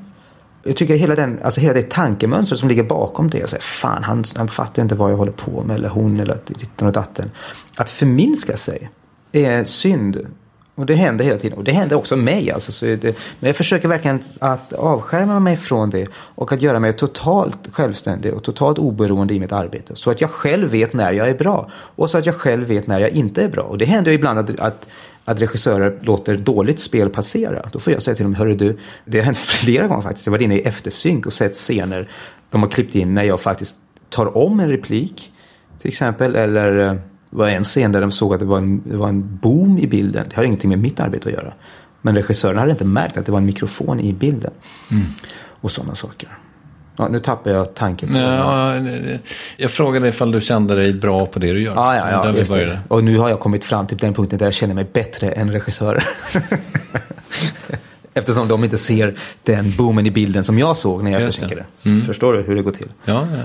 Jag 0.63 0.77
tycker 0.77 0.97
hela, 0.97 1.15
den, 1.15 1.41
alltså 1.43 1.61
hela 1.61 1.75
det 1.75 1.91
tankemönstret 1.91 2.61
som 2.61 2.69
ligger 2.69 2.83
bakom 2.83 3.31
det. 3.31 3.49
Så 3.49 3.57
här, 3.57 3.63
fan, 3.63 4.03
han, 4.03 4.25
han 4.37 4.49
fattar 4.49 4.83
inte 4.83 4.95
vad 4.95 5.13
jag 5.13 5.17
håller 5.17 5.33
på 5.33 5.63
med. 5.63 5.77
Eller 5.77 5.89
hon 5.89 6.21
eller 6.21 6.39
ditten 6.47 6.87
och 6.87 6.93
datten. 6.93 7.31
Att 7.77 7.91
förminska 7.91 8.57
sig 8.57 8.91
är 9.33 9.65
synd. 9.65 10.27
Och 10.75 10.87
det 10.87 10.95
händer 10.95 11.25
hela 11.25 11.39
tiden. 11.39 11.59
Och 11.59 11.65
det 11.65 11.73
händer 11.73 11.97
också 11.97 12.17
mig. 12.17 12.51
Alltså, 12.51 12.73
så 12.73 12.87
det, 12.87 13.03
men 13.41 13.47
jag 13.47 13.57
försöker 13.57 13.89
verkligen 13.89 14.21
att 14.41 14.73
avskärma 14.73 15.41
mig 15.41 15.57
från 15.57 15.91
det. 15.91 16.07
Och 16.15 16.53
att 16.53 16.63
göra 16.63 16.81
mig 16.81 16.93
totalt 16.93 17.69
självständig 17.73 18.35
och 18.35 18.43
totalt 18.43 18.79
oberoende 18.79 19.35
i 19.35 19.41
mitt 19.41 19.53
arbete. 19.53 19.97
Så 19.97 20.11
att 20.11 20.21
jag 20.21 20.31
själv 20.31 20.71
vet 20.71 20.93
när 20.93 21.13
jag 21.13 21.29
är 21.29 21.35
bra. 21.35 21.71
Och 21.73 22.11
så 22.11 22.19
att 22.19 22.27
jag 22.27 22.35
själv 22.35 22.67
vet 22.67 22.87
när 22.87 23.01
jag 23.01 23.11
inte 23.11 23.43
är 23.43 23.49
bra. 23.49 23.63
Och 23.63 23.79
det 23.79 23.85
händer 23.85 24.13
ibland 24.13 24.39
att, 24.39 24.61
att 24.61 24.87
att 25.29 25.41
regissörer 25.41 25.99
låter 26.01 26.37
dåligt 26.37 26.81
spel 26.81 27.11
passera. 27.11 27.69
Då 27.73 27.79
får 27.79 27.93
jag 27.93 28.03
säga 28.03 28.15
till 28.15 28.25
dem, 28.25 28.35
hörru 28.35 28.55
du, 28.55 28.79
det 29.05 29.19
har 29.19 29.25
hänt 29.25 29.39
flera 29.65 29.87
gånger 29.87 30.03
faktiskt. 30.03 30.27
Jag 30.27 30.31
var 30.31 30.43
inne 30.43 30.57
i 30.57 30.63
eftersynk 30.63 31.27
och 31.27 31.33
sett 31.33 31.55
scener 31.57 32.09
de 32.51 32.63
har 32.63 32.71
klippt 32.71 32.95
in 32.95 33.15
när 33.15 33.23
jag 33.23 33.41
faktiskt 33.41 33.81
tar 34.09 34.37
om 34.37 34.61
en 34.61 34.69
replik. 34.69 35.33
Till 35.81 35.89
exempel, 35.89 36.37
eller 36.37 36.73
det 36.73 37.01
var 37.31 37.49
en 37.49 37.65
scen 37.65 37.93
där 37.93 38.01
de 38.01 38.11
såg 38.11 38.35
att 38.35 38.41
det 38.41 38.47
var 38.47 38.59
en, 38.59 38.83
det 38.85 38.97
var 38.97 39.09
en 39.09 39.37
boom 39.37 39.79
i 39.79 39.87
bilden. 39.87 40.27
Det 40.29 40.37
har 40.37 40.45
ingenting 40.45 40.71
med 40.71 40.79
mitt 40.79 41.01
arbete 41.01 41.29
att 41.29 41.35
göra. 41.35 41.53
Men 42.03 42.15
regissören 42.15 42.59
hade 42.59 42.71
inte 42.71 42.85
märkt 42.85 43.17
att 43.17 43.27
det 43.27 43.33
var 43.33 43.39
en 43.39 43.47
mikrofon 43.47 44.01
i 44.01 44.13
bilden. 44.13 44.53
Mm. 44.91 45.05
Och 45.61 45.71
sådana 45.71 45.95
saker. 45.95 46.29
Ja, 46.99 47.09
nu 47.09 47.19
tappar 47.19 47.51
jag 47.51 47.75
tanken. 47.75 48.15
Ja, 48.15 48.75
jag 49.57 49.71
frågade 49.71 50.09
ifall 50.09 50.33
du 50.33 50.41
kände 50.41 50.75
dig 50.75 50.93
bra 50.93 51.27
på 51.27 51.39
det 51.39 51.53
du 51.53 51.63
gör. 51.63 51.75
Ja, 51.75 51.97
ja, 51.97 52.11
ja 52.11 52.33
just 52.33 52.53
det. 52.53 52.81
Och 52.89 53.05
nu 53.05 53.19
har 53.19 53.29
jag 53.29 53.41
kommit 53.41 53.65
fram 53.65 53.87
till 53.87 53.99
den 53.99 54.15
punkten 54.15 54.39
där 54.39 54.47
jag 54.47 54.55
känner 54.55 54.75
mig 54.75 54.87
bättre 54.93 55.33
än 55.33 55.53
regissörer. 55.53 56.05
Eftersom 58.15 58.49
de 58.49 58.65
inte 58.65 58.79
ser 58.79 59.15
den 59.43 59.77
boomen 59.77 60.07
i 60.07 60.11
bilden 60.11 60.45
som 60.45 60.59
jag 60.59 60.77
såg 60.77 61.05
när 61.05 61.11
jag 61.11 61.23
det. 61.49 61.65
Mm. 61.87 62.03
Förstår 62.03 62.33
du 62.33 62.43
hur 62.43 62.55
det 62.55 62.63
går 62.63 62.73
till? 62.73 62.89
Ja, 63.05 63.27
ja. 63.37 63.43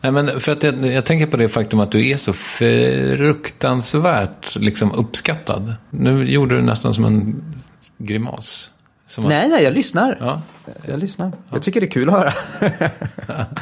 Nej, 0.00 0.12
men 0.12 0.40
för 0.40 0.52
att 0.52 0.62
jag, 0.62 0.86
jag, 0.86 1.06
tänker 1.06 1.26
på 1.26 1.36
det 1.36 1.48
faktum 1.48 1.80
att 1.80 1.92
du 1.92 2.08
är 2.08 2.16
så 2.16 2.32
fruktansvärt 2.32 4.56
liksom, 4.56 4.92
uppskattad. 4.92 5.74
Nu 5.90 6.24
gjorde 6.24 6.56
du 6.56 6.62
nästan 6.62 6.94
som 6.94 7.04
en 7.04 7.42
grimas. 7.98 8.70
Nej, 9.16 9.48
nej, 9.48 9.64
jag 9.64 9.72
lyssnar. 9.72 10.16
Ja. 10.20 10.42
Jag 10.86 10.98
lyssnar. 10.98 11.26
Ja. 11.26 11.32
Jag 11.52 11.62
tycker 11.62 11.80
det 11.80 11.86
är 11.86 11.90
kul 11.90 12.08
att 12.08 12.14
höra. 12.14 12.32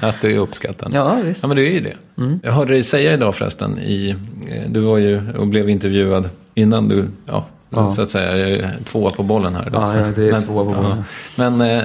att 0.09 0.21
du 0.21 0.37
är 0.37 0.39
uppskattad. 0.39 0.91
Ja, 0.95 1.19
visst. 1.25 1.43
Ja, 1.43 1.49
men 1.49 1.57
du 1.57 1.67
är 1.67 1.71
ju 1.71 1.81
det. 1.81 2.23
Mm. 2.23 2.41
Jag 2.43 2.53
hörde 2.53 2.73
dig 2.73 2.85
säga 2.85 3.13
idag 3.13 3.35
förresten, 3.35 3.79
i, 3.79 4.17
eh, 4.49 4.71
du 4.71 4.81
var 4.81 4.99
ju 4.99 5.33
och 5.39 5.47
blev 5.47 5.71
intervjuad 5.71 6.29
innan 6.55 6.89
du, 6.89 7.09
ja, 7.27 7.47
Ja. 7.71 7.91
Så 7.91 8.03
att 8.03 8.11
säga, 8.11 8.37
jag 8.39 8.51
är 8.51 8.71
tvåa 8.85 9.11
på 9.11 9.23
bollen 9.23 9.55
här 9.55 9.67
idag. 9.67 9.97
Ja, 9.97 10.03
det 10.17 10.29
är 10.29 10.33
men, 10.33 10.43
tvåa 10.43 10.65
på 10.65 10.71
bollen. 10.71 11.05
Ja. 11.37 11.51
Men 11.51 11.61
eh, 11.61 11.85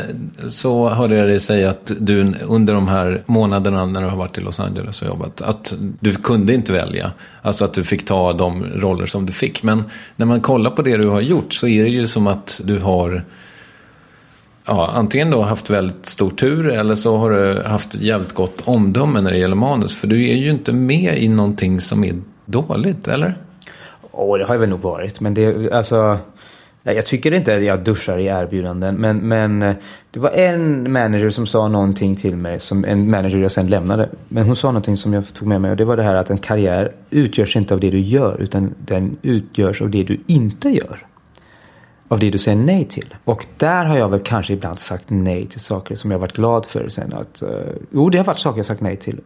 så 0.49 0.89
hörde 0.89 1.15
jag 1.15 1.27
dig 1.27 1.39
säga 1.39 1.69
att 1.69 1.91
du 1.99 2.35
under 2.47 2.73
de 2.73 2.87
här 2.87 3.21
månaderna 3.25 3.85
när 3.85 4.01
du 4.01 4.07
har 4.07 4.17
varit 4.17 4.37
i 4.37 4.41
Los 4.41 4.59
Angeles 4.59 5.01
och 5.01 5.07
jobbat, 5.07 5.41
att 5.41 5.73
du 5.99 6.15
kunde 6.15 6.53
inte 6.53 6.71
välja. 6.71 7.11
Alltså 7.41 7.65
att 7.65 7.73
du 7.73 7.83
fick 7.83 8.05
ta 8.05 8.33
de 8.33 8.63
roller 8.63 9.05
som 9.05 9.25
du 9.25 9.31
fick. 9.31 9.63
Men 9.63 9.83
när 10.15 10.25
man 10.25 10.41
kollar 10.41 10.71
på 10.71 10.81
det 10.81 10.97
du 10.97 11.07
har 11.07 11.21
gjort 11.21 11.53
så 11.53 11.67
är 11.67 11.83
det 11.83 11.89
ju 11.89 12.07
som 12.07 12.27
att 12.27 12.61
du 12.63 12.79
har 12.79 13.23
ja, 14.65 14.89
antingen 14.93 15.31
då 15.31 15.41
haft 15.41 15.69
väldigt 15.69 16.05
stor 16.05 16.29
tur 16.29 16.69
eller 16.69 16.95
så 16.95 17.17
har 17.17 17.29
du 17.29 17.61
haft 17.61 17.95
jävligt 17.95 18.33
gott 18.33 18.61
omdöme 18.65 19.21
när 19.21 19.31
det 19.31 19.37
gäller 19.37 19.55
manus. 19.55 19.95
För 19.95 20.07
du 20.07 20.29
är 20.29 20.35
ju 20.35 20.49
inte 20.49 20.73
med 20.73 21.17
i 21.17 21.27
någonting 21.27 21.81
som 21.81 22.03
är 22.03 22.15
dåligt, 22.45 23.07
eller? 23.07 23.35
Åh, 24.11 24.35
oh, 24.35 24.37
det 24.37 24.45
har 24.45 24.55
jag 24.55 24.59
väl 24.59 24.69
nog 24.69 24.81
varit. 24.81 25.19
Men 25.19 25.33
det, 25.33 25.71
alltså... 25.71 26.17
Jag 26.83 27.05
tycker 27.05 27.33
inte 27.33 27.55
att 27.55 27.63
jag 27.63 27.83
duschar 27.83 28.17
i 28.17 28.25
erbjudanden. 28.25 28.95
Men, 28.95 29.17
men 29.17 29.59
det 30.11 30.19
var 30.19 30.29
en 30.29 30.91
manager 30.91 31.29
som 31.29 31.47
sa 31.47 31.67
någonting 31.67 32.15
till 32.15 32.35
mig. 32.35 32.59
Som 32.59 32.85
en 32.85 33.09
manager 33.09 33.37
jag 33.37 33.51
sen 33.51 33.67
lämnade. 33.67 34.09
Men 34.27 34.45
hon 34.45 34.55
sa 34.55 34.67
någonting 34.67 34.97
som 34.97 35.13
jag 35.13 35.33
tog 35.33 35.47
med 35.47 35.61
mig. 35.61 35.71
Och 35.71 35.77
det 35.77 35.85
var 35.85 35.97
det 35.97 36.03
här 36.03 36.15
att 36.15 36.29
en 36.29 36.37
karriär 36.37 36.91
utgörs 37.09 37.55
inte 37.55 37.73
av 37.73 37.79
det 37.79 37.89
du 37.89 37.99
gör. 37.99 38.41
Utan 38.41 38.75
den 38.85 39.17
utgörs 39.21 39.81
av 39.81 39.89
det 39.89 40.03
du 40.03 40.19
inte 40.27 40.69
gör 40.69 41.05
av 42.11 42.19
det 42.19 42.29
du 42.29 42.37
säger 42.37 42.57
nej 42.57 42.85
till. 42.85 43.15
Och 43.25 43.45
där 43.57 43.85
har 43.85 43.97
jag 43.97 44.09
väl 44.09 44.19
kanske 44.19 44.53
ibland 44.53 44.79
sagt 44.79 45.05
nej 45.07 45.47
till 45.47 45.59
saker 45.59 45.95
som 45.95 46.11
jag 46.11 46.19
varit 46.19 46.33
glad 46.33 46.65
för 46.65 46.89
sen. 46.89 47.13
Att, 47.13 47.43
uh, 47.43 47.49
jo, 47.91 48.09
det 48.09 48.17
har 48.17 48.25
varit 48.25 48.39
saker 48.39 48.59
jag 48.59 48.65
sagt 48.65 48.81
nej 48.81 48.97
till. 48.97 49.19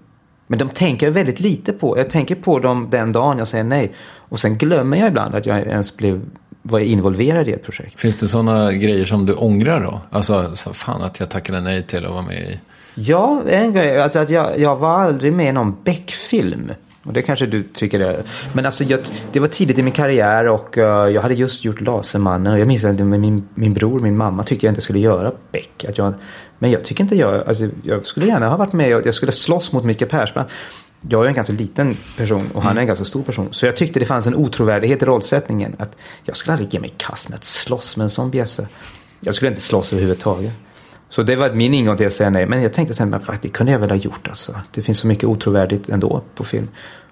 Men 0.48 0.60
de 0.60 0.70
tänker 0.70 1.06
jag 1.06 1.14
väldigt 1.14 1.40
lite 1.40 1.74
på. 1.74 1.98
Jag 1.98 2.10
tänker 2.10 2.36
på 2.36 2.60
dem 2.60 2.88
den 2.92 3.12
dagen 3.12 3.38
jag 3.38 3.48
säger 3.48 3.64
nej. 3.64 3.94
Och 4.30 4.40
sen 4.40 4.58
glömmer 4.58 4.98
jag 4.98 5.08
ibland 5.08 5.36
att 5.36 5.46
jag 5.46 5.60
ens 5.60 5.98
blev 5.98 6.22
var 6.62 6.80
involverad 6.80 7.48
i 7.48 7.52
ett 7.52 7.64
projekt. 7.64 8.00
Finns 8.00 8.16
det 8.16 8.28
sådana 8.28 8.74
grejer 8.74 9.06
som 9.06 9.26
du 9.26 9.34
ångrar 9.34 9.84
då? 9.84 10.02
Alltså, 10.10 10.56
så 10.56 10.74
fan 10.74 11.02
att 11.02 11.20
jag 11.20 11.30
tackade 11.30 11.62
nej 11.62 11.84
till 11.84 12.06
att 12.06 12.12
vara 12.12 12.22
med 12.22 12.42
i. 12.42 12.60
Ja, 12.96 13.42
en 13.50 13.74
grej. 13.74 14.02
Alltså 14.02 14.20
att 14.20 14.30
jag, 14.30 14.60
jag 14.60 14.76
var 14.76 15.00
aldrig 15.00 15.34
med 15.34 15.50
i 15.50 15.52
någon 15.52 15.76
Beck-film. 15.84 16.72
Och 17.06 17.14
det 17.14 17.22
kanske 17.22 17.46
du 17.46 17.64
tycker 17.64 18.00
det. 18.00 18.24
Men 18.54 18.66
alltså 18.66 18.84
jag, 18.84 19.00
det 19.32 19.40
var 19.40 19.48
tidigt 19.48 19.80
i 19.80 19.84
min 19.84 19.94
karriär 19.94 20.48
och 20.48 20.78
uh, 20.78 20.84
jag 20.84 21.22
hade 21.22 21.34
just 21.34 21.66
gjort 21.66 21.82
Lasermannen. 21.82 22.54
Och 22.54 22.60
jag 22.60 22.68
minns 22.68 22.84
att 22.84 23.00
min, 23.00 23.48
min 23.56 23.74
bror 23.74 24.00
min 24.00 24.18
mamma 24.18 24.44
tyckte 24.44 24.66
jag 24.66 24.72
inte 24.72 24.82
skulle 24.82 25.00
göra 25.00 25.32
Beck. 25.52 25.86
Att 25.90 25.98
jag, 25.98 26.14
men 26.60 26.72
jag 26.72 26.84
tycker 26.84 27.04
inte 27.04 27.16
jag, 27.16 27.48
alltså 27.48 27.70
jag 27.84 28.06
skulle 28.06 28.26
gärna 28.26 28.50
ha 28.50 28.58
varit 28.58 28.74
med 28.74 28.96
och 28.96 29.06
jag 29.06 29.14
skulle 29.14 29.32
slåss 29.32 29.72
mot 29.72 29.84
Micke 29.84 30.10
Persbrandt. 30.10 30.52
Jag 31.10 31.24
är 31.24 31.28
en 31.28 31.34
ganska 31.34 31.54
liten 31.54 31.96
person 32.18 32.50
och 32.54 32.62
han 32.62 32.78
är 32.78 32.82
en 32.82 32.88
ganska 32.88 33.06
stor 33.06 33.24
person. 33.24 33.48
Så 33.52 33.66
jag 33.66 33.76
tyckte 33.76 34.00
det 34.00 34.06
fanns 34.06 34.28
en 34.28 34.36
otrovärdighet 34.36 35.02
i 35.02 35.06
rollsättningen. 35.06 35.76
Att 35.80 35.98
jag 36.24 36.38
skulle 36.38 36.54
aldrig 36.54 36.74
ge 36.74 36.80
mig 36.80 36.94
kast 36.98 37.30
med 37.30 37.36
att 37.36 37.44
slåss 37.44 37.98
med 37.98 38.04
en 38.04 38.10
sån 38.10 38.32
bjässe. 38.32 38.68
Jag 39.20 39.36
skulle 39.36 39.50
inte 39.50 39.62
slåss 39.62 39.94
överhuvudtaget. 39.94 40.54
Så 41.10 41.24
det 41.24 41.36
var 41.36 41.54
min 41.54 41.74
ingång 41.74 41.98
till 41.98 42.08
att 42.08 42.14
säga 42.14 42.30
nej. 42.30 42.46
Men 42.46 42.62
jag 42.62 42.74
tänkte 42.74 42.94
sen, 42.94 43.14
att 43.14 43.42
det 43.42 43.50
kunde 43.50 43.72
jag 43.72 43.80
väl 43.80 43.90
ha 43.90 43.98
gjort 43.98 44.28
alltså. 44.28 44.56
Det 44.72 44.82
finns 44.82 45.00
så 45.00 45.08
mycket 45.08 45.24
otrovärdigt 45.24 45.90
ändå 45.90 46.22
på 46.36 46.44
film. 46.44 46.68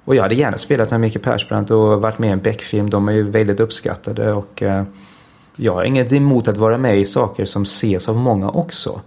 Och 0.05 0.15
jag 0.15 0.23
hade 0.23 0.35
gärna 0.35 0.57
spelat 0.57 0.91
med 0.91 0.99
Micke 0.99 1.21
Persbrandt 1.21 1.71
och 1.71 2.01
varit 2.01 2.19
med 2.19 2.27
i 2.29 2.31
en 2.31 2.41
Beck-film. 2.41 2.89
De 2.89 3.07
är 3.07 3.13
ju 3.13 3.29
väldigt 3.29 3.59
uppskattade 3.59 4.33
och 4.33 4.63
eh, 4.63 4.83
jag 5.55 5.73
har 5.73 5.83
inget 5.83 6.11
emot 6.11 6.47
att 6.47 6.57
vara 6.57 6.77
med 6.77 6.99
i 6.99 7.05
saker 7.05 7.45
som 7.45 7.63
ses 7.63 8.09
av 8.09 8.15
många 8.15 8.49
också. 8.49 9.01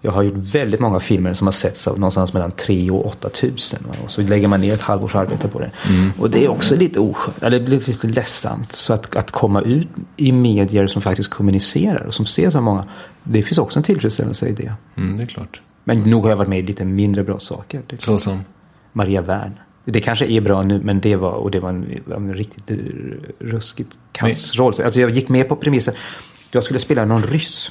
Jag 0.00 0.12
har 0.12 0.22
gjort 0.22 0.34
väldigt 0.36 0.80
många 0.80 1.00
filmer 1.00 1.34
som 1.34 1.46
har 1.46 1.52
setts 1.52 1.88
av 1.88 1.98
någonstans 1.98 2.32
mellan 2.32 2.50
3 2.50 2.90
och 2.90 3.06
8 3.06 3.28
tusen. 3.28 3.86
Och 4.04 4.10
så 4.10 4.22
lägger 4.22 4.48
man 4.48 4.60
ner 4.60 4.74
ett 4.74 4.82
halvårs 4.82 5.14
arbete 5.14 5.48
på 5.48 5.58
det. 5.58 5.70
Mm. 5.88 6.12
Och 6.18 6.30
det 6.30 6.44
är 6.44 6.48
också 6.48 6.76
lite 6.76 7.00
oskönt, 7.00 7.42
eller 7.42 7.58
det 7.58 7.64
blir 7.64 7.88
lite 7.88 8.06
ledsamt. 8.06 8.72
Så 8.72 8.92
att, 8.92 9.16
att 9.16 9.30
komma 9.30 9.60
ut 9.62 9.88
i 10.16 10.32
medier 10.32 10.86
som 10.86 11.02
faktiskt 11.02 11.30
kommunicerar 11.30 12.04
och 12.06 12.14
som 12.14 12.24
ses 12.24 12.54
av 12.54 12.62
många. 12.62 12.84
Det 13.24 13.42
finns 13.42 13.58
också 13.58 13.78
en 13.78 13.82
tillfredsställelse 13.82 14.48
i 14.48 14.52
det. 14.52 14.74
Mm, 14.96 15.18
det 15.18 15.24
är 15.24 15.26
klart. 15.26 15.62
Men 15.84 16.00
nog 16.00 16.22
har 16.22 16.30
jag 16.30 16.36
varit 16.36 16.48
med 16.48 16.58
i 16.58 16.62
lite 16.62 16.84
mindre 16.84 17.24
bra 17.24 17.38
saker. 17.38 17.82
Så 17.98 18.18
som? 18.18 18.44
Maria 18.92 19.22
Wern. 19.22 19.58
Det 19.84 20.00
kanske 20.00 20.26
är 20.26 20.40
bra 20.40 20.62
nu 20.62 20.80
men 20.84 21.00
det 21.00 21.16
var, 21.16 21.32
och 21.32 21.50
det 21.50 21.60
var 21.60 21.68
en, 21.68 22.00
en 22.16 22.34
riktigt 22.34 22.80
ruskigt 23.38 23.98
kass 24.12 24.54
roll. 24.54 24.74
Alltså 24.84 25.00
jag 25.00 25.10
gick 25.10 25.28
med 25.28 25.48
på 25.48 25.56
premissen. 25.56 25.94
Jag 26.50 26.64
skulle 26.64 26.78
spela 26.78 27.04
någon 27.04 27.22
ryss. 27.22 27.70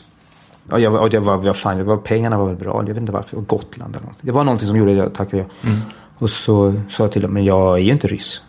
Och 0.69 0.79
jag, 0.79 0.95
och 0.95 1.13
jag 1.13 1.21
var, 1.21 1.45
jag 1.45 1.57
fan, 1.57 1.77
det 1.77 1.83
var, 1.83 1.97
pengarna 1.97 2.37
var 2.37 2.47
väl 2.47 2.55
bra. 2.55 2.83
Jag 2.87 2.93
vet 2.93 2.97
inte 2.97 3.11
varför. 3.11 3.37
Gotland 3.37 3.95
eller 3.95 4.05
något. 4.05 4.17
Det 4.21 4.31
var 4.31 4.43
någonting 4.43 4.67
som 4.67 4.77
gjorde 4.77 4.91
att 4.91 4.97
jag 4.97 5.13
tackade 5.13 5.37
ja. 5.37 5.69
Mm. 5.69 5.79
Och 6.17 6.29
så 6.29 6.73
sa 6.89 7.03
jag 7.03 7.11
till 7.11 7.21
dem, 7.21 7.33
men 7.33 7.43
jag 7.43 7.73
är 7.73 7.81
ju 7.81 7.91
inte 7.91 8.07
ryss. 8.07 8.41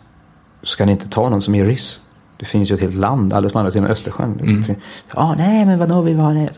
Ska 0.63 0.85
ni 0.85 0.91
inte 0.91 1.09
ta 1.09 1.29
någon 1.29 1.41
som 1.41 1.55
är 1.55 1.65
ryss? 1.65 1.99
Det 2.37 2.45
finns 2.45 2.71
ju 2.71 2.75
ett 2.75 2.81
helt 2.81 2.95
land 2.95 3.33
alldeles 3.33 3.53
på 3.53 3.59
andra 3.59 3.71
sidan 3.71 3.87
Östersjön. 3.87 4.39
Mm. 4.39 4.63
Ja, 4.67 4.75
ah, 5.13 5.35
nej 5.35 5.65
men 5.65 5.79
vadå, 5.79 6.01
vi 6.01 6.13
var 6.13 6.33
nej. 6.33 6.49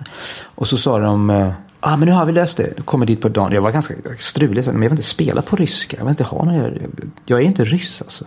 Och 0.43 0.67
så 0.67 0.77
sa 0.77 0.99
de, 0.99 1.29
ja 1.29 1.53
ah, 1.79 1.97
men 1.97 2.07
nu 2.07 2.13
har 2.13 2.25
vi 2.25 2.31
löst 2.31 2.57
det. 2.57 2.85
Kommer 2.85 3.05
dit 3.05 3.21
på 3.21 3.29
dagen. 3.29 3.51
Jag 3.51 3.61
var 3.61 3.71
ganska 3.71 3.93
strulig. 4.17 4.65
Men 4.65 4.73
jag 4.75 4.89
vill 4.89 4.91
inte 4.91 5.03
spela 5.03 5.41
på 5.41 5.55
ryska. 5.55 5.97
Jag 5.97 6.03
vill 6.03 6.09
inte 6.09 6.23
ha 6.23 6.45
någon. 6.45 6.55
Jag, 6.55 6.73
jag 7.25 7.41
är 7.41 7.45
inte 7.45 7.65
ryss 7.65 8.01
alltså. 8.01 8.25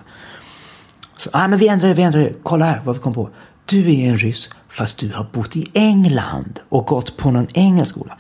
Så, 1.17 1.31
ah, 1.33 1.49
men 1.49 1.59
vi 1.59 1.69
ändrar 1.69 1.89
det, 1.89 1.95
vi 1.95 2.03
ändrar 2.03 2.21
det. 2.21 2.33
Kolla 2.43 2.65
här 2.65 2.81
vad 2.85 2.95
vi 2.95 3.01
kom 3.03 3.15
på. 3.15 3.31
Du 3.65 3.95
är 3.95 4.09
en 4.09 4.17
ryss 4.17 4.49
fast 4.69 4.99
du 4.99 5.13
har 5.15 5.27
bott 5.33 5.57
i 5.57 5.71
England 5.73 6.61
och 6.69 6.87
gått 6.87 7.17
på 7.17 7.31
någon 7.31 7.47
engelsk 7.53 7.95
skola. 7.95 8.17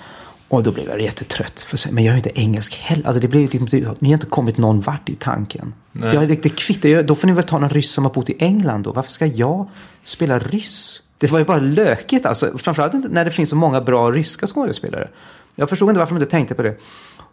Och 0.50 0.62
då 0.62 0.72
blev 0.72 0.88
jag 0.88 1.00
jättetrött. 1.00 1.60
För 1.60 1.92
men 1.92 2.04
jag 2.04 2.12
är 2.12 2.16
inte 2.16 2.40
engelsk 2.40 2.78
heller. 2.78 3.06
Alltså 3.06 3.20
det 3.20 3.28
blev 3.28 3.54
liksom, 3.54 3.96
ni 3.98 4.08
har 4.08 4.14
inte 4.14 4.26
kommit 4.26 4.58
någon 4.58 4.80
vart 4.80 5.08
i 5.08 5.14
tanken. 5.14 5.74
Jag, 5.92 6.28
det, 6.28 6.42
det 6.42 6.48
kvittar 6.48 7.02
Då 7.02 7.14
får 7.14 7.26
ni 7.26 7.32
väl 7.32 7.44
ta 7.44 7.58
någon 7.58 7.70
ryss 7.70 7.92
som 7.92 8.04
har 8.04 8.12
bott 8.12 8.30
i 8.30 8.36
England 8.38 8.82
då. 8.82 8.92
Varför 8.92 9.10
ska 9.10 9.26
jag 9.26 9.66
spela 10.02 10.38
ryss? 10.38 11.02
Det 11.18 11.30
var 11.30 11.38
ju 11.38 11.44
bara 11.44 11.58
lökigt 11.58 12.26
alltså. 12.26 12.58
Framförallt 12.58 13.10
när 13.10 13.24
det 13.24 13.30
finns 13.30 13.50
så 13.50 13.56
många 13.56 13.80
bra 13.80 14.10
ryska 14.10 14.46
skådespelare. 14.46 15.08
Jag 15.54 15.68
förstod 15.68 15.88
inte 15.88 15.98
varför 15.98 16.14
de 16.14 16.20
inte 16.20 16.30
tänkte 16.30 16.54
på 16.54 16.62
det. 16.62 16.76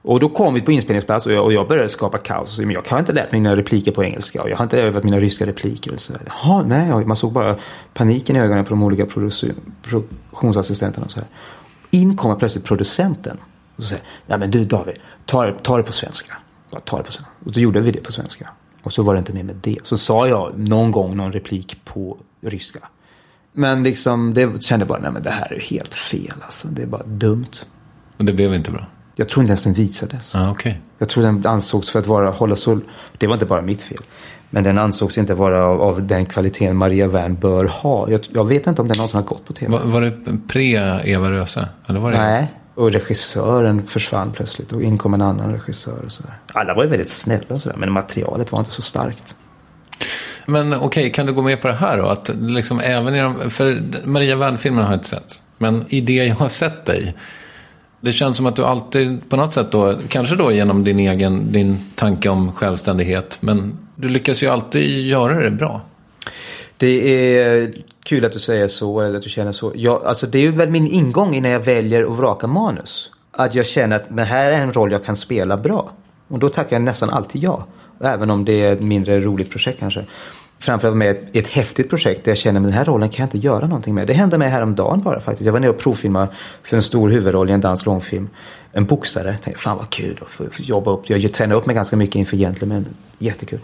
Och 0.02 0.20
då 0.20 0.30
kom 0.30 0.54
vi 0.54 0.62
på 0.62 0.72
inspelningsplats 0.72 1.26
och 1.26 1.32
jag, 1.32 1.46
och 1.46 1.54
jag 1.54 1.68
började 1.68 1.90
skapa 1.90 2.18
kaos. 2.18 2.60
Men 2.60 2.72
jag 2.72 2.84
har 2.88 3.00
inte 3.00 3.14
lärt 3.14 3.32
mig 3.32 3.42
mina 3.42 3.56
repliker 3.56 3.92
på 3.92 4.04
engelska 4.04 4.42
och 4.42 4.50
jag 4.50 4.58
har 4.58 4.64
inte 4.64 4.82
övat 4.82 5.04
mina 5.04 5.20
ryska 5.20 5.46
repliker. 5.46 5.94
Och 5.94 6.00
så 6.00 6.14
Jaha, 6.26 6.64
nej, 6.68 7.06
man 7.06 7.18
såg 7.18 7.32
bara 7.32 7.58
paniken 7.94 8.36
i 8.36 8.40
ögonen 8.40 8.66
på 8.66 8.70
de 8.70 8.84
olika 8.84 9.06
produktionsassistenterna. 9.84 11.06
Och 11.06 11.12
så 11.12 11.20
här. 11.20 11.28
In 11.92 12.18
kommer 12.18 12.36
plötsligt 12.36 12.66
producenten 12.66 13.38
och 13.76 13.84
säger, 13.84 14.04
nej 14.26 14.40
men 14.40 14.52
du 14.52 14.66
David, 14.66 14.96
ta 15.26 15.46
det, 15.46 15.64
ta 15.64 15.78
det 15.78 15.84
på 15.84 15.92
svenska. 15.92 16.34
Bara 16.72 16.82
ta 16.82 16.98
det 16.98 17.04
på 17.04 17.12
svenska. 17.12 17.32
Och 17.46 17.52
då 17.52 17.60
gjorde 17.60 17.80
vi 17.80 17.92
det 17.92 18.02
på 18.02 18.12
svenska. 18.12 18.50
Och 18.84 18.94
så 18.94 19.04
var 19.04 19.14
det 19.14 19.20
inte 19.20 19.34
mer 19.34 19.44
med 19.44 19.56
det. 19.56 19.78
Så 19.84 19.98
sa 19.98 20.28
jag 20.28 20.60
någon 20.60 20.92
gång 20.92 21.18
någon 21.18 21.32
replik 21.32 21.86
på 21.86 22.18
ryska. 22.42 22.80
Men 23.54 23.84
liksom, 23.84 24.34
det 24.34 24.64
kände 24.64 24.86
bara, 24.86 25.00
nej 25.00 25.12
men 25.12 25.24
det 25.24 25.32
här 25.32 25.54
är 25.54 25.60
helt 25.60 25.94
fel 25.94 26.34
alltså. 26.42 26.68
Det 26.68 26.82
är 26.82 26.86
bara 26.86 27.04
dumt. 27.04 27.52
Och 28.18 28.26
det 28.26 28.34
blev 28.34 28.54
inte 28.54 28.72
bra? 28.72 28.86
Jag 29.16 29.30
tror 29.30 29.44
inte 29.44 29.52
ens 29.52 29.64
den 29.64 29.74
visades. 29.74 30.36
Ah, 30.36 30.52
okay. 30.52 30.74
Jag 30.98 31.10
tror 31.10 31.24
den 31.24 31.46
ansågs 31.46 31.90
för 31.90 32.00
att 32.00 32.08
vara, 32.08 32.32
hålla 32.32 32.56
så, 32.56 32.80
det 33.18 33.28
var 33.28 33.34
inte 33.34 33.46
bara 33.46 33.62
mitt 33.62 33.82
fel. 33.82 34.02
Men 34.50 34.64
den 34.64 34.78
ansågs 34.78 35.18
inte 35.18 35.34
vara 35.34 35.66
av, 35.66 35.82
av 35.82 36.08
den 36.08 36.26
kvaliteten 36.26 36.76
Maria 36.76 37.08
Wern 37.08 37.36
bör 37.36 37.66
ha. 37.66 38.10
Jag, 38.10 38.22
jag, 38.34 38.48
vet 38.48 38.68
inte 38.68 38.82
om 38.82 38.88
den 38.88 38.98
någonsin 38.98 39.18
har 39.18 39.28
gått 39.28 39.46
på 39.46 39.54
tv. 39.54 39.72
Var, 39.72 39.80
var 39.80 40.02
det 40.02 40.12
pre-Eva 40.48 41.32
Röse? 41.32 41.68
Eller 41.88 42.00
var 42.00 42.12
det... 42.12 42.18
Nej, 42.18 42.54
och 42.76 42.92
regissören 42.92 43.88
försvann 43.88 44.32
plötsligt 44.32 44.72
och 44.72 44.82
in 44.82 44.98
kom 44.98 45.14
en 45.14 45.22
annan 45.22 45.52
regissör. 45.52 46.06
Och 46.06 46.12
så 46.12 46.24
där. 46.24 46.34
Alla 46.48 46.74
var 46.74 46.84
ju 46.84 46.90
väldigt 46.90 47.10
snälla 47.10 47.56
och 47.56 47.62
sådär, 47.62 47.78
men 47.78 47.92
materialet 47.92 48.52
var 48.52 48.60
inte 48.60 48.72
så 48.72 48.82
starkt. 48.82 49.36
Men 50.46 50.74
okej, 50.74 50.86
okay, 50.86 51.10
kan 51.10 51.26
du 51.26 51.34
gå 51.34 51.42
med 51.42 51.62
på 51.62 51.68
det 51.68 51.74
här 51.74 51.98
då? 51.98 52.06
Att 52.06 52.32
liksom 52.36 52.80
även 52.80 53.16
i 53.16 53.20
de, 53.22 53.50
för 53.50 53.84
Maria 54.04 54.36
Wern-filmerna 54.36 54.84
har 54.84 54.94
jag 54.94 54.98
inte 54.98 55.10
sett. 55.10 55.42
Men 55.58 55.86
i 55.90 56.02
det 56.02 56.26
jag 56.26 56.36
har 56.36 56.50
sett 56.50 56.86
dig 56.86 57.16
det 58.00 58.12
känns 58.12 58.38
som 58.38 58.46
att 58.46 58.56
du 58.56 58.66
alltid 58.66 59.30
på 59.30 59.36
något 59.36 59.54
sätt 59.54 59.72
då, 59.72 60.00
kanske 60.08 60.36
då 60.36 60.52
genom 60.52 60.84
din 60.84 61.00
egen 61.00 61.52
din 61.52 61.80
tanke 61.96 62.30
om 62.30 62.52
självständighet, 62.52 63.38
men 63.40 63.78
du 64.00 64.10
lyckas 64.10 64.44
ju 64.44 64.48
alltid 64.48 65.08
göra 65.08 65.44
det 65.44 65.52
bra. 65.52 65.82
Det 66.78 67.38
är 67.38 67.74
kul 68.04 68.26
att 68.26 68.32
du 68.32 68.40
säger 68.40 68.68
så, 68.68 69.02
eller 69.02 69.18
att 69.18 69.24
du 69.24 69.30
känner 69.30 69.52
så. 69.52 69.72
Jag, 69.76 70.06
alltså 70.06 70.28
det 70.28 70.40
är 70.40 70.52
väl 70.52 70.70
min 70.70 70.88
ingång 70.88 71.42
när 71.42 71.50
jag 71.50 71.60
väljer 71.60 72.04
att 72.04 72.18
vraka 72.18 72.48
manus. 72.48 73.12
Att 73.32 73.56
jag 73.56 73.66
känner 73.66 73.96
att 73.96 74.16
det 74.16 74.24
här 74.24 74.52
är 74.52 74.62
en 74.62 74.74
roll 74.74 74.92
jag 74.92 75.04
kan 75.04 75.16
spela 75.16 75.58
bra. 75.58 75.92
Och 76.28 76.40
då 76.40 76.50
tackar 76.50 76.76
jag 76.76 76.84
nästan 76.84 77.10
alltid 77.10 77.44
ja. 77.44 77.66
Även 78.02 78.30
om 78.30 78.46
det 78.46 78.62
är 78.62 78.74
ett 78.74 78.82
mindre 78.82 79.20
roligt 79.20 79.52
projekt 79.52 79.80
kanske 79.80 80.06
framförallt 80.60 80.98
med 80.98 81.10
ett, 81.10 81.36
ett 81.36 81.48
häftigt 81.48 81.90
projekt 81.90 82.24
där 82.24 82.32
jag 82.32 82.38
känner 82.38 82.60
att 82.60 82.66
den 82.66 82.74
här 82.74 82.86
rollen 82.86 83.10
kan 83.10 83.24
jag 83.24 83.28
inte 83.28 83.48
göra 83.48 83.68
någonting 83.68 83.96
med. 83.96 84.08
Det 84.08 84.14
hände 84.14 84.38
mig 84.38 84.50
häromdagen 84.50 85.02
bara 85.02 85.20
faktiskt. 85.20 85.46
Jag 85.46 85.54
var 85.54 85.60
nere 85.60 85.70
och 85.70 85.78
provfilmade 85.78 86.28
för 86.64 86.76
en 86.78 86.84
stor 86.84 87.10
huvudroll 87.10 87.50
i 87.50 87.54
en 87.54 87.62
dansk 87.62 87.86
långfilm. 87.86 88.30
En 88.72 88.86
boxare. 88.86 89.32
Jag 89.32 89.42
tänkte, 89.42 89.62
fan 89.62 89.78
vad 89.78 89.90
kul 89.90 90.20
att 90.22 90.30
få 90.30 90.46
jobba 90.58 90.92
upp. 90.92 91.10
Jag 91.10 91.34
tränade 91.34 91.60
upp 91.60 91.66
mig 91.66 91.76
ganska 91.76 91.96
mycket 91.96 92.16
inför 92.16 92.38
Gentlemen. 92.38 92.86
Jättekul. 93.18 93.60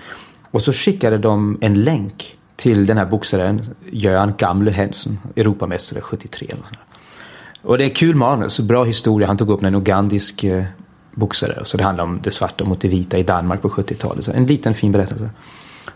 Och 0.52 0.62
så 0.62 0.74
skickade 0.74 1.18
de 1.18 1.58
en 1.62 1.74
länk 1.74 2.38
till 2.56 2.86
den 2.86 2.98
här 2.98 3.06
boxaren, 3.06 3.62
Göran 3.92 4.34
Gamle 4.38 4.72
Hensen, 4.72 5.20
Europamästare 5.36 6.02
73. 6.02 6.48
Och, 6.52 7.70
och 7.70 7.78
det 7.78 7.86
är 7.86 7.90
kul 7.90 8.16
manus, 8.16 8.60
bra 8.60 8.84
historia. 8.84 9.28
Han 9.28 9.38
tog 9.38 9.50
upp 9.50 9.64
en 9.64 9.76
ugandisk 9.76 10.44
eh, 10.44 10.64
boxare. 11.12 11.66
Så 11.66 11.78
det 11.78 11.84
handlar 11.84 12.04
om 12.04 12.20
det 12.24 12.32
svarta 12.32 12.66
mot 12.66 12.82
det 12.82 12.88
vita 12.88 13.18
i 13.18 13.24
Danmark 13.24 13.62
på 13.62 13.70
70-talet. 13.70 14.28
En 14.28 14.46
liten 14.46 14.74
fin 14.74 14.92
berättelse. 14.92 15.30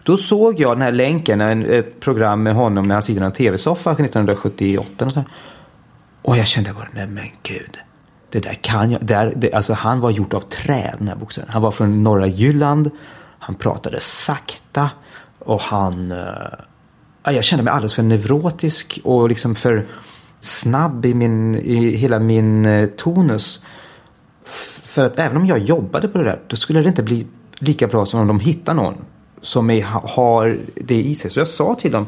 Då 0.08 0.18
såg 0.18 0.60
jag 0.60 0.76
den 0.76 0.82
här 0.82 0.91
länken, 0.91 1.41
ett 1.41 1.99
program 1.99 2.43
med 2.43 2.53
honom 2.53 2.88
när 2.88 2.95
han 2.95 3.01
sitter 3.01 3.22
i 3.22 3.26
en 3.26 3.32
tv-soffa 3.32 3.91
1978. 3.91 5.05
Och, 5.05 5.12
så. 5.12 5.24
och 6.22 6.38
jag 6.38 6.47
kände 6.47 6.74
bara, 6.74 6.88
nej 6.93 7.08
men 7.08 7.24
gud. 7.43 7.78
Det 8.30 8.39
där 8.39 8.53
kan 8.53 8.91
jag. 8.91 9.05
Där, 9.05 9.34
det, 9.36 9.53
alltså 9.53 9.74
han 9.74 9.99
var 9.99 10.10
gjort 10.10 10.34
av 10.34 10.39
trä 10.39 10.95
den 10.97 11.08
här 11.08 11.16
boxaren. 11.16 11.49
Han 11.51 11.62
var 11.62 11.72
från 11.72 12.03
norra 12.03 12.28
Jylland. 12.28 12.91
Han 13.39 13.55
pratade 13.55 13.99
sakta. 13.99 14.89
Och 15.39 15.62
han... 15.62 16.12
Uh, 16.12 17.34
jag 17.34 17.43
kände 17.43 17.64
mig 17.64 17.74
alldeles 17.74 17.93
för 17.93 18.03
neurotisk 18.03 18.99
och 19.03 19.30
liksom 19.30 19.55
för 19.55 19.88
snabb 20.39 21.05
i, 21.05 21.14
min, 21.14 21.55
i 21.55 21.95
hela 21.95 22.20
min 22.20 22.66
uh, 22.66 22.89
tonus. 22.89 23.62
För 24.84 25.03
att 25.03 25.20
även 25.20 25.38
om 25.38 25.45
jag 25.45 25.60
jobbade 25.60 26.08
på 26.08 26.18
det 26.18 26.24
där, 26.24 26.39
då 26.47 26.55
skulle 26.55 26.82
det 26.82 26.88
inte 26.88 27.03
bli 27.03 27.28
lika 27.60 27.88
bra 27.88 28.05
som 28.05 28.20
om 28.20 28.28
de 28.28 28.39
hittar 28.39 28.74
någon 28.74 29.05
som 29.41 29.69
är, 29.69 29.81
har 29.83 30.57
det 30.75 31.01
i 31.01 31.15
sig. 31.15 31.31
Så 31.31 31.39
jag 31.39 31.47
sa 31.47 31.75
till 31.75 31.91
dem 31.91 32.05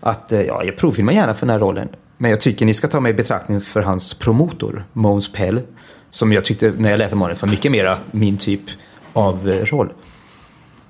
att 0.00 0.32
eh, 0.32 0.40
ja, 0.40 0.64
jag 0.64 0.76
provfilmar 0.76 1.12
gärna 1.12 1.34
för 1.34 1.46
den 1.46 1.52
här 1.52 1.60
rollen. 1.60 1.88
Men 2.16 2.30
jag 2.30 2.40
tycker 2.40 2.66
ni 2.66 2.74
ska 2.74 2.88
ta 2.88 3.00
mig 3.00 3.10
i 3.10 3.14
betraktning 3.14 3.60
för 3.60 3.82
hans 3.82 4.14
promotor, 4.14 4.84
Måns 4.92 5.32
Pell. 5.32 5.60
Som 6.10 6.32
jag 6.32 6.44
tyckte 6.44 6.72
när 6.78 6.90
jag 6.90 6.98
läste 6.98 7.16
honom, 7.16 7.36
var 7.40 7.48
mycket 7.48 7.72
mera 7.72 7.98
min 8.10 8.36
typ 8.36 8.60
av 9.12 9.48
eh, 9.48 9.64
roll. 9.64 9.92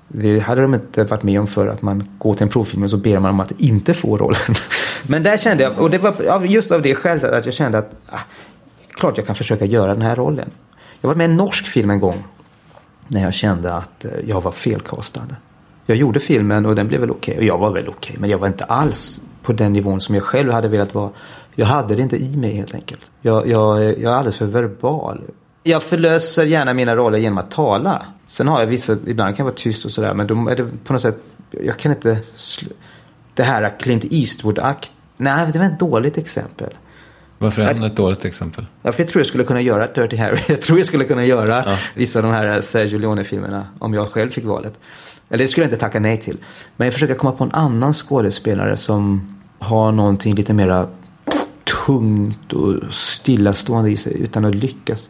Det 0.07 0.39
hade 0.39 0.61
de 0.61 0.73
inte 0.73 1.03
varit 1.03 1.23
med 1.23 1.39
om 1.39 1.47
för 1.47 1.67
att 1.67 1.81
man 1.81 2.17
går 2.17 2.33
till 2.33 2.43
en 2.43 2.49
provfilm 2.49 2.83
och 2.83 2.89
så 2.89 2.97
ber 2.97 3.19
man 3.19 3.31
om 3.31 3.39
att 3.39 3.61
inte 3.61 3.93
få 3.93 4.17
rollen. 4.17 4.55
Men 5.07 5.23
där 5.23 5.37
kände 5.37 5.63
jag, 5.63 5.79
och 5.79 5.89
det 5.89 5.97
var 5.97 6.45
just 6.45 6.71
av 6.71 6.81
det 6.81 6.95
skälet 6.95 7.23
att 7.23 7.45
jag 7.45 7.53
kände 7.53 7.77
att 7.77 7.91
ah, 8.09 8.19
klart 8.89 9.17
jag 9.17 9.25
kan 9.25 9.35
försöka 9.35 9.65
göra 9.65 9.93
den 9.93 10.01
här 10.01 10.15
rollen. 10.15 10.49
Jag 11.01 11.07
var 11.07 11.15
med 11.15 11.29
i 11.29 11.31
en 11.31 11.37
norsk 11.37 11.65
film 11.65 11.89
en 11.89 11.99
gång 11.99 12.23
när 13.07 13.21
jag 13.21 13.33
kände 13.33 13.73
att 13.73 14.05
eh, 14.05 14.11
jag 14.27 14.41
var 14.41 14.51
felkastad. 14.51 15.27
Jag 15.91 15.97
gjorde 15.97 16.19
filmen 16.19 16.65
och 16.65 16.75
den 16.75 16.87
blev 16.87 17.01
väl 17.01 17.11
okej. 17.11 17.31
Okay. 17.31 17.37
Och 17.37 17.43
jag 17.43 17.57
var 17.57 17.71
väl 17.71 17.89
okej. 17.89 17.95
Okay, 17.97 18.17
men 18.19 18.29
jag 18.29 18.37
var 18.37 18.47
inte 18.47 18.63
alls 18.63 19.21
på 19.41 19.53
den 19.53 19.73
nivån 19.73 20.01
som 20.01 20.15
jag 20.15 20.23
själv 20.23 20.51
hade 20.51 20.67
velat 20.67 20.95
vara. 20.95 21.09
Jag 21.55 21.65
hade 21.65 21.95
det 21.95 22.01
inte 22.01 22.17
i 22.17 22.37
mig 22.37 22.55
helt 22.55 22.73
enkelt. 22.73 23.11
Jag, 23.21 23.47
jag, 23.47 23.83
jag 23.83 24.13
är 24.13 24.17
alldeles 24.17 24.37
för 24.37 24.45
verbal. 24.45 25.21
Jag 25.63 25.83
förlöser 25.83 26.45
gärna 26.45 26.73
mina 26.73 26.95
roller 26.95 27.17
genom 27.17 27.37
att 27.37 27.51
tala. 27.51 28.05
Sen 28.27 28.47
har 28.47 28.59
jag 28.59 28.67
vissa, 28.67 28.97
ibland 29.07 29.35
kan 29.35 29.43
jag 29.43 29.51
vara 29.51 29.57
tyst 29.57 29.85
och 29.85 29.91
sådär 29.91 30.13
men 30.13 30.27
då 30.27 30.49
är 30.49 30.55
det 30.55 30.65
på 30.83 30.93
något 30.93 31.01
sätt, 31.01 31.17
jag 31.49 31.79
kan 31.79 31.91
inte, 31.91 32.21
det 33.33 33.43
här 33.43 33.79
Clint 33.79 34.03
Eastwood-akt, 34.03 34.91
nej 35.17 35.49
det 35.53 35.59
var 35.59 35.65
ett 35.65 35.79
dåligt 35.79 36.17
exempel. 36.17 36.73
Varför 37.41 37.61
är 37.61 37.73
han 37.73 37.83
ett 37.83 37.95
dåligt 37.95 38.25
exempel? 38.25 38.65
Ja, 38.81 38.91
för 38.91 39.03
jag 39.03 39.09
tror 39.09 39.19
jag 39.19 39.27
skulle 39.27 39.43
kunna 39.43 39.61
göra 39.61 39.87
Dirty 39.87 40.17
Harry. 40.17 40.39
Jag 40.47 40.61
tror 40.61 40.79
jag 40.79 40.85
skulle 40.85 41.03
kunna 41.03 41.25
göra 41.25 41.77
vissa 41.93 42.19
av 42.19 42.23
de 42.23 42.31
här 42.31 42.61
Sergio 42.61 42.97
Leone-filmerna 42.99 43.67
om 43.79 43.93
jag 43.93 44.09
själv 44.09 44.29
fick 44.29 44.45
valet. 44.45 44.79
Eller 45.31 45.43
det 45.43 45.47
skulle 45.47 45.65
jag 45.65 45.67
inte 45.67 45.79
tacka 45.79 45.99
nej 45.99 46.17
till. 46.17 46.37
Men 46.77 46.85
jag 46.85 46.93
försöker 46.93 47.15
komma 47.15 47.31
på 47.31 47.43
en 47.43 47.51
annan 47.51 47.93
skådespelare 47.93 48.77
som 48.77 49.35
har 49.59 49.91
någonting 49.91 50.35
lite 50.35 50.53
mera 50.53 50.87
tungt 51.85 52.53
och 52.53 52.93
stillastående 52.93 53.91
i 53.91 53.97
sig 53.97 54.21
utan 54.21 54.45
att 54.45 54.55
lyckas. 54.55 55.09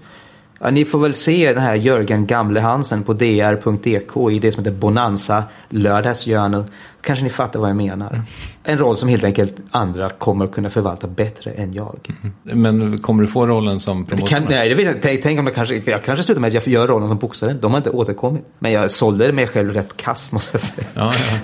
Ja, 0.63 0.71
ni 0.71 0.85
får 0.85 0.99
väl 0.99 1.13
se 1.13 1.53
den 1.53 1.63
här 1.63 1.75
Jörgen 1.75 2.27
Gamle 2.27 2.59
Hansen 2.59 3.03
på 3.03 3.13
dr.dk 3.13 4.31
i 4.31 4.39
det 4.39 4.51
som 4.51 4.63
heter 4.63 4.77
Bonanza 4.77 5.43
lördagsgörnet. 5.69 6.65
Kanske 7.01 7.23
ni 7.23 7.29
fattar 7.29 7.59
vad 7.59 7.69
jag 7.69 7.77
menar. 7.77 8.21
En 8.63 8.77
roll 8.77 8.97
som 8.97 9.09
helt 9.09 9.23
enkelt 9.23 9.55
andra 9.71 10.09
kommer 10.09 10.45
att 10.45 10.51
kunna 10.51 10.69
förvalta 10.69 11.07
bättre 11.07 11.51
än 11.51 11.73
jag. 11.73 11.99
Men 12.43 12.97
kommer 12.97 13.23
du 13.23 13.27
få 13.27 13.47
rollen 13.47 13.79
som 13.79 14.05
promotor? 14.05 14.27
kan, 14.27 14.43
nej, 14.49 14.69
det 14.69 14.75
vet 14.75 14.85
jag, 14.85 15.01
tänk, 15.01 15.23
tänk 15.23 15.39
om 15.39 15.45
det 15.45 15.51
kanske, 15.51 15.81
jag 15.85 16.03
kanske 16.03 16.23
slutar 16.23 16.41
med 16.41 16.47
att 16.47 16.53
jag 16.53 16.67
gör 16.67 16.87
rollen 16.87 17.07
som 17.07 17.17
boxare. 17.17 17.53
De 17.53 17.71
har 17.71 17.77
inte 17.77 17.89
återkommit. 17.89 18.45
Men 18.59 18.71
jag 18.71 18.91
sålde 18.91 19.31
mig 19.31 19.47
själv 19.47 19.73
rätt 19.73 19.97
kass 19.97 20.31
måste 20.31 20.49
jag 20.53 20.61
säga. 20.61 20.87
Ja, 20.93 21.13
ja. 21.31 21.37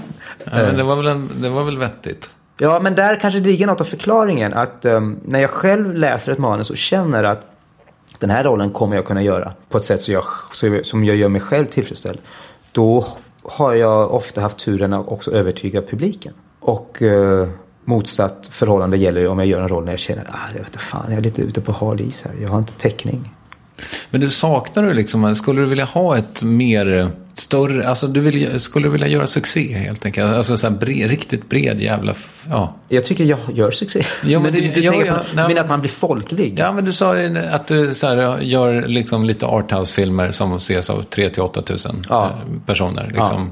ja 0.43 0.51
men 0.51 0.77
det, 0.77 0.83
var 0.83 0.95
väl 0.95 1.07
en, 1.07 1.29
det 1.41 1.49
var 1.49 1.63
väl 1.63 1.77
vettigt? 1.77 2.29
Ja, 2.57 2.79
men 2.79 2.95
där 2.95 3.19
kanske 3.19 3.39
det 3.39 3.49
ligger 3.49 3.67
något 3.67 3.81
av 3.81 3.85
förklaringen. 3.85 4.53
Att 4.53 4.85
um, 4.85 5.19
när 5.25 5.39
jag 5.39 5.49
själv 5.49 5.95
läser 5.95 6.31
ett 6.31 6.37
manus 6.37 6.69
och 6.69 6.77
känner 6.77 7.23
att 7.23 7.56
den 8.19 8.29
här 8.29 8.43
rollen 8.43 8.71
kommer 8.71 8.95
jag 8.95 9.05
kunna 9.05 9.23
göra 9.23 9.53
på 9.69 9.77
ett 9.77 9.85
sätt 9.85 10.01
som 10.01 10.13
jag, 10.13 10.85
som 10.85 11.05
jag 11.05 11.15
gör 11.15 11.29
mig 11.29 11.41
själv 11.41 11.65
tillfredsställd. 11.65 12.19
Då 12.71 13.05
har 13.43 13.73
jag 13.73 14.13
ofta 14.13 14.41
haft 14.41 14.57
turen 14.57 14.93
att 14.93 15.07
också 15.07 15.31
övertyga 15.31 15.81
publiken. 15.81 16.33
Och 16.59 17.01
eh, 17.01 17.47
motsatt 17.85 18.47
förhållande 18.51 18.97
gäller 18.97 19.21
ju 19.21 19.27
om 19.27 19.39
jag 19.39 19.47
gör 19.47 19.61
en 19.61 19.67
roll 19.67 19.85
när 19.85 19.91
jag 19.91 19.99
känner 19.99 20.21
att 20.21 20.29
ah, 20.29 20.47
jag 20.53 20.59
vet 20.59 20.67
inte 20.67 20.79
fan, 20.79 21.05
jag 21.09 21.17
är 21.17 21.21
lite 21.21 21.41
ute 21.41 21.61
på 21.61 21.71
hal 21.71 22.01
is 22.01 22.23
här. 22.23 22.33
Jag 22.41 22.49
har 22.49 22.57
inte 22.57 22.73
täckning. 22.73 23.35
Men 24.09 24.21
du 24.21 24.29
saknar 24.29 24.83
du 24.83 24.93
liksom, 24.93 25.35
skulle 25.35 25.61
du 25.61 25.67
vilja 25.67 25.85
ha 25.85 26.17
ett 26.17 26.43
mer 26.43 27.09
större, 27.33 27.89
alltså 27.89 28.07
du 28.07 28.19
vill, 28.19 28.59
skulle 28.59 28.87
du 28.87 28.91
vilja 28.91 29.07
göra 29.07 29.27
succé 29.27 29.73
helt 29.73 30.05
enkelt? 30.05 30.31
Alltså 30.31 30.57
så 30.57 30.69
bred, 30.69 31.09
riktigt 31.09 31.49
bred 31.49 31.81
jävla, 31.81 32.13
ja. 32.49 32.75
Jag 32.87 33.05
tycker 33.05 33.23
jag 33.23 33.39
gör 33.53 33.71
succé. 33.71 34.01
Ja, 34.23 34.39
men 34.39 34.41
men 34.53 34.61
du, 34.61 34.71
du 34.71 34.81
ja, 34.81 34.91
tänker 34.91 35.07
ja, 35.07 35.13
på, 35.13 35.19
nej, 35.23 35.35
men 35.35 35.47
men- 35.47 35.57
att 35.63 35.69
man 35.69 35.79
blir 35.79 35.91
folklig. 35.91 36.55
Ja, 36.59 36.71
men 36.71 36.85
du 36.85 36.93
sa 36.93 37.17
ju 37.21 37.37
att 37.37 37.67
du 37.67 37.93
så 37.93 38.07
här, 38.07 38.39
gör 38.39 38.87
liksom 38.87 39.25
lite 39.25 39.45
arthouse-filmer 39.45 40.31
som 40.31 40.57
ses 40.57 40.89
av 40.89 41.01
3 41.01 41.29
till 41.29 41.41
8 41.41 41.61
tusen 41.61 42.05
Ja. 42.09 42.25
eh, 42.25 42.31
personer. 42.65 43.11
Liksom. 43.15 43.51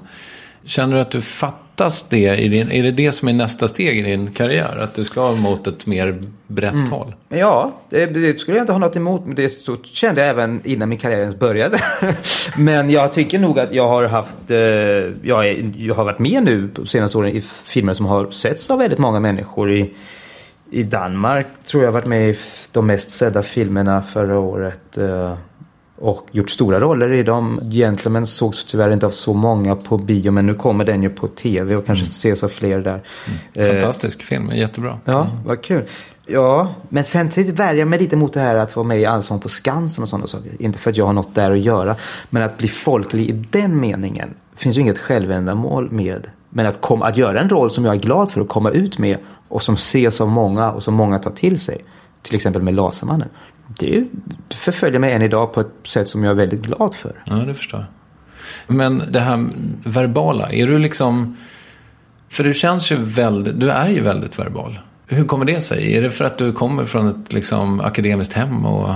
Känner 0.66 0.96
du 0.96 1.02
att 1.02 1.12
du 1.12 1.22
fattas 1.76 2.04
det? 2.10 2.36
I 2.36 2.48
din, 2.48 2.72
är 2.72 2.84
det 2.84 2.92
det 2.92 3.12
som 3.12 3.28
är 3.28 3.34
nästa 3.34 3.68
steg 3.68 4.00
i 4.00 4.02
din 4.02 4.32
karriär? 4.32 4.78
Att 4.82 4.96
du 4.96 5.04
ska 5.04 5.32
mot 5.32 5.68
ett 5.68 5.86
mer 5.86 6.22
brett 6.48 6.74
Mm. 6.74 6.92
håll? 6.92 7.16
Ja, 7.30 7.72
det, 7.90 8.06
det 8.06 8.40
skulle 8.40 8.58
jag 8.58 8.64
inte 8.64 8.72
ha 8.74 8.80
något 8.80 8.96
emot. 8.96 9.26
Men 9.26 9.36
det 9.36 9.50
så 9.50 9.76
kände 9.84 10.22
jag 10.22 10.30
även 10.30 10.62
innan 10.64 10.90
min 10.90 10.98
karriär 10.98 11.20
ens 11.20 11.40
började. 11.40 11.80
men 12.58 12.90
jag 12.90 13.14
tycker 13.14 13.40
nog 13.40 13.60
att 13.60 13.74
jag 13.74 13.88
har 13.88 14.04
haft, 14.04 14.52
eh, 14.52 14.58
jag, 15.30 15.48
är, 15.50 15.74
jag 15.78 15.96
har 15.96 16.04
varit 16.04 16.20
med 16.20 16.44
nu 16.44 16.68
på 16.68 16.86
senaste 16.86 17.18
åren 17.18 17.36
i 17.36 17.42
filmer 17.42 17.94
som 17.94 18.06
har 18.06 18.32
setts 18.32 18.70
av 18.70 18.80
väldigt 18.80 19.00
många 19.00 19.20
människor. 19.20 19.72
I, 19.72 19.94
I 20.72 20.84
Danmark 20.84 21.48
tror 21.68 21.84
jag 21.84 21.88
har 21.88 21.94
varit 21.94 22.08
med 22.08 22.30
i 22.30 22.36
de 22.72 22.88
mest 22.88 23.10
sedda 23.10 23.42
filmerna 23.44 24.02
förra 24.02 24.40
året. 24.40 24.98
Eh, 25.98 26.04
och 26.04 26.28
gjort 26.32 26.50
stora 26.50 26.80
roller 26.80 27.14
i 27.14 27.24
dem. 27.24 27.60
Gentlemen 27.72 28.26
sågs 28.26 28.66
tyvärr 28.66 28.92
inte 28.92 29.06
av 29.06 29.10
så 29.10 29.34
många 29.34 29.76
på 29.76 29.98
bio 29.98 30.32
men 30.32 30.46
nu 30.46 30.54
kommer 30.54 30.86
den 30.86 31.04
ju 31.04 31.10
på 31.10 31.28
tv 31.28 31.76
och 31.76 31.86
kanske 31.86 32.06
ses 32.06 32.44
av 32.44 32.48
fler 32.48 32.80
där. 32.80 33.04
Eh, 33.58 33.68
Fantastisk 33.68 34.24
film, 34.24 34.52
jättebra. 34.52 35.00
Ja, 35.06 35.28
vad 35.46 35.62
kul. 35.62 35.84
Ja, 36.26 36.74
men 36.90 37.04
samtidigt 37.04 37.60
värjer 37.60 37.80
jag 37.80 37.88
mig 37.88 38.00
lite 38.00 38.16
mot 38.16 38.34
det 38.34 38.40
här 38.40 38.56
att 38.56 38.76
vara 38.76 38.88
med 38.88 39.00
i 39.00 39.06
Allsång 39.06 39.40
på 39.40 39.50
Skansen 39.50 40.02
och 40.02 40.10
sådana 40.10 40.28
saker. 40.28 40.52
Inte 40.60 40.80
för 40.80 40.92
att 40.92 40.98
jag 40.98 41.06
har 41.06 41.14
något 41.14 41.36
där 41.36 41.52
att 41.52 41.60
göra. 41.60 41.96
Men 42.30 42.44
att 42.44 42.58
bli 42.58 42.68
folklig 42.68 43.30
i 43.30 43.32
den 43.32 43.80
meningen 43.80 44.34
finns 44.56 44.78
ju 44.78 44.82
inget 44.82 45.00
självändamål 45.00 45.92
med. 45.92 46.28
Men 46.50 46.66
att, 46.66 46.82
komma, 46.82 47.08
att 47.08 47.18
göra 47.18 47.42
en 47.42 47.50
roll 47.50 47.72
som 47.72 47.86
jag 47.86 47.96
är 47.96 48.00
glad 48.00 48.32
för 48.32 48.42
att 48.42 48.48
komma 48.48 48.72
ut 48.72 48.98
med 48.98 49.18
och 49.48 49.64
som 49.64 49.76
ses 49.76 50.22
av 50.22 50.28
många 50.28 50.72
och 50.72 50.84
som 50.84 50.94
många 50.94 51.20
tar 51.20 51.32
till 51.32 51.60
sig. 51.60 51.86
Till 52.22 52.36
exempel 52.36 52.62
med 52.62 52.74
Lasermannen. 52.74 53.30
Det 53.68 54.06
förföljer 54.56 55.00
mig 55.00 55.14
än 55.14 55.22
idag 55.22 55.54
på 55.54 55.62
ett 55.62 55.74
sätt 55.84 56.08
som 56.08 56.24
jag 56.24 56.32
är 56.32 56.36
väldigt 56.36 56.62
glad 56.62 56.96
för. 56.96 57.24
Ja, 57.26 57.36
det 57.36 57.54
förstår 57.54 57.80
jag. 57.80 57.88
Men 58.76 59.04
det 59.10 59.20
här 59.20 59.50
verbala, 59.84 60.52
är 60.52 60.68
du 60.68 60.78
liksom... 60.78 61.38
För 62.30 62.44
du 62.44 62.54
känns 62.54 62.92
ju 62.92 62.96
väldigt, 62.96 63.60
du 63.60 63.70
är 63.70 63.90
ju 63.90 64.02
väldigt 64.02 64.40
verbal. 64.40 64.80
Hur 65.08 65.26
kommer 65.26 65.46
det 65.46 65.62
sig? 65.62 65.98
Är 65.98 66.02
det 66.02 66.10
för 66.10 66.26
att 66.26 66.38
du 66.38 66.52
kommer 66.52 66.86
från 66.86 67.08
ett 67.08 67.34
liksom, 67.34 67.80
akademiskt 67.82 68.34
hem? 68.34 68.66
Och... 68.66 68.90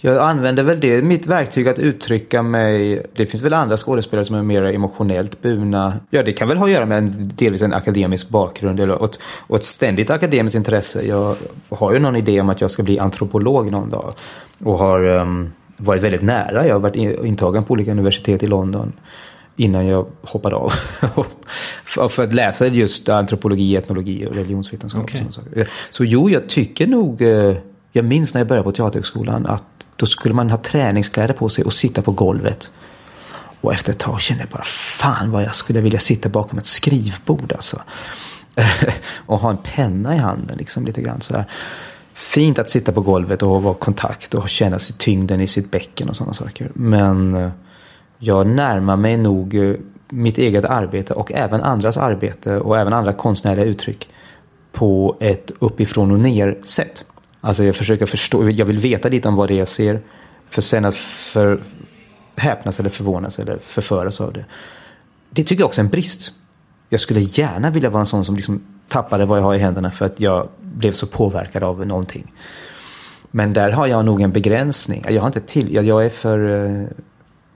Jag 0.00 0.18
använder 0.18 0.62
väl 0.62 0.80
det, 0.80 1.02
mitt 1.02 1.26
verktyg 1.26 1.68
att 1.68 1.78
uttrycka 1.78 2.42
mig. 2.42 3.06
Det 3.16 3.26
finns 3.26 3.42
väl 3.42 3.52
andra 3.52 3.76
skådespelare 3.76 4.24
som 4.24 4.36
är 4.36 4.42
mer 4.42 4.62
emotionellt 4.62 5.42
burna. 5.42 6.00
Ja, 6.10 6.22
det 6.22 6.32
kan 6.32 6.48
väl 6.48 6.56
ha 6.56 6.64
att 6.66 6.70
göra 6.72 6.86
med 6.86 6.98
en, 6.98 7.12
delvis 7.34 7.62
en 7.62 7.72
akademisk 7.74 8.28
bakgrund 8.28 8.80
eller, 8.80 8.94
och, 8.94 9.04
ett, 9.10 9.18
och 9.46 9.56
ett 9.56 9.64
ständigt 9.64 10.10
akademiskt 10.10 10.56
intresse. 10.56 11.02
Jag 11.06 11.36
har 11.68 11.92
ju 11.92 11.98
någon 11.98 12.16
idé 12.16 12.40
om 12.40 12.48
att 12.48 12.60
jag 12.60 12.70
ska 12.70 12.82
bli 12.82 12.98
antropolog 12.98 13.70
någon 13.70 13.90
dag. 13.90 14.14
Och 14.64 14.78
har 14.78 15.04
ehm, 15.04 15.52
varit 15.76 16.02
väldigt 16.02 16.22
nära. 16.22 16.66
Jag 16.66 16.74
har 16.74 16.80
varit 16.80 16.96
in- 16.96 17.26
intagen 17.26 17.64
på 17.64 17.72
olika 17.72 17.90
universitet 17.90 18.42
i 18.42 18.46
London. 18.46 18.92
Innan 19.56 19.86
jag 19.86 20.06
hoppade 20.22 20.56
av. 20.56 20.72
för, 21.84 22.22
att 22.22 22.32
läsa 22.32 22.66
just 22.66 23.08
antropologi, 23.08 23.76
etnologi 23.76 24.26
och 24.26 24.34
religionsvetenskap. 24.34 25.10
Saker. 25.30 25.68
Så 25.90 26.04
jo, 26.04 26.30
jag 26.30 26.48
tycker 26.48 26.86
nog. 26.86 27.22
eh, 27.22 27.54
Jag 27.92 28.04
minns 28.04 28.34
när 28.34 28.40
jag 28.40 28.48
började 28.48 28.64
på 28.64 28.72
Teaterhögskolan 28.72 29.46
att 29.46 29.64
då 29.98 30.06
skulle 30.06 30.34
man 30.34 30.50
ha 30.50 30.58
träningskläder 30.58 31.34
på 31.34 31.48
sig 31.48 31.64
och 31.64 31.72
sitta 31.72 32.02
på 32.02 32.12
golvet. 32.12 32.70
Och 33.60 33.74
efter 33.74 33.92
ett 33.92 33.98
tag 33.98 34.20
kände 34.20 34.42
jag 34.42 34.50
bara 34.50 34.62
fan 34.64 35.30
vad 35.30 35.42
jag 35.42 35.54
skulle 35.54 35.80
vilja 35.80 35.98
sitta 35.98 36.28
bakom 36.28 36.58
ett 36.58 36.66
skrivbord 36.66 37.52
alltså. 37.52 37.82
och 39.26 39.38
ha 39.38 39.50
en 39.50 39.56
penna 39.56 40.14
i 40.14 40.18
handen 40.18 40.56
liksom 40.58 40.84
lite 40.84 41.02
grann 41.02 41.20
sådär. 41.20 41.44
Fint 42.14 42.58
att 42.58 42.68
sitta 42.68 42.92
på 42.92 43.00
golvet 43.00 43.42
och 43.42 43.62
vara 43.62 43.74
kontakt 43.74 44.34
och 44.34 44.48
känna 44.48 44.78
sig 44.78 44.96
tyngden 44.98 45.40
i 45.40 45.48
sitt 45.48 45.70
bäcken 45.70 46.08
och 46.08 46.16
sådana 46.16 46.34
saker. 46.34 46.70
Men 46.74 47.34
eh, 47.34 47.50
jag 48.18 48.46
närmar 48.46 48.96
mig 48.96 49.16
nog 49.16 49.54
eh, 49.54 49.74
mitt 50.08 50.38
eget 50.38 50.64
arbete 50.64 51.14
och 51.14 51.32
även 51.32 51.62
andras 51.62 51.96
arbete 51.96 52.60
och 52.60 52.78
även 52.78 52.92
andra 52.92 53.12
konstnärliga 53.12 53.64
uttryck 53.64 54.08
på 54.72 55.16
ett 55.20 55.50
uppifrån 55.58 56.10
och 56.10 56.18
ner 56.18 56.58
sätt. 56.64 57.04
Alltså 57.40 57.64
jag 57.64 57.76
försöker 57.76 58.06
förstå, 58.06 58.50
jag 58.50 58.66
vill 58.66 58.78
veta 58.78 59.08
lite 59.08 59.28
om 59.28 59.36
vad 59.36 59.48
det 59.48 59.54
är 59.54 59.58
jag 59.58 59.68
ser. 59.68 60.00
För 60.50 60.62
sen 60.62 60.84
att 60.84 60.96
för, 60.96 61.62
häpnas 62.36 62.80
eller 62.80 62.90
förvånas 62.90 63.38
eller 63.38 63.58
förföras 63.58 64.20
av 64.20 64.32
det. 64.32 64.44
Det 65.30 65.44
tycker 65.44 65.62
jag 65.62 65.66
också 65.66 65.80
är 65.80 65.84
en 65.84 65.90
brist. 65.90 66.32
Jag 66.88 67.00
skulle 67.00 67.20
gärna 67.20 67.70
vilja 67.70 67.90
vara 67.90 68.00
en 68.00 68.06
sån 68.06 68.24
som 68.24 68.36
liksom 68.36 68.62
tappade 68.88 69.24
vad 69.24 69.38
jag 69.38 69.42
har 69.42 69.54
i 69.54 69.58
händerna 69.58 69.90
för 69.90 70.06
att 70.06 70.20
jag 70.20 70.48
blev 70.60 70.92
så 70.92 71.06
påverkad 71.06 71.62
av 71.62 71.86
någonting. 71.86 72.32
Men 73.30 73.52
där 73.52 73.70
har 73.70 73.86
jag 73.86 74.04
nog 74.04 74.22
en 74.22 74.32
begränsning. 74.32 75.04
Jag, 75.08 75.20
har 75.20 75.26
inte 75.26 75.40
till, 75.40 75.74
jag, 75.74 75.84
jag 75.84 76.04
är 76.04 76.08
för 76.08 76.64
eh, 76.64 76.88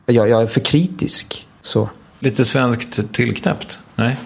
jag, 0.06 0.28
jag 0.28 0.42
är 0.42 0.46
för 0.46 0.60
kritisk. 0.60 1.48
Så. 1.60 1.88
Lite 2.18 2.44
svenskt 2.44 3.12
tillknäppt? 3.12 3.78
Nej? 3.94 4.16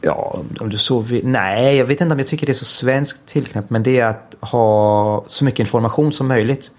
Ja, 0.00 0.42
om 0.60 0.70
du 0.70 0.76
så 0.76 1.00
vill. 1.00 1.26
Nej, 1.26 1.76
jag 1.76 1.86
vet 1.86 2.00
inte 2.00 2.12
om 2.12 2.18
jag 2.18 2.28
tycker 2.28 2.46
det 2.46 2.52
är 2.52 2.54
så 2.54 2.64
svenskt 2.64 3.28
tillknäppt. 3.28 3.70
Men 3.70 3.82
det 3.82 4.00
är 4.00 4.06
att 4.06 4.34
ha 4.40 5.24
så 5.28 5.44
mycket 5.44 5.60
information 5.60 6.12
som 6.12 6.28
möjligt. 6.28 6.72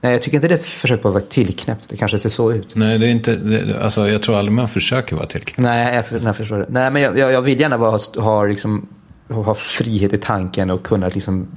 Nej, 0.00 0.12
jag 0.12 0.22
tycker 0.22 0.36
inte 0.36 0.48
det 0.48 0.54
är 0.54 0.58
ett 0.58 0.64
försök 0.64 1.02
på 1.02 1.08
att 1.08 1.14
vara 1.14 1.24
tillknäppt. 1.24 1.88
Det 1.88 1.96
kanske 1.96 2.18
ser 2.18 2.28
så 2.28 2.52
ut. 2.52 2.74
Nej, 2.74 2.98
det 2.98 3.06
är 3.06 3.10
inte... 3.10 3.34
Det, 3.34 3.82
alltså, 3.82 4.08
jag 4.08 4.22
tror 4.22 4.38
aldrig 4.38 4.52
man 4.52 4.68
försöker 4.68 5.16
vara 5.16 5.26
tillknäppt. 5.26 5.58
Nej, 5.58 6.04
jag, 6.10 6.22
jag 6.22 6.36
förstår 6.36 6.58
det. 6.58 6.66
Nej, 6.68 6.90
men 6.90 7.02
jag, 7.02 7.18
jag, 7.18 7.32
jag 7.32 7.42
vill 7.42 7.60
gärna 7.60 7.78
bara 7.78 7.90
ha, 7.90 8.00
ha, 8.16 8.44
liksom, 8.44 8.88
ha 9.28 9.54
frihet 9.54 10.12
i 10.12 10.18
tanken 10.18 10.70
och 10.70 10.82
kunna 10.82 11.08
liksom... 11.08 11.48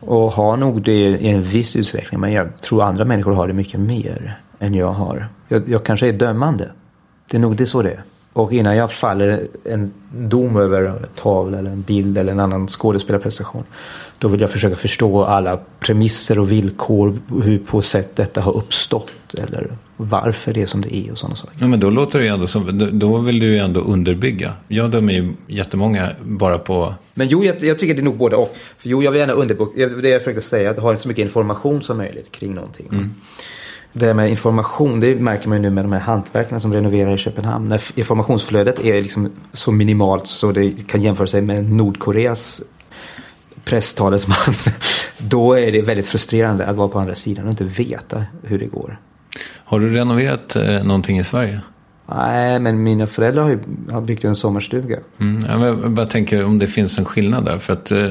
Och 0.00 0.32
ha 0.32 0.56
nog 0.56 0.82
det 0.82 0.92
i 0.92 1.28
en 1.28 1.42
viss 1.42 1.76
utsträckning. 1.76 2.20
Men 2.20 2.32
jag 2.32 2.60
tror 2.60 2.82
andra 2.82 3.04
människor 3.04 3.32
har 3.32 3.48
det 3.48 3.52
mycket 3.52 3.80
mer 3.80 4.40
än 4.58 4.74
jag 4.74 4.92
har. 4.92 5.28
Jag, 5.48 5.68
jag 5.68 5.84
kanske 5.84 6.08
är 6.08 6.12
dömande. 6.12 6.70
Det 7.30 7.36
är 7.36 7.40
nog 7.40 7.56
det 7.56 7.66
så 7.66 7.82
det 7.82 7.90
är. 7.90 8.02
Och 8.38 8.52
innan 8.52 8.76
jag 8.76 8.92
faller 8.92 9.44
en 9.64 9.92
dom 10.12 10.56
över 10.56 10.82
en 10.82 11.06
tavla 11.14 11.58
eller 11.58 11.70
en 11.70 11.82
bild 11.82 12.18
eller 12.18 12.32
en 12.32 12.40
annan 12.40 12.68
skådespelarprestation. 12.68 13.64
Då 14.18 14.28
vill 14.28 14.40
jag 14.40 14.50
försöka 14.50 14.76
förstå 14.76 15.24
alla 15.24 15.58
premisser 15.80 16.38
och 16.38 16.52
villkor. 16.52 17.18
Hur 17.42 17.58
på 17.58 17.82
sätt 17.82 18.16
detta 18.16 18.40
har 18.40 18.56
uppstått. 18.56 19.10
Eller 19.38 19.70
varför 19.96 20.52
det 20.52 20.62
är 20.62 20.66
som 20.66 20.80
det 20.80 20.96
är 20.96 21.10
och 21.12 21.18
sådana 21.18 21.36
saker. 21.36 21.56
Ja, 21.60 21.66
men 21.66 21.80
då 21.80 21.90
låter 21.90 22.18
det 22.18 22.24
ju 22.24 22.30
ändå 22.30 22.46
som, 22.46 22.90
då- 22.98 23.18
vill 23.18 23.40
du 23.40 23.46
ju 23.46 23.58
ändå 23.58 23.80
underbygga. 23.80 24.52
Jag 24.68 24.90
dömer 24.90 25.12
ju 25.12 25.32
jättemånga 25.46 26.10
bara 26.22 26.58
på, 26.58 26.94
Men 27.14 27.28
jo, 27.28 27.44
jag, 27.44 27.62
jag 27.62 27.78
tycker 27.78 27.94
det 27.94 28.00
är 28.00 28.04
nog 28.04 28.16
både 28.16 28.36
och. 28.36 28.56
För 28.78 28.88
jo, 28.88 29.02
jag 29.02 29.10
vill 29.10 29.20
gärna 29.20 29.32
underbygga. 29.32 29.88
Det 29.88 30.08
jag 30.08 30.20
försökte 30.20 30.40
säga. 30.40 30.70
Att 30.70 30.78
ha 30.78 30.96
så 30.96 31.08
mycket 31.08 31.22
information 31.22 31.82
som 31.82 31.96
möjligt 31.96 32.32
kring 32.32 32.54
någonting. 32.54 33.10
Det 33.92 34.14
med 34.14 34.30
information, 34.30 35.00
det 35.00 35.14
märker 35.14 35.48
man 35.48 35.58
ju 35.58 35.62
nu 35.62 35.70
med 35.70 35.84
de 35.84 35.92
här 35.92 36.00
hantverkarna 36.00 36.60
som 36.60 36.72
renoverar 36.72 37.14
i 37.14 37.18
Köpenhamn. 37.18 37.68
När 37.68 37.80
informationsflödet 37.98 38.80
är 38.80 39.02
liksom 39.02 39.30
så 39.52 39.72
minimalt 39.72 40.26
så 40.26 40.52
det 40.52 40.88
kan 40.88 41.02
jämföra 41.02 41.26
sig 41.26 41.40
med 41.40 41.70
Nordkoreas 41.70 42.60
presstalesman. 43.64 44.36
Då 45.18 45.54
är 45.54 45.72
det 45.72 45.82
väldigt 45.82 46.06
frustrerande 46.06 46.66
att 46.66 46.76
vara 46.76 46.88
på 46.88 46.98
andra 46.98 47.14
sidan 47.14 47.44
och 47.44 47.50
inte 47.50 47.64
veta 47.64 48.24
hur 48.42 48.58
det 48.58 48.66
går. 48.66 49.00
har 49.64 49.80
du 49.80 49.88
renoverat 49.92 50.56
eh, 50.56 50.84
någonting 50.84 51.18
i 51.18 51.24
Sverige? 51.24 51.60
Nej, 52.10 52.60
men 52.60 52.82
mina 52.82 53.06
föräldrar 53.06 53.42
har 53.42 53.50
ju 53.50 53.58
har 53.90 54.00
byggt 54.00 54.24
en 54.24 54.36
sommarstuga. 54.36 54.98
Mm, 55.20 55.44
jag 55.50 55.60
bara- 55.60 55.82
jag 55.82 55.90
bara 55.90 56.06
tänker 56.06 56.44
om 56.44 56.58
det 56.58 56.66
finns 56.66 56.98
en 56.98 57.04
skillnad 57.04 57.44
där. 57.44 57.58
För 57.58 57.72
att 57.72 57.90
eh, 57.90 58.10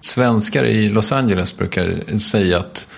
svenskar 0.00 0.64
i 0.64 0.88
Los 0.88 1.12
Angeles 1.12 1.56
brukar 1.58 2.18
säga 2.18 2.58
att 2.58 2.88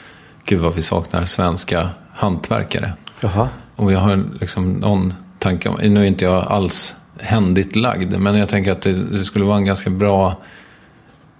gud 0.48 0.60
vad 0.60 0.74
vi 0.74 0.82
saknar 0.82 1.24
svenska 1.24 1.88
hantverkare. 2.12 2.92
Jaha. 3.20 3.48
Och 3.76 3.92
jag 3.92 3.98
har 3.98 4.24
liksom 4.40 4.72
någon 4.72 5.14
tanke 5.38 5.68
om, 5.68 5.74
nu 5.82 6.00
är 6.00 6.04
inte 6.04 6.24
jag 6.24 6.44
alls 6.48 6.96
händigt 7.20 7.76
lagd, 7.76 8.18
men 8.18 8.34
jag 8.34 8.48
tänker 8.48 8.72
att 8.72 8.82
det, 8.82 8.92
det 8.92 9.24
skulle 9.24 9.44
vara 9.44 9.56
en 9.56 9.64
ganska 9.64 9.90
bra 9.90 10.36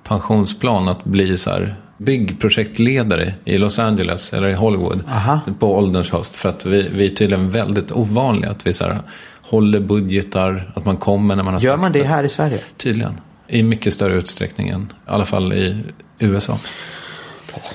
pensionsplan 0.05 0.89
att 0.89 1.05
bli 1.05 1.37
så 1.37 1.51
här 1.51 1.75
byggprojektledare 1.97 3.35
i 3.45 3.59
Los 3.59 3.79
Angeles 3.79 4.33
eller 4.33 4.49
i 4.49 4.55
Hollywood 4.55 5.05
Aha. 5.09 5.41
på 5.59 5.77
ålderns 5.77 6.11
höst. 6.11 6.37
För 6.37 6.49
att 6.49 6.67
vi, 6.67 6.89
vi 6.93 7.07
är 7.07 7.15
tydligen 7.15 7.51
väldigt 7.51 7.93
ovanliga. 7.93 8.51
Att 8.51 8.67
vi 8.67 8.73
så 8.73 8.85
här, 8.85 8.99
håller 9.43 9.81
budgetar, 9.81 10.73
att 10.75 10.85
man 10.85 10.97
kommer 10.97 11.37
när 11.37 11.43
man 11.43 11.55
har 11.55 11.61
Gör 11.61 11.71
sagt 11.71 11.81
man 11.81 11.93
det 11.93 12.05
här 12.05 12.25
i 12.25 12.29
Sverige? 12.29 12.61
Tydligen. 12.77 13.21
I 13.49 13.63
mycket 13.63 13.95
större 13.95 14.15
utsträckning 14.15 14.69
än, 14.69 14.83
i 14.83 15.11
alla 15.11 15.25
fall 15.25 15.53
i 15.53 15.83
USA. 16.19 16.59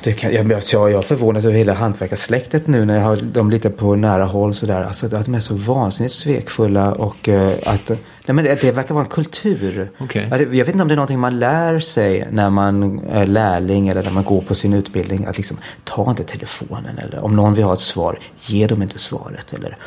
Det 0.04 0.14
kan, 0.14 0.34
jag, 0.34 0.52
jag, 0.52 0.62
jag 0.74 0.92
är 0.94 1.02
förvånad 1.02 1.46
över 1.46 1.58
hela 1.58 1.74
hantverkarsläktet 1.74 2.68
nu 2.68 2.86
när 2.86 2.96
jag 2.98 3.04
har 3.04 3.16
dem 3.16 3.50
lite 3.50 3.70
på 3.70 3.96
nära 3.96 4.26
håll 4.26 4.56
sådär. 4.56 4.84
Alltså 4.84 5.06
att 5.16 5.26
de 5.26 5.36
är 5.36 5.40
så 5.40 5.54
vansinnigt 5.56 6.14
svekfulla 6.16 6.92
och 6.94 7.30
eh, 7.30 7.52
att 7.66 7.90
nej, 7.90 8.36
men 8.36 8.44
det, 8.46 8.62
det 8.62 8.72
verkar 8.72 8.94
vara 8.94 9.04
en 9.06 9.10
kultur. 9.10 9.90
Det- 10.30 10.38
Jag 10.38 10.66
vet 10.66 10.70
inte 10.70 10.82
om 10.82 10.88
det 10.88 10.94
är 10.94 10.96
någonting 10.96 11.20
man 11.20 11.40
lär 11.40 11.80
sig 11.80 12.28
när 12.32 12.50
man 12.50 13.00
är 13.00 13.26
lärling 13.26 13.88
eller 13.88 14.04
när 14.04 14.12
man 14.12 14.24
går 14.24 14.42
på 14.42 14.56
sin 14.56 14.74
utbildning. 14.74 15.26
Att 15.26 15.38
liksom 15.38 15.58
ta 15.84 16.10
inte 16.10 16.24
telefonen 16.24 16.98
eller 16.98 17.24
om 17.24 17.36
någon 17.36 17.54
vill 17.54 17.64
ha 17.64 17.74
ett 17.74 17.80
svar, 17.80 18.20
ge 18.42 18.68
dem 18.68 18.82
inte 18.82 19.00
svaret. 19.00 19.54
Eller 19.54 19.78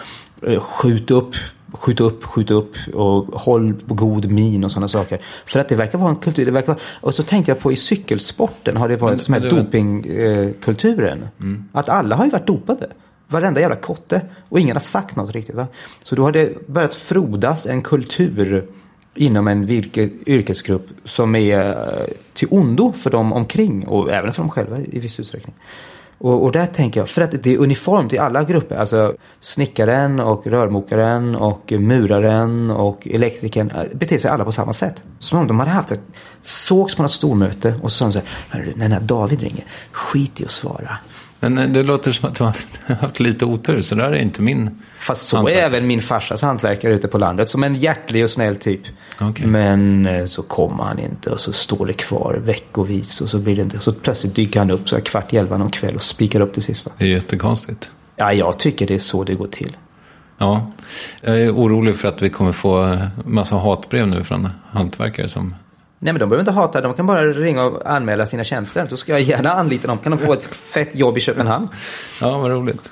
eh, 0.47 0.61
skjut 0.61 1.11
upp, 1.11 1.35
skjut 1.77 2.01
upp, 2.01 2.24
skjut 2.24 2.51
upp 2.51 2.74
och 2.95 3.41
håll 3.41 3.74
god 3.87 4.31
min 4.31 4.64
och 4.64 4.72
sådana 4.72 4.89
saker. 4.89 5.20
För 5.47 5.61
att 5.61 5.68
det 5.68 5.74
verkar 5.74 5.99
vara 5.99 6.11
en 6.11 6.16
kultur. 6.16 6.45
Det 6.45 6.51
verkar 6.51 6.66
vara, 6.66 6.79
och 7.01 7.14
så 7.14 7.22
tänkte 7.22 7.51
jag 7.51 7.59
på 7.59 7.72
i 7.72 7.77
cykelsporten 7.77 8.77
har 8.77 8.89
det 8.89 8.97
varit 8.97 9.12
Men- 9.12 9.18
som 9.18 9.35
här 9.35 9.41
men 9.41 9.64
dopingkulturen. 9.64 11.29
Att 11.72 11.89
alla 11.89 12.16
har 12.16 12.24
ju 12.24 12.31
varit 12.31 12.47
dopade. 12.47 12.87
Varenda 13.29 13.61
jävla 13.61 13.77
kotte. 13.77 14.20
Och 14.49 14.61
ingen 14.61 14.77
har 14.77 14.81
sagt 14.81 15.16
något 15.16 15.31
riktigt. 15.31 15.55
Va? 15.55 15.66
Så 16.03 16.14
då 16.14 16.22
har 16.22 16.33
det 16.33 16.68
börjat 16.68 16.95
frodas 16.95 17.66
en 17.66 17.83
kultur 17.83 18.66
inom 19.14 19.49
en 19.49 19.66
virke, 19.66 20.11
yrkesgrupp 20.27 20.87
som 21.05 21.35
är 21.35 21.59
eh, 21.70 22.07
till 22.33 22.49
ondo 22.51 22.93
för 22.93 23.11
dem 23.11 23.33
omkring 23.33 23.87
och 23.87 24.12
även 24.12 24.33
för 24.33 24.43
dem 24.43 24.51
själva 24.51 24.79
i 24.81 24.99
viss 24.99 25.20
utsträckning. 25.20 25.55
Och, 26.19 26.45
och 26.45 26.53
där 26.53 26.67
tänker 26.67 27.01
jag, 27.01 27.09
för 27.09 27.23
att 27.23 27.43
det 27.43 27.55
är 27.55 27.59
uniformt 27.59 28.12
i 28.12 28.19
alla 28.19 28.45
grupper. 28.45 28.77
Alltså 28.77 29.14
snickaren 29.41 30.21
och 30.21 30.47
rörmokaren 30.47 31.37
och 31.37 31.73
muraren 31.73 32.71
och 32.71 33.09
elektrikern 33.11 33.71
eh, 33.71 33.85
beter 33.93 34.19
sig 34.19 34.31
alla 34.31 34.45
på 34.45 34.53
samma 34.53 34.73
sätt. 34.73 35.03
Som 35.19 35.39
om 35.39 35.47
de 35.47 35.59
hade 35.59 35.71
haft 35.71 35.93
ett, 35.93 36.03
sågs 36.43 36.95
på 36.95 37.03
något 37.03 37.12
stormöte 37.12 37.75
och 37.83 37.93
så 37.93 37.97
sa 37.97 38.05
de 38.05 38.12
så 38.12 38.21
här, 38.51 38.73
när 38.77 39.01
David 39.01 39.41
ringer, 39.41 39.64
skit 39.93 40.41
i 40.41 40.45
att 40.45 40.51
svara. 40.51 40.99
Men 41.41 41.59
eh, 41.59 41.68
det 41.68 41.82
låter 41.82 42.11
som 42.11 42.28
att 42.28 42.34
du 42.34 42.45
har 42.45 42.55
haft, 43.01 43.20
lite 43.20 43.45
otur, 43.45 43.82
så 43.82 43.95
där 43.95 44.12
är 44.12 44.16
inte 44.16 44.43
min 44.43 44.82
Fast 44.99 45.26
så 45.26 45.49
är 45.49 45.57
även 45.57 45.87
min 45.87 46.03
farsas 46.03 46.43
hantverkare 46.43 46.95
ute 46.95 47.09
på 47.09 47.18
landet 47.18 47.49
som 47.49 47.64
en 47.64 47.74
hjärtlig 47.74 48.24
och 48.24 48.30
snäll 48.30 48.57
typ. 48.57 48.80
Okej. 49.20 49.47
Men 49.47 50.07
eh, 50.07 50.26
så 50.26 50.43
kommer 50.43 50.84
han 50.84 50.99
inte 50.99 51.30
och 51.30 51.41
så 51.41 51.53
står 51.53 51.87
det 51.87 51.93
kvar 51.93 52.34
veckovis 52.34 53.20
och 53.20 53.28
så 53.28 53.39
blir 53.39 53.57
det 53.57 53.62
inte. 53.62 53.78
Så 53.78 53.93
plötsligt 53.93 54.34
dyker 54.34 54.59
han 54.59 54.70
upp 54.70 54.89
så 54.89 54.97
här 54.97 55.03
kvart 55.03 55.32
i 55.32 55.37
elva 55.37 55.57
någon 55.57 55.70
kväll 55.70 55.95
och 55.95 56.03
spikar 56.03 56.41
upp 56.41 56.55
det 56.55 56.61
sista. 56.61 56.91
Det 56.99 57.05
är 57.05 57.09
jättekonstigt. 57.09 57.91
Ja, 58.16 58.32
jag 58.32 58.59
tycker 58.59 58.87
det 58.87 58.95
är 58.95 58.99
så 58.99 59.24
det 59.24 59.34
går 59.34 59.47
till. 59.47 59.76
Ja, 60.39 60.72
jag 61.20 61.41
är 61.41 61.51
orolig 61.51 61.97
för 61.97 62.09
att 62.09 62.22
vi 62.22 62.30
kommer 62.30 62.53
få 62.53 62.99
massa 63.24 63.57
hatbrev 63.57 64.09
nu 64.09 64.24
från 64.24 64.49
hantverkare 64.70 65.28
som... 65.28 65.55
Nej 65.99 66.13
men 66.13 66.21
de 66.21 66.29
behöver 66.29 66.43
inte 66.43 66.53
hata, 66.53 66.81
de 66.81 66.95
kan 66.95 67.07
bara 67.07 67.27
ringa 67.27 67.65
och 67.65 67.91
anmäla 67.91 68.27
sina 68.27 68.45
tjänster. 68.45 68.87
Så 68.87 68.97
ska 68.97 69.13
jag 69.13 69.21
gärna 69.21 69.53
anlita 69.53 69.89
dem. 69.89 69.99
Kan 69.99 70.13
de 70.13 70.19
få 70.19 70.33
ett 70.33 70.45
fett 70.45 70.95
jobb 70.95 71.19
i 71.19 71.21
Köpenhamn? 71.21 71.69
Ja, 72.21 72.39
vad 72.39 72.51
roligt. 72.51 72.91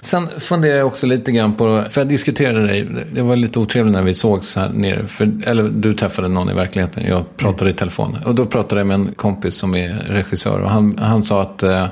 Sen 0.00 0.28
funderar 0.40 0.76
jag 0.76 0.86
också 0.86 1.06
lite 1.06 1.32
grann 1.32 1.54
på, 1.54 1.84
för 1.90 2.00
jag 2.00 2.08
diskuterade 2.08 2.66
dig, 2.66 2.88
det 3.12 3.22
var 3.22 3.36
lite 3.36 3.58
otrevligt 3.58 3.94
när 3.94 4.02
vi 4.02 4.14
sågs 4.14 4.56
här 4.56 4.68
nere, 4.68 5.06
för, 5.06 5.32
eller 5.46 5.62
du 5.62 5.94
träffade 5.94 6.28
någon 6.28 6.50
i 6.50 6.54
verkligheten, 6.54 7.04
jag 7.06 7.36
pratade 7.36 7.70
i 7.70 7.72
telefon. 7.72 8.18
Och 8.26 8.34
då 8.34 8.46
pratade 8.46 8.80
jag 8.80 8.86
med 8.86 8.94
en 8.94 9.12
kompis 9.14 9.54
som 9.54 9.74
är 9.74 9.88
regissör 10.08 10.60
och 10.60 10.70
han, 10.70 10.98
han 10.98 11.24
sa 11.24 11.42
att, 11.42 11.62
eh, 11.62 11.86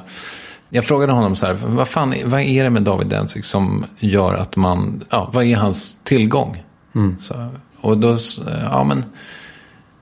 jag 0.69 0.85
frågade 0.85 1.13
honom 1.13 1.37
så 1.37 1.47
här, 1.47 1.55
vad 1.55 1.89
fan, 1.89 2.15
vad 2.25 2.41
är 2.41 2.65
det 2.65 2.71
med 2.71 2.83
David 2.83 3.07
Densik 3.07 3.45
som 3.45 3.85
gör 3.99 4.35
att 4.35 4.57
man, 4.57 5.05
ja, 5.11 5.31
vad 5.33 5.45
är 5.45 5.57
hans 5.57 5.97
tillgång? 6.05 6.63
Så, 7.21 7.49
och 7.81 7.99
då, 7.99 8.17
ja 8.63 8.85
men, 8.85 9.05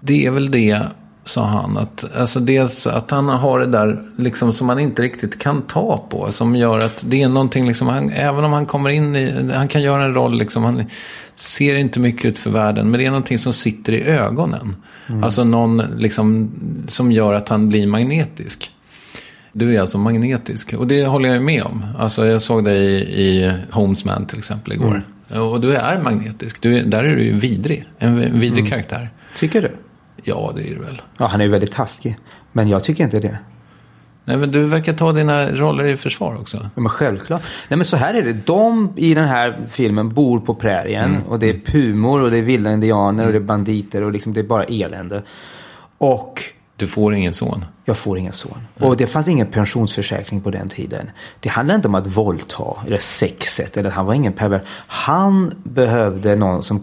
det 0.01 0.27
är 0.27 0.31
väl 0.31 0.51
det, 0.51 0.83
sa 1.25 1.45
han. 1.45 1.77
Att, 1.77 2.17
alltså 2.17 2.41
dels 2.41 2.87
att 2.87 3.11
han 3.11 3.29
har 3.29 3.61
det 3.61 3.67
där 3.67 4.03
liksom, 4.17 4.53
som 4.53 4.67
man 4.67 4.79
inte 4.79 5.03
riktigt 5.03 5.39
kan 5.39 5.63
ta 5.63 6.07
på. 6.11 6.33
Som 6.33 6.57
gör 6.57 6.79
att 6.79 7.05
det 7.07 7.23
är 7.23 7.29
någonting, 7.29 7.67
liksom, 7.67 7.89
han, 7.89 8.11
även 8.11 8.45
om 8.45 8.53
han 8.53 8.67
kommer 8.67 8.91
in 8.91 9.17
i, 9.17 9.51
han 9.55 9.69
kan 9.69 9.83
göra 9.83 10.05
en 10.05 10.15
roll, 10.15 10.39
liksom, 10.39 10.65
han 10.65 10.85
ser 11.35 11.75
inte 11.75 12.01
mycket 12.01 12.25
ut 12.25 12.39
för 12.39 12.51
världen. 12.51 12.91
Men 12.91 13.01
det 13.01 13.07
är 13.07 13.11
någonting 13.11 13.39
som 13.39 13.53
sitter 13.53 13.93
i 13.93 14.03
ögonen. 14.03 14.77
Alltså 15.23 15.45
någon 15.45 15.83
liksom, 15.97 16.51
som 16.87 17.13
gör 17.13 17.35
att 17.35 17.49
han 17.49 17.69
blir 17.69 17.87
magnetisk. 17.87 18.71
Du 19.53 19.77
är 19.77 19.81
alltså 19.81 19.99
magnetisk. 19.99 20.75
Och 20.75 20.87
det 20.87 21.07
håller 21.07 21.29
jag 21.29 21.43
med 21.43 21.63
om. 21.63 21.87
Alltså 21.99 22.27
jag 22.27 22.43
såg 22.43 22.65
dig 22.65 22.85
i, 22.85 23.01
i 23.01 23.53
Homesman 23.71 24.27
till 24.27 24.39
exempel 24.39 24.73
igår. 24.73 25.03
Och 25.29 25.61
du 25.61 25.75
är 25.75 26.03
magnetisk. 26.03 26.63
Du 26.63 26.79
är, 26.79 26.83
där 26.83 27.05
är 27.05 27.17
du 27.17 27.25
ju 27.25 27.33
vidrig. 27.33 27.85
En, 27.99 28.41
vidrig 28.41 28.69
karaktär. 28.69 29.11
Tycker 29.37 29.63
du? 29.63 29.71
Ja, 30.25 30.53
det 30.57 30.63
är 30.71 30.75
det 30.75 30.81
väl. 30.81 31.03
Ja, 31.19 31.27
han 31.27 31.41
är 31.41 31.45
ju 31.45 31.51
väldigt 31.51 31.73
taskig. 31.73 32.17
Men 32.53 32.69
jag 32.69 32.85
tycker 32.85 33.05
inte 33.05 33.21
det. 33.21 33.39
Nej, 34.25 34.37
men 34.37 34.51
du 34.53 34.65
verkar 34.65 34.93
ta 34.93 35.13
dina 35.13 35.51
roller 35.51 35.85
i 35.85 35.97
försvar 35.97 36.37
också. 36.41 36.57
Ja, 36.63 36.81
men 36.81 36.89
självklart. 36.89 37.43
Nej 37.71 37.77
men 37.77 37.85
så 37.85 37.97
här 37.97 38.15
är 38.15 38.23
det. 38.23 38.33
De 38.33 38.93
i 38.97 39.15
den 39.15 39.29
här 39.29 39.59
filmen 39.71 40.09
bor 40.09 40.41
på 40.41 40.55
prärien. 40.55 41.17
Och 41.29 41.39
det 41.39 41.51
är 41.51 41.61
pumor 41.67 42.23
och 42.23 42.31
det 42.31 42.39
är 42.39 42.43
vilda 42.43 42.73
indianer 42.73 43.27
och 43.27 43.33
det 43.33 43.39
är 43.39 43.43
banditer 43.43 44.03
och 44.03 44.13
liksom 44.13 44.33
det 44.33 44.41
är 44.41 44.45
bara 44.45 44.65
elände. 44.65 45.23
Och 45.99 46.43
Du 46.77 46.87
får 46.87 47.15
ingen 47.15 47.35
son. 47.35 47.65
jag 47.85 47.97
får 47.99 48.19
ingen 48.19 48.33
son. 48.33 48.59
Och 48.81 48.97
det 48.97 49.07
fanns 49.07 49.29
ingen 49.29 49.47
pensionsförsäkring 49.47 50.41
på 50.41 50.51
den 50.51 50.69
tiden. 50.69 51.11
Det 51.41 51.49
handlade 51.49 51.77
inte 51.77 51.89
om 51.89 51.95
att 51.95 52.07
våldta 52.07 52.65
eller 52.87 52.99
sexet 52.99 53.77
eller 53.77 53.91
han 53.91 54.07
var 54.07 54.15
ingen 54.15 54.33
pervert. 54.33 54.63
Han 54.87 55.53
behövde 55.65 56.37
någon 56.37 56.63
som 56.63 56.83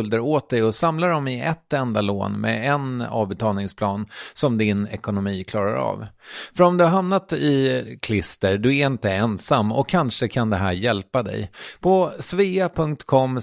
skulder 0.00 0.20
åt 0.20 0.48
dig 0.48 0.62
och 0.62 0.74
samlar 0.74 1.08
dem 1.08 1.28
i 1.28 1.40
ett 1.40 1.72
enda 1.72 2.00
lån 2.00 2.40
med 2.40 2.70
en 2.72 3.02
avbetalningsplan 3.02 4.06
som 4.32 4.58
din 4.58 4.88
ekonomi 4.88 5.44
klarar 5.44 5.74
av. 5.74 6.06
För 6.56 6.64
om 6.64 6.76
du 6.76 6.84
har 6.84 6.90
hamnat 6.90 7.32
i 7.32 7.98
klister, 8.02 8.58
du 8.58 8.78
är 8.78 8.86
inte 8.86 9.10
ensam 9.10 9.72
och 9.72 9.88
kanske 9.88 10.28
kan 10.28 10.50
det 10.50 10.56
här 10.56 10.72
hjälpa 10.72 11.22
dig. 11.22 11.50
På 11.80 12.10
svea.com 12.18 13.40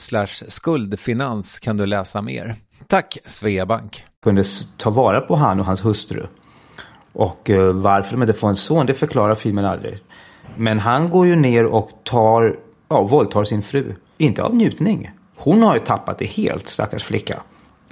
skuldfinans 0.48 1.60
kan 1.60 1.78
du 1.78 1.86
läsa 1.86 2.22
mer. 2.22 2.56
Tack 2.88 3.18
Sveabank. 3.26 4.04
Kunde 4.24 4.44
ta 4.78 4.90
vara 4.90 5.22
på 5.22 5.36
han 5.36 5.60
och 5.60 5.66
hans 5.66 5.86
hustru. 5.86 6.28
Och 7.14 7.50
eh, 7.50 7.74
varför 7.74 8.12
de 8.12 8.22
inte 8.22 8.34
får 8.34 8.50
en 8.50 8.56
son, 8.56 8.86
det 8.86 8.94
förklarar 8.94 9.36
filmen 9.36 9.66
aldrig. 9.66 10.00
Men 10.56 10.80
han 10.80 11.10
går 11.10 11.28
ju 11.28 11.36
ner 11.36 11.66
och 11.66 11.90
tar, 12.04 12.60
ja, 12.88 13.04
våldtar 13.04 13.44
sin 13.44 13.62
fru. 13.62 13.96
Inte 14.18 14.44
av 14.44 14.56
njutning. 14.56 15.12
Hon 15.38 15.64
har 15.64 15.74
ju 15.74 15.80
tappat 15.80 16.18
det 16.18 16.26
helt, 16.26 16.68
stackars 16.68 17.04
flicka. 17.04 17.40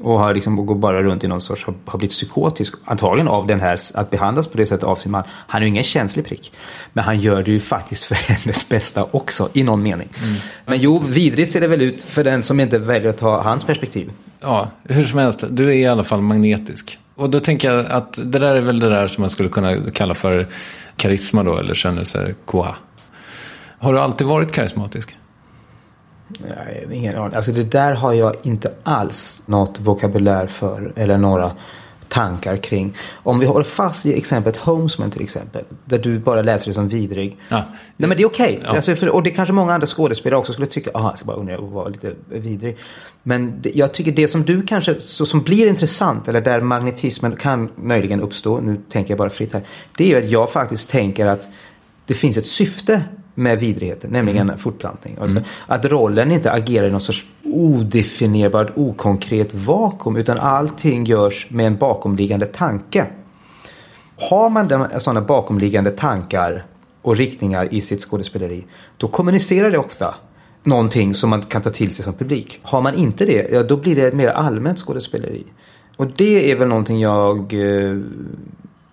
Och 0.01 0.19
har 0.19 0.33
liksom 0.33 0.65
går 0.65 0.75
bara 0.75 1.03
runt 1.03 1.23
i 1.23 1.27
någon 1.27 1.41
sorts, 1.41 1.65
har, 1.85 1.97
blivit 1.97 2.11
psykotisk. 2.11 2.73
Antagligen 2.85 3.27
av 3.27 3.47
den 3.47 3.59
här, 3.59 3.79
att 3.93 4.09
behandlas 4.09 4.47
på 4.47 4.57
det 4.57 4.65
sättet 4.65 4.83
av 4.83 4.95
sin 4.95 5.11
man. 5.11 5.23
Han 5.27 5.61
är 5.61 5.65
ju 5.65 5.69
ingen 5.69 5.83
känslig 5.83 6.25
prick. 6.25 6.51
Men 6.93 7.03
han 7.03 7.19
gör 7.19 7.43
det 7.43 7.51
ju 7.51 7.59
faktiskt 7.59 8.03
för 8.03 8.15
hennes 8.33 8.69
bästa 8.69 9.07
också, 9.11 9.49
i 9.53 9.63
någon 9.63 9.83
mening. 9.83 10.09
Mm. 10.23 10.35
Men 10.65 10.79
jo, 10.79 10.99
vidrigt 10.99 11.51
ser 11.51 11.61
det 11.61 11.67
väl 11.67 11.81
ut 11.81 12.01
för 12.01 12.23
den 12.23 12.43
som 12.43 12.59
inte 12.59 12.77
väljer 12.77 13.09
att 13.09 13.17
ta 13.17 13.41
hans 13.41 13.63
perspektiv. 13.63 14.11
Ja, 14.39 14.69
hur 14.83 15.03
som 15.03 15.19
helst, 15.19 15.43
du 15.49 15.69
är 15.69 15.73
i 15.73 15.85
alla 15.85 16.03
fall 16.03 16.21
magnetisk. 16.21 16.99
Och 17.15 17.29
då 17.29 17.39
tänker 17.39 17.71
jag 17.71 17.85
att 17.85 18.13
det 18.13 18.39
där 18.39 18.55
är 18.55 18.61
väl 18.61 18.79
det 18.79 18.89
där 18.89 19.07
som 19.07 19.21
man 19.21 19.29
skulle 19.29 19.49
kunna 19.49 19.91
kalla 19.91 20.13
för 20.13 20.47
karisma 20.95 21.43
då, 21.43 21.57
eller 21.57 21.73
kännelse 21.73 22.33
quoi. 22.45 22.67
Har 23.79 23.93
du 23.93 23.99
alltid 23.99 24.27
varit 24.27 24.51
karismatisk? 24.51 25.15
Nej, 26.27 26.87
ingen 26.91 27.15
aning. 27.15 27.35
Alltså 27.35 27.51
det 27.51 27.63
där 27.63 27.93
har 27.93 28.13
jag 28.13 28.35
inte 28.43 28.71
alls 28.83 29.43
något 29.45 29.79
vokabulär 29.79 30.47
för 30.47 30.93
eller 30.95 31.17
några 31.17 31.51
tankar 32.07 32.57
kring. 32.57 32.95
Om 33.13 33.39
vi 33.39 33.45
håller 33.45 33.65
fast 33.65 34.05
i 34.05 34.17
exemplet 34.17 34.57
Homesman 34.57 35.11
till 35.11 35.23
exempel. 35.23 35.63
Där 35.85 35.97
du 35.97 36.19
bara 36.19 36.41
läser 36.41 36.67
det 36.67 36.73
som 36.73 36.87
vidrig. 36.87 37.37
Ja. 37.49 37.63
Nej 37.97 38.09
men 38.09 38.17
det 38.17 38.23
är 38.23 38.27
okej. 38.27 38.57
Okay. 38.57 38.59
Ja. 38.65 38.75
Alltså, 38.75 39.09
och 39.09 39.23
det 39.23 39.31
kanske 39.31 39.53
många 39.53 39.73
andra 39.73 39.87
skådespelare 39.87 40.39
också 40.39 40.53
skulle 40.53 40.67
tycka. 40.67 40.91
Aha, 40.93 41.09
jag 41.09 41.17
ska 41.17 41.25
bara 41.25 41.37
undra 41.37 41.57
och 41.57 41.71
vara 41.71 41.87
lite 41.87 42.13
vidrig. 42.29 42.77
Men 43.23 43.61
det, 43.61 43.71
jag 43.75 43.93
tycker 43.93 44.11
det 44.11 44.27
som 44.27 44.43
du 44.43 44.61
kanske, 44.61 44.95
så, 44.95 45.25
som 45.25 45.41
blir 45.41 45.67
intressant 45.67 46.27
eller 46.27 46.41
där 46.41 46.61
magnetismen 46.61 47.35
kan 47.35 47.69
möjligen 47.75 48.21
uppstå. 48.21 48.59
Nu 48.59 48.77
tänker 48.89 49.11
jag 49.11 49.17
bara 49.17 49.29
fritt 49.29 49.53
här. 49.53 49.63
Det 49.97 50.03
är 50.03 50.07
ju 50.07 50.25
att 50.25 50.31
jag 50.31 50.51
faktiskt 50.51 50.89
tänker 50.89 51.25
att 51.25 51.49
det 52.05 52.13
finns 52.13 52.37
ett 52.37 52.47
syfte 52.47 53.03
med 53.35 53.59
vidrigheten, 53.59 54.11
nämligen 54.11 54.41
mm. 54.41 54.57
fortplantning. 54.57 55.17
Alltså, 55.21 55.37
mm. 55.37 55.49
Att 55.67 55.85
rollen 55.85 56.31
inte 56.31 56.51
agerar 56.51 56.87
i 56.87 56.91
någon 56.91 57.01
sorts 57.01 57.25
odefinierbart, 57.43 58.71
okonkret 58.75 59.53
vakuum 59.53 60.15
utan 60.15 60.39
allting 60.39 61.03
görs 61.03 61.47
med 61.49 61.67
en 61.67 61.77
bakomliggande 61.77 62.45
tanke. 62.45 63.07
Har 64.29 64.49
man 64.49 64.69
sådana 64.99 65.21
bakomliggande 65.21 65.91
tankar 65.91 66.63
och 67.01 67.17
riktningar 67.17 67.73
i 67.73 67.81
sitt 67.81 68.01
skådespeleri 68.01 68.65
då 68.97 69.07
kommunicerar 69.07 69.71
det 69.71 69.77
ofta 69.77 70.15
någonting 70.63 71.13
som 71.13 71.29
man 71.29 71.41
kan 71.41 71.61
ta 71.61 71.69
till 71.69 71.95
sig 71.95 72.05
som 72.05 72.13
publik. 72.13 72.59
Har 72.63 72.81
man 72.81 72.95
inte 72.95 73.25
det, 73.25 73.49
ja, 73.51 73.63
då 73.63 73.77
blir 73.77 73.95
det 73.95 74.07
ett 74.07 74.13
mer 74.13 74.27
allmänt 74.27 74.79
skådespeleri. 74.79 75.43
Och 75.97 76.07
det 76.07 76.51
är 76.51 76.55
väl 76.55 76.67
någonting 76.67 76.99
jag 76.99 77.53
eh, 77.53 77.99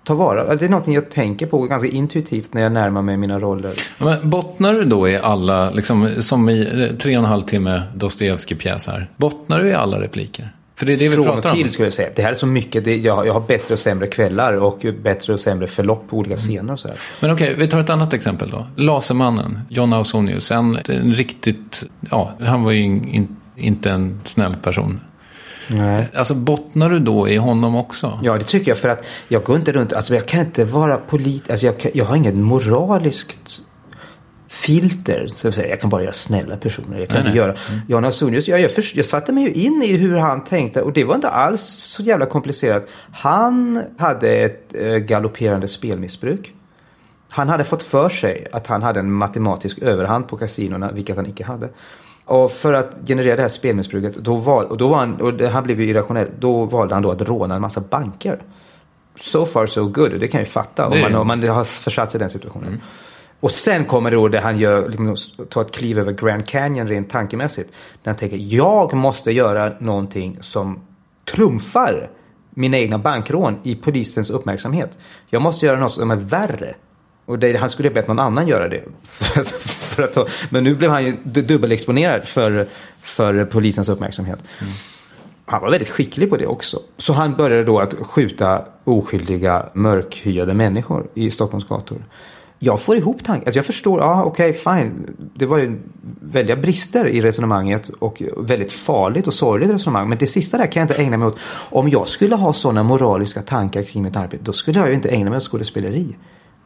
ta 0.04 0.14
vara 0.14 0.56
Det 0.56 0.64
är 0.64 0.68
någonting 0.68 0.94
jag 0.94 1.10
tänker 1.10 1.46
på 1.46 1.62
ganska 1.62 1.88
intuitivt 1.88 2.54
när 2.54 2.62
jag 2.62 2.72
närmar 2.72 3.02
mig 3.02 3.16
mina 3.16 3.38
roller. 3.38 3.72
Men 3.98 4.30
bottnar 4.30 4.74
du 4.74 4.84
då 4.84 5.08
i 5.08 5.16
alla, 5.16 5.70
liksom, 5.70 6.10
som 6.18 6.48
i 6.48 6.92
tre 6.98 7.16
och 7.16 7.22
en 7.22 7.28
halv 7.28 7.42
timme 7.42 7.82
Dostojevskij-pjäs 7.94 8.86
här, 8.86 9.10
bottnar 9.16 9.60
du 9.60 9.68
i 9.68 9.74
alla 9.74 10.00
repliker? 10.00 10.52
För 10.74 10.86
det 10.86 10.92
är 10.92 10.96
det 10.96 11.08
vi 11.08 11.14
Från 11.14 11.24
pratar 11.24 11.50
och 11.50 11.56
till 11.56 11.70
skulle 11.70 11.86
jag 11.86 11.92
säga. 11.92 12.08
Det 12.16 12.22
här 12.22 12.30
är 12.30 12.34
så 12.34 12.46
mycket. 12.46 12.84
Det, 12.84 12.96
jag, 12.96 13.26
jag 13.26 13.32
har 13.32 13.40
bättre 13.40 13.74
och 13.74 13.80
sämre 13.80 14.06
kvällar 14.06 14.52
och 14.52 14.86
bättre 15.02 15.32
och 15.32 15.40
sämre 15.40 15.66
förlopp 15.66 16.08
på 16.08 16.16
olika 16.16 16.36
scener 16.36 16.72
och 16.72 16.80
så 16.80 16.88
här. 16.88 16.96
Men 17.20 17.30
okej, 17.30 17.44
okay, 17.44 17.56
vi 17.56 17.68
tar 17.68 17.80
ett 17.80 17.90
annat 17.90 18.14
exempel 18.14 18.50
då. 18.50 18.66
Lasermannen, 18.76 19.60
John 19.68 19.92
Ausonius. 19.92 20.52
En, 20.52 20.78
en 20.88 21.14
riktigt, 21.14 21.90
ja, 22.10 22.32
han 22.40 22.62
var 22.62 22.72
ju 22.72 22.82
in, 22.82 23.08
in, 23.08 23.36
inte 23.56 23.90
en 23.90 24.20
snäll 24.24 24.56
person. 24.62 25.00
Nej. 25.68 26.08
Alltså 26.14 26.34
bottnar 26.34 26.90
du 26.90 26.98
då 26.98 27.28
i 27.28 27.36
honom 27.36 27.76
också? 27.76 28.18
Ja, 28.22 28.38
det 28.38 28.44
tycker 28.44 28.70
jag. 28.70 28.78
För 28.78 28.88
att 28.88 29.06
jag 29.28 29.44
går 29.44 29.56
inte 29.56 29.72
runt, 29.72 29.92
alltså 29.92 30.14
jag 30.14 30.28
kan 30.28 30.40
inte 30.40 30.64
vara 30.64 30.96
politisk, 30.96 31.50
alltså 31.50 31.66
jag, 31.66 31.74
jag 31.94 32.04
har 32.04 32.16
inget 32.16 32.34
moraliskt 32.34 33.62
filter. 34.52 35.26
Så 35.28 35.48
att 35.48 35.54
säga. 35.54 35.68
Jag 35.68 35.80
kan 35.80 35.90
bara 35.90 36.02
göra 36.02 36.12
snälla 36.12 36.56
personer. 36.56 36.98
Jag 36.98 37.08
kan 37.08 37.14
nej, 37.14 37.18
inte 37.18 37.28
nej. 37.28 37.36
göra... 37.36 37.50
Mm. 37.50 37.80
Jan 37.88 38.04
Ausonius, 38.04 38.48
jag, 38.48 38.60
jag, 38.60 38.70
först, 38.70 38.96
jag 38.96 39.06
satte 39.06 39.32
mig 39.32 39.44
ju 39.44 39.52
in 39.52 39.82
i 39.82 39.96
hur 39.96 40.16
han 40.16 40.44
tänkte 40.44 40.82
och 40.82 40.92
det 40.92 41.04
var 41.04 41.14
inte 41.14 41.28
alls 41.28 41.60
så 41.62 42.02
jävla 42.02 42.26
komplicerat. 42.26 42.86
Han 43.12 43.82
hade 43.98 44.30
ett 44.30 44.74
äh, 44.74 44.96
galopperande 44.96 45.68
spelmissbruk. 45.68 46.54
Han 47.30 47.48
hade 47.48 47.64
fått 47.64 47.82
för 47.82 48.08
sig 48.08 48.48
att 48.52 48.66
han 48.66 48.82
hade 48.82 49.00
en 49.00 49.12
matematisk 49.12 49.78
överhand 49.78 50.28
på 50.28 50.36
kasinorna, 50.36 50.92
vilket 50.92 51.16
han 51.16 51.26
icke 51.26 51.44
hade. 51.44 51.68
Och 52.32 52.52
för 52.52 52.72
att 52.72 52.98
generera 53.06 53.36
det 53.36 53.42
här 53.42 53.48
spelmissbruket, 53.48 54.14
då 54.14 54.36
val, 54.36 54.66
och 54.66 54.76
då 54.76 54.88
var 54.88 54.96
han, 54.96 55.20
och 55.20 55.40
han 55.40 55.64
blev 55.64 55.80
ju 55.80 55.88
irrationell, 55.88 56.28
då 56.38 56.64
valde 56.64 56.94
han 56.94 57.02
då 57.02 57.10
att 57.10 57.22
råna 57.22 57.54
en 57.54 57.60
massa 57.60 57.80
banker. 57.80 58.42
So 59.16 59.44
far 59.44 59.66
so 59.66 59.88
good, 59.88 60.20
det 60.20 60.28
kan 60.28 60.38
jag 60.38 60.46
ju 60.46 60.50
fatta 60.50 60.86
om 60.86 61.00
man, 61.00 61.14
om 61.14 61.26
man 61.26 61.48
har 61.48 61.64
försatt 61.64 62.10
sig 62.10 62.18
i 62.18 62.20
den 62.20 62.30
situationen. 62.30 62.68
Mm. 62.68 62.80
Och 63.40 63.50
sen 63.50 63.84
kommer 63.84 64.10
det 64.10 64.16
då 64.16 64.28
det 64.28 64.40
han 64.40 64.58
gör, 64.58 64.88
liksom, 64.88 65.16
tar 65.48 65.62
ett 65.62 65.72
kliv 65.72 65.98
över 65.98 66.12
Grand 66.12 66.46
Canyon 66.46 66.88
rent 66.88 67.10
tankemässigt. 67.10 67.72
När 68.02 68.10
han 68.10 68.18
tänker, 68.18 68.36
jag 68.36 68.94
måste 68.94 69.32
göra 69.32 69.72
någonting 69.80 70.38
som 70.40 70.80
trumfar 71.34 72.10
mina 72.50 72.78
egna 72.78 72.98
bankrån 72.98 73.58
i 73.62 73.74
polisens 73.74 74.30
uppmärksamhet. 74.30 74.98
Jag 75.28 75.42
måste 75.42 75.66
göra 75.66 75.80
något 75.80 75.92
som 75.92 76.10
är 76.10 76.16
värre. 76.16 76.74
Och 77.24 77.38
det, 77.38 77.56
han 77.56 77.68
skulle 77.68 77.88
ha 77.88 77.94
bett 77.94 78.08
någon 78.08 78.18
annan 78.18 78.48
göra 78.48 78.68
det. 78.68 78.82
För 79.02 79.40
att, 79.40 79.50
för 79.50 80.02
att 80.02 80.50
men 80.50 80.64
nu 80.64 80.74
blev 80.74 80.90
han 80.90 81.04
ju 81.04 81.16
dubbelexponerad 81.22 82.24
för, 82.24 82.66
för 83.00 83.44
polisens 83.44 83.88
uppmärksamhet. 83.88 84.38
Mm. 84.60 84.72
Han 85.44 85.62
var 85.62 85.70
väldigt 85.70 85.88
skicklig 85.88 86.30
på 86.30 86.36
det 86.36 86.46
också. 86.46 86.80
Så 86.96 87.12
han 87.12 87.34
började 87.36 87.64
då 87.64 87.80
att 87.80 87.94
skjuta 87.94 88.64
oskyldiga 88.84 89.66
mörkhyade 89.72 90.54
människor 90.54 91.06
i 91.14 91.30
Stockholms 91.30 91.68
gator. 91.68 92.04
Jag 92.58 92.80
får 92.80 92.96
ihop 92.96 93.24
tanken. 93.24 93.46
Alltså 93.46 93.58
jag 93.58 93.66
förstår, 93.66 94.00
ja 94.00 94.24
okej 94.24 94.50
okay, 94.50 94.78
fine. 94.78 95.16
Det 95.34 95.46
var 95.46 95.58
ju 95.58 95.80
väldiga 96.20 96.56
brister 96.56 97.06
i 97.06 97.20
resonemanget 97.20 97.88
och 97.88 98.22
väldigt 98.36 98.72
farligt 98.72 99.26
och 99.26 99.34
sorgligt 99.34 99.70
resonemang. 99.70 100.08
Men 100.08 100.18
det 100.18 100.26
sista 100.26 100.58
där 100.58 100.66
kan 100.66 100.80
jag 100.80 100.84
inte 100.84 101.02
ägna 101.02 101.16
mig 101.16 101.28
åt. 101.28 101.38
Om 101.70 101.88
jag 101.88 102.08
skulle 102.08 102.36
ha 102.36 102.52
sådana 102.52 102.82
moraliska 102.82 103.42
tankar 103.42 103.82
kring 103.82 104.02
mitt 104.02 104.16
arbete 104.16 104.44
då 104.44 104.52
skulle 104.52 104.78
jag 104.78 104.88
ju 104.88 104.94
inte 104.94 105.08
ägna 105.08 105.30
mig 105.30 105.36
åt 105.36 105.42
skådespeleri 105.42 106.16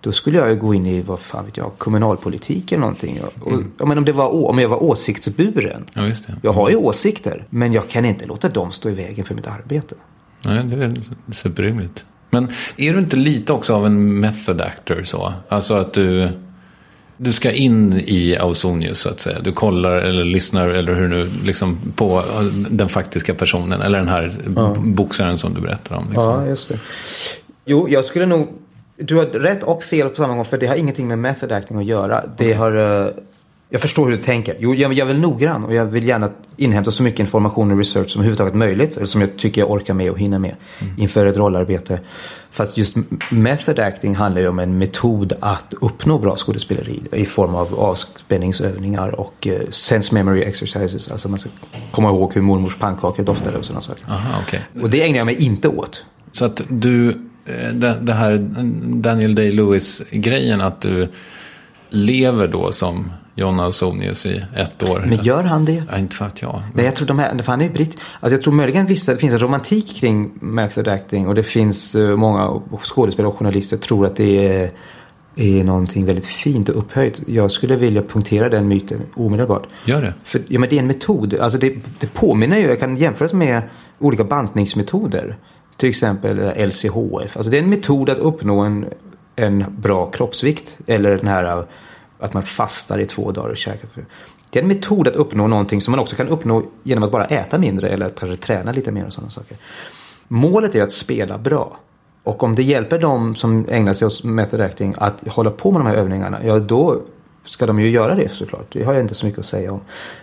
då 0.06 0.12
skulle 0.12 0.38
jag 0.38 0.50
ju 0.50 0.56
gå 0.56 0.74
in 0.74 0.86
i, 0.86 1.02
vad 1.02 1.20
fan 1.20 1.44
vet 1.44 1.56
jag, 1.56 1.72
kommunalpolitik 1.78 2.72
eller 2.72 2.80
någonting. 2.80 3.18
Och, 3.40 3.52
jag 3.78 3.88
menar, 3.88 4.00
om, 4.00 4.04
det 4.04 4.12
var, 4.12 4.48
om 4.48 4.58
jag 4.58 4.68
var 4.68 4.82
åsiktsburen. 4.82 5.84
Ja, 5.92 6.06
just 6.06 6.26
det. 6.26 6.34
Jag 6.42 6.52
har 6.52 6.70
ju 6.70 6.76
åsikter, 6.76 7.44
men 7.50 7.72
jag 7.72 7.88
kan 7.88 8.04
inte 8.04 8.26
låta 8.26 8.48
dem 8.48 8.72
stå 8.72 8.88
i 8.88 8.94
vägen 8.94 9.24
för 9.24 9.34
mitt 9.34 9.46
arbete. 9.46 9.94
Nej, 10.44 10.64
det 10.64 10.74
är 10.74 10.78
väl 10.78 11.00
superrimligt. 11.30 12.04
Men 12.30 12.48
är 12.76 12.92
du 12.92 12.98
inte 12.98 13.16
lite 13.16 13.52
också 13.52 13.74
av 13.74 13.86
en 13.86 14.20
method 14.20 14.60
actor 14.60 15.02
så? 15.04 15.32
Alltså 15.48 15.74
att 15.74 15.92
du, 15.92 16.28
du 17.16 17.32
ska 17.32 17.52
in 17.52 17.92
i 18.06 18.36
Ausonius 18.36 18.98
så 18.98 19.08
att 19.08 19.20
säga. 19.20 19.40
Du 19.40 19.52
kollar 19.52 19.96
eller 19.96 20.24
lyssnar 20.24 20.68
eller 20.68 20.94
hur 20.94 21.08
nu, 21.08 21.30
liksom 21.44 21.78
på 21.96 22.22
den 22.70 22.88
faktiska 22.88 23.34
personen. 23.34 23.80
Eller 23.80 23.98
den 23.98 24.08
här 24.08 24.36
boxaren 24.76 25.38
som 25.38 25.54
du 25.54 25.60
berättar 25.60 25.96
om. 25.96 26.04
Liksom. 26.10 26.32
Ja, 26.32 26.46
just 26.46 26.68
det. 26.68 26.78
Jo, 27.64 27.88
jag 27.88 28.04
skulle 28.04 28.26
nog... 28.26 28.48
Du 28.96 29.16
har 29.16 29.24
rätt 29.24 29.62
och 29.62 29.82
fel 29.82 30.08
på 30.08 30.14
samma 30.14 30.34
gång 30.34 30.44
för 30.44 30.58
det 30.58 30.66
har 30.66 30.76
ingenting 30.76 31.08
med 31.08 31.18
method 31.18 31.52
acting 31.52 31.78
att 31.78 31.84
göra. 31.84 32.24
Det 32.36 32.52
har... 32.52 33.04
eh, 33.06 33.10
jag 33.68 33.80
förstår 33.80 34.04
hur 34.06 34.16
du 34.16 34.22
tänker. 34.22 34.56
Jo, 34.58 34.74
jag, 34.74 34.92
jag 34.92 34.98
är 34.98 35.12
väl 35.12 35.20
noggrann 35.20 35.64
och 35.64 35.74
jag 35.74 35.84
vill 35.84 36.08
gärna 36.08 36.30
inhämta 36.56 36.90
så 36.90 37.02
mycket 37.02 37.20
information 37.20 37.70
och 37.70 37.78
research 37.78 38.10
som 38.10 38.20
överhuvudtaget 38.20 38.54
möjligt. 38.54 38.96
Eller 38.96 39.06
som 39.06 39.20
jag 39.20 39.36
tycker 39.38 39.60
jag 39.60 39.70
orkar 39.70 39.94
med 39.94 40.10
och 40.10 40.18
hinner 40.18 40.38
med 40.38 40.56
inför 40.98 41.26
ett 41.26 41.36
rollarbete. 41.36 42.00
Fast 42.50 42.78
just 42.78 42.96
method 43.30 43.78
acting 43.78 44.14
handlar 44.14 44.42
ju 44.42 44.48
om 44.48 44.58
en 44.58 44.78
metod 44.78 45.32
att 45.40 45.74
uppnå 45.80 46.18
bra 46.18 46.36
skådespeleri 46.36 47.02
i 47.12 47.24
form 47.26 47.54
av 47.54 47.74
avspänningsövningar 47.80 49.20
och 49.20 49.46
eh, 49.46 49.60
sense 49.70 50.14
memory 50.14 50.42
exercises. 50.42 51.10
Alltså 51.10 51.28
man 51.28 51.38
ska 51.38 51.50
komma 51.90 52.08
ihåg 52.08 52.34
hur 52.34 52.42
mormors 52.42 52.76
pannkakor 52.76 53.22
doftade 53.22 53.58
och 53.58 53.64
sådana 53.64 53.80
saker. 53.80 54.04
Aha, 54.08 54.42
okej. 54.46 54.60
Och 54.82 54.90
det 54.90 55.02
ägnar 55.02 55.18
jag 55.18 55.26
mig 55.26 55.44
inte 55.44 55.68
åt. 55.68 56.04
Så 56.32 56.44
att 56.44 56.62
du, 56.68 57.25
det, 57.72 57.98
det 58.00 58.12
här 58.12 58.38
Daniel 58.94 59.34
Day-Lewis-grejen 59.34 60.60
att 60.60 60.80
du 60.80 61.08
lever 61.90 62.48
då 62.48 62.72
som 62.72 63.10
John 63.34 63.60
Ausonius 63.60 64.26
i 64.26 64.44
ett 64.54 64.82
år. 64.82 65.04
Men 65.08 65.24
gör 65.24 65.42
han 65.42 65.64
det? 65.64 65.82
Ja, 65.90 65.98
inte 65.98 66.16
för 66.16 66.24
att 66.24 66.42
jag. 66.42 66.62
Nej, 66.74 66.84
jag 66.84 66.96
tror 66.96 67.08
de 67.08 67.18
här, 67.18 67.38
för 67.38 67.52
han 67.52 67.60
är 67.60 67.64
ju 67.64 67.72
britt. 67.72 67.98
Alltså 68.20 68.36
jag 68.36 68.42
tror 68.42 68.54
möjligen 68.54 68.86
vissa, 68.86 69.12
det 69.12 69.18
finns 69.18 69.32
en 69.32 69.38
romantik 69.38 69.96
kring 69.96 70.30
method 70.40 70.88
acting 70.88 71.28
och 71.28 71.34
det 71.34 71.42
finns 71.42 71.94
eh, 71.94 72.16
många 72.16 72.60
skådespelare 72.82 73.32
och 73.32 73.38
journalister 73.38 73.76
tror 73.76 74.06
att 74.06 74.16
det 74.16 74.46
är, 74.46 74.70
är 75.36 75.64
någonting 75.64 76.06
väldigt 76.06 76.26
fint 76.26 76.68
och 76.68 76.78
upphöjt. 76.78 77.20
Jag 77.26 77.50
skulle 77.50 77.76
vilja 77.76 78.02
punktera 78.02 78.48
den 78.48 78.68
myten 78.68 79.00
omedelbart. 79.14 79.66
Gör 79.84 80.02
det. 80.02 80.14
För 80.24 80.42
ja, 80.48 80.60
men 80.60 80.68
det 80.68 80.76
är 80.76 80.80
en 80.80 80.86
metod. 80.86 81.34
Alltså 81.34 81.58
det, 81.58 81.74
det 81.98 82.14
påminner 82.14 82.56
ju, 82.56 82.66
jag 82.66 82.80
kan 82.80 82.96
jämföra 82.96 83.28
det 83.28 83.36
med 83.36 83.62
olika 83.98 84.24
bantningsmetoder. 84.24 85.36
Till 85.76 85.88
exempel 85.88 86.38
LCHF. 86.68 87.36
Alltså 87.36 87.50
det 87.50 87.58
är 87.58 87.62
en 87.62 87.70
metod 87.70 88.10
att 88.10 88.18
uppnå 88.18 88.60
en, 88.60 88.86
en 89.36 89.64
bra 89.78 90.10
kroppsvikt. 90.10 90.76
Eller 90.86 91.16
den 91.16 91.28
här 91.28 91.66
att 92.18 92.34
man 92.34 92.42
fastar 92.42 92.98
i 92.98 93.04
två 93.04 93.32
dagar 93.32 93.48
och 93.48 93.56
käkar. 93.56 93.90
Det 94.50 94.58
är 94.58 94.62
en 94.62 94.68
metod 94.68 95.08
att 95.08 95.14
uppnå 95.14 95.46
någonting 95.46 95.80
som 95.80 95.90
man 95.90 96.00
också 96.00 96.16
kan 96.16 96.28
uppnå 96.28 96.62
genom 96.82 97.04
att 97.04 97.12
bara 97.12 97.24
äta 97.24 97.58
mindre 97.58 97.88
eller 97.88 98.06
att 98.06 98.18
kanske 98.18 98.36
träna 98.36 98.72
lite 98.72 98.92
mer 98.92 99.06
och 99.06 99.12
sådana 99.12 99.30
saker. 99.30 99.56
Målet 100.28 100.74
är 100.74 100.82
att 100.82 100.92
spela 100.92 101.38
bra. 101.38 101.78
Och 102.22 102.42
om 102.42 102.54
det 102.54 102.62
hjälper 102.62 102.98
dem 102.98 103.34
som 103.34 103.66
ägnar 103.68 103.92
sig 103.92 104.06
åt 104.06 104.24
method 104.24 104.60
acting 104.60 104.94
att 104.98 105.28
hålla 105.28 105.50
på 105.50 105.70
med 105.72 105.80
de 105.80 105.86
här 105.86 105.94
övningarna, 105.94 106.44
ja 106.44 106.58
då 106.58 107.02
ska 107.44 107.66
de 107.66 107.80
ju 107.80 107.90
göra 107.90 108.14
det 108.14 108.28
såklart. 108.28 108.66
Det 108.72 108.84
har 108.84 108.92
jag 108.92 109.02
inte 109.02 109.14
så 109.14 109.26
mycket 109.26 109.38
att 109.38 109.46
säga 109.46 109.72
om. 109.72 109.80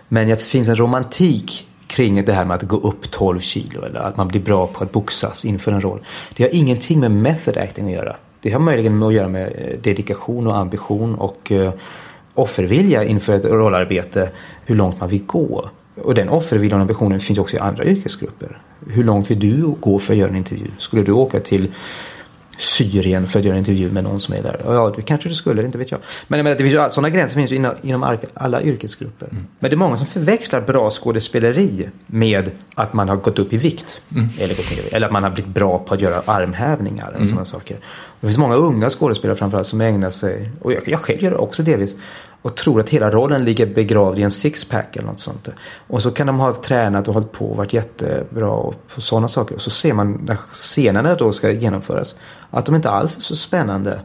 Men 0.08 0.28
det 0.28 0.42
finns 0.42 0.68
en 0.68 0.76
romantik 0.76 1.68
kring 1.94 2.24
det 2.24 2.32
här 2.32 2.44
med 2.44 2.54
att 2.54 2.62
gå 2.62 2.76
upp 2.76 3.10
12 3.10 3.40
kilo 3.40 3.84
eller 3.84 4.00
att 4.00 4.16
man 4.16 4.28
blir 4.28 4.40
bra 4.40 4.66
på 4.66 4.84
att 4.84 4.92
boxas 4.92 5.44
inför 5.44 5.72
en 5.72 5.80
roll. 5.80 6.00
Det 6.36 6.42
har 6.42 6.54
ingenting 6.54 7.00
med 7.00 7.10
method 7.10 7.56
acting 7.56 7.86
att 7.86 7.92
göra. 7.92 8.16
Det 8.40 8.50
har 8.50 8.60
möjligen 8.60 8.98
med 8.98 9.08
att 9.08 9.14
göra 9.14 9.28
med 9.28 9.46
eh, 9.46 9.78
dedikation 9.82 10.46
och 10.46 10.56
ambition 10.56 11.14
och 11.14 11.52
eh, 11.52 11.72
offervilja 12.34 13.04
inför 13.04 13.32
ett 13.34 13.44
rollarbete. 13.44 14.30
Hur 14.64 14.74
långt 14.74 15.00
man 15.00 15.08
vill 15.08 15.24
gå. 15.24 15.70
Och 16.02 16.14
den 16.14 16.28
offerviljan 16.28 16.80
och 16.80 16.82
ambitionen 16.82 17.20
finns 17.20 17.38
också 17.38 17.56
i 17.56 17.58
andra 17.58 17.84
yrkesgrupper. 17.84 18.58
Hur 18.88 19.04
långt 19.04 19.30
vill 19.30 19.40
du 19.40 19.74
gå 19.80 19.98
för 19.98 20.12
att 20.12 20.18
göra 20.18 20.30
en 20.30 20.36
intervju? 20.36 20.66
Skulle 20.78 21.02
du 21.02 21.12
åka 21.12 21.40
till 21.40 21.72
Syrien 22.58 23.26
för 23.26 23.38
att 23.38 23.44
göra 23.44 23.54
en 23.54 23.58
intervju 23.58 23.90
med 23.90 24.04
någon 24.04 24.20
som 24.20 24.34
är 24.34 24.42
där? 24.42 24.60
Ja, 24.64 24.92
det 24.96 25.02
kanske 25.02 25.28
du 25.28 25.34
skulle, 25.34 25.64
inte 25.64 25.78
vet 25.78 25.90
jag. 25.90 26.00
Men 26.28 26.46
jag 26.46 26.60
menar, 26.60 26.88
sådana 26.88 27.10
gränser 27.10 27.34
finns 27.34 27.52
ju 27.52 27.56
inom, 27.56 27.74
inom 27.82 28.18
alla 28.34 28.62
yrkesgrupper. 28.62 29.28
Men 29.58 29.70
det 29.70 29.74
är 29.74 29.76
många 29.76 29.96
som 29.96 30.06
förväxlar 30.06 30.60
bra 30.60 30.90
skådespeleri 30.90 31.88
med 32.06 32.50
att 32.74 32.92
man 32.92 33.08
har 33.08 33.16
gått 33.16 33.38
upp 33.38 33.52
i 33.52 33.56
vikt. 33.56 34.00
Eller, 34.38 34.54
i 34.54 34.56
vikt. 34.56 34.92
eller 34.92 35.06
att 35.06 35.12
man 35.12 35.22
har 35.22 35.30
blivit 35.30 35.54
bra 35.54 35.78
på 35.78 35.94
att 35.94 36.00
göra 36.00 36.22
armhävningar 36.26 37.16
och 37.20 37.28
sådana 37.28 37.44
saker. 37.44 37.76
Det 38.24 38.28
finns 38.28 38.38
många 38.38 38.54
unga 38.54 38.90
skådespelare 38.90 39.36
framförallt 39.36 39.66
som 39.66 39.80
ägnar 39.80 40.10
sig, 40.10 40.50
och 40.60 40.72
jag, 40.72 40.88
jag 40.88 41.00
själv 41.00 41.22
gör 41.22 41.30
det 41.30 41.36
också 41.36 41.62
delvis, 41.62 41.96
och 42.42 42.54
tror 42.54 42.80
att 42.80 42.88
hela 42.88 43.10
rollen 43.10 43.44
ligger 43.44 43.66
begravd 43.66 44.18
i 44.18 44.22
en 44.22 44.30
sixpack 44.30 44.96
eller 44.96 45.06
något 45.06 45.20
sånt. 45.20 45.48
Och 45.86 46.02
så 46.02 46.10
kan 46.10 46.26
de 46.26 46.38
ha 46.38 46.54
tränat 46.54 47.08
och 47.08 47.14
hållit 47.14 47.32
på 47.32 47.46
och 47.46 47.56
varit 47.56 47.72
jättebra 47.72 48.50
och 48.50 48.74
på 48.94 49.00
sådana 49.00 49.28
saker. 49.28 49.54
Och 49.54 49.60
så 49.60 49.70
ser 49.70 49.92
man 49.92 50.12
när 50.26 50.36
scenerna 50.36 51.14
då 51.14 51.32
ska 51.32 51.50
genomföras 51.50 52.16
att 52.50 52.66
de 52.66 52.74
inte 52.74 52.90
alls 52.90 53.16
är 53.16 53.20
så 53.20 53.36
spännande. 53.36 54.00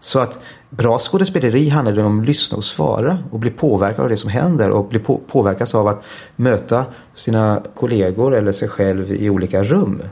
Så 0.00 0.20
att 0.20 0.38
bra 0.70 0.98
skådespeleri 0.98 1.68
handlar 1.68 2.04
om 2.04 2.20
att 2.20 2.26
lyssna 2.26 2.56
och 2.56 2.64
svara 2.64 3.18
och 3.30 3.38
bli 3.38 3.50
påverkad 3.50 4.00
av 4.00 4.08
det 4.08 4.16
som 4.16 4.30
händer 4.30 4.70
och 4.70 4.88
bli 4.88 4.98
på, 4.98 5.20
påverkas 5.26 5.74
av 5.74 5.88
att 5.88 6.04
möta 6.36 6.84
sina 7.14 7.62
kollegor 7.74 8.34
eller 8.34 8.52
sig 8.52 8.68
själv 8.68 9.12
i 9.12 9.30
olika 9.30 9.62
rum. 9.62 10.02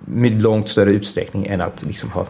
Med 0.00 0.42
långt 0.42 0.68
större 0.68 0.90
utsträckning 0.90 1.46
än 1.46 1.60
att 1.60 1.82
liksom 1.82 2.10
ha 2.10 2.26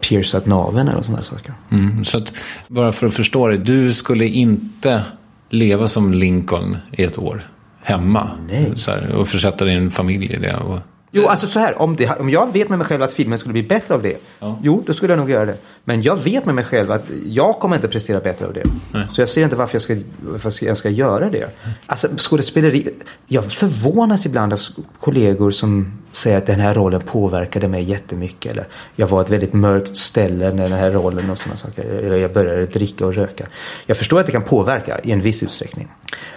piercat 0.00 0.46
naveln 0.46 0.88
eller 0.88 1.02
sådana 1.02 1.22
saker. 1.22 1.54
Mm, 1.70 2.04
så 2.04 2.18
att, 2.18 2.32
bara 2.68 2.92
för 2.92 3.06
att 3.06 3.14
förstå 3.14 3.48
det, 3.48 3.56
du 3.56 3.92
skulle 3.92 4.26
inte 4.26 5.04
leva 5.50 5.86
som 5.86 6.14
Lincoln 6.14 6.76
i 6.92 7.02
ett 7.02 7.18
år 7.18 7.48
hemma? 7.82 8.30
Nej. 8.48 8.74
Här, 8.86 9.14
och 9.14 9.28
försätta 9.28 9.64
din 9.64 9.90
familj 9.90 10.26
i 10.26 10.38
det? 10.38 10.56
Och... 10.56 10.78
Jo, 11.10 11.26
alltså 11.26 11.46
så 11.46 11.58
här. 11.58 11.82
Om, 11.82 11.96
det, 11.96 12.08
om 12.08 12.30
jag 12.30 12.52
vet 12.52 12.68
med 12.68 12.78
mig 12.78 12.86
själv 12.86 13.02
att 13.02 13.12
filmen 13.12 13.38
skulle 13.38 13.52
bli 13.52 13.62
bättre 13.62 13.94
av 13.94 14.02
det. 14.02 14.16
Ja. 14.38 14.58
Jo, 14.62 14.82
då 14.86 14.92
skulle 14.92 15.12
jag 15.12 15.18
nog 15.18 15.30
göra 15.30 15.46
det. 15.46 15.56
Men 15.84 16.02
jag 16.02 16.16
vet 16.16 16.44
med 16.44 16.54
mig 16.54 16.64
själv 16.64 16.92
att 16.92 17.04
jag 17.26 17.58
kommer 17.58 17.76
inte 17.76 17.88
prestera 17.88 18.20
bättre 18.20 18.46
av 18.46 18.52
det. 18.52 18.64
Så 19.10 19.20
jag 19.20 19.28
ser 19.28 19.44
inte 19.44 19.56
varför 19.56 19.74
jag 19.74 19.82
ska, 19.82 19.96
varför 20.20 20.66
jag 20.66 20.76
ska 20.76 20.90
göra 20.90 21.30
det. 21.30 21.56
Alltså 21.86 22.08
skådespeleri. 22.16 22.90
Jag 23.26 23.52
förvånas 23.52 24.26
ibland 24.26 24.52
av 24.52 24.60
kollegor 25.00 25.50
som 25.50 25.98
säger 26.12 26.38
att 26.38 26.46
den 26.46 26.60
här 26.60 26.74
rollen 26.74 27.00
påverkade 27.00 27.68
mig 27.68 27.84
jättemycket. 27.84 28.52
Eller 28.52 28.66
jag 28.96 29.06
var 29.06 29.20
ett 29.20 29.30
väldigt 29.30 29.52
mörkt 29.52 29.96
ställe 29.96 30.52
när 30.52 30.68
den 30.68 30.78
här 30.78 30.90
rollen 30.90 31.30
och 31.30 31.38
sådana 31.38 31.56
saker. 31.56 31.84
Eller 31.84 32.16
jag 32.16 32.32
började 32.32 32.66
dricka 32.66 33.06
och 33.06 33.14
röka. 33.14 33.46
Jag 33.86 33.96
förstår 33.96 34.20
att 34.20 34.26
det 34.26 34.32
kan 34.32 34.42
påverka 34.42 35.00
i 35.04 35.12
en 35.12 35.20
viss 35.20 35.42
utsträckning. 35.42 35.88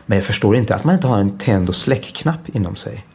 Men 0.05 0.17
jag 0.17 0.26
förstår 0.26 0.55
inte 0.55 0.76
att 0.76 0.84
man 0.84 0.95
inte 0.95 1.07
har 1.07 1.19
en 1.19 1.38
tänd 1.38 1.69
och 1.69 1.76
släckknapp 1.76 2.49
inom 2.53 2.76
sig. 2.76 3.05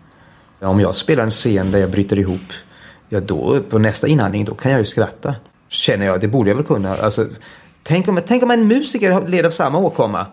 Om 0.61 0.81
jag 0.81 0.97
spelar 0.97 1.25
en 1.25 1.31
scen 1.31 1.71
där 1.71 1.79
jag 1.79 1.91
bryter 1.91 2.19
ihop, 2.19 2.53
ja 3.09 3.21
då 3.21 3.61
på 3.69 3.79
nästa 3.79 4.09
inandning 4.09 4.45
då 4.45 4.55
kan 4.55 4.73
jag 4.73 4.79
ju 4.79 4.85
skratta. 4.85 5.35
Känner 5.69 6.07
jag, 6.07 6.21
det 6.21 6.29
borde 6.29 6.51
jag 6.51 6.57
väl 6.57 6.65
kunna. 6.65 6.95
Alltså, 6.95 7.27
tänk, 7.83 8.09
om, 8.09 8.21
tänk 8.27 8.43
om 8.43 8.51
en 8.51 8.67
musiker 8.67 9.29
led 9.29 9.47
av 9.47 9.51
samma 9.51 9.79
åkomma. 9.79 10.27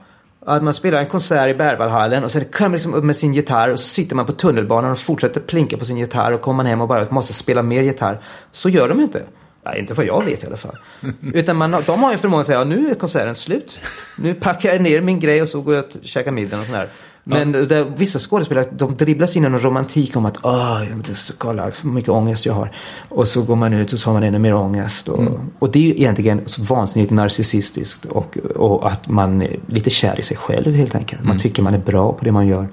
Att 0.45 0.63
man 0.63 0.73
spelar 0.73 0.99
en 0.99 1.05
konsert 1.05 1.49
i 1.49 1.53
Berwaldhallen 1.53 2.23
och 2.23 2.31
sen 2.31 2.45
kommer 2.45 2.69
man 2.69 2.71
liksom 2.71 3.07
med 3.07 3.15
sin 3.15 3.33
gitarr 3.33 3.69
och 3.69 3.79
så 3.79 3.87
sitter 3.87 4.15
man 4.15 4.25
på 4.25 4.31
tunnelbanan 4.31 4.91
och 4.91 4.99
fortsätter 4.99 5.41
plinka 5.41 5.77
på 5.77 5.85
sin 5.85 5.97
gitarr 5.97 6.31
och 6.31 6.41
kommer 6.41 6.57
man 6.57 6.65
hem 6.65 6.81
och 6.81 6.87
bara 6.87 7.07
måste 7.09 7.33
spela 7.33 7.61
mer 7.61 7.81
gitarr. 7.81 8.21
Så 8.51 8.69
gör 8.69 8.89
de 8.89 8.97
ju 8.97 9.03
inte. 9.03 9.23
Nej, 9.65 9.79
inte 9.79 9.93
vad 9.93 10.05
jag 10.05 10.25
vet 10.25 10.43
i 10.43 10.47
alla 10.47 10.57
fall. 10.57 10.75
Utan 11.33 11.55
man, 11.55 11.75
de 11.85 12.03
har 12.03 12.11
ju 12.11 12.17
förmågan 12.17 12.41
att 12.41 12.45
säga, 12.45 12.57
ja, 12.57 12.63
nu 12.63 12.89
är 12.89 12.95
konserten 12.95 13.35
slut. 13.35 13.79
Nu 14.17 14.33
packar 14.33 14.69
jag 14.69 14.81
ner 14.81 15.01
min 15.01 15.19
grej 15.19 15.41
och 15.41 15.49
så 15.49 15.61
går 15.61 15.75
jag 15.75 15.85
och 15.85 15.91
käkar 16.03 16.31
middag 16.31 16.59
och 16.59 16.65
sådär. 16.65 16.87
Men 17.23 17.51
där, 17.51 17.85
vissa 17.97 18.19
skådespelare 18.19 18.65
de 18.71 18.95
dribblas 18.95 19.35
in 19.35 19.43
i 19.43 19.45
en 19.45 19.59
romantik 19.59 20.15
om 20.15 20.25
att 20.25 20.37
Åh, 20.41 20.83
jag 20.89 20.97
måste 20.97 21.33
kolla 21.37 21.65
hur 21.65 21.89
mycket 21.89 22.09
ångest 22.09 22.45
jag 22.45 22.53
har. 22.53 22.75
Och 23.09 23.27
så 23.27 23.41
går 23.41 23.55
man 23.55 23.73
ut 23.73 23.93
och 23.93 23.99
så 23.99 24.09
har 24.09 24.13
man 24.13 24.23
ännu 24.23 24.39
mer 24.39 24.53
ångest. 24.53 25.09
Och, 25.09 25.39
och 25.59 25.71
det 25.71 25.79
är 25.79 25.83
ju 25.83 25.91
egentligen 25.91 26.41
så 26.45 26.63
vansinnigt 26.63 27.11
narcissistiskt. 27.11 28.05
Och, 28.05 28.37
och 28.55 28.91
att 28.91 29.07
man 29.07 29.41
är 29.41 29.59
lite 29.67 29.89
kär 29.89 30.19
i 30.19 30.23
sig 30.23 30.37
själv 30.37 30.73
helt 30.73 30.95
enkelt. 30.95 31.23
Man 31.23 31.37
tycker 31.37 31.63
man 31.63 31.73
är 31.73 31.79
bra 31.79 32.13
på 32.13 32.25
det 32.25 32.31
man 32.31 32.47
gör. 32.47 32.67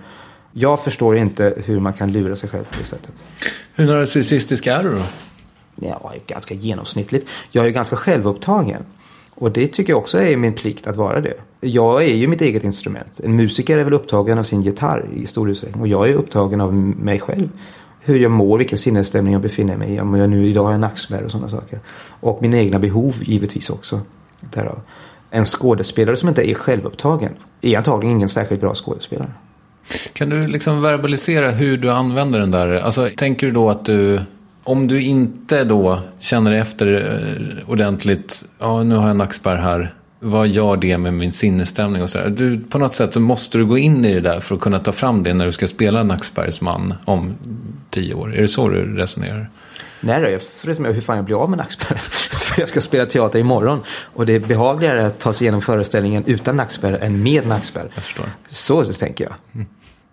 Jag 0.53 0.81
förstår 0.81 1.17
inte 1.17 1.55
hur 1.65 1.81
man 1.81 1.93
kan 1.93 2.13
lura 2.13 2.37
sig 2.37 2.49
själv 2.49 2.65
på 2.65 2.79
det 2.79 2.85
sättet. 2.85 3.13
Hur 3.75 3.87
narcissistisk 3.87 4.67
är 4.67 4.83
du 4.83 4.95
då? 4.95 5.03
Ja, 5.77 6.13
ganska 6.27 6.55
genomsnittligt. 6.55 7.29
Jag 7.51 7.63
är 7.63 7.67
ju 7.67 7.73
ganska 7.73 7.97
självupptagen. 7.97 8.83
Och 9.41 9.53
det 9.53 9.67
tycker 9.67 9.93
jag 9.93 9.99
också 9.99 10.19
är 10.19 10.37
min 10.37 10.53
plikt 10.53 10.87
att 10.87 10.97
vara 10.97 11.21
det. 11.21 11.35
Jag 11.61 12.05
är 12.05 12.15
ju 12.15 12.27
mitt 12.27 12.41
eget 12.41 12.65
instrument. 12.65 13.21
En 13.25 13.37
musiker 13.37 13.79
är 13.79 13.85
väl 13.85 13.93
upptagen 13.93 14.39
av 14.39 14.43
sin 14.43 14.63
gitarr 14.63 15.09
i 15.17 15.27
stor 15.27 15.51
utsträckning. 15.51 15.83
Och 15.83 15.89
jag 15.89 16.09
är 16.09 16.15
upptagen 16.15 16.61
av 16.61 16.75
mig 16.75 17.21
själv. 17.21 17.49
Hur 18.01 18.19
jag 18.19 18.31
mår, 18.31 18.59
vilken 18.59 18.79
sinnesstämning 18.79 19.33
jag 19.33 19.43
befinner 19.43 19.77
mig 19.77 19.95
i. 19.95 20.01
Om 20.01 20.15
jag 20.15 20.31
nu 20.31 20.49
idag 20.49 20.65
har 20.65 20.79
nackspärr 20.79 21.23
och 21.23 21.31
sådana 21.31 21.49
saker. 21.49 21.81
Och 22.21 22.43
mina 22.43 22.59
egna 22.59 22.79
behov 22.79 23.15
givetvis 23.23 23.71
också. 23.71 24.01
Därav. 24.41 24.81
En 25.31 25.45
skådespelare 25.45 26.17
som 26.17 26.29
inte 26.29 26.51
är 26.51 26.55
självupptagen 26.55 27.33
är 27.61 27.77
antagligen 27.77 28.17
ingen 28.17 28.29
särskilt 28.29 28.61
bra 28.61 28.75
skådespelare. 28.75 29.31
Kan 30.13 30.29
du 30.29 30.47
liksom 30.47 30.83
verbalisera 30.83 31.51
hur 31.51 31.77
du 31.77 31.91
använder 31.91 32.39
den 32.39 32.51
där? 32.51 32.73
Alltså, 32.73 33.09
tänker 33.17 33.47
du 33.47 33.53
då 33.53 33.71
att 33.71 33.85
du 33.85 34.21
om 34.65 34.89
du 34.89 35.03
inte 35.03 35.65
då 35.65 36.01
känner 36.19 36.53
efter 36.53 36.87
eh, 36.87 37.71
ordentligt, 37.71 38.49
ja 38.59 38.83
nu 38.83 38.95
har 38.95 39.07
jag 39.07 39.17
nackspärr 39.17 39.57
här, 39.57 39.95
vad 40.21 40.49
gör 40.49 40.77
det 40.77 40.99
med 40.99 41.15
min 41.15 41.33
sinnesstämning 41.33 42.03
och 42.03 42.11
sådär. 42.11 42.31
Du, 42.31 42.61
på 42.61 42.79
något 42.79 42.95
sätt 42.95 43.13
så 43.13 43.21
måste 43.21 43.59
du 43.59 43.67
gå 43.67 43.79
in 43.79 44.05
i 44.05 44.15
det 44.15 44.21
där 44.21 44.41
för 44.41 44.55
att 44.55 44.61
kunna 44.61 44.79
ta 44.79 44.93
fram 44.93 45.23
det 45.23 45.35
när 45.35 45.47
du 45.47 45.53
ska 45.53 45.67
spela 45.67 46.03
Nackspärrsman 46.03 46.95
om 47.05 47.35
tio 47.91 48.15
år. 48.15 48.35
Är 48.35 48.41
det 48.41 48.49
så 48.49 48.69
du 48.69 48.97
resonerar? 48.97 49.51
Nej 50.01 50.23
då, 50.23 50.29
jag 50.71 50.81
med 50.81 50.95
hur 50.95 51.01
fan 51.01 51.17
jag 51.17 51.25
blir 51.25 51.43
av 51.43 51.51
med 51.51 51.59
nackspärr. 51.59 51.95
För 52.39 52.61
jag 52.61 52.69
ska 52.69 52.81
spela 52.81 53.07
teater 53.07 53.39
imorgon. 53.39 53.81
Och 54.15 54.27
det 54.27 54.35
är 54.35 54.41
behagligare 54.41 55.07
att 55.07 55.19
ta 55.19 55.33
sig 55.33 55.45
igenom 55.45 55.63
föreställningen 55.63 56.25
utan 56.27 56.57
nackspärr 56.57 56.93
än 56.93 57.23
med 57.23 57.47
nackspärr. 57.47 57.91
Jag 57.95 58.05
förstår. 58.05 58.27
Så 58.49 58.85
tänker 58.85 59.25
jag. 59.25 59.65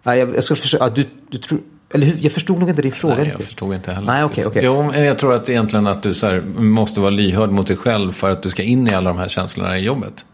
Nej, 0.04 0.20
jag, 0.20 0.36
jag 0.36 0.44
ska 0.44 0.56
försöka, 0.56 0.84
ja, 0.84 0.90
du, 0.90 1.06
du 1.30 1.38
tror, 1.38 1.60
eller 1.94 2.06
hur, 2.06 2.16
jag 2.20 2.32
förstod 2.32 2.60
nog 2.60 2.70
inte 2.70 2.82
din 2.82 2.92
fråga 2.92 3.16
Nej, 3.16 3.30
jag 3.32 3.42
förstod 3.42 3.76
inte 3.76 3.92
heller. 3.92 4.08
Nej, 4.08 4.24
okej, 4.24 4.44
okej. 4.48 4.62
Jo, 4.66 4.94
jag 4.94 5.18
tror 5.18 5.34
att 5.34 5.50
egentligen 5.50 5.88
att 5.88 6.04
du 6.04 6.14
så 6.14 6.28
här, 6.28 6.42
måste 6.58 7.00
vara 7.00 7.10
lyhörd 7.10 7.50
mot 7.52 7.68
dig 7.68 7.78
själv 7.78 8.12
för 8.12 8.30
att 8.30 8.44
du 8.44 8.50
ska 8.50 8.64
in 8.64 8.88
i 8.88 8.94
alla 8.94 9.10
de 9.10 9.20
här 9.20 9.28
känslorna 9.28 9.78
i 9.78 9.82
jobbet. 9.84 10.26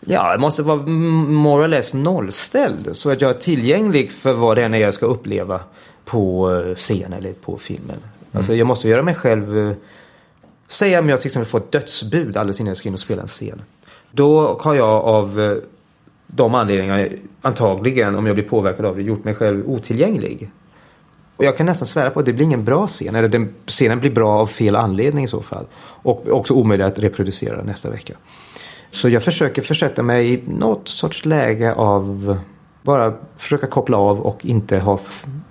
Ja, 0.00 0.30
jag 0.30 0.40
måste 0.40 0.62
vara 0.62 0.76
more 0.76 1.64
or 1.64 1.68
less 1.68 1.94
nollställd. 1.94 2.88
Så 2.92 3.10
att 3.10 3.20
jag 3.20 3.30
är 3.30 3.34
tillgänglig 3.40 4.12
för 4.12 4.32
vad 4.32 4.56
det 4.56 4.64
än 4.64 4.74
är 4.74 4.78
jag 4.78 4.94
ska 4.94 5.06
uppleva 5.06 5.60
på 6.04 6.52
eh, 6.54 6.74
scen 6.74 7.12
eller 7.12 7.32
på 7.32 7.58
filmen. 7.58 7.96
Alltså 8.32 8.54
jag 8.54 8.66
måste 8.66 8.88
göra 8.88 9.02
mig 9.02 9.14
själv... 9.14 9.58
eh, 9.58 9.72
Säg 10.68 10.98
om 10.98 11.08
jag 11.08 11.20
till 11.20 11.28
exempel 11.28 11.50
får 11.50 11.58
ett 11.58 11.72
dödsbud 11.72 12.36
alldeles 12.36 12.60
innan 12.60 12.68
jag 12.68 12.76
ska 12.76 12.88
in 12.88 12.94
och 12.94 13.00
spela 13.00 13.22
en 13.22 13.28
scen. 13.28 13.62
Då 14.10 14.58
har 14.60 14.74
jag 14.74 14.88
av 14.88 15.40
eh, 15.40 15.52
de 16.26 16.54
anledningarna 16.54 17.06
antagligen, 17.42 18.14
om 18.16 18.26
jag 18.26 18.36
blir 18.36 18.44
påverkad 18.44 18.84
av 18.86 18.96
det, 18.96 19.02
gjort 19.02 19.24
mig 19.24 19.34
själv 19.34 19.68
otillgänglig. 19.70 20.50
Och 21.36 21.44
jag 21.44 21.56
kan 21.56 21.66
nästan 21.66 21.86
svära 21.86 22.10
på 22.10 22.20
att 22.20 22.26
det 22.26 22.32
blir 22.32 22.44
ingen 22.44 22.64
bra 22.64 22.86
scen. 22.86 23.14
Eller 23.14 23.28
den, 23.28 23.54
scenen 23.66 24.00
blir 24.00 24.10
bra 24.10 24.30
av 24.32 24.46
fel 24.46 24.76
anledning 24.76 25.24
i 25.24 25.28
så 25.28 25.42
fall. 25.42 25.66
Och 25.78 26.28
också 26.28 26.54
omöjlig 26.54 26.84
att 26.84 26.98
reproducera 26.98 27.62
nästa 27.62 27.90
vecka. 27.90 28.14
Så 28.90 29.08
jag 29.08 29.22
försöker 29.22 29.62
försätta 29.62 30.02
mig 30.02 30.32
i 30.34 30.42
något 30.46 30.88
sorts 30.88 31.24
läge 31.24 31.72
av 31.74 32.38
bara 32.82 33.12
försöka 33.36 33.66
koppla 33.66 33.96
av 33.96 34.20
och 34.20 34.44
inte, 34.46 34.78
ha, 34.78 35.00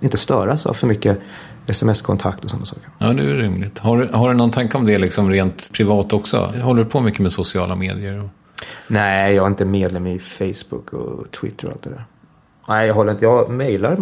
inte 0.00 0.16
störas 0.18 0.66
av 0.66 0.72
för 0.74 0.86
mycket 0.86 1.18
sms-kontakt 1.66 2.44
och 2.44 2.50
sådana 2.50 2.66
saker. 2.66 2.88
Ja, 2.98 3.06
det 3.06 3.22
är 3.22 3.34
rimligt. 3.34 3.78
Har, 3.78 3.98
du- 3.98 4.08
har 4.12 4.28
du 4.28 4.34
någon 4.34 4.50
tanke 4.50 4.78
om 4.78 4.86
det 4.86 4.98
liksom 4.98 5.30
rent 5.30 5.70
privat 5.72 6.12
också? 6.12 6.52
Håller 6.62 6.84
du 6.84 6.90
på 6.90 7.00
mycket 7.00 7.20
med 7.20 7.32
sociala 7.32 7.76
medier? 7.76 8.22
Och... 8.22 8.28
Nej, 8.88 9.34
jag 9.34 9.42
är 9.44 9.48
inte 9.48 9.64
medlem 9.64 10.06
i 10.06 10.18
Facebook 10.18 10.92
och 10.92 11.30
Twitter 11.30 11.66
och 11.66 11.72
allt 11.72 11.82
det 11.82 11.90
där. 11.90 12.04
Nej, 12.68 12.86
jag 12.86 12.94
håller 12.94 13.12
inte. 13.12 13.24
Jag 13.24 13.50
mejlar 13.50 13.98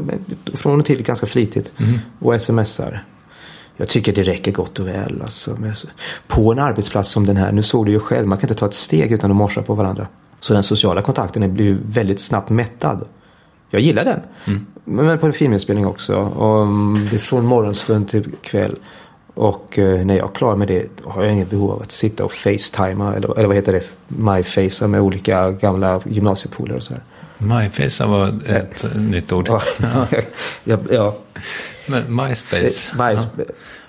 från 0.55 0.81
och 0.81 0.87
till 0.87 1.03
ganska 1.03 1.27
flitigt. 1.27 1.73
Och 2.19 2.41
smsar. 2.41 3.05
Jag 3.77 3.89
tycker 3.89 4.13
det 4.13 4.23
räcker 4.23 4.53
gott 4.53 4.79
och 4.79 4.87
väl. 4.87 5.23
Alltså, 5.23 5.57
på 6.27 6.53
en 6.53 6.59
arbetsplats 6.59 7.11
som 7.11 7.27
den 7.27 7.37
här. 7.37 7.53
Nu 7.53 7.63
såg 7.63 7.87
du 7.87 7.93
ju 7.93 8.01
själv. 8.01 8.27
Man 8.27 8.39
kan 8.39 8.49
inte 8.49 8.61
ta 8.61 8.67
ett 8.67 8.75
steg 8.75 9.13
utan 9.13 9.31
att 9.31 9.37
morsa 9.37 9.63
på 9.63 9.75
varandra. 9.75 10.07
Så 10.41 10.55
den 10.55 10.63
sociala 10.63 11.03
kontakten 11.03 11.55
blir 11.55 11.79
väldigt 11.87 12.21
snabbt 12.21 12.51
mättad. 12.51 13.05
Jag 13.71 13.81
gillar 13.81 14.05
den. 14.05 14.21
Men 14.85 15.19
på 15.19 15.27
en 15.27 15.33
filminspelning 15.33 15.87
också. 15.87 16.17
Och 16.17 16.63
mm, 16.63 17.09
det 17.11 17.17
är 17.17 17.21
från 17.21 17.47
morgonstund 17.47 18.09
till 18.09 18.33
kväll. 18.43 18.77
Och 19.35 19.79
eh, 19.79 20.07
när 20.07 20.17
jag 20.17 20.31
är 20.31 20.35
klar 20.35 20.57
med 20.57 20.69
det 20.69 20.89
har 21.05 21.23
jag 21.23 21.33
inget 21.33 21.51
behov 21.51 21.71
av 21.71 21.83
att 21.83 21.93
sitta 21.93 22.25
och 22.25 22.33
facetima. 22.33 23.15
Eller, 23.15 23.39
eller 23.39 23.47
vad 23.47 23.57
heter 23.57 23.73
det? 23.73 23.85
myfacea 24.09 24.89
med 24.89 25.01
olika 25.01 25.51
gamla 25.51 26.01
gymnasiepolare 26.05 26.77
och 26.77 26.83
så 26.83 26.95
här. 26.95 27.03
MyFace 27.39 28.07
var 28.07 28.35
ett 28.47 28.85
nytt 28.97 29.33
ord. 29.33 29.49
Ja, 30.65 30.79
ja. 30.91 31.17
Men 31.87 32.17
MySpace. 32.17 32.95
My, 32.99 33.19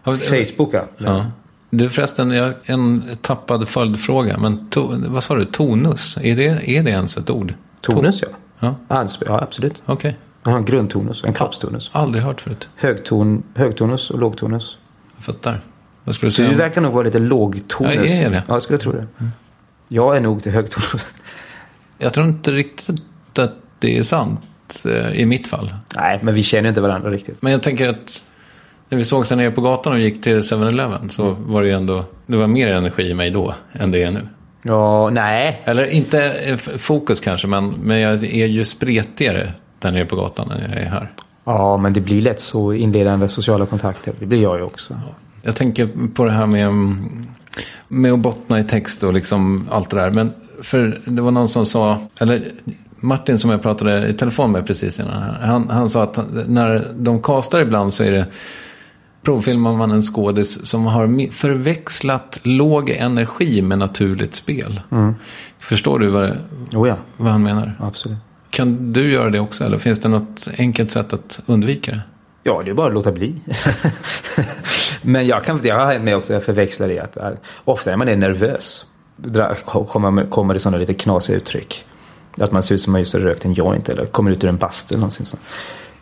Ja. 0.03 0.17
Facebook 0.17 0.73
ja. 0.73 0.87
Ja. 0.97 1.25
Du 1.69 1.89
förresten, 1.89 2.31
jag 2.31 2.53
en 2.65 3.03
tappad 3.21 3.69
följdfråga. 3.69 4.37
Men 4.37 4.69
to, 4.69 4.89
vad 5.07 5.23
sa 5.23 5.35
du? 5.35 5.45
Tonus? 5.45 6.17
Är 6.21 6.35
det, 6.35 6.69
är 6.69 6.83
det 6.83 6.89
ens 6.91 7.17
ett 7.17 7.29
ord? 7.29 7.53
Tonus 7.81 8.21
ja. 8.21 8.27
Ja, 8.87 9.07
Ja, 9.25 9.41
absolut. 9.41 9.81
okej. 9.85 10.17
Jag 10.43 10.51
har 10.51 10.57
en 10.57 10.65
grundtonus, 10.65 11.23
en 11.25 11.33
kroppstonus. 11.33 11.89
Aldrig 11.93 12.23
hört 12.23 12.41
förut. 12.41 12.69
Högton, 12.75 13.43
högtonus 13.55 14.09
och 14.09 14.19
lågtonus. 14.19 14.77
Jag 15.15 15.25
fattar. 15.25 15.61
Vad 16.03 16.15
skulle 16.15 16.27
du 16.27 16.31
säga? 16.31 16.49
du 16.49 16.55
verkar 16.55 16.81
nog 16.81 16.93
vara 16.93 17.03
lite 17.03 17.19
lågtonus. 17.19 17.95
Ja, 17.95 18.03
är 18.03 18.29
det. 18.29 18.43
Ja, 18.47 18.53
jag 18.55 18.61
skulle 18.63 18.79
tro 18.79 18.91
det. 18.91 19.07
Jag 19.87 20.17
är 20.17 20.21
nog 20.21 20.43
till 20.43 20.51
högtonus. 20.51 21.05
Jag 21.97 22.13
tror 22.13 22.27
inte 22.27 22.51
riktigt 22.51 23.01
att 23.39 23.53
det 23.79 23.97
är 23.97 24.03
sant 24.03 24.83
eh, 24.85 25.19
i 25.19 25.25
mitt 25.25 25.47
fall. 25.47 25.73
Nej, 25.95 26.19
men 26.23 26.33
vi 26.33 26.43
känner 26.43 26.69
inte 26.69 26.81
varandra 26.81 27.09
riktigt. 27.09 27.41
Men 27.41 27.51
jag 27.51 27.63
tänker 27.63 27.87
att 27.87 28.23
när 28.89 28.97
vi 28.97 29.03
såg 29.03 29.27
sen 29.27 29.37
nere 29.37 29.51
på 29.51 29.61
gatan 29.61 29.93
och 29.93 29.99
gick 29.99 30.21
till 30.21 30.39
7-Eleven 30.39 31.09
så 31.09 31.35
var 31.39 31.61
det 31.61 31.67
ju 31.67 31.73
ändå, 31.73 32.03
det 32.25 32.37
var 32.37 32.47
mer 32.47 32.67
energi 32.67 33.09
i 33.09 33.13
mig 33.13 33.31
då 33.31 33.55
än 33.73 33.91
det 33.91 34.03
är 34.03 34.11
nu. 34.11 34.27
Ja, 34.61 35.09
nej. 35.09 35.61
Eller 35.65 35.85
inte 35.85 36.31
eh, 36.31 36.57
fokus 36.57 37.19
kanske, 37.19 37.47
men, 37.47 37.69
men 37.69 37.99
jag 37.99 38.23
är 38.23 38.45
ju 38.45 38.65
spretigare 38.65 39.53
där 39.79 39.91
nere 39.91 40.05
på 40.05 40.15
gatan 40.15 40.51
än 40.51 40.71
jag 40.71 40.81
är 40.81 40.89
här. 40.89 41.11
Ja, 41.43 41.77
men 41.77 41.93
det 41.93 42.01
blir 42.01 42.21
lätt 42.21 42.39
så 42.39 42.73
inledande 42.73 43.27
sociala 43.27 43.65
kontakter. 43.65 44.13
Det 44.19 44.25
blir 44.25 44.41
jag 44.41 44.57
ju 44.57 44.63
också. 44.63 44.95
Jag 45.41 45.55
tänker 45.55 45.89
på 46.13 46.25
det 46.25 46.31
här 46.31 46.45
med, 46.45 46.67
mm, 46.67 47.25
med 47.87 48.13
att 48.13 48.19
bottna 48.19 48.59
i 48.59 48.63
text 48.63 49.03
och 49.03 49.13
liksom 49.13 49.67
allt 49.71 49.89
det 49.89 49.97
där. 49.97 50.11
Men 50.11 50.33
för 50.61 51.01
det 51.05 51.21
var 51.21 51.31
någon 51.31 51.49
som 51.49 51.65
sa, 51.65 51.97
eller 52.19 52.43
Martin 53.05 53.39
som 53.39 53.49
jag 53.49 53.61
pratade 53.61 54.07
i 54.07 54.13
telefon 54.13 54.51
med 54.51 54.67
precis 54.67 54.99
innan 54.99 55.23
här. 55.23 55.47
Han, 55.47 55.69
han 55.69 55.89
sa 55.89 56.03
att 56.03 56.19
när 56.47 56.87
de 56.95 57.21
kastar 57.21 57.59
ibland 57.59 57.93
så 57.93 58.03
är 58.03 58.11
det 58.11 58.25
provfilmar 59.21 59.73
man 59.73 59.91
en 59.91 60.01
skådis 60.01 60.65
som 60.65 60.85
har 60.85 61.31
förväxlat 61.31 62.39
låg 62.43 62.89
energi 62.89 63.61
med 63.61 63.79
naturligt 63.79 64.35
spel. 64.35 64.81
Förstår 65.59 65.99
du 65.99 66.07
vad, 66.07 66.23
det, 66.23 66.37
Oh 66.75 66.87
ja, 66.87 66.97
vad 67.17 67.31
han 67.31 67.43
menar? 67.43 67.73
absolut. 67.79 68.17
Kan 68.49 68.93
du 68.93 69.11
göra 69.11 69.29
det 69.29 69.39
också 69.39 69.63
eller 69.63 69.77
finns 69.77 69.99
det 69.99 70.09
något 70.09 70.47
enkelt 70.57 70.91
sätt 70.91 71.13
att 71.13 71.39
undvika 71.45 71.91
det? 71.91 72.01
Ja, 72.43 72.61
det 72.65 72.69
är 72.69 72.73
bara 72.73 72.87
att 72.87 72.93
låta 72.93 73.11
bli. 73.11 73.35
Men 75.01 75.27
jag, 75.27 75.43
kan, 75.43 75.59
jag 75.63 75.79
har 75.79 75.85
hänt 75.85 76.03
mig 76.03 76.15
också, 76.15 76.33
jag 76.33 76.43
förväxlar 76.43 76.87
det. 76.87 76.99
Att, 76.99 77.17
att, 77.17 77.41
ofta 77.63 77.89
när 77.89 77.97
man 77.97 78.07
är 78.07 78.15
nervös 78.15 78.85
kommer 80.29 80.53
det 80.53 80.59
sådana 80.59 80.77
lite 80.77 80.93
knasiga 80.93 81.37
uttryck. 81.37 81.85
Att 82.39 82.51
man 82.51 82.63
ser 82.63 82.75
ut 82.75 82.81
som 82.81 82.91
man 82.91 83.01
just 83.01 83.13
har 83.13 83.19
rökt 83.19 83.45
en 83.45 83.53
joint 83.53 83.89
eller 83.89 84.05
kommer 84.05 84.31
ut 84.31 84.43
ur 84.43 84.47
en 84.47 84.57
bastu 84.57 84.93
eller 84.93 84.99
någonting 84.99 85.25
sånt. 85.25 85.43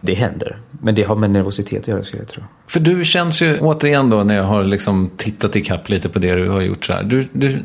Det 0.01 0.13
händer. 0.13 0.57
Men 0.71 0.95
det 0.95 1.03
har 1.03 1.15
med 1.15 1.29
nervositet 1.29 1.81
att 1.81 1.87
göra 1.87 2.03
skulle 2.03 2.21
jag 2.21 2.29
tro. 2.29 2.43
För 2.67 2.79
du 2.79 3.05
känns 3.05 3.41
ju, 3.41 3.59
återigen 3.59 4.09
då 4.09 4.23
när 4.23 4.35
jag 4.35 4.43
har 4.43 4.63
liksom 4.63 5.09
tittat 5.17 5.55
ikapp 5.55 5.89
lite 5.89 6.09
på 6.09 6.19
det 6.19 6.35
du 6.35 6.49
har 6.49 6.61
gjort 6.61 6.85
så 6.85 6.93
här. 6.93 7.03
Du, 7.03 7.27
du, 7.31 7.59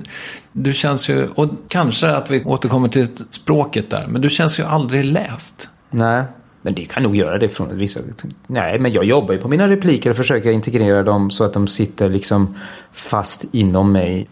du 0.53 0.73
känns 0.73 1.11
ju, 1.11 1.29
och 1.35 1.51
kanske 1.69 2.09
att 2.09 2.31
vi 2.31 2.45
återkommer 2.45 2.89
till 2.89 3.09
språket 3.31 3.91
där, 3.91 4.07
men 4.07 4.23
du 4.23 4.31
känns 4.31 4.61
ju 4.61 4.65
aldrig 4.65 5.05
läst. 5.05 5.69
Nej, 5.91 6.25
men 6.63 6.75
det 6.75 6.85
kan 6.85 7.03
nog 7.03 7.17
göra 7.17 7.39
det 7.39 7.49
från 7.49 7.79
vissa... 7.79 8.01
Nej, 8.47 8.79
men 8.79 8.93
jag 8.93 9.05
jobbar 9.05 9.35
ju 9.35 9.41
på 9.41 9.49
mina 9.49 9.69
repliker 9.69 10.11
och 10.11 10.17
försöker 10.17 10.51
integrera 10.51 11.03
dem 11.03 11.31
så 11.31 11.45
att 11.45 11.53
de 11.53 11.67
sitter 11.67 12.09
liksom 12.09 12.57
fast 12.93 13.45
inom 13.53 13.93
mig. 13.93 14.29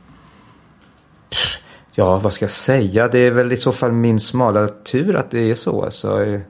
Pff, 1.31 1.59
Ja, 1.99 2.19
vad 2.19 2.33
ska 2.33 2.43
jag 2.43 2.51
säga? 2.51 3.09
Det 3.09 3.19
är 3.19 3.31
väl 3.31 3.53
i 3.53 3.57
så 3.57 3.73
fall 3.73 3.93
min 3.93 4.21
smala 4.21 4.69
tur 4.69 5.17
att 5.17 5.31
det 5.31 5.51
är 5.51 5.55
så. 5.55 5.85
Alltså, 5.85 6.41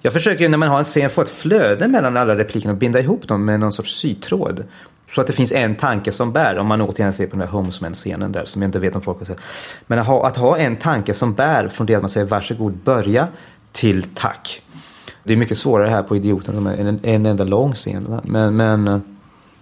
jag 0.00 0.12
försöker 0.12 0.44
ju 0.44 0.48
när 0.48 0.58
man 0.58 0.68
har 0.68 0.78
en 0.78 0.84
scen 0.84 1.10
få 1.10 1.22
ett 1.22 1.28
flöde 1.28 1.88
mellan 1.88 2.16
alla 2.16 2.38
replikerna 2.38 2.72
och 2.72 2.78
binda 2.78 3.00
ihop 3.00 3.28
dem 3.28 3.44
med 3.44 3.60
någon 3.60 3.72
sorts 3.72 3.94
sytråd. 3.94 4.64
Så 5.10 5.20
att 5.20 5.26
det 5.26 5.32
finns 5.32 5.52
en 5.52 5.74
tanke 5.74 6.12
som 6.12 6.32
bär. 6.32 6.58
Om 6.58 6.66
man 6.66 6.80
återigen 6.80 7.12
ser 7.12 7.26
på 7.26 7.30
den 7.30 7.38
där 7.38 7.46
Homesman-scenen 7.46 8.32
där 8.32 8.44
som 8.44 8.62
jag 8.62 8.68
inte 8.68 8.78
vet 8.78 8.96
om 8.96 9.02
folk 9.02 9.18
har 9.18 9.26
sett. 9.26 9.38
Men 9.86 9.98
att 9.98 10.06
ha, 10.06 10.26
att 10.26 10.36
ha 10.36 10.58
en 10.58 10.76
tanke 10.76 11.14
som 11.14 11.34
bär 11.34 11.68
från 11.68 11.86
det 11.86 11.94
att 11.94 12.02
man 12.02 12.08
säger 12.08 12.26
varsågod 12.26 12.72
börja 12.72 13.28
till 13.72 14.02
tack. 14.02 14.62
Det 15.22 15.32
är 15.32 15.36
mycket 15.36 15.58
svårare 15.58 15.88
här 15.88 16.02
på 16.02 16.16
Idioten 16.16 16.66
än 16.66 16.86
en, 16.86 17.00
en 17.02 17.26
enda 17.26 17.44
lång 17.44 17.72
scen. 17.72 18.04
Va? 18.08 18.20
Men, 18.24 18.56
men 18.56 18.88
eh, 18.88 18.98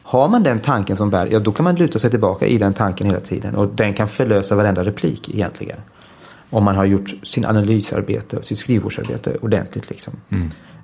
har 0.07 0.29
man 0.29 0.43
den 0.43 0.61
tanken 0.61 0.97
som 0.97 1.11
bär, 1.11 1.29
ja 1.31 1.39
då 1.39 1.53
kan 1.53 1.65
man 1.65 1.77
luta 1.77 1.99
sig 1.99 2.11
tillbaka 2.11 2.47
i 2.47 2.59
den 2.59 2.75
tanken 2.75 3.07
hela 3.07 3.21
tiden. 3.21 3.55
Och 3.55 3.69
den 3.69 3.95
kan 3.95 4.09
förlösa 4.09 4.55
varenda 4.55 4.85
replik 4.85 5.29
egentligen. 5.35 5.77
Om 6.51 6.65
man 6.65 6.77
har 6.77 6.85
gjort 6.85 7.15
sin 7.23 7.47
analysarbete 7.47 8.37
och 8.37 8.45
sitt 8.45 8.59
skrivbordsarbete 8.59 9.37
ordentligt. 9.43 9.91
Liksom. 9.91 10.13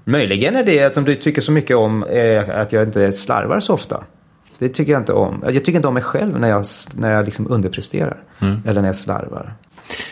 Möjligen 0.04 0.56
är 0.56 0.64
det 0.64 0.84
att 0.84 0.96
om 0.96 1.04
du 1.04 1.14
tycker 1.14 1.42
så 1.42 1.52
mycket 1.52 1.76
om 1.76 2.04
eh, 2.04 2.60
att 2.60 2.72
jag 2.72 2.82
inte 2.82 3.12
slarvar 3.12 3.60
så 3.60 3.74
ofta. 3.74 4.04
Det 4.58 4.68
tycker 4.68 4.92
jag 4.92 5.00
inte 5.00 5.12
om. 5.12 5.44
Jag 5.44 5.54
tycker 5.54 5.76
inte 5.76 5.88
om 5.88 5.94
mig 5.94 6.02
själv 6.02 6.40
när 6.40 6.48
jag, 6.48 6.64
när 6.94 7.12
jag 7.12 7.24
liksom 7.24 7.50
underpresterar. 7.50 8.22
Eller 8.66 8.80
när 8.80 8.88
jag 8.88 8.96
slarvar. 8.96 9.54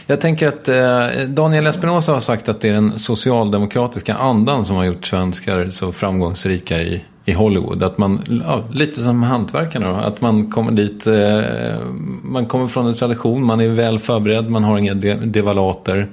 Jag 0.07 0.21
tänker 0.21 0.49
att 0.49 0.69
eh, 0.69 1.29
Daniel 1.29 1.67
Espinosa 1.67 2.13
har 2.13 2.21
sagt 2.21 2.49
att 2.49 2.61
det 2.61 2.69
är 2.69 2.73
den 2.73 2.99
socialdemokratiska 2.99 4.15
andan 4.15 4.65
som 4.65 4.77
har 4.77 4.85
gjort 4.85 5.07
svenskar 5.07 5.71
så 5.71 5.93
framgångsrika 5.93 6.83
i, 6.83 7.05
i 7.29 7.33
Hollywood. 7.33 7.83
Att 7.83 7.99
man, 7.99 8.43
ja, 8.47 8.65
lite 8.71 9.01
som 9.01 9.23
hantverkarna 9.23 9.89
då, 9.89 9.95
att 9.95 10.21
man 10.21 10.51
kommer 10.51 10.73
dit, 10.73 11.07
eh, 11.07 11.87
man 12.23 12.47
kommer 12.47 12.67
från 12.67 12.87
en 12.87 12.95
tradition, 12.95 13.45
man 13.45 13.61
är 13.61 13.69
väl 13.69 13.99
förberedd, 13.99 14.51
man 14.51 14.65
har 14.65 14.79
inga 14.79 14.95
de, 14.95 15.15
devalater, 15.15 16.09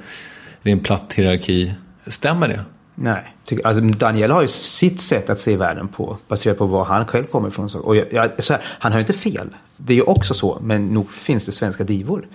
det 0.61 0.69
är 0.69 0.73
en 0.73 0.79
platt 0.79 1.13
hierarki. 1.13 1.73
Stämmer 2.07 2.47
det? 2.47 2.59
Nej. 2.95 3.35
Alltså 3.63 3.81
Daniel 3.83 4.31
har 4.31 4.41
ju 4.41 4.47
sitt 4.47 5.01
sätt 5.01 5.29
att 5.29 5.39
se 5.39 5.55
världen 5.57 5.87
på. 5.87 6.17
Baserat 6.27 6.57
på 6.57 6.65
var 6.65 6.85
han 6.85 7.05
själv 7.05 7.23
kommer 7.23 7.47
ifrån. 7.47 7.69
Och 7.83 7.95
jag, 7.95 8.13
jag, 8.13 8.21
här, 8.21 8.61
han 8.79 8.91
har 8.91 8.99
ju 8.99 9.03
inte 9.03 9.13
fel. 9.13 9.49
Det 9.77 9.93
är 9.93 9.97
ju 9.97 10.03
också 10.03 10.33
så. 10.33 10.59
Men 10.61 10.87
nog 10.87 11.11
finns 11.11 11.45
det 11.45 11.51
svenska 11.51 11.83
divor. 11.83 12.27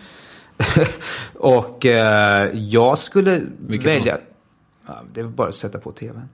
och 1.34 1.86
eh, 1.86 2.50
jag 2.54 2.98
skulle 2.98 3.40
Vilket 3.66 3.88
välja... 3.88 4.18
Ja, 4.86 5.02
det 5.12 5.20
är 5.20 5.24
bara 5.24 5.48
att 5.48 5.54
sätta 5.54 5.78
på 5.78 5.92
tvn. 5.92 6.28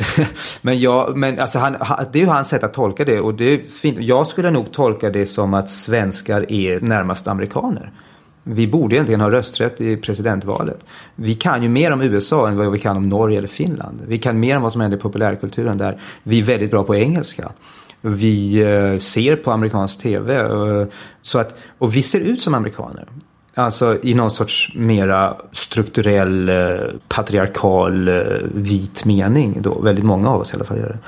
men 0.62 0.80
jag, 0.80 1.16
men 1.16 1.38
alltså 1.38 1.58
han, 1.58 1.76
det 2.12 2.18
är 2.18 2.22
ju 2.22 2.28
hans 2.28 2.48
sätt 2.48 2.64
att 2.64 2.74
tolka 2.74 3.04
det 3.04 3.20
och 3.20 3.34
det 3.34 3.44
är 3.44 3.58
fint. 3.58 3.98
Jag 3.98 4.26
skulle 4.26 4.50
nog 4.50 4.72
tolka 4.72 5.10
det 5.10 5.26
som 5.26 5.54
att 5.54 5.70
svenskar 5.70 6.52
är 6.52 6.80
närmast 6.80 7.28
amerikaner. 7.28 7.92
Vi 8.44 8.66
borde 8.66 8.94
egentligen 8.94 9.20
ha 9.20 9.30
rösträtt 9.30 9.80
i 9.80 9.96
presidentvalet. 9.96 10.86
Vi 11.14 11.34
kan 11.34 11.62
ju 11.62 11.68
mer 11.68 11.90
om 11.90 12.02
USA 12.02 12.48
än 12.48 12.56
vad 12.56 12.72
vi 12.72 12.78
kan 12.78 12.96
om 12.96 13.08
Norge 13.08 13.38
eller 13.38 13.48
Finland. 13.48 14.02
Vi 14.06 14.18
kan 14.18 14.40
mer 14.40 14.56
om 14.56 14.62
vad 14.62 14.72
som 14.72 14.80
händer 14.80 14.98
i 14.98 15.00
populärkulturen 15.00 15.78
där. 15.78 16.00
Vi 16.22 16.40
är 16.40 16.44
väldigt 16.44 16.70
bra 16.70 16.84
på 16.84 16.96
engelska. 16.96 17.52
Vi 18.00 18.62
eh, 18.62 18.98
ser 18.98 19.36
på 19.36 19.50
amerikansk 19.50 20.00
tv. 20.00 20.40
Eh, 20.40 20.86
så 21.22 21.38
att, 21.38 21.56
och 21.78 21.96
vi 21.96 22.02
ser 22.02 22.20
ut 22.20 22.40
som 22.40 22.54
amerikaner. 22.54 23.08
Alltså 23.54 23.98
i 24.02 24.14
någon 24.14 24.30
sorts 24.30 24.72
mera 24.74 25.36
strukturell 25.52 26.48
eh, 26.48 26.56
patriarkal 27.08 28.08
eh, 28.08 28.14
vit 28.54 29.04
mening 29.04 29.58
då. 29.62 29.80
Väldigt 29.80 30.04
många 30.04 30.30
av 30.30 30.40
oss 30.40 30.52
i 30.52 30.56
alla 30.56 30.64
fall 30.64 30.78
gör 30.78 30.88
det. 30.88 30.98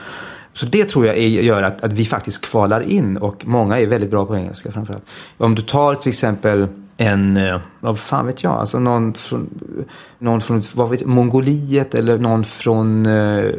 Så 0.53 0.67
det 0.67 0.85
tror 0.85 1.07
jag 1.07 1.17
är, 1.17 1.29
gör 1.29 1.63
att, 1.63 1.85
att 1.85 1.93
vi 1.93 2.05
faktiskt 2.05 2.41
kvalar 2.41 2.81
in 2.81 3.17
och 3.17 3.47
många 3.47 3.79
är 3.79 3.87
väldigt 3.87 4.11
bra 4.11 4.27
på 4.27 4.37
engelska 4.37 4.73
framförallt. 4.73 5.05
Om 5.39 5.55
du 5.55 5.63
tar 5.63 5.95
till 5.95 6.11
exempel 6.11 6.69
en, 6.97 7.37
eh, 7.37 7.61
vad 7.81 7.99
fan 7.99 8.27
vet 8.27 8.43
jag, 8.43 8.53
alltså 8.53 8.79
någon 8.79 9.15
från, 9.15 9.49
någon 10.19 10.41
från 10.41 10.63
vad 10.75 10.91
vet, 10.91 11.07
Mongoliet 11.07 11.95
eller 11.95 12.19
någon 12.19 12.45
från 12.45 13.07
eh, 13.07 13.51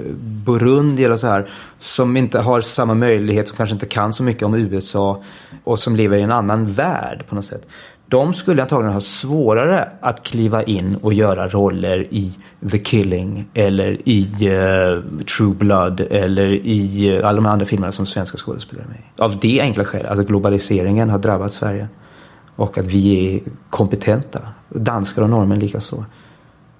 Burundi 0.45 1.03
eller 1.03 1.17
så 1.17 1.27
här. 1.27 1.49
Som 1.79 2.17
inte 2.17 2.39
har 2.39 2.61
samma 2.61 2.93
möjlighet, 2.93 3.47
som 3.47 3.57
kanske 3.57 3.73
inte 3.73 3.85
kan 3.85 4.13
så 4.13 4.23
mycket 4.23 4.43
om 4.43 4.55
USA 4.55 5.23
och 5.63 5.79
som 5.79 5.95
lever 5.95 6.17
i 6.17 6.21
en 6.21 6.31
annan 6.31 6.67
värld 6.67 7.23
på 7.29 7.35
något 7.35 7.45
sätt. 7.45 7.67
De 8.07 8.33
skulle 8.33 8.61
antagligen 8.61 8.93
ha 8.93 9.01
svårare 9.01 9.89
att 10.01 10.23
kliva 10.23 10.63
in 10.63 10.95
och 10.95 11.13
göra 11.13 11.49
roller 11.49 12.07
i 12.09 12.33
The 12.71 12.77
Killing 12.77 13.47
eller 13.53 14.09
i 14.09 14.49
uh, 14.49 15.23
True 15.23 15.53
Blood 15.55 15.99
eller 15.99 16.51
i 16.65 17.11
uh, 17.11 17.27
alla 17.27 17.35
de 17.35 17.45
andra 17.45 17.65
filmerna 17.65 17.91
som 17.91 18.05
svenska 18.05 18.37
skådespelare 18.37 18.85
är 18.85 18.89
med 18.89 18.97
i. 18.97 19.21
Av 19.21 19.39
det 19.39 19.61
enkla 19.61 19.85
skälet, 19.85 20.07
alltså 20.07 20.25
globaliseringen 20.25 21.09
har 21.09 21.19
drabbat 21.19 21.53
Sverige. 21.53 21.87
Och 22.55 22.77
att 22.77 22.85
vi 22.85 23.35
är 23.35 23.41
kompetenta. 23.69 24.39
Danskar 24.69 25.21
och 25.21 25.29
norrmän 25.29 25.59
likaså. 25.59 26.05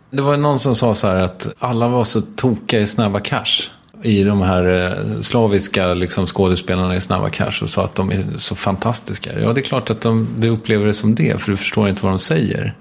Det 0.10 0.22
var 0.22 0.38
någon 0.38 0.60
som 0.60 0.76
sa 0.76 0.96
så 0.96 1.08
här 1.08 1.16
att 1.16 1.48
alla 1.60 1.88
var 1.88 2.04
så 2.04 2.22
tokiga 2.22 2.80
i 2.80 2.88
Snabba 2.88 3.20
Cash. 3.20 3.70
I 4.06 4.24
de 4.24 4.42
här 4.42 4.86
eh, 4.86 5.22
slaviska 5.22 5.94
liksom, 5.94 6.28
skådespelarna 6.28 6.96
i 6.96 7.02
Snabba 7.02 7.30
Cash 7.30 7.64
och 7.64 7.70
sa 7.70 7.84
att 7.84 7.96
de 7.96 8.12
är 8.12 8.24
så 8.38 8.56
fantastiska. 8.56 9.40
Ja, 9.40 9.54
det 9.54 9.62
är 9.62 9.64
klart 9.64 9.90
att 9.90 10.02
de, 10.02 10.28
du 10.38 10.50
upplever 10.50 10.86
det 10.86 10.94
som 10.94 11.16
det, 11.16 11.42
för 11.42 11.52
du 11.52 11.58
förstår 11.58 11.90
inte 11.90 12.04
vad 12.04 12.12
de 12.12 12.20
säger. 12.20 12.74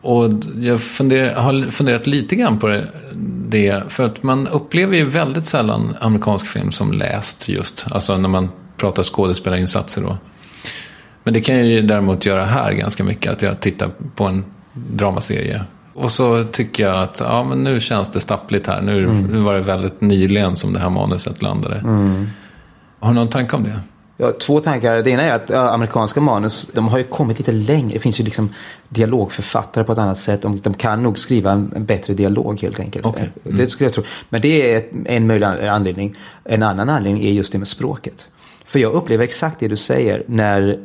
Och 0.00 0.32
jag 0.60 0.80
funder, 0.80 1.34
har 1.34 1.70
funderat 1.70 2.06
lite 2.06 2.36
grann 2.36 2.58
på 2.58 2.66
det, 2.66 2.88
det, 3.48 3.82
för 3.88 4.04
att 4.04 4.22
man 4.22 4.48
upplever 4.48 4.96
ju 4.96 5.04
väldigt 5.04 5.46
sällan 5.46 5.96
amerikansk 6.00 6.46
film 6.46 6.72
som 6.72 6.92
läst 6.92 7.48
just. 7.48 7.86
Alltså 7.90 8.16
när 8.16 8.28
man 8.28 8.48
pratar 8.76 9.02
skådespelarinsatser 9.02 10.02
då. 10.02 10.18
Men 11.22 11.34
det 11.34 11.40
kan 11.40 11.56
jag 11.56 11.66
ju 11.66 11.82
däremot 11.82 12.26
göra 12.26 12.44
här 12.44 12.72
ganska 12.72 13.04
mycket. 13.04 13.32
Att 13.32 13.42
jag 13.42 13.60
tittar 13.60 13.90
på 14.14 14.24
en 14.24 14.44
dramaserie. 14.72 15.64
Och 15.96 16.10
så 16.10 16.44
tycker 16.44 16.84
jag 16.84 17.02
att 17.02 17.20
ja, 17.20 17.44
men 17.44 17.64
nu 17.64 17.80
känns 17.80 18.08
det 18.08 18.20
stappligt 18.20 18.66
här. 18.66 18.80
Nu, 18.80 19.06
nu 19.06 19.38
var 19.38 19.54
det 19.54 19.60
väldigt 19.60 20.00
nyligen 20.00 20.56
som 20.56 20.72
det 20.72 20.78
här 20.78 20.90
manuset 20.90 21.42
landade. 21.42 21.80
Har 23.00 23.08
du 23.08 23.14
någon 23.14 23.28
tanke 23.28 23.56
om 23.56 23.62
det? 23.64 23.80
Ja, 24.18 24.32
två 24.32 24.60
tankar. 24.60 25.02
Det 25.02 25.10
ena 25.10 25.22
är 25.22 25.32
att 25.32 25.50
ja, 25.50 25.70
amerikanska 25.70 26.20
manus, 26.20 26.68
de 26.72 26.88
har 26.88 26.98
ju 26.98 27.04
kommit 27.04 27.38
lite 27.38 27.52
längre. 27.52 27.92
Det 27.92 27.98
finns 27.98 28.20
ju 28.20 28.24
liksom 28.24 28.50
dialogförfattare 28.88 29.84
på 29.84 29.92
ett 29.92 29.98
annat 29.98 30.18
sätt. 30.18 30.42
De, 30.42 30.60
de 30.60 30.74
kan 30.74 31.02
nog 31.02 31.18
skriva 31.18 31.50
en, 31.50 31.72
en 31.76 31.84
bättre 31.84 32.14
dialog 32.14 32.60
helt 32.62 32.80
enkelt. 32.80 33.06
Okej. 33.06 33.30
Mm. 33.44 33.56
Det 33.56 33.66
skulle 33.66 33.86
jag 33.86 33.94
tro. 33.94 34.04
Men 34.28 34.40
det 34.40 34.72
är 34.72 34.84
en 35.04 35.26
möjlig 35.26 35.46
an- 35.46 35.68
anledning. 35.68 36.14
En 36.44 36.62
annan 36.62 36.88
anledning 36.88 37.24
är 37.24 37.32
just 37.32 37.52
det 37.52 37.58
med 37.58 37.68
språket. 37.68 38.28
För 38.64 38.78
jag 38.78 38.92
upplever 38.92 39.24
exakt 39.24 39.60
det 39.60 39.68
du 39.68 39.76
säger 39.76 40.22
när 40.26 40.78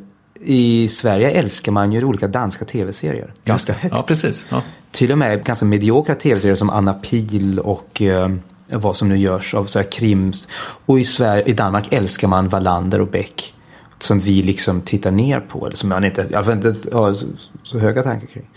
i 0.43 0.87
Sverige 0.87 1.31
älskar 1.31 1.71
man 1.71 1.91
ju 1.91 2.03
olika 2.03 2.27
danska 2.27 2.65
tv-serier. 2.65 3.33
Ganska 3.45 3.73
högt. 3.73 3.95
Ja, 3.95 4.03
precis. 4.03 4.45
Ja. 4.49 4.61
Till 4.91 5.11
och 5.11 5.17
med 5.17 5.43
ganska 5.43 5.65
mediokra 5.65 6.15
tv-serier 6.15 6.55
som 6.55 6.69
Anna 6.69 6.93
Pil 6.93 7.59
och 7.59 8.01
eh, 8.01 8.31
vad 8.67 8.95
som 8.95 9.09
nu 9.09 9.17
görs 9.17 9.53
av 9.53 9.65
så 9.65 9.79
här 9.79 9.91
krims. 9.91 10.47
Och 10.85 10.99
i, 10.99 11.05
Sverige, 11.05 11.43
i 11.43 11.53
Danmark 11.53 11.93
älskar 11.93 12.27
man 12.27 12.49
Wallander 12.49 13.01
och 13.01 13.07
Beck. 13.07 13.53
Som 13.99 14.19
vi 14.19 14.41
liksom 14.41 14.81
tittar 14.81 15.11
ner 15.11 15.39
på. 15.39 15.65
Eller 15.65 15.75
som 15.75 15.89
man 15.89 16.03
inte, 16.03 16.27
i 16.31 16.35
alla 16.35 16.45
fall 16.45 16.53
inte 16.53 16.95
har 16.95 17.15
så, 17.63 17.79
höga 17.79 18.03
tankar 18.03 18.27
kring. 18.27 18.49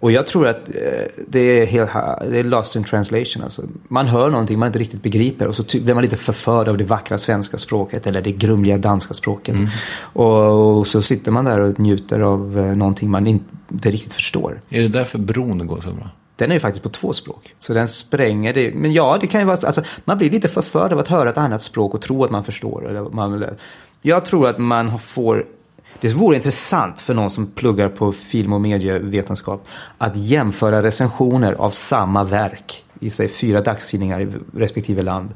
Och 0.00 0.12
jag 0.12 0.26
tror 0.26 0.46
att 0.46 0.68
eh, 0.68 1.24
det 1.28 1.40
är, 1.40 1.66
helt, 1.66 1.90
det 2.30 2.38
är 2.38 2.44
lost 2.44 2.76
in 2.76 2.84
translation. 2.84 3.42
Alltså. 3.42 3.62
Man 3.88 4.06
hör 4.06 4.30
någonting 4.30 4.58
man 4.58 4.66
inte 4.66 4.78
riktigt 4.78 5.02
begriper 5.02 5.46
och 5.48 5.54
så 5.54 5.62
blir 5.62 5.94
man 5.94 6.02
lite 6.02 6.16
förförd 6.16 6.68
av 6.68 6.78
det 6.78 6.84
vackra 6.84 7.18
svenska 7.18 7.58
språket 7.58 8.06
eller 8.06 8.22
det 8.22 8.32
grumliga 8.32 8.78
danska 8.78 9.14
språket. 9.14 9.56
Och, 10.00 10.78
och 10.78 10.86
så 10.86 11.02
sitter 11.02 11.30
man 11.30 11.44
där 11.44 11.60
och 11.60 11.80
njuter 11.80 12.20
av 12.20 12.58
eh, 12.58 12.76
någonting 12.76 13.10
man 13.10 13.26
inte 13.26 13.90
riktigt 13.90 14.12
förstår. 14.12 14.60
Är 14.68 14.82
det 14.82 14.88
därför 14.88 15.18
bron 15.18 15.66
går 15.66 15.80
så 15.80 15.90
bra? 15.90 16.10
Den 16.36 16.50
är 16.50 16.54
ju 16.54 16.60
faktiskt 16.60 16.82
på 16.82 16.88
två 16.88 17.12
språk. 17.12 17.54
Så 17.58 17.74
den 17.74 17.88
spränger 17.88 18.54
det. 18.54 18.74
Men 18.74 18.92
ja, 18.92 19.18
det 19.20 19.26
kan 19.26 19.40
ju 19.40 19.46
vara 19.46 19.58
alltså, 19.66 19.82
man 20.04 20.18
blir 20.18 20.30
lite 20.30 20.48
förförd 20.48 20.92
av 20.92 20.98
att 20.98 21.08
höra 21.08 21.30
ett 21.30 21.38
annat 21.38 21.62
språk 21.62 21.94
och 21.94 22.02
tro 22.02 22.24
att 22.24 22.30
man 22.30 22.44
förstår. 22.44 22.88
Eller 22.88 23.00
man, 23.02 23.44
jag 24.02 24.24
tror 24.24 24.48
att 24.48 24.58
man 24.58 24.98
får 24.98 25.46
det 26.00 26.14
vore 26.14 26.36
intressant 26.36 27.00
för 27.00 27.14
någon 27.14 27.30
som 27.30 27.46
pluggar 27.46 27.88
på 27.88 28.12
film 28.12 28.52
och 28.52 28.60
medievetenskap 28.60 29.66
att 29.98 30.16
jämföra 30.16 30.82
recensioner 30.82 31.52
av 31.52 31.70
samma 31.70 32.24
verk 32.24 32.84
i 33.00 33.10
sig 33.10 33.28
fyra 33.28 33.60
dagstidningar 33.60 34.20
i 34.20 34.28
respektive 34.54 35.02
land 35.02 35.34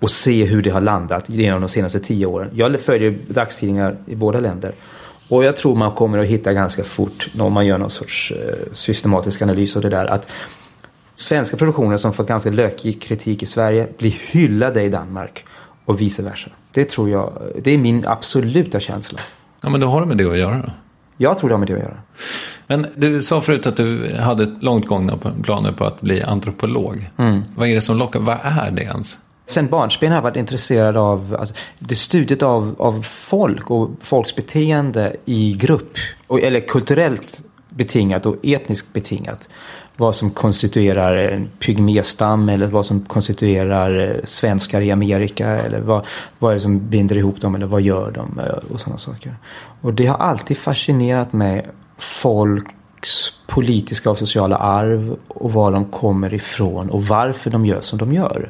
och 0.00 0.10
se 0.10 0.44
hur 0.44 0.62
det 0.62 0.70
har 0.70 0.80
landat 0.80 1.28
genom 1.28 1.60
de 1.60 1.68
senaste 1.68 2.00
tio 2.00 2.26
åren. 2.26 2.50
Jag 2.54 2.80
följer 2.80 3.14
dagstidningar 3.28 3.96
i 4.06 4.14
båda 4.14 4.40
länder 4.40 4.72
och 5.28 5.44
jag 5.44 5.56
tror 5.56 5.74
man 5.74 5.92
kommer 5.92 6.18
att 6.18 6.26
hitta 6.26 6.52
ganska 6.52 6.84
fort 6.84 7.28
om 7.38 7.52
man 7.52 7.66
gör 7.66 7.78
någon 7.78 7.90
sorts 7.90 8.32
eh, 8.32 8.72
systematisk 8.72 9.42
analys 9.42 9.76
av 9.76 9.82
det 9.82 9.88
där 9.88 10.06
att 10.06 10.28
svenska 11.14 11.56
produktioner 11.56 11.96
som 11.96 12.12
fått 12.12 12.28
ganska 12.28 12.50
lökig 12.50 13.02
kritik 13.02 13.42
i 13.42 13.46
Sverige 13.46 13.88
blir 13.98 14.10
hyllade 14.10 14.82
i 14.82 14.88
Danmark 14.88 15.44
och 15.84 16.00
vice 16.00 16.22
versa. 16.22 16.50
Det 16.72 16.84
tror 16.84 17.10
jag, 17.10 17.32
det 17.62 17.70
är 17.70 17.78
min 17.78 18.06
absoluta 18.06 18.80
känsla. 18.80 19.18
Ja, 19.60 19.68
men 19.68 19.80
då 19.80 19.86
har 19.86 20.00
det 20.00 20.06
med 20.06 20.16
det 20.16 20.30
att 20.30 20.38
göra 20.38 20.56
då. 20.56 20.72
Jag 21.16 21.38
tror 21.38 21.48
det 21.48 21.54
har 21.54 21.58
med 21.58 21.68
det 21.68 21.74
att 21.74 21.80
göra. 21.80 21.96
Men 22.66 22.86
du 22.96 23.22
sa 23.22 23.40
förut 23.40 23.66
att 23.66 23.76
du 23.76 24.14
hade 24.18 24.46
långt 24.60 24.86
gångna 24.86 25.18
planer 25.42 25.72
på 25.72 25.84
att 25.84 26.00
bli 26.00 26.22
antropolog. 26.22 27.10
Vad 27.56 27.68
är 27.68 27.74
det 27.74 27.80
som 27.80 27.96
lockar? 27.96 28.20
Vad 28.20 28.38
är 28.42 28.70
det 28.70 28.82
ens? 28.82 29.18
Sen 29.46 29.66
barnsben 29.66 30.10
har 30.10 30.16
jag 30.16 30.22
varit 30.22 30.36
intresserad 30.36 30.96
av 30.96 31.36
alltså, 31.38 31.54
det 31.78 31.94
studiet 31.94 32.42
av, 32.42 32.74
av 32.78 33.02
folk 33.02 33.70
och 33.70 33.90
folks 34.02 34.36
beteende 34.36 35.16
i 35.24 35.52
grupp. 35.52 35.96
Och, 36.26 36.40
eller 36.40 36.60
kulturellt 36.60 37.40
betingat 37.68 38.26
och 38.26 38.36
etniskt 38.42 38.92
betingat. 38.92 39.48
Vad 39.96 40.14
som 40.14 40.30
konstituerar 40.30 41.16
en 41.16 41.48
pygméstam 41.58 42.48
eller 42.48 42.66
vad 42.66 42.86
som 42.86 43.00
konstituerar 43.00 44.10
eh, 44.10 44.24
svenskar 44.24 44.80
i 44.80 44.90
Amerika. 44.90 45.46
Eller 45.46 45.80
vad, 45.80 46.06
vad 46.38 46.50
är 46.50 46.54
det 46.54 46.60
som 46.60 46.88
binder 46.88 47.16
ihop 47.16 47.40
dem 47.40 47.54
eller 47.54 47.66
vad 47.66 47.82
gör 47.82 48.10
de 48.10 48.38
eh, 48.38 48.72
och 48.74 48.80
sådana 48.80 48.98
saker. 48.98 49.36
Och 49.80 49.94
det 49.94 50.06
har 50.06 50.16
alltid 50.16 50.58
fascinerat 50.58 51.32
mig 51.32 51.66
folks 51.98 53.32
politiska 53.46 54.10
och 54.10 54.18
sociala 54.18 54.56
arv 54.56 55.16
och 55.28 55.52
var 55.52 55.72
de 55.72 55.84
kommer 55.84 56.34
ifrån 56.34 56.90
och 56.90 57.06
varför 57.06 57.50
de 57.50 57.66
gör 57.66 57.80
som 57.80 57.98
de 57.98 58.12
gör. 58.12 58.48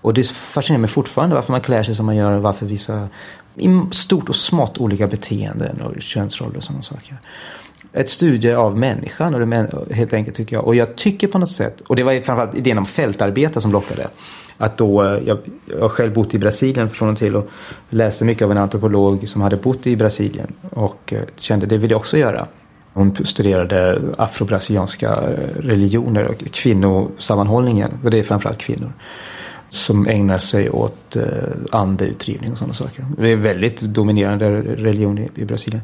Och 0.00 0.14
det 0.14 0.28
fascinerar 0.28 0.80
mig 0.80 0.90
fortfarande 0.90 1.34
varför 1.34 1.52
man 1.52 1.60
klär 1.60 1.82
sig 1.82 1.94
som 1.94 2.06
man 2.06 2.16
gör 2.16 2.32
och 2.32 2.42
varför 2.42 2.66
vissa 2.66 3.08
i 3.54 3.80
stort 3.90 4.28
och 4.28 4.36
smått 4.36 4.78
olika 4.78 5.06
beteenden 5.06 5.80
och 5.80 6.02
könsroller 6.02 6.56
och 6.56 6.64
sådana 6.64 6.82
saker. 6.82 7.18
Ett 7.92 8.08
studie 8.08 8.52
av 8.52 8.78
människan 8.78 9.34
och 9.34 9.40
det 9.40 9.46
men, 9.46 9.68
helt 9.90 10.12
enkelt 10.12 10.36
tycker 10.36 10.56
jag. 10.56 10.66
Och 10.66 10.74
jag 10.74 10.96
tycker 10.96 11.28
på 11.28 11.38
något 11.38 11.50
sätt, 11.50 11.80
och 11.80 11.96
det 11.96 12.02
var 12.02 12.12
ju 12.12 12.22
framförallt 12.22 12.54
idén 12.54 12.78
om 12.78 12.86
fältarbete 12.86 13.60
som 13.60 13.72
lockade. 13.72 14.08
Att 14.56 14.76
då, 14.76 15.04
eh, 15.04 15.22
jag, 15.26 15.38
jag 15.64 15.80
har 15.80 15.88
själv 15.88 16.12
bott 16.12 16.34
i 16.34 16.38
Brasilien 16.38 16.90
från 16.90 17.08
och 17.08 17.18
till 17.18 17.36
och 17.36 17.48
läste 17.90 18.24
mycket 18.24 18.44
av 18.44 18.50
en 18.50 18.58
antropolog 18.58 19.28
som 19.28 19.42
hade 19.42 19.56
bott 19.56 19.86
i 19.86 19.96
Brasilien 19.96 20.52
och 20.70 21.12
eh, 21.12 21.22
kände 21.36 21.66
det 21.66 21.78
vill 21.78 21.90
jag 21.90 22.00
också 22.00 22.18
göra. 22.18 22.46
Hon 22.92 23.16
studerade 23.24 24.02
afrobrasilianska 24.18 25.08
eh, 25.08 25.60
religioner 25.60 26.24
och 26.24 26.38
kvinnosammanhållningen. 26.52 27.90
Och 28.04 28.10
det 28.10 28.18
är 28.18 28.22
framförallt 28.22 28.58
kvinnor. 28.58 28.92
Som 29.72 30.06
ägnar 30.06 30.38
sig 30.38 30.70
åt 30.70 31.16
eh, 31.16 31.24
andeutdrivning 31.70 32.52
och 32.52 32.58
sådana 32.58 32.74
saker. 32.74 33.06
Det 33.18 33.28
är 33.28 33.36
väldigt 33.36 33.80
dominerande 33.80 34.50
religion 34.60 35.18
i, 35.18 35.28
i 35.34 35.44
Brasilien. 35.44 35.82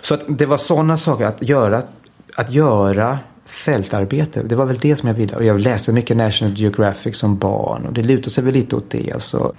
Så 0.00 0.14
att 0.14 0.24
det 0.28 0.46
var 0.46 0.56
sådana 0.56 0.96
saker 0.96 1.24
att 1.24 1.42
göra, 1.42 1.82
att 2.34 2.52
göra 2.52 3.18
fältarbete. 3.46 4.42
Det 4.42 4.54
var 4.54 4.64
väl 4.64 4.78
det 4.78 4.96
som 4.96 5.06
jag 5.06 5.14
ville. 5.14 5.36
Och 5.36 5.44
jag 5.44 5.60
läste 5.60 5.92
mycket 5.92 6.16
National 6.16 6.54
Geographic 6.54 7.16
som 7.16 7.38
barn. 7.38 7.86
Och 7.86 7.92
det 7.92 8.02
lutar 8.02 8.30
sig 8.30 8.44
väl 8.44 8.54
lite 8.54 8.76
åt 8.76 8.90
det. 8.90 9.12
Alltså. 9.12 9.52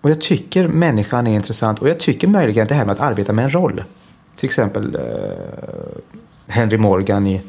Och 0.00 0.10
jag 0.10 0.20
tycker 0.20 0.68
människan 0.68 1.26
är 1.26 1.34
intressant. 1.34 1.78
Och 1.78 1.88
jag 1.88 2.00
tycker 2.00 2.28
möjligen 2.28 2.66
det 2.66 2.74
här 2.74 2.84
med 2.84 2.92
att 2.92 3.00
arbeta 3.00 3.32
med 3.32 3.44
en 3.44 3.50
roll. 3.50 3.82
Till 4.36 4.46
exempel 4.46 4.94
eh, 4.94 5.00
Henry 6.46 6.78
Morgan 6.78 7.26
i 7.26 7.40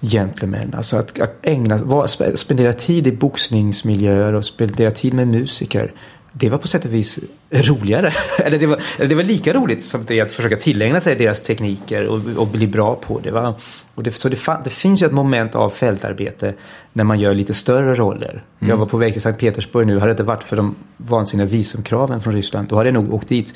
Gentlemen. 0.00 0.74
Alltså 0.74 0.96
att, 0.96 1.20
att 1.20 1.38
ägna, 1.42 1.76
var, 1.76 2.06
spe- 2.06 2.36
spendera 2.36 2.72
tid 2.72 3.06
i 3.06 3.12
boxningsmiljöer 3.12 4.32
och 4.32 4.44
spendera 4.44 4.90
tid 4.90 5.14
med 5.14 5.28
musiker. 5.28 5.92
Det 6.32 6.48
var 6.48 6.58
på 6.58 6.68
sätt 6.68 6.84
och 6.84 6.94
vis 6.94 7.18
roligare. 7.50 8.12
eller, 8.38 8.58
det 8.58 8.66
var, 8.66 8.80
eller 8.98 9.08
det 9.08 9.14
var 9.14 9.22
lika 9.22 9.52
roligt 9.52 9.82
som 9.82 10.04
det 10.04 10.20
att 10.20 10.32
försöka 10.32 10.56
tillägna 10.56 11.00
sig 11.00 11.16
deras 11.16 11.40
tekniker 11.40 12.06
och, 12.06 12.20
och 12.36 12.46
bli 12.46 12.66
bra 12.66 12.94
på 12.94 13.20
det. 13.20 13.30
Va? 13.30 13.54
Och 13.94 14.02
det 14.02 14.12
så 14.12 14.28
det, 14.28 14.38
det 14.64 14.70
finns 14.70 15.02
ju 15.02 15.06
ett 15.06 15.12
moment 15.12 15.54
av 15.54 15.70
fältarbete 15.70 16.54
när 16.92 17.04
man 17.04 17.20
gör 17.20 17.34
lite 17.34 17.54
större 17.54 17.94
roller. 17.94 18.42
Jag 18.58 18.76
var 18.76 18.86
på 18.86 18.96
väg 18.96 19.12
till 19.12 19.22
Sankt 19.22 19.40
Petersburg 19.40 19.86
nu. 19.86 19.94
Hade 19.94 20.06
det 20.06 20.10
inte 20.10 20.22
varit 20.22 20.42
för 20.42 20.56
de 20.56 20.74
vansinniga 20.96 21.46
visumkraven 21.46 22.20
från 22.20 22.34
Ryssland 22.34 22.68
då 22.68 22.76
hade 22.76 22.88
jag 22.88 22.94
nog 22.94 23.14
åkt 23.14 23.28
dit 23.28 23.54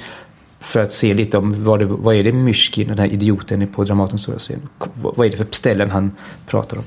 för 0.65 0.81
att 0.81 0.93
se 0.93 1.15
lite 1.15 1.39
om 1.39 1.65
vad, 1.65 1.79
det, 1.79 1.85
vad 1.85 2.15
är 2.15 2.25
det 2.25 2.33
Myrskin, 2.33 2.89
den 2.89 2.99
här 2.99 3.07
idioten 3.07 3.69
på 3.69 3.85
Dramatens 3.85 4.23
stora 4.23 4.39
scen. 4.39 4.69
Vad 4.95 5.27
är 5.27 5.31
det 5.31 5.37
för 5.37 5.47
ställen 5.51 5.91
han 5.91 6.13
pratar 6.47 6.77
om. 6.77 6.85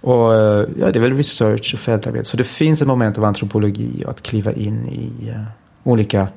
Och 0.00 0.34
eh, 0.34 0.68
ja, 0.78 0.90
det 0.92 0.98
är 0.98 1.00
väl 1.00 1.16
research 1.16 1.74
och 1.74 1.80
fältarbete. 1.80 2.24
Så 2.24 2.36
det 2.36 2.44
finns 2.44 2.82
ett 2.82 2.88
moment 2.88 3.18
av 3.18 3.24
antropologi 3.24 4.02
och 4.04 4.10
att 4.10 4.22
kliva 4.22 4.52
in 4.52 4.88
i 4.88 5.30
uh, 5.30 5.44
olika 5.84 6.28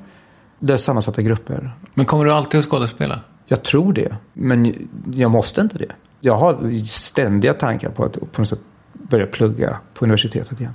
löst 0.58 0.84
sammansatta 0.84 1.22
grupper. 1.22 1.70
Men 1.94 2.06
kommer 2.06 2.24
du 2.24 2.32
alltid 2.32 2.58
att 2.58 2.66
skådespela? 2.66 3.20
Jag 3.46 3.62
tror 3.62 3.92
det, 3.92 4.16
men 4.32 4.88
jag 5.14 5.30
måste 5.30 5.60
inte 5.60 5.78
det. 5.78 5.92
Jag 6.20 6.36
har 6.36 6.84
ständiga 6.86 7.54
tankar 7.54 7.90
på 7.90 8.04
att 8.04 8.32
på 8.32 8.40
något 8.40 8.48
sätt 8.48 8.60
börja 8.92 9.26
plugga 9.26 9.78
på 9.94 10.04
universitetet 10.04 10.60
igen. 10.60 10.74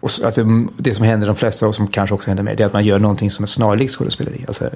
Och 0.00 0.10
så, 0.10 0.24
alltså, 0.24 0.44
det 0.76 0.94
som 0.94 1.04
händer 1.04 1.26
de 1.26 1.36
flesta 1.36 1.68
och 1.68 1.74
som 1.74 1.88
kanske 1.88 2.14
också 2.14 2.30
händer 2.30 2.44
mig 2.44 2.56
det 2.56 2.62
är 2.62 2.66
att 2.66 2.72
man 2.72 2.84
gör 2.84 2.98
någonting 2.98 3.30
som 3.30 3.42
är 3.42 3.46
snarlikt 3.46 3.92
skådespeleri. 3.92 4.44
Alltså 4.48 4.70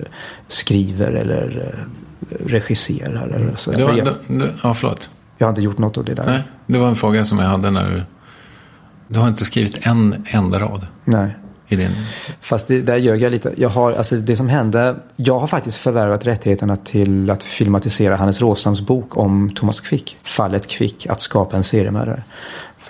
skriver 0.49 1.13
eller 1.13 1.75
eh, 2.31 2.47
regisserar. 2.47 3.29
Eller 3.29 3.55
så. 3.57 3.71
Det 3.71 3.85
var, 3.85 3.93
jag, 3.93 4.07
det, 4.27 4.53
ja, 4.63 4.75
förlåt. 4.75 5.11
jag 5.39 5.47
har 5.47 5.51
inte 5.51 5.63
gjort 5.63 5.79
något 5.79 5.99
av 5.99 6.05
det 6.05 6.15
där. 6.15 6.27
Nej, 6.27 6.43
det 6.67 6.79
var 6.79 6.89
en 6.89 6.97
fråga 6.97 7.25
som 7.25 7.39
jag 7.39 7.47
hade 7.47 7.71
när 7.71 7.91
du... 7.91 8.03
Du 9.09 9.21
har 9.21 9.29
inte 9.29 9.45
skrivit 9.45 9.87
en 9.87 10.25
enda 10.27 10.59
rad 10.59 10.87
Nej. 11.05 11.37
i 11.69 11.77
din... 11.77 11.91
Fast 12.41 12.69
det, 12.69 12.83
där 12.83 12.97
ljög 12.97 13.23
jag 13.23 13.33
lite. 13.33 13.55
Jag 13.57 13.69
har, 13.69 13.93
alltså 13.93 14.17
det 14.17 14.37
som 14.37 14.49
hände, 14.49 14.97
jag 15.17 15.41
har 15.41 15.47
faktiskt 15.47 15.77
förvärvat 15.77 16.27
rättigheterna 16.27 16.77
till 16.77 17.31
att 17.31 17.43
filmatisera 17.43 18.17
Hannes 18.17 18.41
Råstams 18.41 18.81
bok 18.81 19.17
om 19.17 19.51
Thomas 19.55 19.81
Quick. 19.81 20.17
Fallet 20.23 20.67
Quick, 20.67 21.07
att 21.07 21.21
skapa 21.21 21.57
en 21.57 21.65
seriemördare. 21.65 22.23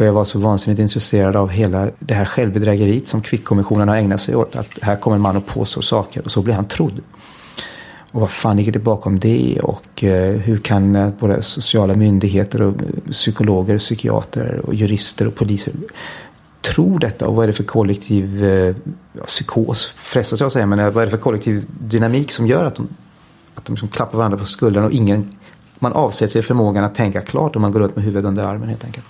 För 0.00 0.04
jag 0.04 0.12
var 0.12 0.24
så 0.24 0.38
vansinnigt 0.38 0.80
intresserad 0.80 1.36
av 1.36 1.48
hela 1.48 1.90
det 1.98 2.14
här 2.14 2.24
självbedrägeriet 2.24 3.08
som 3.08 3.22
Quick-kommissionen 3.22 3.88
har 3.88 3.96
ägnat 3.96 4.20
sig 4.20 4.36
åt. 4.36 4.56
Att 4.56 4.78
här 4.82 4.96
kommer 4.96 5.16
en 5.16 5.22
man 5.22 5.36
och 5.36 5.46
påstår 5.46 5.82
saker 5.82 6.24
och 6.24 6.30
så 6.30 6.42
blir 6.42 6.54
han 6.54 6.64
trodd. 6.64 7.00
Och 8.10 8.20
vad 8.20 8.30
fan 8.30 8.56
ligger 8.56 8.72
det 8.72 8.78
bakom 8.78 9.18
det? 9.18 9.60
Och 9.62 10.04
eh, 10.04 10.32
hur 10.32 10.58
kan 10.58 10.96
eh, 10.96 11.10
både 11.18 11.42
sociala 11.42 11.94
myndigheter 11.94 12.62
och 12.62 12.74
eh, 12.74 13.10
psykologer, 13.10 13.78
psykiater 13.78 14.60
och 14.66 14.74
jurister 14.74 15.26
och 15.26 15.34
poliser 15.34 15.72
tro 16.60 16.98
detta? 16.98 17.28
Och 17.28 17.36
vad 17.36 17.42
är 17.42 17.46
det 17.46 17.52
för 17.52 17.64
kollektiv 17.64 18.44
ja, 19.12 19.24
psykos, 19.24 19.86
frestas 19.96 20.40
jag 20.40 20.46
att 20.46 20.52
säga, 20.52 20.66
men 20.66 20.92
vad 20.92 21.02
är 21.02 21.06
det 21.06 21.10
för 21.10 21.18
kollektiv 21.18 21.64
dynamik 21.80 22.32
som 22.32 22.46
gör 22.46 22.64
att 22.64 22.74
de, 22.74 22.88
att 23.54 23.64
de 23.64 23.72
liksom 23.72 23.88
klappar 23.88 24.18
varandra 24.18 24.38
på 24.38 24.44
skulden 24.44 24.84
och 24.84 24.92
ingen, 24.92 25.30
man 25.78 25.92
avsätter 25.92 26.32
sig 26.32 26.42
förmågan 26.42 26.84
att 26.84 26.94
tänka 26.94 27.20
klart 27.20 27.54
och 27.54 27.60
man 27.60 27.72
går 27.72 27.80
runt 27.80 27.96
med 27.96 28.04
huvudet 28.04 28.28
under 28.28 28.44
armen 28.44 28.68
helt 28.68 28.84
enkelt. 28.84 29.06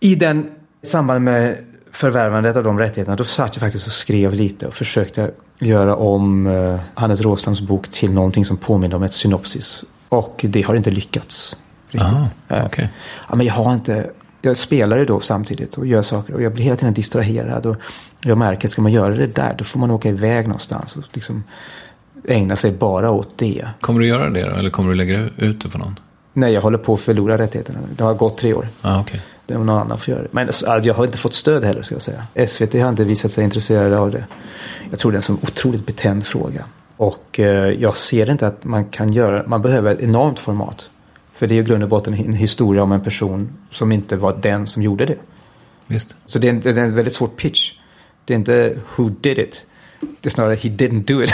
I 0.00 0.14
den 0.14 0.50
samband 0.82 1.24
med 1.24 1.64
förvärvandet 1.92 2.56
av 2.56 2.64
de 2.64 2.78
rättigheterna 2.78 3.16
då 3.16 3.24
satt 3.24 3.54
jag 3.56 3.60
faktiskt 3.60 3.86
och 3.86 3.92
skrev 3.92 4.32
lite 4.34 4.66
och 4.66 4.74
försökte 4.74 5.30
göra 5.58 5.96
om 5.96 6.46
eh, 6.46 6.76
Hannes 6.94 7.20
Råstams 7.20 7.60
bok 7.60 7.88
till 7.90 8.12
någonting 8.12 8.44
som 8.44 8.56
påminner 8.56 8.96
om 8.96 9.02
ett 9.02 9.12
synopsis. 9.12 9.84
Och 10.08 10.44
det 10.48 10.62
har 10.62 10.74
inte 10.74 10.90
lyckats. 10.90 11.56
Jaha, 11.90 12.28
Eh, 12.48 12.66
okej. 12.66 12.88
ja, 13.28 13.34
men 13.34 13.46
jag 13.46 13.54
har 13.54 13.74
inte... 13.74 14.10
Jag 14.42 14.56
spelar 14.56 14.98
ju 14.98 15.04
då 15.04 15.20
samtidigt 15.20 15.74
och 15.78 15.86
gör 15.86 16.02
saker 16.02 16.34
och 16.34 16.42
jag 16.42 16.52
blir 16.52 16.64
hela 16.64 16.76
tiden 16.76 16.94
distraherad. 16.94 17.66
Och 17.66 17.76
jag 18.20 18.38
märker 18.38 18.68
att 18.68 18.72
ska 18.72 18.82
man 18.82 18.92
göra 18.92 19.14
det 19.14 19.26
där 19.26 19.54
då 19.58 19.64
får 19.64 19.78
man 19.80 19.90
åka 19.90 20.08
iväg 20.08 20.46
någonstans 20.46 20.96
och 20.96 21.02
liksom 21.12 21.44
ägna 22.28 22.56
sig 22.56 22.72
bara 22.72 23.10
åt 23.10 23.38
det. 23.38 23.68
Kommer 23.80 24.00
du 24.00 24.06
göra 24.06 24.30
det 24.30 24.42
då? 24.50 24.56
Eller 24.56 24.70
kommer 24.70 24.90
du 24.90 24.96
lägga 24.96 25.28
ut 25.36 25.60
det 25.62 25.68
på 25.68 25.78
någon? 25.78 25.98
Nej, 26.32 26.52
jag 26.52 26.60
håller 26.60 26.78
på 26.78 26.94
att 26.94 27.00
förlora 27.00 27.38
rättigheterna. 27.38 27.78
Det 27.96 28.04
har 28.04 28.14
gått 28.14 28.38
tre 28.38 28.54
år. 28.54 28.68
Ja, 28.82 29.00
okej. 29.00 29.20
Det 29.48 29.54
är 29.54 29.58
någon 29.58 29.68
annan 29.68 29.98
får 29.98 30.12
göra 30.12 30.22
det. 30.22 30.28
Men 30.30 30.46
alltså, 30.46 30.80
jag 30.82 30.94
har 30.94 31.04
inte 31.04 31.18
fått 31.18 31.34
stöd 31.34 31.64
heller 31.64 31.82
ska 31.82 31.94
jag 31.94 32.02
säga. 32.02 32.46
SVT 32.46 32.72
har 32.72 32.88
inte 32.88 33.04
visat 33.04 33.30
sig 33.30 33.44
intresserade 33.44 33.98
av 33.98 34.10
det. 34.10 34.24
Jag 34.90 34.98
tror 34.98 35.12
det 35.12 35.14
är 35.14 35.18
en 35.18 35.22
så 35.22 35.32
otroligt 35.32 35.86
betänd 35.86 36.26
fråga. 36.26 36.64
Och 36.96 37.40
eh, 37.40 37.70
jag 37.70 37.96
ser 37.96 38.30
inte 38.30 38.46
att 38.46 38.64
man 38.64 38.84
kan 38.84 39.12
göra, 39.12 39.44
man 39.46 39.62
behöver 39.62 39.92
ett 39.92 40.00
enormt 40.00 40.38
format. 40.38 40.90
För 41.34 41.46
det 41.46 41.54
är 41.54 41.60
i 41.60 41.62
grund 41.62 41.82
och 41.82 41.88
botten 41.88 42.14
en 42.14 42.32
historia 42.32 42.82
om 42.82 42.92
en 42.92 43.00
person 43.00 43.48
som 43.70 43.92
inte 43.92 44.16
var 44.16 44.38
den 44.42 44.66
som 44.66 44.82
gjorde 44.82 45.06
det. 45.06 45.16
Visst. 45.86 46.14
Så 46.26 46.38
det 46.38 46.46
är 46.46 46.50
en, 46.50 46.60
det 46.60 46.70
är 46.70 46.78
en 46.78 46.94
väldigt 46.94 47.14
svår 47.14 47.28
pitch. 47.28 47.72
Det 48.24 48.34
är 48.34 48.38
inte 48.38 48.76
who 48.96 49.08
did 49.08 49.38
it. 49.38 49.64
Det 50.00 50.28
är 50.28 50.30
snarare 50.30 50.54
he 50.54 50.68
didn't 50.68 51.04
do 51.04 51.22
it. 51.22 51.32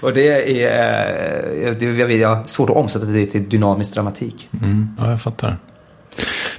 och 0.00 0.12
det 0.12 0.28
är, 0.62 1.68
eh, 1.68 1.72
det, 1.76 2.14
jag 2.14 2.36
har 2.36 2.44
svårt 2.44 2.70
att 2.70 2.76
omsätta 2.76 3.04
det 3.04 3.26
till 3.26 3.48
dynamisk 3.48 3.94
dramatik. 3.94 4.48
Mm. 4.62 4.88
Ja, 4.98 5.10
jag 5.10 5.22
fattar. 5.22 5.56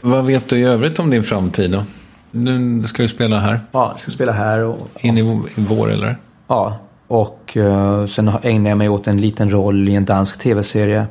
Vad 0.02 0.26
vet 0.26 0.50
du 0.50 0.60
i 0.60 0.64
övrigt 0.64 1.00
om 1.00 1.10
din 1.10 1.24
framtid 1.24 1.72
då? 1.72 1.84
Nu 2.32 2.84
ska 2.84 3.04
du 3.04 3.10
spela 3.10 3.40
här. 3.40 3.60
Ja, 3.72 3.90
jag 3.92 4.02
ska 4.02 4.12
spela 4.12 4.32
här 4.32 4.64
och 4.64 4.90
In 5.00 5.18
i, 5.18 5.42
vår 5.56 5.92
eller? 5.92 6.18
Ja, 6.48 6.80
och 7.08 7.58
uh, 7.58 8.08
sen 8.08 8.32
ägnar 8.44 8.70
jag 8.70 8.78
mig 8.78 8.90
åt 8.90 9.08
en 9.08 9.22
liten 9.22 9.52
roll 9.52 9.90
i 9.90 9.96
en 9.96 10.06
dansk 10.06 10.40
tv-serie. 10.40 11.08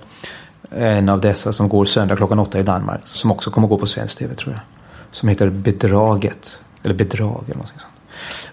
En 0.70 1.08
av 1.08 1.20
dessa 1.20 1.52
som 1.52 1.68
går 1.68 1.84
söndag 1.84 2.16
klockan 2.16 2.38
åtta 2.38 2.60
i 2.60 2.62
Danmark. 2.62 3.00
Som 3.04 3.30
också 3.30 3.50
kommer 3.50 3.68
gå 3.68 3.78
på 3.78 3.86
svensk 3.86 4.18
tv 4.18 4.34
tror 4.34 4.54
jag. 4.54 4.60
Som 5.10 5.28
heter 5.28 5.50
Bedraget. 5.50 6.58
Eller 6.84 6.94
Bedrag 6.94 7.44
eller 7.46 7.56
något 7.56 7.68
sånt. 7.68 7.82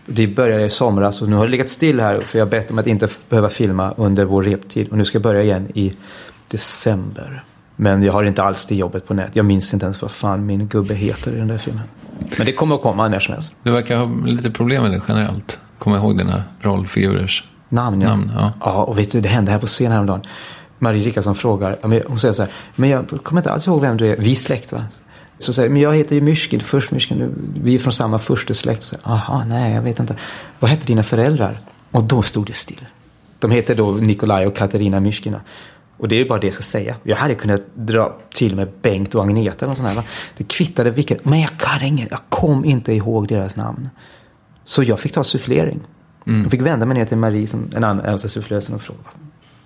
Det 0.06 0.28
började 0.28 0.66
i 0.66 0.70
somras 0.70 1.22
och 1.22 1.30
nu 1.30 1.36
har 1.36 1.46
det 1.46 1.52
legat 1.52 1.70
still 1.70 2.00
här. 2.00 2.20
För 2.20 2.40
jag 2.40 2.46
har 2.46 2.52
bett 2.52 2.72
om 2.72 2.80
att 2.80 2.88
inte 2.88 3.08
behöva 3.30 3.50
filma 3.50 3.94
under 3.98 4.26
vår 4.26 4.44
reptid. 4.44 4.90
Och 4.90 4.98
nu 4.98 5.06
ska 5.06 5.16
jag 5.16 5.24
börja 5.24 5.44
igen 5.44 5.72
i 5.74 5.94
december. 6.48 7.44
Men 7.76 8.04
jag 8.04 8.14
har 8.14 8.24
inte 8.24 8.44
alls 8.44 8.66
det 8.66 8.76
jobbet 8.76 9.08
på 9.08 9.14
nät. 9.14 9.32
Jag 9.34 9.46
minns 9.46 9.74
inte 9.74 9.86
ens 9.86 10.02
vad 10.02 10.12
fan 10.12 10.46
min 10.46 10.68
gubbe 10.68 10.94
heter 10.94 11.32
i 11.32 11.38
den 11.38 11.48
där 11.48 11.58
filmen. 11.58 11.84
Men 12.38 12.46
det 12.46 12.52
kommer 12.52 12.76
att 12.76 12.82
komma 12.82 13.08
när 13.08 13.20
som 13.20 13.34
helst. 13.34 13.56
Du 13.64 13.72
verkar 13.72 13.98
ha 13.98 14.26
lite 14.26 14.52
problem 14.52 14.84
med 14.84 14.92
det 14.92 15.02
generellt. 15.08 15.60
Kom 15.78 15.96
ihåg 15.96 16.18
dina 16.18 16.44
rollfigurers 16.62 17.44
Namn, 17.70 18.02
ja. 18.02 18.10
namn. 18.10 18.32
Ja. 18.36 18.54
Ja, 18.60 18.84
och 18.84 19.00
vet 19.00 19.12
du, 19.12 19.22
det 19.22 19.30
hände 19.30 19.52
här 19.52 19.60
på 19.60 19.68
scen 19.68 19.92
häromdagen. 19.92 20.22
Marie 20.80 21.06
Rickardsson 21.06 21.36
frågar, 21.36 21.78
hon 22.08 22.20
säger 22.20 22.34
så 22.34 22.44
här, 22.44 22.52
men 22.76 22.90
jag 22.90 23.08
kommer 23.24 23.42
inte 23.42 23.52
alls 23.52 23.68
ihåg 23.68 23.82
vem 23.82 23.98
du 23.98 24.08
är. 24.12 24.18
Vi 24.18 24.32
är 24.32 24.36
släkt 24.36 24.72
va? 24.72 24.84
Så 25.40 25.54
säger 25.54 25.70
men 25.70 25.82
jag 25.82 25.96
heter 25.96 26.16
ju 26.16 26.22
Myrskin, 26.22 26.62
först 26.62 26.92
Myrskin, 26.92 27.34
vi 27.64 27.76
är 27.76 27.80
från 27.80 27.94
samma 27.94 28.20
furstesläkt. 28.20 28.84
Så, 28.84 28.96
Aha, 29.04 29.44
nej, 29.48 29.74
jag 29.74 29.82
vet 29.82 30.00
inte. 30.00 30.16
Vad 30.60 30.72
hette 30.72 30.86
dina 30.86 31.04
föräldrar? 31.04 31.54
Och 31.92 32.04
då 32.04 32.22
stod 32.22 32.48
det 32.48 32.54
still. 32.54 32.86
De 33.40 33.52
heter 33.52 33.76
då 33.76 33.92
Nikolaj 33.92 34.48
och 34.48 34.56
Katarina 34.56 35.00
Myrskina. 35.00 35.42
Och 35.98 36.08
det 36.08 36.16
är 36.16 36.18
ju 36.20 36.28
bara 36.28 36.40
det 36.40 36.48
jag 36.48 36.54
ska 36.54 36.64
säga. 36.64 36.96
Jag 37.04 37.16
hade 37.16 37.36
kunnat 37.36 37.62
dra 37.74 38.18
till 38.34 38.56
med 38.56 38.72
Bengt 38.82 39.16
och 39.16 39.24
Agneta 39.24 39.66
eller 39.66 39.76
sånt 39.76 39.90
här. 39.90 40.04
Det 40.38 40.44
kvittade 40.44 40.90
vilket, 40.90 41.26
men 41.26 41.40
jag 41.40 41.58
kan 41.58 41.84
ingen, 41.84 42.08
jag 42.12 42.20
kom 42.30 42.66
inte 42.66 42.94
ihåg 42.94 43.28
deras 43.28 43.56
namn. 43.56 43.90
Så 44.66 44.84
jag 44.84 45.00
fick 45.00 45.14
ta 45.14 45.24
sufflering. 45.24 45.80
Jag 46.24 46.52
fick 46.52 46.62
vända 46.62 46.86
mig 46.86 46.98
ner 46.98 47.06
till 47.06 47.18
Marie, 47.18 47.48
som 47.48 47.72
en 47.76 47.84
annan 47.84 48.06
alltså 48.06 48.30
sufflösen 48.30 48.76
och 48.76 48.82
fråga. 48.82 49.00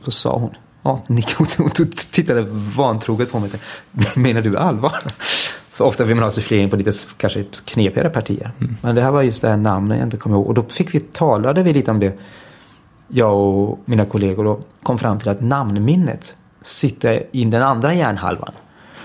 Så 0.04 0.12
sa 0.12 0.38
hon. 0.38 0.56
Ja, 0.84 1.04
Nick, 1.08 1.34
hon, 1.38 1.48
tittade 2.12 2.42
vantroget 2.76 3.32
på 3.32 3.40
mig. 3.40 3.50
Menar 4.16 4.42
du 4.42 4.58
allvar? 4.58 5.00
För 5.72 5.86
ofta 5.86 6.04
vill 6.04 6.16
man 6.16 6.24
ha 6.24 6.32
sufflering 6.32 6.70
på 6.70 6.76
lite 6.76 6.92
kanske 7.18 7.46
knepigare 7.66 8.10
partier. 8.10 8.52
Men 8.82 8.96
det 8.96 9.02
här 9.02 9.12
var 9.12 9.22
just 9.22 9.42
det 9.42 9.50
här 9.50 9.58
namnet 9.58 9.98
jag 9.98 10.08
inte 10.08 10.18
kom 10.18 10.32
ihåg. 10.34 10.48
Och 10.48 10.54
då 10.54 10.64
fick 10.64 10.96
vi, 10.96 11.00
talade 11.00 11.64
vi 11.64 11.74
lite 11.74 11.92
om 11.92 12.00
det. 12.00 12.18
Jag 13.10 13.38
och 13.38 13.80
mina 13.86 14.06
kollegor 14.06 14.44
då 14.44 14.60
kom 14.84 14.98
fram 14.98 15.20
till 15.20 15.30
att 15.30 15.42
namnminnet 15.42 16.36
sitter 16.64 17.24
i 17.32 17.46
den 17.46 17.62
andra 17.62 17.94
hjärnhalvan. 17.94 18.52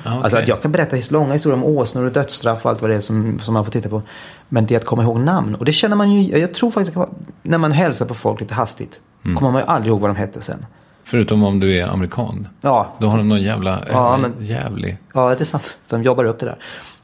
Ja, 0.04 0.10
okej. 0.10 0.22
Alltså 0.22 0.38
att 0.38 0.48
jag 0.48 0.62
kan 0.62 0.72
berätta 0.72 0.96
långa 1.10 1.32
historier 1.32 1.58
om 1.58 1.64
åsnor 1.64 2.04
och 2.04 2.12
dödsstraff 2.12 2.64
och 2.64 2.70
allt 2.70 2.82
vad 2.82 2.90
det 2.90 2.96
är 2.96 3.00
som, 3.00 3.38
som 3.38 3.54
man 3.54 3.64
får 3.64 3.72
titta 3.72 3.88
på. 3.88 4.02
Men 4.48 4.66
det 4.66 4.74
är 4.74 4.78
att 4.78 4.84
komma 4.84 5.02
ihåg 5.02 5.20
namn. 5.20 5.54
Och 5.54 5.64
det 5.64 5.72
känner 5.72 5.96
man 5.96 6.12
ju, 6.12 6.38
jag 6.38 6.54
tror 6.54 6.70
faktiskt 6.70 6.96
att 6.96 7.10
när 7.42 7.58
man 7.58 7.72
hälsar 7.72 8.06
på 8.06 8.14
folk 8.14 8.40
lite 8.40 8.54
hastigt. 8.54 9.00
Mm. 9.24 9.36
Kommer 9.36 9.52
man 9.52 9.62
ju 9.62 9.66
aldrig 9.66 9.90
ihåg 9.90 10.00
vad 10.00 10.10
de 10.10 10.16
hette 10.16 10.40
sen. 10.40 10.66
Förutom 11.04 11.44
om 11.44 11.60
du 11.60 11.76
är 11.78 11.86
amerikan. 11.86 12.48
Ja, 12.60 12.92
Då 12.98 13.06
har 13.06 13.16
de 13.18 13.28
någon 13.28 13.42
jävla 13.42 13.78
Ja, 13.92 14.16
men- 14.16 14.32
jävlig... 14.40 14.98
ja 15.14 15.28
det 15.34 15.40
är 15.40 15.44
sant. 15.44 15.78
De 15.88 16.02
jobbar 16.02 16.24
upp 16.24 16.38
det 16.40 16.46
där. 16.46 16.56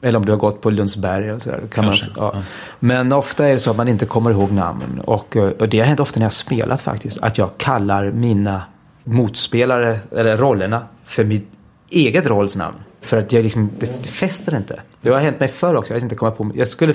Eller 0.03 0.19
om 0.19 0.25
du 0.25 0.33
har 0.33 0.39
gått 0.39 0.61
på 0.61 0.71
Lundsberg 0.71 1.29
eller 1.29 1.39
sådär. 1.39 1.61
Kan 1.71 1.85
man, 1.85 1.95
Kanske, 1.97 2.07
ja. 2.17 2.31
ja. 2.35 2.43
Men 2.79 3.13
ofta 3.13 3.49
är 3.49 3.53
det 3.55 3.61
så 3.61 3.71
att 3.71 3.77
man 3.77 3.89
inte 3.89 4.07
kommer 4.07 4.31
ihåg 4.31 4.53
namn. 4.53 5.01
Och, 5.05 5.37
eh, 5.37 5.49
och 5.49 5.69
det 5.69 5.79
har 5.79 5.87
hänt 5.87 6.01
ofta 6.01 6.19
när 6.21 6.25
jag 6.25 6.31
har 6.31 6.35
spelat 6.35 6.81
faktiskt. 6.81 7.19
Att 7.23 7.39
jag 7.39 7.51
kallar 7.57 8.11
mina 8.11 8.63
motspelare, 9.05 9.99
eller 10.17 10.37
rollerna, 10.37 10.83
för 11.05 11.25
mitt 11.25 11.49
eget 11.91 12.27
rollsnamn. 12.27 12.77
För 13.01 13.17
att 13.19 13.33
jag 13.33 13.43
liksom, 13.43 13.71
det, 13.79 13.87
det 14.03 14.09
fäster 14.09 14.57
inte. 14.57 14.81
Det 15.01 15.11
har 15.11 15.21
hänt 15.21 15.41
mig 15.41 15.49
förr 15.49 15.75
också, 15.75 15.91
jag 15.93 15.95
vet 15.95 16.03
inte 16.03 16.15
komma 16.15 16.31
på 16.31 16.51
jag 16.55 16.69
skulle 16.69 16.93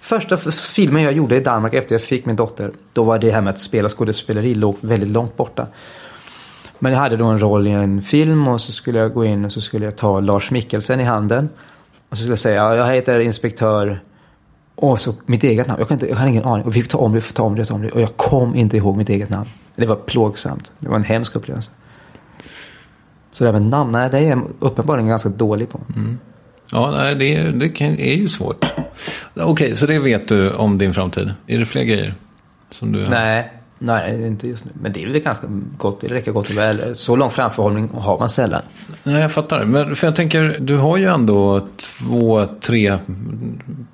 Första 0.00 0.36
filmen 0.74 1.02
jag 1.02 1.12
gjorde 1.12 1.36
i 1.36 1.40
Danmark 1.40 1.74
efter 1.74 1.94
jag 1.94 2.02
fick 2.02 2.26
min 2.26 2.36
dotter, 2.36 2.70
då 2.92 3.02
var 3.04 3.18
det 3.18 3.30
här 3.30 3.40
med 3.40 3.50
att 3.50 3.58
spela 3.58 3.88
skådespeleri 3.88 4.54
låg 4.54 4.76
väldigt 4.80 5.08
långt 5.10 5.36
borta. 5.36 5.66
Men 6.78 6.92
jag 6.92 6.98
hade 6.98 7.16
då 7.16 7.24
en 7.24 7.38
roll 7.38 7.66
i 7.66 7.70
en 7.70 8.02
film 8.02 8.48
och 8.48 8.60
så 8.60 8.72
skulle 8.72 8.98
jag 8.98 9.14
gå 9.14 9.24
in 9.24 9.44
och 9.44 9.52
så 9.52 9.60
skulle 9.60 9.84
jag 9.84 9.96
ta 9.96 10.20
Lars 10.20 10.50
Mikkelsen 10.50 11.00
i 11.00 11.04
handen. 11.04 11.48
Och 12.08 12.16
så 12.16 12.20
skulle 12.20 12.32
jag 12.32 12.38
säga, 12.38 12.54
ja, 12.54 12.76
jag 12.76 12.94
heter 12.94 13.18
inspektör 13.18 14.00
och 14.74 15.00
så 15.00 15.14
mitt 15.26 15.44
eget 15.44 15.66
namn. 15.66 15.78
Jag, 15.78 15.88
kan 15.88 15.94
inte, 15.94 16.08
jag 16.08 16.16
har 16.16 16.26
ingen 16.26 16.44
aning. 16.44 16.64
Och 16.64 16.76
vi 16.76 16.82
fick 16.82 16.90
ta 16.90 16.98
om 16.98 17.12
det, 17.14 17.20
ta 17.20 17.42
om 17.42 17.54
det, 17.54 17.64
ta 17.64 17.74
om 17.74 17.82
det. 17.82 17.90
Och 17.90 18.00
jag 18.00 18.16
kom 18.16 18.54
inte 18.54 18.76
ihåg 18.76 18.96
mitt 18.96 19.08
eget 19.08 19.30
namn. 19.30 19.48
Det 19.76 19.86
var 19.86 19.96
plågsamt. 19.96 20.72
Det 20.78 20.88
var 20.88 20.96
en 20.96 21.04
hemsk 21.04 21.36
upplevelse. 21.36 21.70
Så 23.32 23.44
det 23.44 23.52
här 23.52 23.60
med 23.60 23.68
namn, 23.70 23.92
nej 23.92 24.10
det 24.10 24.18
är 24.18 24.22
jag 24.22 24.42
uppenbarligen 24.58 25.08
ganska 25.08 25.28
dålig 25.28 25.68
på. 25.68 25.80
Ja, 26.72 26.90
nej, 26.90 27.14
det, 27.14 27.36
är, 27.36 27.52
det 27.52 27.68
kan, 27.68 27.86
är 27.86 28.14
ju 28.14 28.28
svårt. 28.28 28.72
Okej, 29.34 29.76
så 29.76 29.86
det 29.86 29.98
vet 29.98 30.28
du 30.28 30.50
om 30.50 30.78
din 30.78 30.94
framtid. 30.94 31.34
Är 31.46 31.58
det 31.58 31.64
fler 31.64 31.82
grejer? 31.82 32.14
Som 32.70 32.92
du 32.92 33.06
Nej, 33.08 33.52
nej 33.78 34.26
inte 34.26 34.48
just 34.48 34.64
nu. 34.64 34.70
Men 34.74 34.92
det 34.92 35.02
är 35.02 35.06
väl 35.06 35.18
ganska 35.18 35.46
gott. 35.78 36.00
Det 36.00 36.08
räcker 36.08 36.32
gott 36.32 36.50
och 36.50 36.56
väl. 36.56 36.96
Så 36.96 37.16
lång 37.16 37.30
framförhållning 37.30 37.90
har 37.94 38.18
man 38.18 38.28
sällan. 38.28 38.62
Nej, 39.02 39.20
jag 39.20 39.32
fattar. 39.32 39.64
Men 39.64 39.96
för 39.96 40.06
jag 40.06 40.16
tänker, 40.16 40.56
du 40.60 40.76
har 40.76 40.96
ju 40.96 41.06
ändå 41.06 41.68
två, 41.76 42.46
tre 42.60 42.98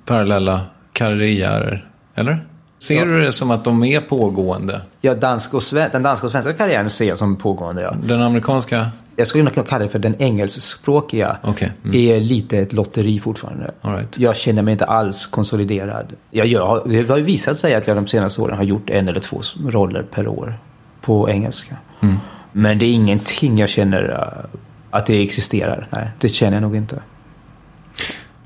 parallella 0.05 0.61
karriärer. 0.93 1.89
Eller? 2.15 2.45
Ser 2.83 3.05
du 3.05 3.21
det 3.21 3.31
som 3.31 3.51
att 3.51 3.63
de 3.63 3.83
är 3.83 4.01
pågående? 4.01 4.81
Ja, 5.01 5.15
dansk 5.15 5.53
och 5.53 5.63
den 5.71 6.03
danska 6.03 6.25
och 6.27 6.31
svenska 6.31 6.53
karriären 6.53 6.89
ser 6.89 7.05
jag 7.05 7.17
som 7.17 7.35
pågående. 7.35 7.81
Ja. 7.81 7.95
Den 8.03 8.21
amerikanska? 8.21 8.89
Jag 9.15 9.27
skulle 9.27 9.43
nog 9.43 9.53
kunna 9.53 9.65
kalla 9.65 9.83
det 9.83 9.89
för 9.89 9.99
den 9.99 10.21
engelskspråkiga. 10.21 11.37
Okej, 11.43 11.71
mm. 11.83 11.95
Är 11.95 12.19
lite 12.19 12.57
ett 12.57 12.73
lotteri 12.73 13.19
fortfarande. 13.19 13.71
Right. 13.81 14.17
Jag 14.17 14.37
känner 14.37 14.61
mig 14.61 14.71
inte 14.71 14.85
alls 14.85 15.25
konsoliderad. 15.25 16.13
Jag 16.31 16.47
gör, 16.47 16.81
det 16.85 17.09
har 17.09 17.17
ju 17.17 17.23
visat 17.23 17.57
sig 17.57 17.75
att 17.75 17.87
jag 17.87 17.97
de 17.97 18.07
senaste 18.07 18.41
åren 18.41 18.57
har 18.57 18.63
gjort 18.63 18.89
en 18.89 19.07
eller 19.07 19.19
två 19.19 19.41
roller 19.67 20.03
per 20.03 20.27
år 20.27 20.59
på 21.01 21.29
engelska. 21.29 21.75
Mm. 21.99 22.15
Men 22.51 22.79
det 22.79 22.85
är 22.85 22.91
ingenting 22.91 23.57
jag 23.57 23.69
känner 23.69 24.11
uh, 24.11 24.45
att 24.89 25.05
det 25.05 25.23
existerar. 25.23 25.87
Nej, 25.89 26.09
det 26.19 26.29
känner 26.29 26.53
jag 26.53 26.61
nog 26.61 26.75
inte. 26.75 26.99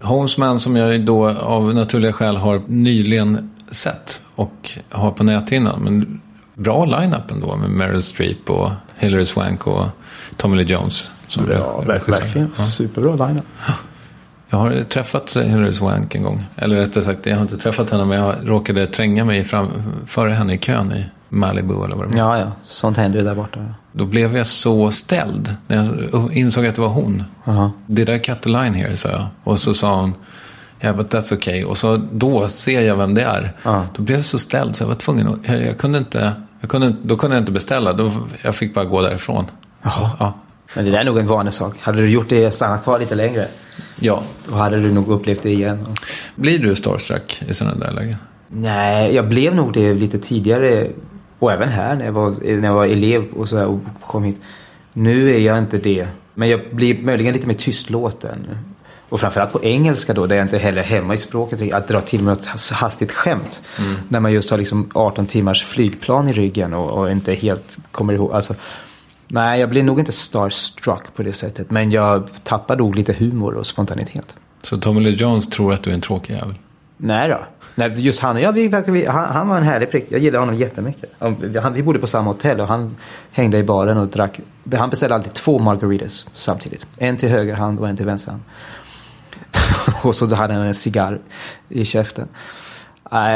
Homesman 0.01 0.59
som 0.59 0.75
jag 0.75 1.05
då 1.05 1.29
av 1.29 1.75
naturliga 1.75 2.13
skäl 2.13 2.37
har 2.37 2.61
nyligen 2.67 3.49
sett 3.71 4.21
och 4.35 4.71
har 4.89 5.11
på 5.11 5.23
näthinnan. 5.23 5.81
Men 5.83 6.21
bra 6.53 6.85
line-up 6.85 7.31
ändå 7.31 7.55
med 7.55 7.69
Meryl 7.69 8.01
Streep 8.01 8.49
och 8.49 8.71
Hilary 8.97 9.25
Swank 9.25 9.67
och 9.67 9.85
Tommy 10.37 10.57
Lee 10.57 10.65
Jones. 10.65 11.11
Som 11.27 11.51
Ja, 11.51 11.81
verkligen. 11.81 12.51
Ja. 12.57 12.63
Superbra 12.63 13.27
line 13.27 13.41
Jag 14.49 14.57
har 14.57 14.83
träffat 14.83 15.37
Hilary 15.43 15.73
Swank 15.73 16.15
en 16.15 16.23
gång. 16.23 16.45
Eller 16.55 16.75
rättare 16.75 17.03
sagt, 17.03 17.25
jag 17.25 17.35
har 17.35 17.41
inte 17.41 17.57
träffat 17.57 17.89
henne 17.89 18.05
men 18.05 18.17
jag 18.17 18.35
råkade 18.43 18.87
tränga 18.87 19.25
mig 19.25 19.45
fram, 19.45 19.67
före 20.05 20.31
henne 20.31 20.53
i 20.53 20.57
kön 20.57 20.91
i 20.91 21.05
Malibu 21.29 21.83
eller 21.83 21.95
vad 21.95 22.11
det 22.11 22.17
var. 22.17 22.17
Ja, 22.17 22.39
ja. 22.39 22.51
Sånt 22.63 22.97
händer 22.97 23.19
ju 23.19 23.25
där 23.25 23.35
borta. 23.35 23.59
Då 23.91 24.05
blev 24.05 24.37
jag 24.37 24.47
så 24.47 24.91
ställd 24.91 25.55
när 25.67 25.77
jag 26.11 26.33
insåg 26.33 26.65
att 26.65 26.75
det 26.75 26.81
var 26.81 26.87
hon. 26.87 27.23
Aha. 27.45 27.71
Did 27.87 28.09
I 28.09 28.19
cut 28.19 28.41
the 28.41 28.49
line 28.49 28.73
here, 28.73 28.97
sa 28.97 29.09
jag. 29.09 29.25
Och 29.43 29.59
så 29.59 29.73
sa 29.73 30.01
hon, 30.01 30.13
yeah 30.81 30.97
but 30.97 31.13
that's 31.13 31.33
okay. 31.33 31.63
Och 31.63 31.77
så 31.77 31.97
då 32.11 32.49
ser 32.49 32.81
jag 32.81 32.95
vem 32.95 33.13
det 33.13 33.21
är. 33.21 33.53
Ja. 33.63 33.85
Då 33.95 34.01
blev 34.03 34.17
jag 34.17 34.25
så 34.25 34.39
ställd 34.39 34.75
så 34.75 34.83
jag 34.83 34.87
var 34.87 34.95
tvungen 34.95 35.27
att, 35.27 35.39
jag, 35.47 35.65
jag 35.65 35.77
kunde 35.77 35.97
inte, 35.97 36.33
jag 36.61 36.69
kunde, 36.69 36.95
då 37.03 37.17
kunde 37.17 37.35
jag 37.35 37.41
inte 37.41 37.51
beställa. 37.51 37.93
Då, 37.93 38.11
jag 38.41 38.55
fick 38.55 38.73
bara 38.73 38.85
gå 38.85 39.01
därifrån. 39.01 39.45
Jaha. 39.81 40.11
Ja. 40.19 40.33
Men 40.75 40.85
det 40.85 40.91
där 40.91 40.99
är 40.99 41.03
nog 41.03 41.17
en 41.17 41.27
vanlig 41.27 41.53
sak. 41.53 41.75
Hade 41.79 42.01
du 42.01 42.09
gjort 42.09 42.29
det, 42.29 42.51
stannat 42.51 42.83
kvar 42.83 42.99
lite 42.99 43.15
längre, 43.15 43.47
ja. 43.99 44.23
då 44.49 44.55
hade 44.55 44.77
du 44.77 44.91
nog 44.93 45.07
upplevt 45.11 45.43
det 45.43 45.51
igen. 45.51 45.87
Blir 46.35 46.59
du 46.59 46.75
starstruck 46.75 47.41
i 47.47 47.53
sådana 47.53 47.85
där 47.85 47.91
lägen? 47.91 48.15
Nej, 48.47 49.15
jag 49.15 49.27
blev 49.27 49.55
nog 49.55 49.73
det 49.73 49.93
lite 49.93 50.19
tidigare. 50.19 50.87
Och 51.39 51.51
även 51.51 51.69
här 51.69 51.95
när 51.95 52.05
jag 52.05 52.11
var, 52.11 52.29
när 52.59 52.67
jag 52.67 52.73
var 52.73 52.85
elev 52.85 53.25
och, 53.35 53.49
så 53.49 53.57
här, 53.57 53.65
och 53.65 53.79
kom 54.01 54.23
hit. 54.23 54.41
Nu 54.93 55.35
är 55.35 55.39
jag 55.39 55.57
inte 55.57 55.77
det. 55.77 56.07
Men 56.33 56.49
jag 56.49 56.61
blir 56.71 57.01
möjligen 57.01 57.33
lite 57.33 57.47
mer 57.47 57.53
tystlåten. 57.53 58.47
Och 59.09 59.19
framförallt 59.19 59.51
på 59.51 59.63
engelska 59.63 60.13
då, 60.13 60.25
där 60.25 60.35
jag 60.35 60.45
inte 60.45 60.57
heller 60.57 60.81
är 60.81 60.85
hemma 60.85 61.13
i 61.13 61.17
språket. 61.17 61.73
Att 61.73 61.87
dra 61.87 62.01
till 62.01 62.23
med 62.23 62.37
has- 62.37 62.71
hastigt 62.71 63.11
skämt. 63.11 63.61
När 64.09 64.19
man 64.19 64.33
just 64.33 64.49
har 64.49 64.57
liksom 64.57 64.89
18 64.93 65.25
timmars 65.25 65.63
flygplan 65.65 66.27
i 66.29 66.33
ryggen 66.33 66.73
och, 66.73 66.91
och 66.91 67.11
inte 67.11 67.33
helt 67.33 67.77
kommer 67.91 68.13
ihåg. 68.13 68.31
Alltså, 68.33 68.55
nej, 69.27 69.59
jag 69.59 69.69
blir 69.69 69.83
nog 69.83 69.99
inte 69.99 70.11
starstruck 70.11 71.15
på 71.15 71.23
det 71.23 71.33
sättet. 71.33 71.71
Men 71.71 71.91
jag 71.91 72.29
tappar 72.43 72.75
nog 72.75 72.95
lite 72.95 73.13
humor 73.13 73.53
och 73.55 73.67
spontanitet. 73.67 74.35
Så 74.61 74.77
Tommy 74.77 74.99
Lee 75.01 75.11
Jones 75.15 75.47
tror 75.47 75.73
att 75.73 75.83
du 75.83 75.89
är 75.89 75.93
en 75.93 76.01
tråkig 76.01 76.33
jävel? 76.33 76.55
Nej 76.97 77.29
då. 77.29 77.39
Nej, 77.75 77.93
just 77.97 78.19
han 78.19 78.35
och 78.35 78.41
jag, 78.41 78.53
vi, 78.53 79.05
han, 79.05 79.25
han 79.25 79.47
var 79.47 79.57
en 79.57 79.63
härlig 79.63 79.91
prick. 79.91 80.05
Jag 80.09 80.21
gillar 80.21 80.39
honom 80.39 80.55
jättemycket. 80.55 81.11
Han, 81.61 81.73
vi 81.73 81.83
bodde 81.83 81.99
på 81.99 82.07
samma 82.07 82.31
hotell 82.31 82.59
och 82.61 82.67
han 82.67 82.95
hängde 83.31 83.57
i 83.57 83.63
baren 83.63 83.97
och 83.97 84.07
drack. 84.07 84.39
Han 84.77 84.89
beställde 84.89 85.15
alltid 85.15 85.33
två 85.33 85.59
margaritas 85.59 86.27
samtidigt. 86.33 86.87
En 86.97 87.17
till 87.17 87.29
höger 87.29 87.55
hand 87.55 87.79
och 87.79 87.89
en 87.89 87.97
till 87.97 88.05
vänster 88.05 88.31
hand. 88.31 88.43
och 90.03 90.15
så 90.15 90.35
hade 90.35 90.53
han 90.53 90.67
en 90.67 90.73
cigarr 90.73 91.19
i 91.69 91.85
käften. 91.85 92.27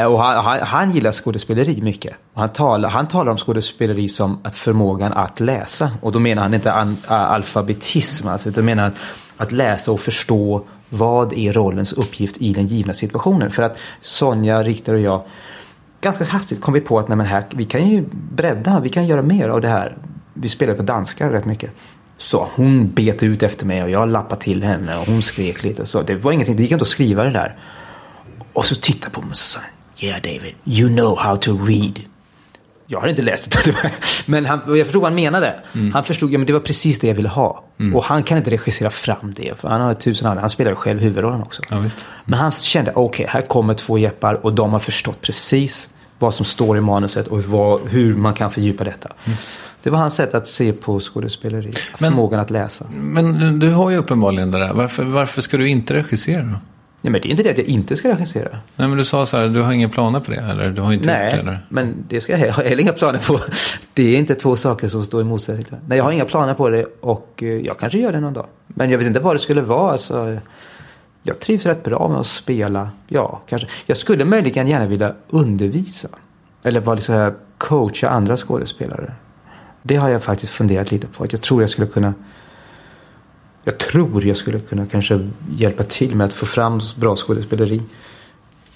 Och 0.08 0.24
han, 0.24 0.44
han, 0.44 0.60
han 0.60 0.90
gillar 0.90 1.12
skådespeleri 1.12 1.82
mycket. 1.82 2.14
Han 2.34 2.48
talar, 2.48 2.88
han 2.88 3.08
talar 3.08 3.32
om 3.32 3.38
skådespeleri 3.38 4.08
som 4.08 4.38
att 4.42 4.58
förmågan 4.58 5.12
att 5.12 5.40
läsa. 5.40 5.90
Och 6.00 6.12
då 6.12 6.18
menar 6.18 6.42
han 6.42 6.54
inte 6.54 6.72
an, 6.72 6.96
alfabetism, 7.06 8.28
alltså, 8.28 8.48
utan 8.48 8.64
menar 8.64 8.84
att, 8.84 8.94
att 9.36 9.52
läsa 9.52 9.92
och 9.92 10.00
förstå 10.00 10.64
vad 10.88 11.32
är 11.32 11.52
rollens 11.52 11.92
uppgift 11.92 12.36
i 12.36 12.52
den 12.52 12.66
givna 12.66 12.92
situationen. 12.92 13.50
För 13.50 13.62
att 13.62 13.78
Sonja, 14.00 14.62
Richter 14.62 14.94
och 14.94 15.00
jag 15.00 15.22
ganska 16.00 16.24
hastigt 16.24 16.60
kom 16.60 16.74
vi 16.74 16.80
på 16.80 16.98
att 16.98 17.08
nej, 17.08 17.16
men 17.16 17.26
här, 17.26 17.44
vi 17.50 17.64
kan 17.64 17.88
ju 17.88 18.04
bredda, 18.12 18.80
vi 18.80 18.88
kan 18.88 19.06
göra 19.06 19.22
mer 19.22 19.48
av 19.48 19.60
det 19.60 19.68
här. 19.68 19.96
Vi 20.34 20.48
spelar 20.48 20.74
på 20.74 20.82
danska 20.82 21.32
rätt 21.32 21.44
mycket. 21.44 21.70
Så 22.22 22.48
hon 22.54 22.90
bet 22.90 23.22
ut 23.22 23.42
efter 23.42 23.66
mig 23.66 23.82
och 23.82 23.90
jag 23.90 24.12
lappade 24.12 24.42
till 24.42 24.62
henne 24.62 24.96
och 24.96 25.06
hon 25.06 25.22
skrek 25.22 25.62
lite. 25.62 25.86
Så 25.86 26.02
det 26.02 26.14
var 26.14 26.32
ingenting, 26.32 26.56
det 26.56 26.62
gick 26.62 26.72
inte 26.72 26.82
att 26.82 26.88
skriva 26.88 27.24
det 27.24 27.30
där. 27.30 27.56
Och 28.52 28.64
så 28.64 28.74
tittade 28.74 29.14
på 29.14 29.20
mig 29.20 29.30
och 29.30 29.36
så 29.36 29.46
sa 29.46 29.60
han, 29.60 29.68
Yeah 30.08 30.22
David, 30.22 30.54
you 30.64 30.88
know 30.88 31.18
how 31.18 31.36
to 31.36 31.58
read. 31.58 32.00
Jag 32.86 33.00
har 33.00 33.08
inte 33.08 33.22
läst 33.22 33.64
det. 33.64 33.92
Men 34.26 34.46
han, 34.46 34.60
jag 34.66 34.86
förstod 34.86 35.02
vad 35.02 35.10
han 35.10 35.14
menade. 35.14 35.60
Han 35.92 36.04
förstod, 36.04 36.32
ja 36.32 36.38
men 36.38 36.46
det 36.46 36.52
var 36.52 36.60
precis 36.60 36.98
det 37.00 37.06
jag 37.06 37.14
ville 37.14 37.28
ha. 37.28 37.64
Och 37.94 38.04
han 38.04 38.22
kan 38.22 38.38
inte 38.38 38.50
regissera 38.50 38.90
fram 38.90 39.34
det. 39.36 39.60
För 39.60 39.68
han 39.68 39.80
har 39.80 39.94
tusen 39.94 40.28
andra, 40.28 40.40
han 40.40 40.50
spelar 40.50 40.74
själv 40.74 41.00
huvudrollen 41.00 41.42
också. 41.42 41.62
Ja, 41.70 41.78
visst. 41.78 42.06
Men 42.24 42.38
han 42.38 42.52
kände, 42.52 42.92
okej, 42.94 43.26
här 43.28 43.42
kommer 43.42 43.74
två 43.74 43.98
jeppar 43.98 44.34
och 44.46 44.52
de 44.52 44.72
har 44.72 44.78
förstått 44.78 45.20
precis 45.20 45.88
vad 46.18 46.34
som 46.34 46.44
står 46.46 46.78
i 46.78 46.80
manuset 46.80 47.26
och 47.28 47.44
vad, 47.44 47.80
hur 47.88 48.14
man 48.14 48.34
kan 48.34 48.50
fördjupa 48.50 48.84
detta. 48.84 49.12
Det 49.82 49.90
var 49.90 49.98
hans 49.98 50.14
sätt 50.14 50.34
att 50.34 50.46
se 50.46 50.72
på 50.72 51.00
skådespeleri. 51.00 51.72
Förmågan 51.72 52.40
att 52.40 52.50
läsa. 52.50 52.86
Men 52.90 53.58
du 53.58 53.70
har 53.70 53.90
ju 53.90 53.96
uppenbarligen 53.96 54.50
det 54.50 54.58
där. 54.58 54.72
Varför, 54.72 55.04
varför 55.04 55.42
ska 55.42 55.56
du 55.56 55.68
inte 55.68 55.94
regissera 55.94 56.42
då? 56.42 56.56
Nej, 57.04 57.12
men 57.12 57.20
det 57.20 57.28
är 57.28 57.30
inte 57.30 57.42
det 57.42 57.50
att 57.50 57.58
jag 57.58 57.66
inte 57.66 57.96
ska 57.96 58.12
regissera. 58.12 58.58
Nej, 58.76 58.88
men 58.88 58.96
du 58.98 59.04
sa 59.04 59.26
så 59.26 59.36
här, 59.36 59.48
du 59.48 59.62
har 59.62 59.72
inga 59.72 59.88
planer 59.88 60.20
på 60.20 60.30
det, 60.30 60.36
eller? 60.36 60.70
Du 60.70 60.82
har 60.82 60.92
inte 60.92 61.08
gjort 61.08 61.16
det, 61.16 61.22
Nej, 61.22 61.38
eller? 61.40 61.66
men 61.68 61.94
det 62.08 62.20
ska 62.20 62.38
jag 62.38 62.40
jag 62.46 62.54
heller 62.54 62.80
inga 62.80 62.92
planer 62.92 63.18
på. 63.18 63.40
Det 63.94 64.14
är 64.14 64.18
inte 64.18 64.34
två 64.34 64.56
saker 64.56 64.88
som 64.88 65.04
står 65.04 65.20
i 65.20 65.24
motsättning 65.24 65.64
till. 65.64 65.76
Nej, 65.86 65.98
jag 65.98 66.04
har 66.04 66.12
inga 66.12 66.24
planer 66.24 66.54
på 66.54 66.68
det 66.68 66.86
och 67.00 67.42
eh, 67.42 67.48
jag 67.48 67.78
kanske 67.78 67.98
gör 67.98 68.12
det 68.12 68.20
någon 68.20 68.32
dag. 68.32 68.46
Men 68.66 68.90
jag 68.90 68.98
vet 68.98 69.06
inte 69.06 69.20
vad 69.20 69.34
det 69.34 69.38
skulle 69.38 69.60
vara. 69.60 69.92
Alltså, 69.92 70.38
jag 71.22 71.40
trivs 71.40 71.66
rätt 71.66 71.84
bra 71.84 72.08
med 72.08 72.18
att 72.20 72.26
spela. 72.26 72.90
Ja, 73.08 73.42
kanske. 73.48 73.68
Jag 73.86 73.96
skulle 73.96 74.24
möjligen 74.24 74.68
gärna 74.68 74.86
vilja 74.86 75.14
undervisa. 75.30 76.08
Eller 76.62 76.80
vara 76.80 76.94
liksom 76.94 77.14
här, 77.14 77.34
coacha 77.58 78.08
andra 78.08 78.36
skådespelare. 78.36 79.12
Det 79.82 79.96
har 79.96 80.08
jag 80.08 80.22
faktiskt 80.22 80.52
funderat 80.52 80.90
lite 80.90 81.06
på. 81.06 81.24
Att 81.24 81.32
jag 81.32 81.40
tror 81.42 81.60
jag 81.62 81.70
skulle 81.70 81.86
kunna 81.86 82.14
jag 83.64 83.78
tror 83.78 84.24
jag 84.24 84.36
skulle 84.36 84.58
kunna 84.60 84.86
kanske 84.86 85.28
hjälpa 85.56 85.82
till 85.82 86.14
med 86.16 86.24
att 86.24 86.32
få 86.32 86.46
fram 86.46 86.80
bra 86.96 87.16
skådespeleri 87.16 87.82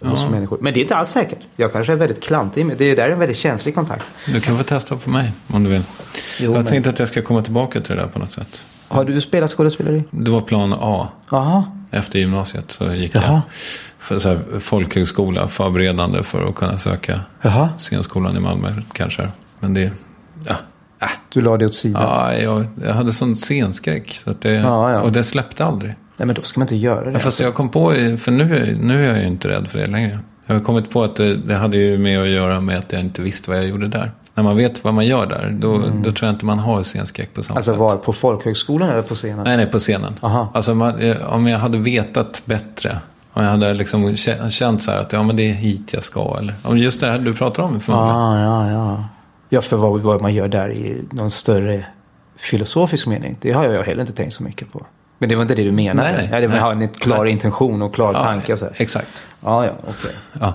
hos 0.01 0.21
Ja. 0.23 0.31
människor. 0.31 0.59
Men 0.61 0.75
det 0.75 0.81
är 0.81 0.83
inte 0.83 0.97
alls 0.97 1.11
säkert. 1.11 1.39
Jag 1.57 1.73
kanske 1.73 1.93
är 1.93 1.97
väldigt 1.97 2.23
klantig. 2.25 2.67
med- 2.67 2.77
Det 2.79 2.85
är 2.85 2.97
där 2.97 3.11
en 3.11 3.19
väldigt 3.19 3.37
känslig 3.37 3.75
kontakt. 3.75 4.05
Du 4.27 4.41
kan 4.41 4.59
få 4.59 4.65
testa 4.65 4.97
på 4.97 5.11
mig 5.11 5.33
om 5.49 5.65
du 5.65 5.71
vill. 5.71 5.83
Jo, 6.41 6.45
jag 6.45 6.53
men- 6.53 6.65
tänkte 6.65 6.91
att 6.91 6.99
jag 6.99 7.09
ska 7.09 7.23
komma 7.23 7.43
tillbaka 7.43 7.81
till 7.81 7.97
det 7.97 8.03
där 8.03 8.09
på 8.09 8.19
något 8.19 8.33
sätt. 8.33 8.61
Har 8.89 9.05
du 9.05 9.21
spelat 9.21 9.51
skådespeleri? 9.51 10.05
Det 10.11 10.31
var 10.31 10.41
plan 10.41 10.73
A. 10.81 11.09
Jaha. 11.31 11.65
Efter 11.91 12.19
gymnasiet 12.19 12.71
så 12.71 12.93
gick 12.95 13.15
Jaha. 13.15 13.23
jag 13.33 13.41
för 13.99 14.19
så 14.19 14.29
här, 14.29 14.41
folkhögskola 14.61 15.49
förberedande 15.49 16.23
för 16.23 16.49
att 16.49 16.55
kunna 16.55 16.79
söka 16.79 17.21
Jaha. 17.43 17.69
scenskolan 17.79 18.37
i 18.37 18.41
Malmö 18.41 18.73
kanske. 18.93 19.29
Men 19.61 19.75
det, 19.75 19.91
ja. 20.49 20.55
Äh. 21.07 21.11
Du 21.29 21.41
la 21.41 21.57
det 21.57 21.67
åt 21.67 21.75
sidan. 21.75 22.03
Ja, 22.03 22.35
jag, 22.35 22.65
jag 22.87 22.95
hade 22.95 23.13
sån 23.13 23.37
scenskräck. 23.37 24.13
Så 24.15 24.31
att 24.31 24.41
det, 24.41 24.51
Ja, 24.53 24.93
ja. 24.93 25.01
Och 25.01 25.13
det 25.13 25.23
släppte 25.23 25.65
aldrig. 25.65 25.95
Nej, 26.17 26.27
men 26.27 26.35
då 26.35 26.43
ska 26.43 26.61
man 26.61 26.65
inte 26.65 26.77
göra 26.77 27.05
det. 27.05 27.11
Ja, 27.13 27.19
fast 27.19 27.41
jag 27.41 27.55
kom 27.55 27.69
på, 27.69 27.91
för 28.19 28.31
nu, 28.31 28.77
nu 28.81 29.05
är 29.05 29.09
jag 29.09 29.19
ju 29.19 29.27
inte 29.27 29.49
rädd 29.49 29.69
för 29.69 29.79
det 29.79 29.87
längre. 29.87 30.19
Jag 30.47 30.55
har 30.55 30.61
kommit 30.63 30.91
på 30.91 31.05
att 31.05 31.17
det, 31.17 31.37
det 31.37 31.55
hade 31.55 31.77
ju 31.77 31.99
med 31.99 32.23
att 32.23 32.29
göra 32.29 32.61
med 32.61 32.79
att 32.79 32.93
jag 32.93 33.01
inte 33.01 33.23
visste 33.23 33.51
vad 33.51 33.59
jag 33.59 33.67
gjorde 33.67 33.89
där. 33.89 34.11
när 34.35 34.43
man 34.45 34.57
vet 34.57 34.85
vad 34.85 34.95
man 34.95 35.07
gör 35.07 35.27
där, 35.27 35.51
då, 35.61 35.79
då 35.79 36.13
tror 36.13 36.27
jag 36.29 36.35
inte 36.35 36.47
man 36.47 36.59
har 36.59 36.83
scenskräck 36.83 37.35
på 37.35 37.43
samma 37.43 37.57
Alltså 37.59 37.71
sätt. 37.73 37.81
var 37.81 37.97
på 37.97 38.13
folkhögskolan 38.13 38.89
eller 38.91 39.03
på 39.03 39.15
scenen? 39.15 39.45
Nej, 39.45 39.57
nej, 39.57 39.67
på 39.67 39.79
scenen. 39.79 40.13
Aha. 40.21 40.51
Alltså 40.55 40.75
man, 40.75 40.99
eh, 40.99 41.17
om 41.35 41.47
jag 41.47 41.59
hade 41.59 41.79
vetat 41.79 42.43
bättre. 42.45 42.99
Om 43.33 43.43
jag 43.43 43.51
hade 43.51 43.75
liksom 43.75 44.09
kä- 44.09 44.51
känt 44.51 44.83
så 44.83 44.91
här 44.91 44.99
att 44.99 45.13
ja, 45.13 45.23
men 45.23 45.37
det 45.37 45.51
är 45.51 45.55
hit 45.55 45.91
jag 45.93 46.03
ska. 46.03 46.37
Eller 46.39 46.55
om 46.63 46.79
just 46.79 47.01
det 47.01 47.07
här 47.07 47.19
du 47.19 47.35
pratar 47.35 47.63
om 47.63 47.81
förmodligen. 47.81 48.17
Ah, 48.17 48.41
ja, 48.67 48.71
ja. 48.71 49.05
Ja, 49.49 49.63
för 49.63 49.77
vad, 49.77 50.01
vad 50.01 50.23
man 50.23 50.35
gör 50.35 50.49
där 50.49 50.73
i 50.73 51.05
någon 51.11 51.31
större 51.31 51.87
filosofisk 52.37 53.07
mening. 53.07 53.37
Det 53.41 53.53
har 53.53 53.65
jag 53.65 53.85
heller 53.85 54.01
inte 54.01 54.13
tänkt 54.13 54.33
så 54.33 54.43
mycket 54.43 54.73
på. 54.73 54.87
Men 55.19 55.29
det 55.29 55.35
var 55.35 55.43
inte 55.43 55.55
det 55.55 55.65
du 55.65 55.73
menade? 55.73 56.13
Nej, 56.13 56.29
nej, 56.31 56.41
det 56.41 56.47
var 56.47 56.55
nej. 56.55 56.63
ha 56.63 56.73
en 56.73 56.89
klar 56.89 57.25
Nej. 57.25 57.33
intention 57.33 57.83
och 57.83 57.95
klar 57.95 58.13
Ja, 58.13 58.23
tanke. 58.23 58.57
Så. 58.57 58.69
Exakt. 58.75 59.25
Ja, 59.41 59.67
ja, 59.67 59.73
okej. 59.83 60.11
Ja. 60.41 60.55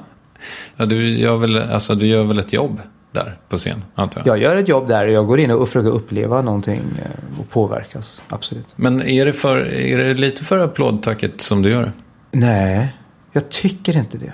Ja, 0.76 0.86
du, 0.86 1.10
gör 1.10 1.38
väl, 1.38 1.58
alltså, 1.58 1.96
du 1.96 2.08
gör 2.08 2.24
väl 2.24 2.40
ett 2.40 2.54
jobb 2.54 2.80
där 3.12 3.38
på 3.50 3.58
scen, 3.58 3.84
antar 3.96 4.22
jag? 4.26 4.38
Jag 4.38 4.44
gör 4.44 4.56
ett 4.56 4.68
jobb 4.68 4.88
där 4.88 5.08
och 5.08 5.14
jag 5.14 5.28
går 5.28 5.40
in 5.40 5.52
och 5.52 5.68
försöker 5.68 5.90
uppleva 5.90 6.42
någonting 6.42 6.82
eh, 6.98 7.40
och 7.40 7.50
påverkas. 7.50 8.24
Absolut. 8.30 8.68
Men 8.76 9.02
är 9.02 9.26
det, 9.26 9.34
för, 9.34 9.58
är 9.74 9.98
det 9.98 10.14
lite 10.14 10.44
för 10.44 10.60
applådtacket 10.60 11.42
som 11.42 11.62
du 11.62 11.70
gör 11.70 11.82
det? 11.82 11.92
Nej, 12.32 12.96
jag 13.32 13.50
tycker 13.50 13.98
inte 13.98 14.18
det. 14.18 14.34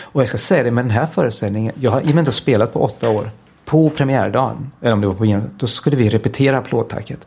Och 0.00 0.20
jag 0.20 0.28
ska 0.28 0.38
säga 0.38 0.62
det 0.62 0.70
med 0.70 0.84
den 0.84 0.90
här 0.90 1.06
föreställningen. 1.06 1.72
Jag 1.80 1.90
har 1.90 2.00
i 2.00 2.02
och 2.02 2.06
med 2.06 2.10
att 2.10 2.16
jag 2.16 2.22
inte 2.22 2.32
spelat 2.32 2.72
på 2.72 2.84
åtta 2.84 3.10
år. 3.10 3.30
På 3.68 3.90
premiärdagen, 3.90 4.70
eller 4.80 4.92
om 4.92 5.00
det 5.00 5.06
var 5.06 5.14
på 5.14 5.26
genom, 5.26 5.50
då 5.56 5.66
skulle 5.66 5.96
vi 5.96 6.08
repetera 6.08 6.58
applådtacket. 6.58 7.26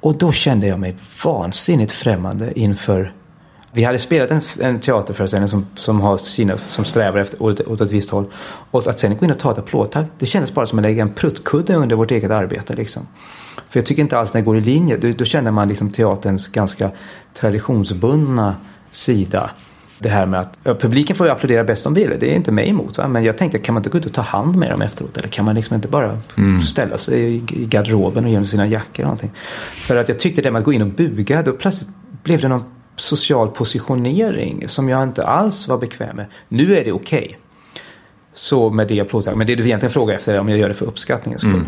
Och 0.00 0.18
då 0.18 0.32
kände 0.32 0.66
jag 0.66 0.78
mig 0.78 0.96
vansinnigt 1.24 1.92
främmande 1.92 2.60
inför 2.60 3.12
vi 3.72 3.84
hade 3.84 3.98
spelat 3.98 4.30
en, 4.30 4.40
en 4.60 4.80
teaterföreställning 4.80 5.48
som, 5.48 5.66
som, 5.74 6.00
har 6.00 6.16
sina, 6.16 6.56
som 6.56 6.84
strävar 6.84 7.20
efter, 7.20 7.42
åt, 7.42 7.60
åt 7.60 7.80
ett 7.80 7.90
visst 7.90 8.10
håll. 8.10 8.24
Och 8.70 8.86
att 8.86 8.98
sen 8.98 9.16
gå 9.16 9.24
in 9.24 9.30
och 9.30 9.38
ta 9.38 9.52
ett 9.52 9.58
applådtack, 9.58 10.06
det 10.18 10.26
kändes 10.26 10.54
bara 10.54 10.66
som 10.66 10.78
att 10.78 10.82
lägga 10.82 11.02
en 11.02 11.14
pruttkudde 11.14 11.74
under 11.74 11.96
vårt 11.96 12.10
eget 12.10 12.30
arbete. 12.30 12.74
Liksom. 12.74 13.06
För 13.68 13.80
jag 13.80 13.86
tycker 13.86 14.02
inte 14.02 14.18
alls 14.18 14.32
det 14.32 14.40
går 14.40 14.56
i 14.56 14.60
linje. 14.60 14.96
Då, 14.96 15.10
då 15.10 15.24
känner 15.24 15.50
man 15.50 15.68
liksom 15.68 15.90
teaterns 15.90 16.48
ganska 16.48 16.90
traditionsbundna 17.34 18.56
sida. 18.90 19.50
Det 19.98 20.08
här 20.08 20.26
med 20.26 20.40
att 20.40 20.58
ja, 20.62 20.74
publiken 20.74 21.16
får 21.16 21.26
ju 21.26 21.32
applådera 21.32 21.64
bäst 21.64 21.84
de 21.84 21.94
vill. 21.94 22.16
Det 22.20 22.30
är 22.30 22.34
inte 22.34 22.52
mig 22.52 22.68
emot. 22.68 22.98
Va? 22.98 23.08
Men 23.08 23.24
jag 23.24 23.38
tänkte, 23.38 23.58
kan 23.58 23.74
man 23.74 23.80
inte 23.80 23.90
gå 23.90 23.98
ut 23.98 24.06
och 24.06 24.12
ta 24.12 24.22
hand 24.22 24.56
med 24.56 24.70
dem 24.70 24.82
efteråt? 24.82 25.16
Eller 25.16 25.28
kan 25.28 25.44
man 25.44 25.54
liksom 25.54 25.74
inte 25.74 25.88
bara 25.88 26.18
ställa 26.66 26.98
sig 26.98 27.34
i, 27.34 27.38
garderoben 27.64 28.24
och 28.24 28.30
ge 28.30 28.36
dem 28.36 28.46
sina 28.46 28.66
jackor 28.66 28.98
eller 28.98 29.04
någonting? 29.04 29.30
För 29.72 29.96
att 29.96 30.08
jag 30.08 30.18
tyckte 30.18 30.42
det 30.42 30.50
med 30.50 30.58
att 30.58 30.64
gå 30.64 30.72
in 30.72 30.82
och 30.82 30.88
buga, 30.88 31.42
då 31.42 31.52
plötsligt 31.52 31.90
blev 32.22 32.40
det 32.40 32.48
någon 32.48 32.64
social 32.96 33.48
positionering 33.48 34.68
som 34.68 34.88
jag 34.88 35.02
inte 35.02 35.26
alls 35.26 35.68
var 35.68 35.78
bekväm 35.78 36.16
med. 36.16 36.26
Nu 36.48 36.76
är 36.76 36.84
det 36.84 36.92
okej. 36.92 37.38
Så 38.32 38.70
med 38.70 38.88
det 38.88 39.00
applådtack. 39.00 39.36
Men 39.36 39.46
det 39.46 39.54
du 39.54 39.64
egentligen 39.64 39.92
frågar 39.92 40.14
efter 40.14 40.34
är 40.34 40.40
om 40.40 40.48
jag 40.48 40.58
gör 40.58 40.68
det 40.68 40.74
för 40.74 40.86
uppskattningens 40.86 41.40
skull. 41.42 41.64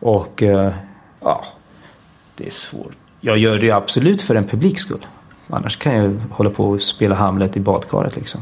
Och 0.00 0.42
eh, 0.42 0.72
ja, 1.20 1.44
det 2.36 2.46
är 2.46 2.50
svårt. 2.50 2.96
Jag 3.20 3.38
gör 3.38 3.58
det 3.58 3.66
ju 3.66 3.72
absolut 3.72 4.22
för 4.22 4.34
en 4.34 4.44
publiks 4.44 4.82
skull. 4.82 5.06
Annars 5.50 5.76
kan 5.76 5.94
jag 5.94 6.16
hålla 6.30 6.50
på 6.50 6.64
och 6.70 6.82
spela 6.82 7.14
Hamlet 7.14 7.56
i 7.56 7.60
badkaret 7.60 8.16
liksom. 8.16 8.40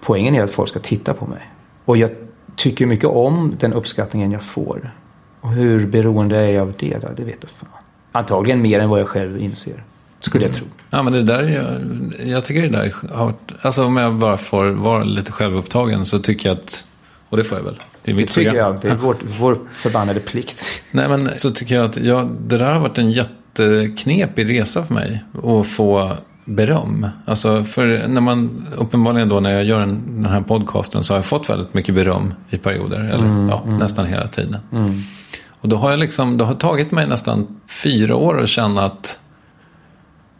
Poängen 0.00 0.34
är 0.34 0.42
att 0.44 0.50
folk 0.50 0.68
ska 0.68 0.78
titta 0.78 1.14
på 1.14 1.26
mig. 1.26 1.50
Och 1.84 1.96
jag 1.96 2.10
tycker 2.56 2.86
mycket 2.86 3.04
om 3.10 3.56
den 3.60 3.72
uppskattningen 3.72 4.32
jag 4.32 4.42
får. 4.42 4.94
Och 5.40 5.50
hur 5.52 5.86
beroende 5.86 6.36
är 6.38 6.48
jag 6.50 6.62
av 6.62 6.74
det? 6.78 6.98
Då? 7.02 7.08
Det 7.16 7.24
vet 7.24 7.36
jag 7.40 7.50
fan. 7.50 7.68
Antagligen 8.12 8.62
mer 8.62 8.80
än 8.80 8.88
vad 8.88 9.00
jag 9.00 9.08
själv 9.08 9.38
inser. 9.42 9.84
Skulle 10.20 10.44
jag 10.44 10.54
tro. 10.54 10.64
Ja, 10.90 11.02
men 11.02 11.12
det 11.12 11.22
där, 11.22 11.42
är 11.42 11.48
ju- 11.48 12.30
jag 12.30 12.44
tycker 12.44 12.62
det 12.62 12.68
där 12.68 12.92
har 13.14 13.24
varit, 13.24 13.52
alltså 13.62 13.84
om 13.84 13.96
jag 13.96 14.14
bara 14.14 14.36
får 14.36 14.64
vara 14.66 15.04
lite 15.04 15.32
självupptagen 15.32 16.06
så 16.06 16.18
tycker 16.18 16.48
jag 16.48 16.58
att, 16.58 16.86
och 17.28 17.36
det 17.36 17.44
får 17.44 17.58
jag 17.58 17.64
väl, 17.64 17.74
det 18.02 18.10
är 18.10 18.14
Det 18.14 18.20
mitt 18.20 18.30
tycker 18.30 18.50
program. 18.50 18.72
jag. 18.72 18.80
Det 18.82 18.88
är 18.88 18.94
vår, 19.00 19.16
vår 19.40 19.58
förbannade 19.72 20.20
plikt. 20.20 20.64
Nej, 20.90 21.08
men 21.08 21.30
så 21.36 21.50
tycker 21.50 21.74
jag 21.74 21.84
att 21.84 21.96
ja, 21.96 22.28
det 22.40 22.58
där 22.58 22.72
har 22.72 22.80
varit 22.80 22.98
en 22.98 23.10
jätteknepig 23.10 24.48
resa 24.50 24.84
för 24.84 24.94
mig. 24.94 25.24
Att 25.44 25.66
få 25.66 26.10
beröm. 26.54 27.06
Alltså, 27.24 27.64
för 27.64 28.08
när 28.08 28.20
man, 28.20 28.66
uppenbarligen 28.76 29.28
då 29.28 29.40
när 29.40 29.50
jag 29.50 29.64
gör 29.64 29.80
en, 29.80 30.22
den 30.22 30.32
här 30.32 30.40
podcasten 30.40 31.04
så 31.04 31.12
har 31.12 31.18
jag 31.18 31.24
fått 31.24 31.50
väldigt 31.50 31.74
mycket 31.74 31.94
beröm 31.94 32.34
i 32.50 32.58
perioder. 32.58 33.00
Eller 33.00 33.48
ja, 33.50 33.64
nästan 33.66 34.06
hela 34.06 34.28
tiden. 34.28 34.56
Och 35.48 35.68
då 35.68 35.76
har 35.76 35.90
jag 35.90 36.00
liksom, 36.00 36.38
det 36.38 36.44
har 36.44 36.54
tagit 36.54 36.90
mig 36.90 37.06
nästan 37.06 37.60
fyra 37.66 38.16
år 38.16 38.40
att 38.40 38.48
känna 38.48 38.84
att 38.84 39.18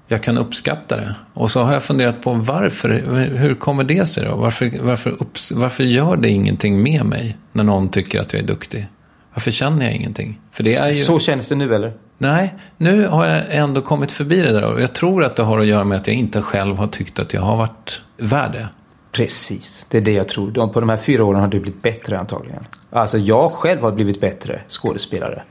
jag 0.09 0.22
kan 0.22 0.39
uppskatta 0.39 0.97
det. 0.97 1.14
Och 1.34 1.51
så 1.51 1.62
har 1.62 1.72
jag 1.72 1.82
funderat 1.82 2.22
på 2.22 2.32
varför, 2.32 2.89
hur 3.36 3.55
kommer 3.55 3.84
det 3.84 4.06
sig 4.06 4.24
då? 4.24 4.36
Varför, 4.36 4.72
varför, 4.80 5.10
upps, 5.10 5.52
varför 5.52 5.84
gör 5.84 6.16
det 6.16 6.28
ingenting 6.28 6.82
med 6.82 7.05
mig 7.05 7.36
när 7.52 7.64
någon 7.64 7.89
tycker 7.89 8.20
att 8.20 8.32
jag 8.32 8.43
är 8.43 8.47
duktig? 8.47 8.86
Varför 9.34 9.51
känner 9.51 9.84
jag 9.84 9.94
ingenting? 9.94 10.40
För 10.52 10.64
det 10.64 10.74
är 10.74 10.90
ju... 10.90 11.05
Så 11.05 11.18
känns 11.18 11.48
det 11.48 11.55
nu 11.55 11.74
eller? 11.74 11.93
Nej, 12.23 12.55
nu 12.77 13.07
har 13.07 13.27
jag 13.27 13.43
ändå 13.49 13.81
kommit 13.81 14.12
förbi 14.12 14.43
det 14.43 14.53
där. 14.53 14.65
Och 14.65 14.81
jag 14.81 14.93
tror 14.93 15.24
att 15.24 15.36
det 15.36 15.43
har 15.43 15.61
att 15.61 15.66
göra 15.66 15.85
med 15.85 15.99
att 15.99 16.07
jag 16.07 16.16
inte 16.16 16.43
själv 16.43 16.77
har 16.77 16.86
tyckt 16.86 17.19
att 17.19 17.35
jag 17.35 17.43
har 17.43 17.57
varit 17.57 18.03
värd 18.16 18.53
det. 18.53 18.69
Precis, 19.12 19.86
det 19.89 19.99
är 19.99 20.03
det 20.03 20.12
jag 20.12 20.28
tror. 20.28 20.69
På 20.69 20.81
de 20.81 20.89
här 20.89 20.97
fyra 20.97 21.24
åren 21.24 21.40
har 21.40 21.49
du 21.49 21.61
blivit 21.61 21.82
bättre 21.82 22.19
antagligen. 22.19 22.65
Alltså 22.90 23.19
jag 23.19 23.53
själv 23.53 23.82
har 23.82 23.93
blivit 23.93 24.20
bättre 24.20 24.61
skådespelare. 24.69 25.43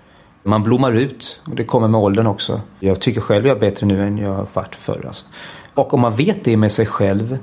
Man 0.43 0.63
blommar 0.63 0.91
ut 0.91 1.41
och 1.45 1.55
det 1.55 1.63
kommer 1.63 1.87
med 1.87 1.99
åldern 1.99 2.27
också. 2.27 2.61
Jag 2.79 3.01
tycker 3.01 3.21
själv 3.21 3.47
jag 3.47 3.55
är 3.55 3.59
bättre 3.59 3.85
nu 3.85 4.01
än 4.01 4.17
jag 4.17 4.33
har 4.33 4.47
varit 4.53 4.75
förr. 4.75 5.03
Alltså. 5.07 5.25
Och 5.73 5.93
om 5.93 6.01
man 6.01 6.15
vet 6.15 6.43
det 6.43 6.57
med 6.57 6.71
sig 6.71 6.85
själv, 6.85 7.37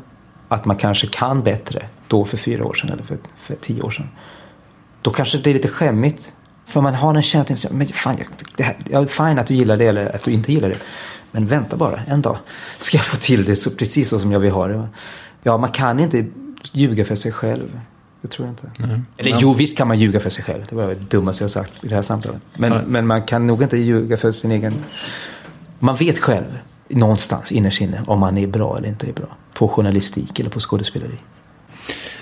att 0.49 0.65
man 0.65 0.77
kanske 0.77 1.07
kan 1.07 1.43
bättre 1.43 1.87
då 2.07 2.25
för 2.25 2.37
fyra 2.37 2.67
år 2.67 2.75
sedan 2.75 2.91
eller 2.91 3.03
för, 3.03 3.19
för 3.37 3.55
tio 3.55 3.83
år 3.83 3.91
sedan. 3.91 4.09
Då 5.03 5.11
kanske 5.11 5.39
det 5.39 5.51
är 5.51 5.55
lite 5.55 5.69
skämmigt. 5.69 6.33
För 6.69 6.81
man 6.81 6.95
har 6.95 7.15
en 7.15 7.23
känsla 7.23 7.71
av 7.71 7.77
men 7.77 7.87
fan, 7.87 8.17
jag, 8.19 8.27
det 8.57 8.63
här, 8.63 8.77
jag 8.91 9.03
är 9.03 9.07
fine 9.07 9.39
att 9.39 9.47
du 9.47 9.55
gillar 9.55 9.77
det 9.77 9.85
eller 9.87 10.15
att 10.15 10.25
du 10.25 10.31
inte 10.31 10.53
gillar 10.53 10.69
det. 10.69 10.79
Men 11.31 11.47
vänta 11.47 11.77
bara, 11.77 12.01
en 12.09 12.23
dag 12.23 12.39
ska 12.79 12.97
jag 12.97 13.05
få 13.05 13.17
till 13.17 13.45
det 13.45 13.57
så, 13.57 13.71
precis 13.71 14.09
så 14.09 14.19
som 14.19 14.33
jag 14.33 14.41
vill 14.41 14.51
ha 14.53 14.67
det. 14.67 14.89
Ja, 15.43 15.57
man 15.57 15.71
kan 15.71 16.01
inte 16.01 16.27
ljuga 16.73 17.05
för 17.05 17.15
sig 17.15 17.33
själv. 17.33 17.81
Det 18.21 18.29
tror 18.29 18.49
jag 18.49 18.53
inte. 18.53 19.01
Eller 19.17 19.39
jo, 19.41 19.53
visst 19.53 19.77
kan 19.77 19.89
man 19.89 19.99
ljuga 19.99 20.21
för 20.21 20.31
sig 20.31 20.45
själv. 20.45 20.67
Det 20.69 20.77
var 20.77 20.87
det 20.87 20.95
dummaste 20.95 21.45
jag 21.45 21.51
sagt 21.51 21.85
i 21.85 21.89
det 21.89 21.95
här 21.95 22.03
samtalet. 22.03 22.41
Men, 22.57 22.73
Ja. 22.73 22.81
men 22.87 23.07
man 23.07 23.23
kan 23.23 23.47
nog 23.47 23.63
inte 23.63 23.77
ljuga 23.77 24.17
för 24.17 24.33
sin 24.33 24.53
egen... 24.53 24.75
Man 25.79 25.97
vet 25.97 26.19
själv 26.19 26.59
någonstans 26.89 27.53
innerst 27.53 27.81
inne 27.81 28.03
om 28.07 28.21
man 28.21 28.39
är 28.39 28.47
bra 28.47 28.79
eller 28.79 28.89
inte 28.89 29.07
är 29.09 29.13
bra. 29.13 29.37
På 29.55 29.69
journalistik 29.69 30.41
eller 30.41 30.51
på 30.51 30.61
skådespeleri. 30.61 31.19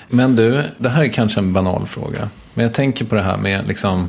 Men 0.09 0.37
du, 0.37 0.63
det 0.79 0.89
här 0.89 1.05
är 1.05 1.09
kanske 1.09 1.41
en 1.41 1.53
banal 1.53 1.87
fråga. 1.87 2.29
Men 2.55 2.65
jag 2.65 2.75
tänker 2.75 3.05
på 3.05 3.15
det 3.15 3.23
här 3.23 3.37
med 3.37 3.67
liksom, 3.67 4.09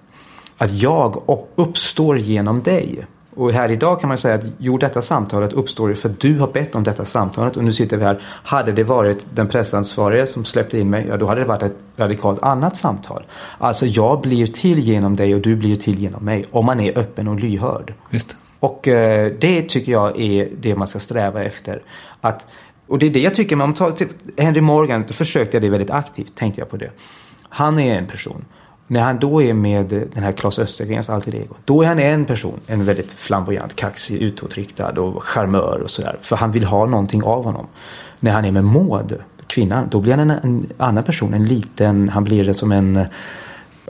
Att 0.58 0.72
jag 0.72 1.22
uppstår 1.56 2.18
genom 2.18 2.62
dig. 2.62 3.06
Och 3.38 3.52
här 3.52 3.70
idag 3.70 4.00
kan 4.00 4.08
man 4.08 4.18
säga 4.18 4.34
att 4.34 4.44
jo, 4.58 4.78
detta 4.78 5.02
samtalet 5.02 5.52
uppstår 5.52 5.88
ju 5.88 5.94
för 5.94 6.08
att 6.08 6.20
du 6.20 6.38
har 6.38 6.48
bett 6.48 6.74
om 6.74 6.84
detta 6.84 7.04
samtalet 7.04 7.56
och 7.56 7.64
nu 7.64 7.72
sitter 7.72 7.96
vi 7.96 8.04
här. 8.04 8.22
Hade 8.24 8.72
det 8.72 8.84
varit 8.84 9.26
den 9.34 9.48
pressansvarige 9.48 10.26
som 10.26 10.44
släppte 10.44 10.78
in 10.78 10.90
mig, 10.90 11.06
ja 11.08 11.16
då 11.16 11.26
hade 11.26 11.40
det 11.40 11.46
varit 11.46 11.62
ett 11.62 11.76
radikalt 11.96 12.42
annat 12.42 12.76
samtal. 12.76 13.24
Alltså 13.58 13.86
jag 13.86 14.20
blir 14.20 14.46
till 14.46 14.78
genom 14.78 15.16
dig 15.16 15.34
och 15.34 15.40
du 15.40 15.56
blir 15.56 15.76
till 15.76 15.98
genom 15.98 16.24
mig. 16.24 16.44
Om 16.50 16.66
man 16.66 16.80
är 16.80 16.98
öppen 16.98 17.28
och 17.28 17.40
lyhörd. 17.40 17.94
Visst. 18.10 18.36
Och 18.60 18.88
eh, 18.88 19.32
det 19.40 19.62
tycker 19.62 19.92
jag 19.92 20.20
är 20.20 20.48
det 20.60 20.74
man 20.74 20.86
ska 20.86 21.00
sträva 21.00 21.44
efter. 21.44 21.82
Att, 22.20 22.46
och 22.89 22.98
det 22.98 23.06
är 23.06 23.10
det 23.10 23.20
jag 23.20 23.35
tycker, 23.35 23.55
om 23.55 23.59
man 23.59 23.74
tar 23.74 23.90
till 23.90 24.09
Henry 24.36 24.60
Morgan, 24.60 25.05
då 25.06 25.12
försökte 25.12 25.56
jag 25.56 25.62
det 25.62 25.70
väldigt 25.70 25.90
aktivt, 25.90 26.35
tänkte 26.35 26.60
jag 26.60 26.70
på 26.70 26.77
det. 26.77 26.90
Han 27.48 27.78
är 27.78 27.98
en 27.98 28.06
person. 28.06 28.44
När 28.86 29.01
han 29.01 29.19
då 29.19 29.43
är 29.43 29.55
med 29.55 29.86
den 29.86 30.23
här 30.23 30.32
Claes 30.32 30.59
Östergrens 30.59 31.10
alter 31.10 31.35
ego. 31.35 31.55
Då 31.65 31.82
är 31.82 31.86
han 31.86 31.98
en 31.98 32.24
person. 32.24 32.60
En 32.66 32.85
väldigt 32.85 33.12
flamboyant, 33.12 33.77
kaxig, 33.77 34.23
utåtriktad 34.23 35.01
och 35.01 35.23
charmör 35.23 35.81
och 35.82 35.90
sådär. 35.90 36.19
För 36.20 36.36
han 36.36 36.52
vill 36.52 36.65
ha 36.65 36.86
någonting 36.86 37.23
av 37.23 37.44
honom. 37.44 37.66
När 38.20 38.32
han 38.32 38.44
är 38.44 38.52
med 38.52 38.65
Maud, 38.65 39.19
kvinnan, 39.47 39.89
då 39.90 40.01
blir 40.01 40.16
han 40.16 40.31
en, 40.31 40.39
en 40.43 40.66
annan 40.77 41.05
person. 41.05 41.35
En 41.35 41.44
liten, 41.44 42.09
han 42.09 42.24
blir 42.24 42.52
som 42.52 42.73
en 42.73 43.05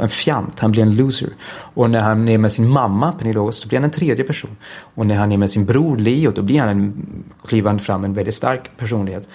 en 0.01 0.09
fjant, 0.09 0.61
han 0.61 0.71
blir 0.71 0.83
en 0.83 0.97
loser. 0.97 1.29
Och 1.75 1.91
när 1.91 2.01
han 2.01 2.29
är 2.29 2.39
med 2.39 2.53
sin 2.53 2.69
mamma 2.69 3.13
Pernilla 3.13 3.53
så 3.53 3.69
blir 3.69 3.79
han 3.79 3.85
en 3.85 3.91
tredje 3.91 4.25
person. 4.25 4.57
Och 4.95 5.07
när 5.07 5.15
han 5.15 5.33
är 5.33 5.37
med 5.37 5.51
sin 5.51 5.65
bror 5.65 5.97
Leo 5.97 6.31
då 6.31 6.43
blir 6.43 6.61
han 6.61 6.69
en, 6.69 7.07
klivande 7.47 7.83
fram 7.83 8.05
en 8.05 8.15
väldigt 8.15 8.35
stark 8.35 8.77
personlighet. 8.77 9.29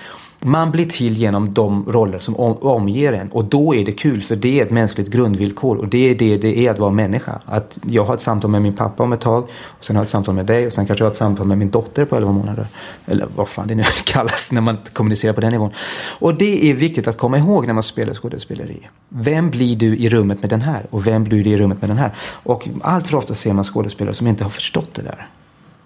Man 0.45 0.71
blir 0.71 0.85
till 0.85 1.13
genom 1.13 1.53
de 1.53 1.85
roller 1.91 2.19
som 2.19 2.35
om, 2.35 2.57
omger 2.61 3.13
en 3.13 3.29
och 3.31 3.45
då 3.45 3.75
är 3.75 3.85
det 3.85 3.91
kul 3.91 4.21
för 4.21 4.35
det 4.35 4.59
är 4.59 4.65
ett 4.65 4.71
mänskligt 4.71 5.09
grundvillkor 5.09 5.77
och 5.77 5.87
det 5.87 6.09
är 6.09 6.15
det 6.15 6.37
det 6.37 6.59
är 6.59 6.71
att 6.71 6.79
vara 6.79 6.91
människa. 6.91 7.39
Att 7.45 7.77
jag 7.87 8.03
har 8.03 8.13
ett 8.13 8.21
samtal 8.21 8.51
med 8.51 8.61
min 8.61 8.73
pappa 8.73 9.03
om 9.03 9.13
ett 9.13 9.21
tag 9.21 9.43
och 9.63 9.85
sen 9.85 9.95
har 9.95 10.01
jag 10.01 10.05
ett 10.05 10.11
samtal 10.11 10.35
med 10.35 10.45
dig 10.45 10.67
och 10.67 10.73
sen 10.73 10.85
kanske 10.85 11.03
jag 11.03 11.07
har 11.07 11.11
ett 11.11 11.17
samtal 11.17 11.47
med 11.47 11.57
min 11.57 11.69
dotter 11.69 12.05
på 12.05 12.15
11 12.15 12.31
månader. 12.31 12.67
Eller 13.05 13.27
vad 13.35 13.47
fan 13.47 13.67
det 13.67 13.75
nu 13.75 13.83
kallas 14.05 14.51
när 14.51 14.61
man 14.61 14.77
kommunicerar 14.93 15.33
på 15.33 15.41
den 15.41 15.51
nivån. 15.51 15.71
Och 16.19 16.35
det 16.35 16.69
är 16.69 16.73
viktigt 16.73 17.07
att 17.07 17.17
komma 17.17 17.37
ihåg 17.37 17.67
när 17.67 17.73
man 17.73 17.83
spelar 17.83 18.13
skådespeleri. 18.13 18.89
Vem 19.09 19.49
blir 19.49 19.75
du 19.75 19.97
i 19.97 20.09
rummet 20.09 20.41
med 20.41 20.49
den 20.49 20.61
här 20.61 20.85
och 20.89 21.07
vem 21.07 21.23
blir 21.23 21.43
du 21.43 21.49
i 21.49 21.57
rummet 21.57 21.81
med 21.81 21.89
den 21.89 21.97
här? 21.97 22.11
Och 22.43 22.67
allt 22.81 23.07
för 23.07 23.17
ofta 23.17 23.33
ser 23.33 23.53
man 23.53 23.63
skådespelare 23.63 24.15
som 24.15 24.27
inte 24.27 24.43
har 24.43 24.51
förstått 24.51 24.93
det 24.93 25.01
där 25.01 25.27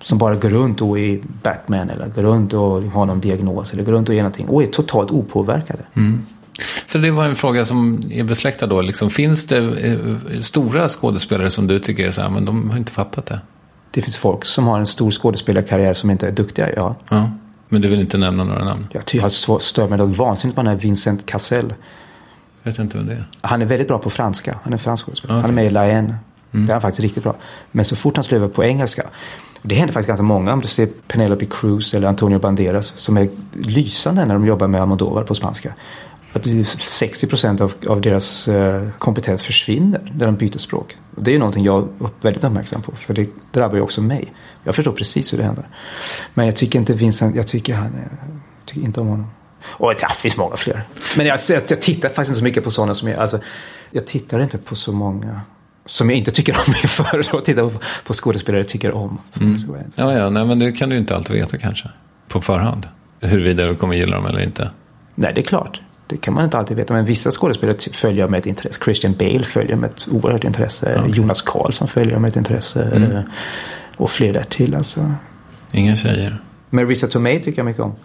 som 0.02 0.18
bara 0.18 0.36
går 0.36 0.50
runt 0.50 0.82
och 0.82 1.00
är 1.00 1.20
Batman 1.44 1.90
eller 1.90 2.08
går 2.08 2.22
runt 2.22 2.54
och 2.54 2.84
har 2.84 3.06
någon 3.06 3.20
diagnos 3.20 3.74
eller 3.74 3.84
går 3.84 3.92
runt 3.92 4.10
och 4.10 4.16
är 4.16 4.20
någonting 4.20 4.48
och 4.48 4.64
är 4.64 4.68
totalt 4.68 5.12
opåverkade. 5.12 5.84
Mm. 5.94 6.22
För 6.88 7.00
det 7.00 7.12
var 7.12 7.26
en 7.26 7.36
fråga 7.36 7.66
som 7.66 8.00
är 8.12 8.24
besläktad 8.24 8.68
då. 8.68 8.82
Liksom, 8.82 9.10
finns 9.10 9.46
det 9.46 9.58
eh, 9.58 10.42
stora 10.42 10.90
skådespelare 10.90 11.50
som 11.50 11.68
du 11.68 11.80
tycker 11.80 12.08
är 12.08 12.12
så 12.12 12.22
här, 12.22 12.30
men 12.30 12.46
de 12.46 12.70
har 12.70 12.78
inte 12.78 12.92
fattat 12.92 13.26
det? 13.26 13.42
Det 13.92 14.02
finns 14.02 14.18
folk 14.18 14.46
som 14.46 14.68
har 14.68 14.80
en 14.80 14.86
stor 14.86 15.12
skådespelarkarriär 15.12 15.94
som 15.94 16.12
inte 16.12 16.28
är 16.28 16.32
duktiga, 16.32 16.76
ja. 16.76 16.96
ja. 17.10 17.32
Men 17.70 17.82
du 17.82 17.88
vill 17.88 18.00
inte 18.00 18.18
nämna 18.18 18.44
några 18.44 18.66
namn? 18.66 18.88
Jag, 18.92 19.04
jag 19.12 19.22
har 19.22 19.60
stört 19.60 19.90
mig 19.90 19.98
något 19.98 20.18
vansinnigt 20.18 20.56
på 20.56 20.62
den 20.62 20.68
här 20.68 20.78
Vincent 20.78 21.26
Cassel. 21.26 21.74
Vet 22.64 22.80
inte 22.80 22.98
vem 22.98 23.08
det 23.08 23.14
är. 23.14 23.24
Han 23.42 23.62
är 23.62 23.66
väldigt 23.66 23.88
bra 23.88 24.00
på 24.00 24.10
franska. 24.10 24.60
Han 24.64 24.74
är 24.74 24.78
fransk 24.78 25.06
skådespelare. 25.06 25.38
Okay. 25.38 25.42
Han 25.42 25.52
är 25.52 25.56
med 25.56 25.66
i 25.66 25.70
La. 25.70 25.84
Mm. 25.84 26.18
Det 26.52 26.72
är 26.72 26.74
han 26.74 26.82
faktiskt 26.82 27.00
riktigt 27.00 27.24
bra. 27.24 27.36
Men 27.72 27.86
så 27.86 27.96
fort 27.96 28.16
han 28.16 28.24
slår 28.24 28.38
över 28.38 28.48
på 28.48 28.64
engelska 28.64 29.04
det 29.62 29.76
händer 29.76 29.94
faktiskt 29.94 30.08
ganska 30.08 30.24
många. 30.24 30.54
Om 30.54 30.62
du 30.62 30.68
ser 30.68 30.86
Penelope 31.08 31.46
Cruz 31.46 31.94
eller 31.94 32.08
Antonio 32.08 32.40
Banderas 32.40 32.94
som 32.98 33.18
är 33.18 33.30
lysande 33.54 34.26
när 34.26 34.34
de 34.34 34.46
jobbar 34.46 34.68
med 34.68 34.82
Almodovar 34.82 35.24
på 35.24 35.36
spanska. 35.36 35.74
Att 36.34 36.48
60 36.80 37.28
procent 37.28 37.62
av, 37.62 37.74
av 37.88 38.02
deras 38.02 38.48
eh, 38.48 38.90
kompetens 38.98 39.44
försvinner 39.44 40.14
när 40.16 40.26
de 40.26 40.36
byter 40.36 40.58
språk. 40.58 40.96
Och 41.16 41.24
det 41.24 41.32
är 41.32 41.34
ju 41.34 41.40
någonting 41.40 41.66
jag 41.66 41.84
är 41.84 42.10
väldigt 42.22 42.44
uppmärksam 42.44 42.82
på. 42.82 42.92
För 42.92 43.14
det 43.14 43.30
drabbar 43.52 43.76
ju 43.76 43.82
också 43.82 44.02
mig. 44.02 44.34
Jag 44.64 44.76
förstår 44.76 44.92
precis 44.92 45.34
hur 45.34 45.38
det 45.38 45.44
händer. 45.44 45.68
Men 46.34 46.46
jag 46.46 46.56
tycker 46.56 46.80
inte 46.80 46.94
Vincent, 46.94 47.36
jag 47.36 47.48
tycker 47.48 47.74
han 47.74 47.94
är, 47.94 48.10
jag 48.22 48.66
tycker 48.66 48.82
inte 48.82 49.02
om 49.02 49.08
honom. 49.08 49.28
Och 49.66 49.94
ja, 50.00 50.08
det 50.08 50.14
finns 50.16 50.38
många 50.38 50.56
fler. 50.56 50.84
Men 51.18 51.26
jag, 51.26 51.40
jag, 51.50 51.62
jag 51.70 51.82
tittar 51.82 52.10
faktiskt 52.10 52.30
inte 52.30 52.40
så 52.40 52.44
mycket 52.44 52.64
på 52.64 52.72
sådana 52.72 52.96
som 52.96 53.08
är, 53.08 53.16
alltså, 53.16 53.40
jag 53.92 54.08
tittar 54.08 54.40
inte 54.40 54.58
på 54.58 54.76
så 54.76 54.92
många 54.92 55.42
som 55.88 56.10
jag 56.10 56.18
inte 56.18 56.32
tycker 56.32 56.58
om 56.68 56.74
inför 56.84 57.38
att 57.38 57.46
titta 57.46 57.62
på, 57.62 57.72
på 58.04 58.14
skådespelare 58.14 58.64
tycker 58.64 58.96
om. 58.96 59.20
Mm. 59.42 59.58
Ja, 59.96 60.14
ja, 60.14 60.30
nej, 60.30 60.46
men 60.46 60.60
det 60.60 60.72
kan 60.72 60.90
du 60.90 60.98
inte 60.98 61.16
alltid 61.16 61.36
veta 61.36 61.58
kanske. 61.58 61.90
På 62.28 62.42
förhand. 62.42 62.88
Huruvida 63.22 63.68
du 63.68 63.76
kommer 63.76 63.96
gilla 63.96 64.16
dem 64.16 64.26
eller 64.26 64.40
inte. 64.40 64.72
Nej, 65.16 65.32
det 65.36 65.42
är 65.42 65.46
klart. 65.46 65.82
Det 66.08 66.18
kan 66.18 66.34
man 66.34 66.44
inte 66.44 66.58
alltid 66.58 66.78
veta. 66.78 66.94
Men 66.94 67.06
vissa 67.06 67.32
skådespelare 67.32 67.78
följer 67.92 68.28
med 68.28 68.38
ett 68.38 68.46
intresse. 68.46 68.80
Christian 68.84 69.14
Bale 69.14 69.44
följer 69.44 69.76
med 69.76 69.90
ett 69.90 70.08
oerhört 70.12 70.44
intresse. 70.44 71.00
Okay. 71.00 71.12
Jonas 71.12 71.42
Karlsson 71.42 71.88
följer 71.88 72.20
med 72.20 72.30
ett 72.30 72.36
intresse. 72.36 72.84
Mm. 72.84 73.24
Och 73.98 74.12
fler 74.12 74.34
där 74.34 74.44
till 74.44 74.76
alltså. 74.76 75.14
Inga 75.72 75.96
tjejer. 75.96 76.42
Marissa 76.70 77.08
Tomei 77.08 77.40
tycker 77.40 77.60
jag 77.60 77.66
mycket 77.66 77.82
om. 77.82 77.96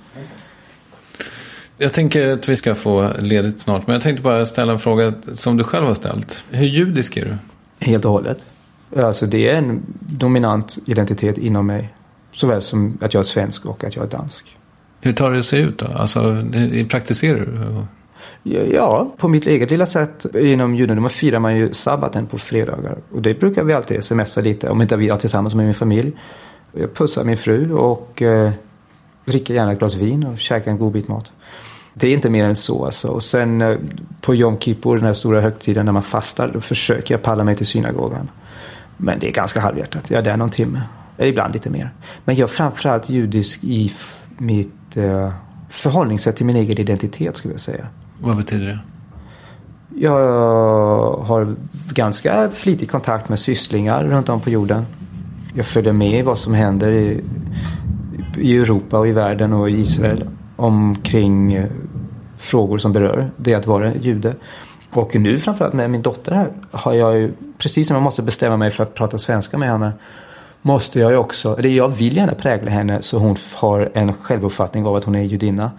Jag 1.79 1.93
tänker 1.93 2.29
att 2.29 2.49
vi 2.49 2.57
ska 2.57 2.75
få 2.75 3.11
ledigt 3.19 3.61
snart. 3.61 3.87
Men 3.87 3.95
jag 3.95 4.03
tänkte 4.03 4.23
bara 4.23 4.47
ställa 4.47 4.73
en 4.73 4.79
fråga 4.79 5.13
som 5.35 5.57
du 5.57 5.65
själv 5.65 5.87
har 5.87 5.95
ställt. 5.95 6.45
Hur 6.51 6.67
judisk 6.67 7.17
är 7.17 7.25
du? 7.25 7.37
Helt 7.83 8.05
och 8.05 8.11
hållet. 8.11 8.39
Alltså 8.97 9.27
det 9.27 9.49
är 9.49 9.55
en 9.55 9.83
dominant 10.01 10.79
identitet 10.87 11.39
inom 11.39 11.67
mig. 11.67 11.95
Såväl 12.33 12.63
som 12.63 12.99
att 13.01 13.15
jag 13.15 13.21
är 13.21 13.25
svensk 13.25 13.67
och 13.67 13.85
att 13.85 13.97
jag 13.97 14.05
är 14.05 14.09
dansk. 14.09 14.57
Hur 15.01 15.13
tar 15.13 15.31
det 15.31 15.43
sig 15.43 15.61
ut 15.61 15.79
då? 15.79 15.87
Alltså, 15.87 16.45
praktiserar 16.91 17.39
du? 17.39 17.85
Ja, 18.73 19.15
på 19.17 19.29
mitt 19.29 19.47
eget 19.47 19.71
lilla 19.71 19.87
sätt. 19.87 20.27
Inom 20.35 20.75
judendomen 20.75 21.11
firar 21.11 21.39
man 21.39 21.57
ju 21.57 21.75
sabbaten 21.75 22.27
på 22.27 22.39
fredagar. 22.39 22.99
Och 23.13 23.23
det 23.23 23.41
brukar 23.41 23.65
vi 23.65 23.73
alltid 23.73 24.05
smsa 24.05 24.41
lite, 24.41 24.69
om 24.71 24.83
inte 24.83 24.97
vi 24.97 25.09
är 25.09 25.17
tillsammans 25.17 25.55
med 25.55 25.65
min 25.65 25.75
familj. 25.75 26.13
Jag 26.73 26.95
pussar 26.95 27.25
min 27.25 27.37
fru 27.37 27.73
och 27.73 28.23
eh, 28.23 28.53
dricker 29.25 29.55
gärna 29.55 29.73
ett 29.73 29.79
glas 29.79 29.95
vin 29.95 30.27
och 30.27 30.39
käkar 30.39 30.71
en 30.71 30.79
god 30.79 30.93
bit 30.93 31.09
mat. 31.09 31.33
Det 31.95 32.09
är 32.09 32.13
inte 32.13 32.31
mer 32.31 32.45
än 32.45 32.57
så 32.57 32.85
alltså. 32.85 33.09
Och 33.09 33.23
sen 33.23 33.63
eh, 33.63 33.77
på 34.21 34.35
Yom 34.35 34.59
Kippur, 34.59 34.97
den 34.97 35.07
här 35.07 35.13
stora 35.13 35.41
högtiden 35.41 35.87
när 35.87 35.93
man 35.93 36.03
fastar, 36.03 36.51
då 36.55 36.61
försöker 36.61 37.15
jag 37.15 37.23
palla 37.23 37.45
mig 37.45 37.57
till 37.57 37.67
synagogan. 37.67 38.31
Men 38.97 39.19
det 39.19 39.29
är 39.29 39.33
ganska 39.33 39.61
halvhjärtat. 39.61 40.11
Jag 40.11 40.19
är 40.19 40.23
där 40.23 40.37
någon 40.37 40.51
timme. 40.51 40.83
Eller 41.19 41.29
ibland 41.29 41.55
lite 41.55 41.71
mer. 41.71 41.91
Men 42.25 42.37
jag 42.37 42.49
är 42.49 42.53
framförallt 42.53 43.09
judisk 43.09 43.65
i 43.65 43.93
mitt 44.39 44.97
eh, 44.97 45.33
förhållningssätt 45.71 46.37
till 46.37 46.47
min 46.47 46.57
egen 46.57 46.79
identitet 46.79 47.37
skulle 47.37 47.55
jag 47.55 47.61
säga. 47.61 47.87
Vad 48.19 48.37
betyder 48.37 48.67
det? 48.67 48.79
Jag 49.95 51.17
har 51.17 51.55
ganska 51.93 52.51
flitig 52.51 52.91
kontakt 52.91 53.29
med 53.29 53.41
sysslingar 53.41 54.05
runt 54.05 54.29
om 54.29 54.41
på 54.41 54.51
jorden. 54.51 54.87
Jag 55.55 55.67
följer 55.67 55.93
med 55.93 56.19
i 56.19 56.23
vad 56.23 56.39
som 56.39 56.55
händer 56.55 56.91
i, 56.91 57.25
i 58.39 58.57
Europa 58.57 58.99
och 58.99 59.09
i 59.09 59.13
världen 59.13 59.53
och 59.53 59.71
i 59.71 59.81
Israel 59.81 60.29
omkring 60.63 61.55
eh, 61.55 61.71
frågor 62.39 62.79
som 62.79 62.93
berör 62.93 63.31
det 63.37 63.55
att 63.55 63.67
vara 63.67 63.95
jude. 63.95 64.35
Och 64.91 65.15
nu 65.15 65.39
framförallt 65.39 65.75
med 65.75 65.91
min 65.91 66.03
dotter 66.03 66.33
här 66.33 66.53
har 66.71 66.93
jag 66.93 67.19
ju, 67.19 67.33
precis 67.59 67.87
som 67.89 67.95
jag 67.95 68.03
måste 68.03 68.23
bestämma 68.23 68.57
mig 68.57 68.71
för 68.71 68.83
att 68.83 68.95
prata 68.95 69.19
svenska 69.19 69.59
med 69.59 69.69
henne, 69.69 69.93
måste 70.63 71.01
jag 71.01 71.11
ju 71.11 71.17
också, 71.17 71.59
eller 71.59 71.69
jag 71.69 71.89
vill 71.89 72.17
gärna 72.17 72.35
prägla 72.35 72.71
henne 72.71 73.03
så 73.03 73.19
hon 73.19 73.37
har 73.55 73.91
en 73.95 74.13
självuppfattning 74.13 74.87
av 74.87 74.97
att 74.97 75.05
hon 75.05 75.15
är 75.15 75.23
judinna. 75.23 75.71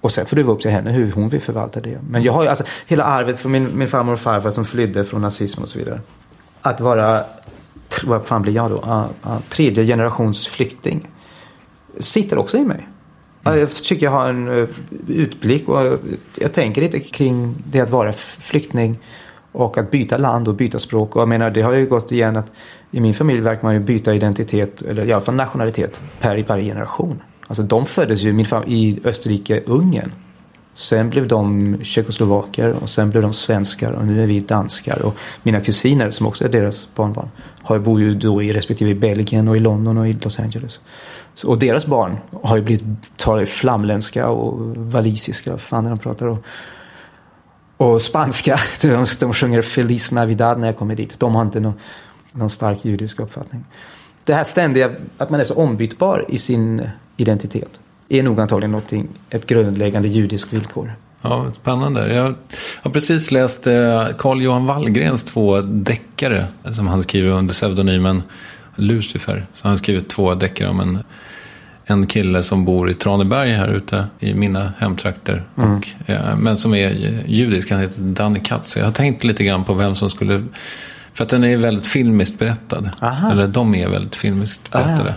Och 0.00 0.12
sen 0.12 0.26
får 0.26 0.36
det 0.36 0.42
vara 0.42 0.56
upp 0.56 0.62
till 0.62 0.70
henne 0.70 0.90
hur 0.92 1.12
hon 1.12 1.28
vill 1.28 1.40
förvalta 1.40 1.80
det. 1.80 1.98
Men 2.10 2.22
jag 2.22 2.32
har 2.32 2.42
ju 2.42 2.48
alltså 2.48 2.64
hela 2.86 3.04
arvet 3.04 3.40
från 3.40 3.52
min, 3.52 3.78
min 3.78 3.88
farmor 3.88 4.12
och 4.12 4.20
farfar 4.20 4.50
som 4.50 4.64
flydde 4.64 5.04
från 5.04 5.22
nazismen 5.22 5.62
och 5.62 5.68
så 5.68 5.78
vidare. 5.78 6.00
Att 6.62 6.80
vara, 6.80 7.24
vad 8.04 8.26
fan 8.26 8.42
blir 8.42 8.52
jag 8.52 8.70
då? 8.70 8.76
Uh, 8.76 9.06
uh, 9.26 9.40
tredje 9.48 9.86
generations 9.86 10.46
flykting. 10.48 11.08
Sitter 11.98 12.38
också 12.38 12.56
i 12.56 12.64
mig. 12.64 12.88
Jag 13.56 13.70
tycker 13.70 14.06
jag 14.06 14.10
har 14.10 14.28
en 14.28 14.58
eh, 14.58 14.68
utblick 15.08 15.68
och 15.68 15.86
eh, 15.86 15.92
jag 16.38 16.52
tänker 16.52 16.82
lite 16.82 17.00
kring 17.00 17.54
det 17.64 17.80
att 17.80 17.90
vara 17.90 18.12
flykting 18.12 18.98
och 19.52 19.78
att 19.78 19.90
byta 19.90 20.16
land 20.16 20.48
och 20.48 20.54
byta 20.54 20.78
språk. 20.78 21.16
Och 21.16 21.22
jag 21.22 21.28
menar 21.28 21.50
det 21.50 21.62
har 21.62 21.72
ju 21.72 21.86
gått 21.86 22.12
igen 22.12 22.36
att 22.36 22.52
i 22.90 23.00
min 23.00 23.14
familj 23.14 23.40
verkar 23.40 23.62
man 23.62 23.74
ju 23.74 23.80
byta 23.80 24.14
identitet, 24.14 24.82
eller 24.82 25.06
i 25.06 25.12
alla 25.12 25.24
fall 25.24 25.34
nationalitet, 25.34 26.00
per 26.20 26.44
varje 26.48 26.64
generation. 26.64 27.22
Alltså 27.46 27.62
de 27.62 27.86
föddes 27.86 28.20
ju 28.20 28.32
min 28.32 28.46
i 28.66 29.00
Österrike, 29.04 29.62
Ungern. 29.66 30.12
Sen 30.74 31.10
blev 31.10 31.28
de 31.28 31.76
tjeckoslovaker 31.82 32.74
och 32.82 32.88
sen 32.88 33.10
blev 33.10 33.22
de 33.22 33.32
svenskar 33.32 33.92
och 33.92 34.06
nu 34.06 34.22
är 34.22 34.26
vi 34.26 34.40
danskar. 34.40 35.02
Och 35.02 35.14
mina 35.42 35.60
kusiner 35.60 36.10
som 36.10 36.26
också 36.26 36.44
är 36.44 36.48
deras 36.48 36.88
barnbarn 36.94 37.28
har, 37.62 37.78
bor 37.78 38.00
ju 38.00 38.14
då 38.14 38.42
i 38.42 38.52
respektive 38.52 38.94
Belgien 38.94 39.48
och 39.48 39.56
i 39.56 39.60
London 39.60 39.98
och 39.98 40.08
i 40.08 40.12
Los 40.12 40.38
Angeles. 40.38 40.80
Och 41.44 41.58
deras 41.58 41.86
barn 41.86 42.18
har 42.42 42.56
ju 42.56 42.62
blivit, 42.62 42.84
talar 43.16 43.44
flamländska 43.44 44.28
och 44.28 44.76
walisiska, 44.76 45.50
vad 45.50 45.60
fan 45.60 45.86
är 45.86 45.90
de 45.90 45.98
pratar 45.98 46.26
och, 46.26 46.44
och 47.76 48.02
spanska. 48.02 48.60
De, 48.82 49.06
de 49.20 49.34
sjunger 49.34 49.62
Feliz 49.62 50.12
Navidad 50.12 50.60
när 50.60 50.66
jag 50.66 50.76
kommer 50.76 50.94
dit. 50.94 51.20
De 51.20 51.34
har 51.34 51.42
inte 51.42 51.60
någon, 51.60 51.74
någon 52.32 52.50
stark 52.50 52.84
judisk 52.84 53.20
uppfattning. 53.20 53.64
Det 54.24 54.34
här 54.34 54.44
ständiga, 54.44 54.90
att 55.18 55.30
man 55.30 55.40
är 55.40 55.44
så 55.44 55.54
ombytbar 55.54 56.24
i 56.28 56.38
sin 56.38 56.90
identitet 57.16 57.80
är 58.08 58.22
nog 58.22 58.40
antagligen 58.40 58.70
någonting, 58.70 59.08
ett 59.30 59.46
grundläggande 59.46 60.08
judiskt 60.08 60.52
villkor. 60.52 60.94
Ja, 61.22 61.46
spännande. 61.52 62.14
Jag 62.14 62.34
har 62.82 62.90
precis 62.90 63.30
läst 63.30 63.66
eh, 63.66 64.06
Carl 64.18 64.42
Johan 64.42 64.66
Wallgrens 64.66 65.24
två 65.24 65.60
deckare 65.60 66.46
som 66.72 66.86
han 66.86 67.02
skriver 67.02 67.30
under 67.30 67.54
pseudonymen 67.54 68.22
Lucifer. 68.74 69.46
Så 69.54 69.62
han 69.62 69.70
har 69.72 69.76
skrivit 69.76 70.08
två 70.08 70.34
deckare 70.34 70.68
om 70.68 70.80
en, 70.80 70.98
en 71.90 72.06
kille 72.06 72.42
som 72.42 72.64
bor 72.64 72.90
i 72.90 72.94
Traneberg 72.94 73.52
här 73.52 73.68
ute 73.68 74.04
i 74.18 74.34
mina 74.34 74.72
hemtrakter. 74.78 75.42
Mm. 75.58 75.76
Och, 75.76 75.88
eh, 76.10 76.36
men 76.36 76.56
som 76.56 76.74
är 76.74 76.90
judisk, 77.26 77.70
han 77.70 77.80
heter 77.80 78.00
Danny 78.00 78.40
Katz. 78.40 78.76
Jag 78.76 78.84
har 78.84 78.92
tänkt 78.92 79.24
lite 79.24 79.44
grann 79.44 79.64
på 79.64 79.74
vem 79.74 79.94
som 79.94 80.10
skulle... 80.10 80.44
För 81.14 81.24
att 81.24 81.30
den 81.30 81.44
är 81.44 81.56
väldigt 81.56 81.86
filmiskt 81.86 82.38
berättad. 82.38 82.90
Aha. 83.00 83.30
Eller 83.32 83.48
de 83.48 83.74
är 83.74 83.88
väldigt 83.88 84.16
filmiskt 84.16 84.70
berättade. 84.70 85.10
Ah. 85.10 85.14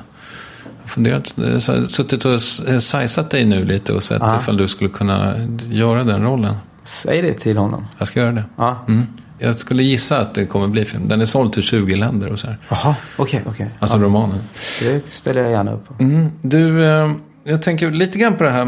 Jag 0.65 0.83
har 0.83 0.87
funderat, 0.87 1.33
eh, 1.37 1.85
suttit 1.85 2.25
och 2.25 2.41
sajsat 2.83 3.29
dig 3.29 3.45
nu 3.45 3.63
lite 3.63 3.93
och 3.93 4.03
sett 4.03 4.21
Ah. 4.21 4.37
ifall 4.37 4.57
du 4.57 4.67
skulle 4.67 4.89
kunna 4.89 5.33
göra 5.69 6.03
den 6.03 6.23
rollen. 6.23 6.55
Säg 6.83 7.21
det 7.21 7.33
till 7.33 7.57
honom. 7.57 7.87
Jag 7.97 8.07
ska 8.07 8.19
göra 8.19 8.31
det. 8.31 8.43
Ja. 8.55 8.85
Mm. 8.87 9.07
Jag 9.41 9.59
skulle 9.59 9.83
gissa 9.83 10.19
att 10.19 10.33
det 10.33 10.45
kommer 10.45 10.67
bli 10.67 10.85
film. 10.85 11.07
Den 11.07 11.21
är 11.21 11.25
såld 11.25 11.53
till 11.53 11.63
20 11.63 11.95
länder 11.95 12.31
och 12.31 12.39
så 12.39 12.47
här. 12.47 12.57
Jaha, 12.69 12.95
okej, 13.17 13.43
okej. 13.45 13.69
Alltså 13.79 13.97
ja, 13.97 14.03
romanen. 14.03 14.39
Det 14.79 15.09
ställer 15.11 15.41
jag 15.41 15.51
gärna 15.51 15.73
upp 15.73 15.87
på. 15.87 16.03
Mm. 16.03 16.27
Du, 16.41 16.85
eh, 16.85 17.11
jag 17.43 17.61
tänker 17.61 17.91
lite 17.91 18.17
grann 18.17 18.37
på 18.37 18.43
det 18.43 18.49
här 18.49 18.65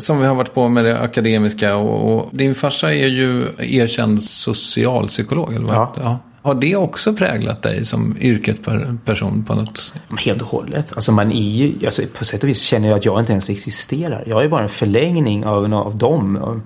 som 0.00 0.20
vi 0.20 0.26
har 0.26 0.34
varit 0.34 0.54
på 0.54 0.68
med 0.68 0.84
det 0.84 1.00
akademiska. 1.00 1.76
Och, 1.76 2.14
och 2.14 2.28
din 2.32 2.54
farsa 2.54 2.94
är 2.94 3.06
ju 3.06 3.46
erkänd 3.58 4.22
socialpsykolog, 4.22 5.54
eller 5.54 5.66
vad? 5.66 5.88
Ja. 5.96 6.18
Har 6.42 6.54
det 6.54 6.76
också 6.76 7.14
präglat 7.14 7.62
dig 7.62 7.84
som 7.84 8.16
yrkesperson 8.20 9.44
på 9.44 9.54
något 9.54 9.76
sätt? 9.76 10.02
Helt 10.18 10.42
och 10.42 10.48
hållet. 10.48 10.92
Alltså 10.94 11.12
man 11.12 11.32
är 11.32 11.50
ju, 11.50 11.86
alltså 11.86 12.02
på 12.18 12.24
sätt 12.24 12.42
och 12.42 12.48
vis 12.48 12.60
känner 12.60 12.88
jag 12.88 12.98
att 12.98 13.04
jag 13.04 13.20
inte 13.20 13.32
ens 13.32 13.50
existerar. 13.50 14.24
Jag 14.26 14.44
är 14.44 14.48
bara 14.48 14.62
en 14.62 14.68
förlängning 14.68 15.46
av, 15.46 15.74
av 15.74 15.96
dem. 15.96 16.36
Och 16.36 16.56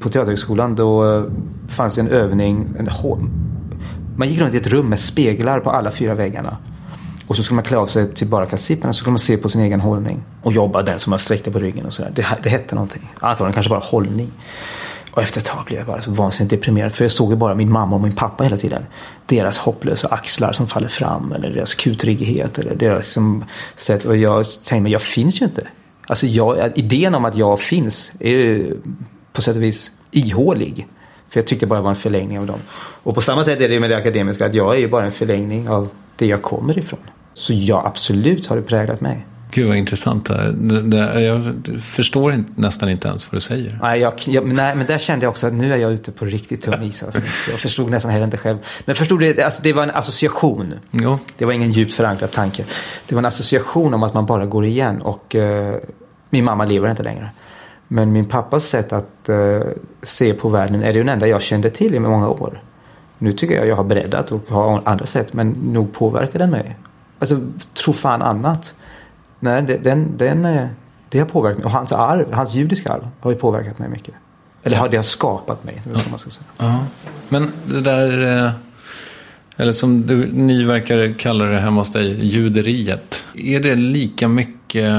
på 0.00 0.08
Teaterhögskolan 0.08 0.74
då 0.74 1.16
eh, 1.16 1.24
fanns 1.68 1.94
det 1.94 2.00
en 2.00 2.08
övning. 2.08 2.66
En, 2.78 2.88
man 4.16 4.28
gick 4.28 4.38
runt 4.38 4.54
i 4.54 4.56
ett 4.56 4.66
rum 4.66 4.88
med 4.88 5.00
speglar 5.00 5.60
på 5.60 5.70
alla 5.70 5.90
fyra 5.90 6.14
väggarna. 6.14 6.56
Och 7.26 7.36
så 7.36 7.42
skulle 7.42 7.56
man 7.56 7.64
klä 7.64 7.76
av 7.76 7.86
sig 7.86 8.14
till 8.14 8.26
bara 8.26 8.46
kalsipperna 8.46 8.92
så 8.92 8.98
skulle 8.98 9.12
man 9.12 9.18
se 9.18 9.36
på 9.36 9.48
sin 9.48 9.60
egen 9.60 9.80
hållning. 9.80 10.22
Och 10.42 10.52
jobba 10.52 10.82
den 10.82 11.00
som 11.00 11.10
man 11.10 11.18
sträckte 11.18 11.50
på 11.50 11.58
ryggen 11.58 11.86
och 11.86 11.92
sådär. 11.92 12.12
Det, 12.14 12.26
det 12.42 12.48
hette 12.48 12.74
någonting. 12.74 13.12
Antagligen 13.20 13.52
kanske 13.52 13.70
bara 13.70 13.80
hållning. 13.80 14.30
Och 15.10 15.22
efter 15.22 15.40
ett 15.40 15.46
tag 15.46 15.64
blev 15.64 15.78
jag 15.78 15.86
bara 15.86 16.02
så 16.02 16.10
vansinnigt 16.10 16.50
deprimerad. 16.50 16.92
För 16.92 17.04
jag 17.04 17.12
såg 17.12 17.30
ju 17.30 17.36
bara 17.36 17.54
min 17.54 17.72
mamma 17.72 17.96
och 17.96 18.02
min 18.02 18.14
pappa 18.14 18.44
hela 18.44 18.56
tiden. 18.56 18.82
Deras 19.26 19.58
hopplösa 19.58 20.08
axlar 20.08 20.52
som 20.52 20.66
faller 20.66 20.88
fram. 20.88 21.32
Eller 21.32 21.50
deras 21.50 21.74
kutryggighet. 21.74 22.58
Eller 22.58 22.74
deras 22.74 22.98
liksom, 22.98 23.44
sätt. 23.76 24.04
Och 24.04 24.16
jag 24.16 24.44
tänkte, 24.44 24.80
men 24.80 24.92
jag 24.92 25.02
finns 25.02 25.40
ju 25.40 25.44
inte. 25.44 25.68
Alltså 26.06 26.26
jag, 26.26 26.78
idén 26.78 27.14
om 27.14 27.24
att 27.24 27.36
jag 27.36 27.60
finns 27.60 28.12
är 28.20 28.30
ju 28.30 28.76
på 29.36 29.42
sätt 29.42 29.56
och 29.56 29.62
vis 29.62 29.90
ihålig. 30.10 30.86
För 31.28 31.40
jag 31.40 31.46
tyckte 31.46 31.66
bara 31.66 31.78
det 31.78 31.82
var 31.82 31.90
en 31.90 31.96
förlängning 31.96 32.38
av 32.38 32.46
dem. 32.46 32.60
Och 33.02 33.14
på 33.14 33.20
samma 33.20 33.44
sätt 33.44 33.60
är 33.60 33.68
det 33.68 33.80
med 33.80 33.90
det 33.90 33.96
akademiska. 33.96 34.46
Att 34.46 34.54
jag 34.54 34.74
är 34.74 34.78
ju 34.78 34.88
bara 34.88 35.04
en 35.04 35.12
förlängning 35.12 35.68
av 35.68 35.88
det 36.16 36.26
jag 36.26 36.42
kommer 36.42 36.78
ifrån. 36.78 37.00
Så 37.34 37.52
ja, 37.52 37.86
absolut 37.86 38.46
har 38.46 38.56
det 38.56 38.62
präglat 38.62 39.00
mig. 39.00 39.26
Gud 39.50 39.68
vad 39.68 39.76
intressant. 39.76 40.30
jag 41.14 41.54
förstår 41.82 42.44
nästan 42.54 42.88
inte 42.88 43.08
ens 43.08 43.26
vad 43.32 43.36
du 43.36 43.40
säger. 43.40 43.78
Nej, 43.82 44.00
jag, 44.00 44.12
jag, 44.24 44.46
men 44.46 44.56
nej, 44.56 44.76
men 44.76 44.86
där 44.86 44.98
kände 44.98 45.24
jag 45.24 45.30
också 45.30 45.46
att 45.46 45.52
nu 45.52 45.72
är 45.72 45.76
jag 45.76 45.92
ute 45.92 46.12
på 46.12 46.24
riktigt 46.24 46.62
tunn 46.62 46.82
is. 46.82 47.02
Alltså. 47.02 47.20
Jag 47.50 47.60
förstod 47.60 47.90
nästan 47.90 48.10
heller 48.10 48.24
inte 48.24 48.38
själv. 48.38 48.58
Men 48.84 48.96
förstod 48.96 49.20
det, 49.20 49.42
alltså, 49.42 49.62
det 49.62 49.72
var 49.72 49.82
en 49.82 49.90
association. 49.90 50.74
Jo. 50.90 51.18
Det 51.38 51.44
var 51.44 51.52
ingen 51.52 51.72
djupt 51.72 51.94
förankrad 51.94 52.30
tanke. 52.30 52.64
Det 53.06 53.14
var 53.14 53.22
en 53.22 53.26
association 53.26 53.94
om 53.94 54.02
att 54.02 54.14
man 54.14 54.26
bara 54.26 54.46
går 54.46 54.64
igen. 54.64 55.02
Och 55.02 55.34
eh, 55.34 55.76
min 56.30 56.44
mamma 56.44 56.64
lever 56.64 56.90
inte 56.90 57.02
längre. 57.02 57.30
Men 57.88 58.12
min 58.12 58.24
pappas 58.24 58.64
sätt 58.64 58.92
att 58.92 59.28
eh, 59.28 59.60
se 60.02 60.34
på 60.34 60.48
världen 60.48 60.82
är 60.82 60.92
det 60.92 60.98
den 60.98 61.08
enda 61.08 61.26
jag 61.28 61.42
kände 61.42 61.70
till 61.70 61.94
i 61.94 61.98
många 61.98 62.28
år. 62.28 62.62
Nu 63.18 63.32
tycker 63.32 63.54
jag 63.56 63.66
jag 63.66 63.76
har 63.76 63.84
breddat 63.84 64.32
och 64.32 64.44
har 64.48 64.82
andra 64.84 65.06
sätt. 65.06 65.32
Men 65.32 65.48
nog 65.50 65.92
påverkar 65.92 66.38
den 66.38 66.50
mig. 66.50 66.76
Alltså, 67.18 67.40
tro 67.84 67.92
fan 67.92 68.22
annat. 68.22 68.74
Nej, 69.40 69.62
det- 69.62 69.78
den, 69.78 70.16
den, 70.16 70.44
eh, 70.44 70.66
det 71.08 71.18
har 71.18 71.26
påverkat 71.26 71.58
mig. 71.58 71.64
Och 71.64 71.70
hans 71.70 71.92
arv, 71.92 72.32
hans 72.32 72.54
judiska 72.54 72.92
arv 72.92 73.08
har 73.20 73.30
ju 73.30 73.36
påverkat 73.36 73.78
mig 73.78 73.88
mycket. 73.88 74.14
Eller 74.62 74.76
har 74.76 74.88
det 74.88 74.96
har 74.96 75.04
skapat 75.04 75.64
mig. 75.64 75.82
Ja. 75.94 76.00
man 76.10 76.18
ska 76.18 76.30
säga. 76.30 76.44
Ja. 76.58 76.78
Men 77.28 77.52
det 77.64 77.80
där, 77.80 78.44
eh, 78.46 78.50
eller 79.56 79.72
som 79.72 80.06
du, 80.06 80.32
ni 80.32 80.62
verkar 80.64 81.12
kalla 81.18 81.44
det 81.44 81.58
hemma 81.58 81.80
hos 81.80 81.92
dig, 81.92 82.24
juderiet. 82.26 83.24
Är 83.34 83.60
det 83.60 83.74
lika 83.74 84.28
mycket 84.28 84.92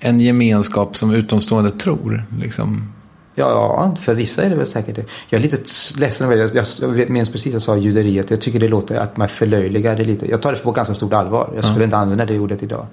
en 0.00 0.20
gemenskap 0.20 0.96
som 0.96 1.14
utomstående 1.14 1.70
tror? 1.70 2.24
Liksom? 2.40 2.92
Ja, 3.38 3.50
ja, 3.50 3.96
för 4.00 4.14
vissa 4.14 4.42
är 4.42 4.50
det 4.50 4.56
väl 4.56 4.66
säkert 4.66 4.96
det. 4.96 5.04
Jag 5.28 5.38
är 5.38 5.42
lite 5.42 5.56
ledsen 5.98 6.26
över. 6.26 6.50
Jag, 6.54 6.66
jag, 6.98 7.10
minns 7.10 7.32
precis 7.32 7.52
jag 7.52 7.62
sa 7.62 7.76
juderiet. 7.76 8.30
Jag 8.30 8.40
tycker 8.40 8.58
det 8.58 8.68
låter 8.68 8.96
att 8.96 9.16
man 9.16 9.28
förlöjligar 9.28 9.96
det 9.96 10.04
lite. 10.04 10.30
Jag 10.30 10.42
tar 10.42 10.52
det 10.52 10.58
på 10.58 10.72
ganska 10.72 10.94
stort 10.94 11.12
allvar. 11.12 11.52
Jag 11.54 11.64
skulle 11.64 11.84
inte 11.84 11.96
använda 11.96 12.24
det 12.24 12.38
ordet 12.38 12.62
idag. 12.62 12.86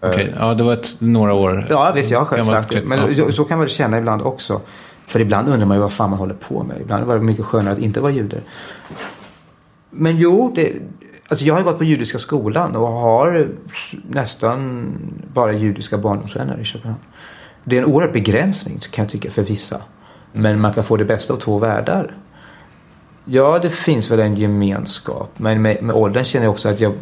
Okej, 0.00 0.34
ja 0.38 0.54
det 0.54 0.62
var 0.62 0.72
ett, 0.72 0.96
några 0.98 1.34
år. 1.34 1.66
Ja, 1.70 1.92
visst, 1.94 2.10
jag 2.10 2.18
har 2.18 2.26
själv 2.26 2.44
sagt 2.44 2.72
det. 2.72 2.82
Men 2.84 3.14
ja. 3.16 3.32
så 3.32 3.44
kan 3.44 3.58
man 3.58 3.68
känna 3.68 3.98
ibland 3.98 4.22
också. 4.22 4.60
För 5.06 5.20
ibland 5.20 5.48
undrar 5.48 5.66
man 5.66 5.76
ju 5.76 5.80
vad 5.80 5.92
fan 5.92 6.10
man 6.10 6.18
håller 6.18 6.34
på 6.34 6.62
med. 6.62 6.80
Ibland 6.80 7.04
var 7.04 7.14
det 7.14 7.20
mycket 7.20 7.44
skönare 7.44 7.72
att 7.72 7.78
inte 7.78 8.00
vara 8.00 8.12
jude. 8.12 8.40
Men 9.90 10.16
jo, 10.16 10.52
det, 10.54 10.72
alltså 11.28 11.44
jag 11.44 11.54
har 11.54 11.62
gått 11.62 11.78
på 11.78 11.84
judiska 11.84 12.18
skolan 12.18 12.76
och 12.76 12.88
har 12.88 13.48
nästan 14.08 14.86
bara 15.34 15.52
judiska 15.52 15.98
barndomsvänner 15.98 16.60
i 16.60 16.64
Köpenhamn. 16.64 17.02
Det 17.64 17.76
är 17.76 17.82
en 17.82 17.86
oerhörd 17.86 18.12
begränsning 18.12 18.78
kan 18.90 19.04
jag 19.04 19.12
tycka 19.12 19.30
för 19.30 19.42
vissa. 19.42 19.82
Men 20.32 20.60
man 20.60 20.72
kan 20.72 20.84
få 20.84 20.96
det 20.96 21.04
bästa 21.04 21.34
av 21.34 21.36
två 21.36 21.58
världar. 21.58 22.16
Ja, 23.24 23.58
det 23.58 23.70
finns 23.70 24.10
väl 24.10 24.20
en 24.20 24.34
gemenskap. 24.34 25.30
Men 25.36 25.62
med, 25.62 25.82
med 25.82 25.96
åldern 25.96 26.24
känner 26.24 26.46
jag 26.46 26.52
också 26.52 26.68
att 26.68 26.80
jag, 26.80 26.92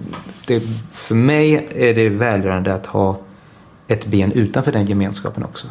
det, 0.46 0.60
för 0.92 1.14
mig 1.14 1.68
är 1.74 1.94
det 1.94 2.08
välgörande 2.08 2.74
att 2.74 2.86
ha 2.86 3.18
ett 3.88 4.06
ben 4.06 4.32
utanför 4.32 4.72
den 4.72 4.86
gemenskapen 4.86 5.44
också. 5.44 5.66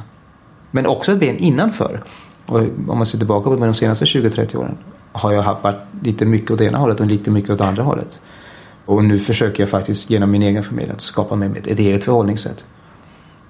Men 0.72 0.86
också 0.86 1.11
ett 1.11 1.19
ben 1.19 1.38
innanför. 1.38 2.03
Och 2.45 2.60
om 2.60 2.98
man 2.98 3.06
ser 3.06 3.18
tillbaka 3.18 3.49
på 3.49 3.56
de 3.56 3.73
senaste 3.73 4.06
20-30 4.06 4.57
åren 4.57 4.77
har 5.11 5.32
jag 5.32 5.41
haft 5.41 5.64
varit 5.64 5.82
lite 6.03 6.26
mycket 6.26 6.52
åt 6.52 6.61
ena 6.61 6.77
hållet 6.77 6.99
och 6.99 7.06
lite 7.06 7.32
mycket 7.32 7.49
åt 7.49 7.61
andra 7.61 7.84
hållet. 7.84 8.22
Och 8.86 9.03
nu 9.03 9.20
försöker 9.20 9.64
jag 9.64 9.70
faktiskt 9.70 10.10
genom 10.10 10.32
min 10.32 10.41
egen 10.44 10.64
familj 10.64 10.91
att 10.91 11.02
skapa 11.02 11.36
mig 11.36 11.49
ett 11.68 11.80
eget 11.80 12.03
förhållningssätt. 12.03 12.66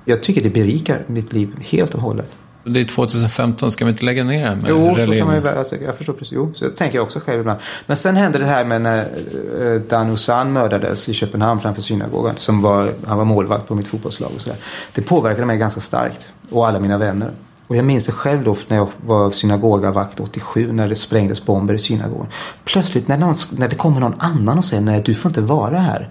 Jag 0.06 0.24
tycker 0.24 0.42
det 0.42 0.50
berikar 0.50 1.04
mitt 1.08 1.34
liv 1.34 1.56
helt 1.60 1.94
och 1.96 2.02
hållet. 2.02 2.32
Det 2.68 2.80
är 2.80 2.86
2015, 2.86 3.72
ska 3.72 3.86
vi 3.86 3.92
inte 3.92 4.06
lägga 4.06 4.24
ner 4.24 4.50
det 4.50 4.56
med 4.56 4.66
Jo, 4.70 4.86
så 4.86 4.96
religion? 4.96 5.18
kan 5.18 5.28
man 5.28 5.36
ju, 5.36 5.42
väl- 5.42 5.58
alltså, 5.58 5.76
jag 5.76 5.98
förstår 5.98 6.14
precis. 6.14 6.32
Jo, 6.34 6.52
så 6.56 6.70
tänker 6.70 6.98
jag 6.98 7.04
också 7.06 7.20
själv 7.20 7.40
ibland. 7.40 7.60
Men 7.88 7.98
sen 7.98 8.16
hände 8.16 8.40
det 8.40 8.46
här 8.46 8.66
med 8.66 8.82
när 8.82 9.00
eh, 9.62 9.82
Dan 9.82 10.10
Usan 10.14 10.54
mördades 10.54 11.10
i 11.10 11.14
Köpenhamn 11.14 11.62
framför 11.62 11.82
synagogan. 11.82 12.36
Som 12.38 12.62
var, 12.62 12.94
han 13.06 13.18
var 13.18 13.26
målvakt 13.26 13.68
på 13.68 13.76
mitt 13.76 13.88
fotbollslag 13.88 14.32
och 14.36 14.42
sådär. 14.42 14.58
Det 14.94 15.02
påverkade 15.02 15.46
mig 15.46 15.58
ganska 15.58 15.82
starkt. 15.82 16.30
Och 16.50 16.68
alla 16.68 16.80
mina 16.80 16.98
vänner. 16.98 17.30
Och 17.68 17.76
jag 17.76 17.86
minns 17.86 18.06
det 18.06 18.12
själv 18.12 18.44
då 18.44 18.58
när 18.68 18.78
jag 18.78 18.90
var 19.06 19.32
synagogavakt 19.32 20.20
87 20.20 20.72
när 20.72 20.88
det 20.88 20.96
sprängdes 20.96 21.46
bomber 21.46 21.74
i 21.74 21.80
synagogan. 21.80 22.28
Plötsligt 22.64 23.08
när, 23.08 23.18
någon, 23.18 23.36
när 23.58 23.68
det 23.68 23.76
kommer 23.76 24.00
någon 24.00 24.22
annan 24.22 24.58
och 24.58 24.66
säger 24.66 24.84
nej 24.84 25.02
du 25.06 25.16
får 25.16 25.30
inte 25.30 25.42
vara 25.42 25.80
här. 25.80 26.10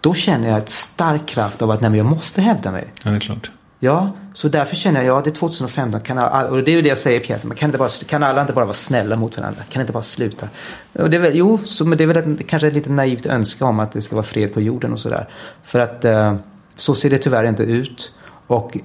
Då 0.00 0.14
känner 0.14 0.48
jag 0.48 0.58
ett 0.58 0.68
stark 0.68 1.26
kraft 1.26 1.62
av 1.62 1.70
att 1.70 1.80
nej, 1.80 1.90
men 1.90 1.98
jag 1.98 2.06
måste 2.06 2.40
hävda 2.40 2.70
mig. 2.70 2.92
Ja, 3.04 3.10
det 3.10 3.16
är 3.16 3.20
klart. 3.20 3.50
Ja, 3.78 4.12
så 4.34 4.48
därför 4.48 4.76
känner 4.76 5.02
jag, 5.02 5.16
ja 5.16 5.20
det 5.24 5.30
är 5.30 5.34
2015, 5.34 6.00
kan 6.00 6.18
alla, 6.18 6.48
och 6.48 6.62
det 6.62 6.70
är 6.70 6.76
ju 6.76 6.82
det 6.82 6.88
jag 6.88 6.98
säger 6.98 7.20
i 7.20 7.24
pjäsen, 7.24 7.54
kan, 7.54 7.68
inte 7.68 7.78
bara, 7.78 7.88
kan 7.88 8.22
alla 8.22 8.40
inte 8.40 8.52
bara 8.52 8.64
vara 8.64 8.74
snälla 8.74 9.16
mot 9.16 9.38
varandra? 9.38 9.62
Kan 9.68 9.80
inte 9.80 9.92
bara 9.92 10.02
sluta? 10.02 10.48
Och 10.92 11.10
det 11.10 11.16
är 11.16 11.20
väl, 11.20 11.36
jo, 11.36 11.58
så, 11.64 11.84
men 11.84 11.98
det 11.98 12.04
är 12.04 12.08
väl 12.08 12.16
ett, 12.16 12.48
kanske 12.48 12.68
ett 12.68 12.74
lite 12.74 12.92
naivt 12.92 13.26
önska 13.26 13.64
om 13.64 13.80
att 13.80 13.92
det 13.92 14.02
ska 14.02 14.16
vara 14.16 14.26
fred 14.26 14.54
på 14.54 14.60
jorden 14.60 14.92
och 14.92 14.98
sådär. 14.98 15.28
För 15.64 15.78
att 15.78 16.04
eh, 16.04 16.36
så 16.76 16.94
ser 16.94 17.10
det 17.10 17.18
tyvärr 17.18 17.44
inte 17.44 17.62
ut. 17.62 18.12
Och 18.46 18.78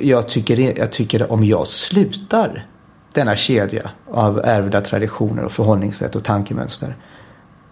jag 0.00 0.28
tycker, 0.28 0.78
jag 0.78 0.92
tycker 0.92 1.32
om 1.32 1.44
jag 1.44 1.66
slutar 1.66 2.66
denna 3.14 3.36
kedja 3.36 3.90
av 4.10 4.40
ärvda 4.44 4.80
traditioner 4.80 5.44
och 5.44 5.52
förhållningssätt 5.52 6.16
och 6.16 6.24
tankemönster. 6.24 6.96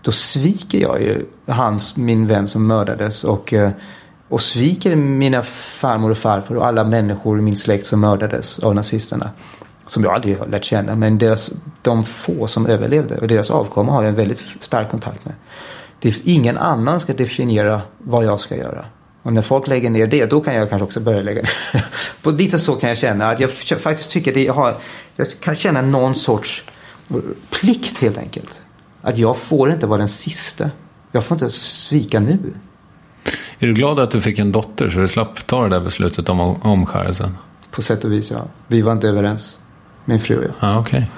Då 0.02 0.12
sviker 0.12 0.78
jag 0.78 1.02
ju 1.02 1.26
hans, 1.46 1.96
min 1.96 2.26
vän 2.26 2.48
som 2.48 2.66
mördades 2.66 3.24
och, 3.24 3.52
eh, 3.52 3.70
och 4.28 4.40
sviker 4.40 4.96
mina 4.96 5.42
farmor 5.42 6.10
och 6.10 6.18
farfar 6.18 6.54
och 6.54 6.66
alla 6.66 6.84
människor 6.84 7.38
i 7.38 7.42
min 7.42 7.56
släkt 7.56 7.86
som 7.86 8.00
mördades 8.00 8.58
av 8.58 8.74
nazisterna. 8.74 9.30
Som 9.86 10.04
jag 10.04 10.14
aldrig 10.14 10.38
har 10.38 10.46
lärt 10.46 10.64
känna. 10.64 10.94
Men 10.94 11.18
deras, 11.18 11.50
de 11.82 12.04
få 12.04 12.46
som 12.46 12.66
överlevde 12.66 13.18
och 13.18 13.28
deras 13.28 13.50
avkomma 13.50 13.92
har 13.92 14.02
jag 14.02 14.08
en 14.08 14.14
väldigt 14.14 14.38
stark 14.38 14.90
kontakt 14.90 15.24
med. 15.24 15.34
Det 15.98 16.08
är 16.08 16.16
ingen 16.24 16.58
annan 16.58 17.00
ska 17.00 17.12
definiera 17.12 17.82
vad 17.98 18.24
jag 18.24 18.40
ska 18.40 18.56
göra. 18.56 18.84
Och 19.22 19.32
när 19.32 19.42
folk 19.42 19.66
lägger 19.66 19.90
ner 19.90 20.06
det, 20.06 20.26
då 20.26 20.40
kan 20.40 20.54
jag 20.54 20.68
kanske 20.68 20.84
också 20.84 21.00
börja 21.00 21.22
lägga 21.22 21.42
ner. 21.42 21.52
På 22.22 22.30
lite 22.30 22.58
så 22.58 22.76
kan 22.76 22.88
jag 22.88 22.98
känna 22.98 23.30
att 23.30 23.40
jag 23.40 23.50
faktiskt 23.80 24.10
tycker 24.10 24.34
det 24.34 24.44
jag 24.44 24.54
har, 24.54 24.74
jag 25.16 25.26
kan 25.40 25.54
känna 25.54 25.82
någon 25.82 26.14
sorts 26.14 26.64
plikt 27.50 27.98
helt 27.98 28.18
enkelt. 28.18 28.60
Att 29.02 29.18
jag 29.18 29.36
får 29.36 29.72
inte 29.72 29.86
vara 29.86 29.98
den 29.98 30.08
sista. 30.08 30.70
Jag 31.12 31.24
får 31.24 31.34
inte 31.34 31.50
svika 31.50 32.20
nu. 32.20 32.38
Är 33.58 33.66
du 33.66 33.74
glad 33.74 33.98
att 33.98 34.10
du 34.10 34.20
fick 34.20 34.38
en 34.38 34.52
dotter 34.52 34.88
så 34.88 34.98
du 34.98 35.08
slapp 35.08 35.46
ta 35.46 35.62
det 35.62 35.68
där 35.68 35.80
beslutet 35.80 36.28
om 36.28 36.40
omskärelsen? 36.40 37.36
På 37.70 37.82
sätt 37.82 38.04
och 38.04 38.12
vis, 38.12 38.30
ja. 38.30 38.44
Vi 38.66 38.82
var 38.82 38.92
inte 38.92 39.08
överens. 39.08 39.58
Min 40.04 40.20
fru 40.20 40.38
och 40.38 40.44
jag. 40.44 40.52
Ja, 40.60 40.78
okej. 40.78 41.10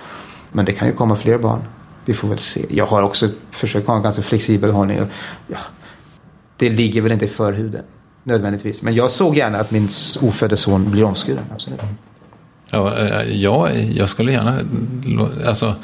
Men 0.53 0.65
det 0.65 0.73
kan 0.73 0.89
ju 0.89 0.95
komma 0.95 1.17
fler 1.17 1.39
barn. 1.39 1.63
Vi 2.05 2.15
får 2.15 2.29
väl 2.29 2.39
se. 2.39 2.67
Jag 2.71 2.87
har 2.87 3.03
också 3.03 3.29
försökt 3.51 3.87
ha 3.87 3.97
en 3.97 4.03
ganska 4.03 4.23
flexibel 4.23 4.71
hållning. 4.71 4.99
Ja, 5.47 5.57
Det 6.63 6.71
ligger 6.71 7.03
väl 7.03 7.13
inte 7.13 7.25
i 7.25 7.29
förhuden 7.29 7.83
nödvändigtvis. 8.23 8.83
Men 8.83 8.95
jag 8.95 9.11
såg 9.11 9.37
gärna 9.37 9.59
att 9.59 9.71
min 9.71 9.89
ofödde 10.21 10.57
son 10.57 10.91
blir 10.91 11.05
omskuren. 11.05 11.45
Absolut. 11.53 11.81
Ja, 12.71 12.99
eh, 12.99 13.37
ja, 13.37 13.71
jag 13.73 14.09
skulle 14.09 14.33
gärna... 14.33 14.61
Alltså, 15.47 15.75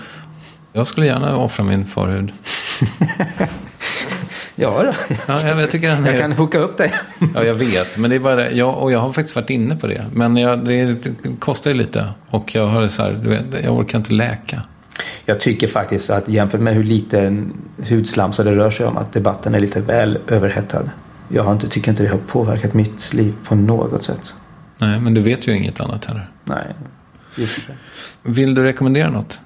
jag 0.72 0.86
skulle 0.86 1.06
gärna 1.06 1.36
offra 1.36 1.64
min 1.64 1.86
förhud. 1.86 2.32
ja, 4.55 4.82
då. 4.82 5.14
ja 5.26 5.46
jag, 5.46 5.60
jag, 5.60 5.70
tycker 5.70 6.06
jag 6.06 6.18
kan 6.18 6.32
hooka 6.32 6.59
upp 6.59 6.76
dig. 6.76 6.92
ja, 7.34 7.44
jag 7.44 7.55
vet. 7.55 7.98
Men 7.98 8.10
det 8.10 8.16
är 8.16 8.20
bara, 8.20 8.50
jag, 8.50 8.78
och 8.82 8.92
jag 8.92 8.98
har 8.98 9.12
faktiskt 9.12 9.36
varit 9.36 9.50
inne 9.50 9.76
på 9.76 9.86
det. 9.86 10.05
Men 10.12 10.36
jag, 10.36 10.64
det, 10.64 10.84
det 10.84 11.12
kostar 11.38 11.70
ju 11.70 11.76
lite. 11.76 12.12
Och 12.30 12.55
jag 12.55 12.66
har 12.66 12.88
så 12.88 13.02
här, 13.02 13.20
du 13.22 13.28
vet, 13.28 13.64
jag 13.64 13.78
orkar 13.78 13.98
inte 13.98 14.12
läka. 14.12 14.62
Jag 15.25 15.41
tycker 15.41 15.69
faktiskt 15.69 16.11
att 16.11 16.29
jämfört 16.29 16.61
med 16.61 16.75
hur 16.75 16.85
lite 16.85 17.45
hudslamsa 17.79 18.43
det 18.43 18.55
rör 18.55 18.70
sig 18.70 18.87
om 18.87 18.97
att 18.97 19.12
debatten 19.12 19.55
är 19.55 19.61
lite 19.61 19.81
väl 19.81 20.19
överhettad. 20.29 20.91
Jag 21.29 21.43
har 21.43 21.53
inte, 21.53 21.69
tycker 21.69 21.91
inte 21.91 22.03
det 22.03 22.09
har 22.09 22.19
påverkat 22.19 22.75
mitt 22.75 23.15
liv 23.15 23.35
på 23.45 23.55
något 23.55 24.05
sätt. 24.05 24.35
Nej, 24.79 25.01
men 25.01 25.15
du 25.15 25.20
vet 25.20 25.49
ju 25.49 25.53
inget 25.53 25.81
annat 25.81 26.05
heller. 26.05 26.31
Nej, 26.45 26.75
just 27.37 27.66
det. 27.66 27.73
Vill 28.23 28.55
du 28.55 28.65
rekommendera 28.65 29.11
något? 29.11 29.41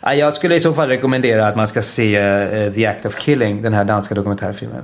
Jag 0.00 0.34
skulle 0.34 0.54
i 0.54 0.60
så 0.60 0.72
fall 0.72 0.88
rekommendera 0.88 1.48
att 1.48 1.56
man 1.56 1.66
ska 1.66 1.82
se 1.82 2.20
uh, 2.20 2.72
The 2.72 2.86
Act 2.86 3.06
of 3.06 3.18
Killing, 3.18 3.62
den 3.62 3.74
här 3.74 3.84
danska 3.84 4.14
dokumentärfilmen. 4.14 4.82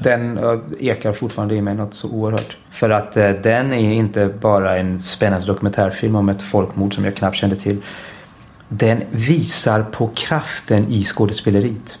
Den 0.00 0.38
uh, 0.38 0.60
ekar 0.80 1.12
fortfarande 1.12 1.54
i 1.54 1.60
mig 1.60 1.74
något 1.74 1.94
så 1.94 2.10
oerhört. 2.10 2.56
För 2.70 2.90
att 2.90 3.16
uh, 3.16 3.30
den 3.30 3.72
är 3.72 3.92
inte 3.92 4.26
bara 4.26 4.78
en 4.78 5.02
spännande 5.02 5.46
dokumentärfilm 5.46 6.16
om 6.16 6.28
ett 6.28 6.42
folkmord 6.42 6.94
som 6.94 7.04
jag 7.04 7.14
knappt 7.14 7.36
kände 7.36 7.56
till. 7.56 7.82
Den 8.76 9.02
visar 9.10 9.82
på 9.82 10.10
kraften 10.14 10.86
i 10.88 11.04
skådespeleriet. 11.04 11.98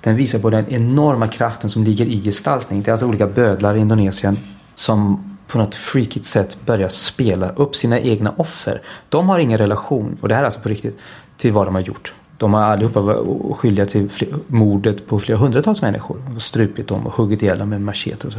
Den 0.00 0.16
visar 0.16 0.38
på 0.38 0.50
den 0.50 0.68
enorma 0.68 1.28
kraften 1.28 1.70
som 1.70 1.84
ligger 1.84 2.06
i 2.06 2.22
gestaltning. 2.22 2.82
Det 2.82 2.88
är 2.88 2.92
alltså 2.92 3.06
olika 3.06 3.26
bödlar 3.26 3.74
i 3.74 3.80
Indonesien 3.80 4.38
som 4.74 5.24
på 5.46 5.58
något 5.58 5.74
freakigt 5.74 6.26
sätt 6.26 6.58
börjar 6.66 6.88
spela 6.88 7.48
upp 7.48 7.76
sina 7.76 8.00
egna 8.00 8.34
offer. 8.36 8.82
De 9.08 9.28
har 9.28 9.38
ingen 9.38 9.58
relation, 9.58 10.18
och 10.20 10.28
det 10.28 10.34
här 10.34 10.42
är 10.42 10.44
alltså 10.44 10.60
på 10.60 10.68
riktigt, 10.68 10.98
till 11.36 11.52
vad 11.52 11.66
de 11.66 11.74
har 11.74 11.82
gjort. 11.82 12.12
De 12.36 12.54
har 12.54 12.62
allihopa 12.62 13.00
varit 13.00 13.56
skyldiga 13.56 13.86
till 13.86 14.08
mordet 14.46 15.06
på 15.06 15.20
flera 15.20 15.38
hundratals 15.38 15.82
människor. 15.82 16.22
Och 16.36 16.42
strupit 16.42 16.88
dem 16.88 17.06
och 17.06 17.12
huggit 17.12 17.42
ihjäl 17.42 17.58
dem 17.58 17.68
med 17.68 17.80
machete 17.80 18.26
och 18.26 18.32
så. 18.32 18.38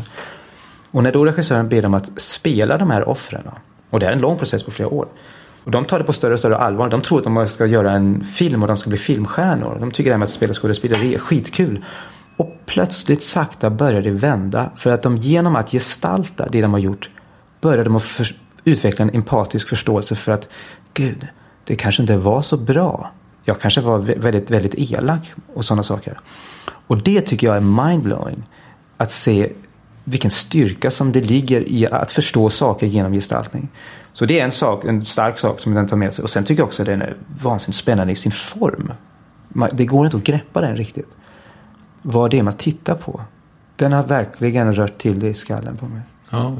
Och 0.91 1.03
när 1.03 1.11
då 1.11 1.25
regissören 1.25 1.69
ber 1.69 1.81
dem 1.81 1.93
att 1.93 2.11
spela 2.21 2.77
de 2.77 2.91
här 2.91 3.09
offren. 3.09 3.43
Och 3.89 3.99
det 3.99 4.05
är 4.05 4.11
en 4.11 4.21
lång 4.21 4.37
process 4.37 4.63
på 4.63 4.71
flera 4.71 4.89
år. 4.89 5.07
Och 5.63 5.71
de 5.71 5.85
tar 5.85 5.99
det 5.99 6.05
på 6.05 6.13
större 6.13 6.33
och 6.33 6.39
större 6.39 6.57
allvar. 6.57 6.89
De 6.89 7.01
tror 7.01 7.17
att 7.17 7.23
de 7.23 7.47
ska 7.47 7.65
göra 7.65 7.91
en 7.91 8.23
film 8.23 8.61
och 8.61 8.67
de 8.67 8.77
ska 8.77 8.89
bli 8.89 8.99
filmstjärnor. 8.99 9.77
De 9.79 9.91
tycker 9.91 10.09
det 10.09 10.13
här 10.13 10.19
med 10.19 10.25
att 10.25 10.31
spela 10.31 10.53
skådespeleri 10.53 11.15
är 11.15 11.19
skitkul. 11.19 11.85
Och 12.37 12.55
plötsligt 12.65 13.23
sakta 13.23 13.69
börjar 13.69 14.01
det 14.01 14.11
vända. 14.11 14.71
För 14.75 14.91
att 14.91 15.03
de 15.03 15.17
genom 15.17 15.55
att 15.55 15.71
gestalta 15.71 16.47
det 16.51 16.61
de 16.61 16.73
har 16.73 16.79
gjort 16.79 17.09
börjar 17.61 17.83
de 17.83 17.95
att 17.95 18.03
för, 18.03 18.27
utveckla 18.63 19.03
en 19.03 19.15
empatisk 19.15 19.69
förståelse 19.69 20.15
för 20.15 20.31
att 20.31 20.49
gud, 20.93 21.27
det 21.63 21.75
kanske 21.75 22.03
inte 22.03 22.17
var 22.17 22.41
så 22.41 22.57
bra. 22.57 23.11
Jag 23.43 23.59
kanske 23.59 23.81
var 23.81 23.97
väldigt, 23.97 24.51
väldigt 24.51 24.91
elak 24.91 25.33
och 25.53 25.65
sådana 25.65 25.83
saker. 25.83 26.19
Och 26.87 26.97
det 26.97 27.21
tycker 27.21 27.47
jag 27.47 27.55
är 27.55 27.89
mindblowing. 27.89 28.43
Att 28.97 29.11
se 29.11 29.51
vilken 30.03 30.31
styrka 30.31 30.91
som 30.91 31.11
det 31.11 31.21
ligger 31.21 31.69
i 31.69 31.87
att 31.87 32.11
förstå 32.11 32.49
saker 32.49 32.87
genom 32.87 33.13
gestaltning. 33.13 33.69
Så 34.13 34.25
det 34.25 34.39
är 34.39 34.43
en 34.43 34.51
sak, 34.51 34.85
en 34.85 35.05
stark 35.05 35.39
sak 35.39 35.59
som 35.59 35.73
den 35.73 35.87
tar 35.87 35.97
med 35.97 36.13
sig. 36.13 36.23
Och 36.23 36.29
sen 36.29 36.43
tycker 36.43 36.61
jag 36.61 36.67
också 36.67 36.81
att 36.81 36.85
den 36.85 37.01
är 37.01 37.17
vansinnigt 37.41 37.77
spännande 37.77 38.13
i 38.13 38.15
sin 38.15 38.31
form. 38.31 38.93
Det 39.71 39.85
går 39.85 40.05
inte 40.05 40.17
att 40.17 40.23
greppa 40.23 40.61
den 40.61 40.75
riktigt. 40.75 41.09
Vad 42.01 42.31
det 42.31 42.39
är 42.39 42.43
man 42.43 42.53
tittar 42.53 42.95
på. 42.95 43.21
Den 43.75 43.93
har 43.93 44.03
verkligen 44.03 44.73
rört 44.73 44.97
till 44.97 45.19
det 45.19 45.27
i 45.27 45.33
skallen 45.33 45.77
på 45.77 45.85
mig. 45.85 46.01
Ja. 46.29 46.57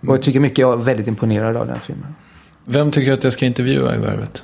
Och 0.00 0.14
jag 0.14 0.22
tycker 0.22 0.40
mycket, 0.40 0.58
jag 0.58 0.72
är 0.72 0.84
väldigt 0.84 1.06
imponerad 1.06 1.56
av 1.56 1.66
den 1.66 1.80
filmen. 1.80 2.14
Vem 2.64 2.90
tycker 2.90 3.10
du 3.10 3.16
att 3.16 3.24
jag 3.24 3.32
ska 3.32 3.46
intervjua 3.46 3.94
i 3.94 3.98
Värvet? 3.98 4.42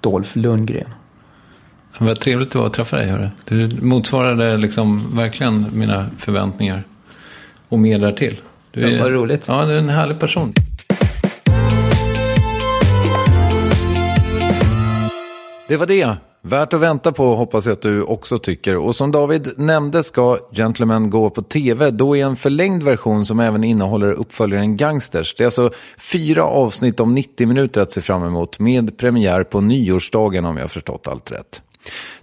Dolph 0.00 0.38
Lundgren. 0.38 0.88
Vad 1.98 2.20
trevligt 2.20 2.50
det 2.50 2.58
var 2.58 2.66
att 2.66 2.72
träffa 2.72 2.96
dig. 2.96 3.06
Hörru. 3.06 3.28
Du 3.44 3.80
motsvarade 3.80 4.56
liksom 4.56 5.16
verkligen 5.16 5.66
mina 5.72 6.06
förväntningar. 6.18 6.84
Och 7.68 7.78
mer 7.78 7.98
därtill. 7.98 8.40
Du 8.70 8.80
det 8.80 9.02
var 9.02 9.10
roligt. 9.10 9.44
Ja, 9.48 9.66
du 9.66 9.72
är 9.72 9.78
en 9.78 9.88
härlig 9.88 10.20
person. 10.20 10.52
Det 15.68 15.76
var 15.76 15.86
det. 15.86 16.16
Värt 16.42 16.74
att 16.74 16.80
vänta 16.80 17.12
på 17.12 17.34
hoppas 17.34 17.66
jag 17.66 17.72
att 17.72 17.82
du 17.82 18.02
också 18.02 18.38
tycker. 18.38 18.76
Och 18.76 18.96
som 18.96 19.12
David 19.12 19.52
nämnde 19.56 20.02
ska 20.02 20.38
Gentlemen 20.52 21.10
gå 21.10 21.30
på 21.30 21.42
tv, 21.42 21.90
då 21.90 22.16
i 22.16 22.20
en 22.20 22.36
förlängd 22.36 22.82
version 22.82 23.26
som 23.26 23.40
även 23.40 23.64
innehåller 23.64 24.12
uppföljaren 24.12 24.76
Gangsters. 24.76 25.34
Det 25.34 25.42
är 25.42 25.46
alltså 25.46 25.70
fyra 25.98 26.44
avsnitt 26.44 27.00
om 27.00 27.14
90 27.14 27.46
minuter 27.46 27.80
att 27.80 27.92
se 27.92 28.00
fram 28.00 28.24
emot 28.24 28.58
med 28.58 28.98
premiär 28.98 29.44
på 29.44 29.60
nyårsdagen 29.60 30.44
om 30.44 30.56
jag 30.56 30.64
har 30.64 30.68
förstått 30.68 31.08
allt 31.08 31.32
rätt. 31.32 31.62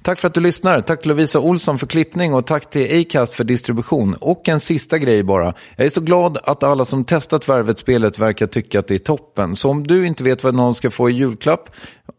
Tack 0.01 0.19
för 0.19 0.27
att 0.27 0.33
du 0.33 0.41
lyssnar. 0.41 0.81
Tack 0.81 1.01
till 1.01 1.09
Lovisa 1.09 1.39
Olsson 1.39 1.77
för 1.77 1.87
klippning 1.87 2.33
och 2.33 2.47
tack 2.47 2.69
till 2.69 3.01
Acast 3.01 3.33
för 3.33 3.43
distribution. 3.43 4.15
Och 4.19 4.49
en 4.49 4.59
sista 4.59 4.97
grej 4.97 5.23
bara. 5.23 5.53
Jag 5.75 5.85
är 5.85 5.89
så 5.89 6.01
glad 6.01 6.37
att 6.43 6.63
alla 6.63 6.85
som 6.85 7.05
testat 7.05 7.49
Värvet-spelet 7.49 8.19
verkar 8.19 8.47
tycka 8.47 8.79
att 8.79 8.87
det 8.87 8.95
är 8.95 8.99
toppen. 8.99 9.55
Så 9.55 9.69
om 9.69 9.87
du 9.87 10.07
inte 10.07 10.23
vet 10.23 10.43
vad 10.43 10.55
någon 10.55 10.75
ska 10.75 10.91
få 10.91 11.09
i 11.09 11.13
julklapp, 11.13 11.69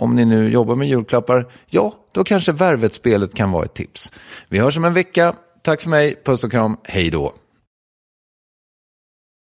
om 0.03 0.17
ni 0.17 0.25
nu 0.25 0.51
jobbar 0.51 0.75
med 0.75 0.89
julklappar, 0.89 1.47
ja, 1.67 1.95
då 2.13 2.25
kanske 2.25 2.53
Värvet-spelet 2.53 3.35
kan 3.35 3.51
vara 3.51 3.65
ett 3.65 3.75
tips. 3.75 4.13
Vi 4.49 4.59
hörs 4.59 4.79
om 4.79 4.85
en 4.85 4.95
vecka. 4.95 5.35
Tack 5.63 5.81
för 5.81 5.91
mig. 5.91 6.23
Puss 6.25 6.45
och 6.45 6.51
kram. 6.51 6.77
Hej 6.85 7.11
då. 7.11 7.33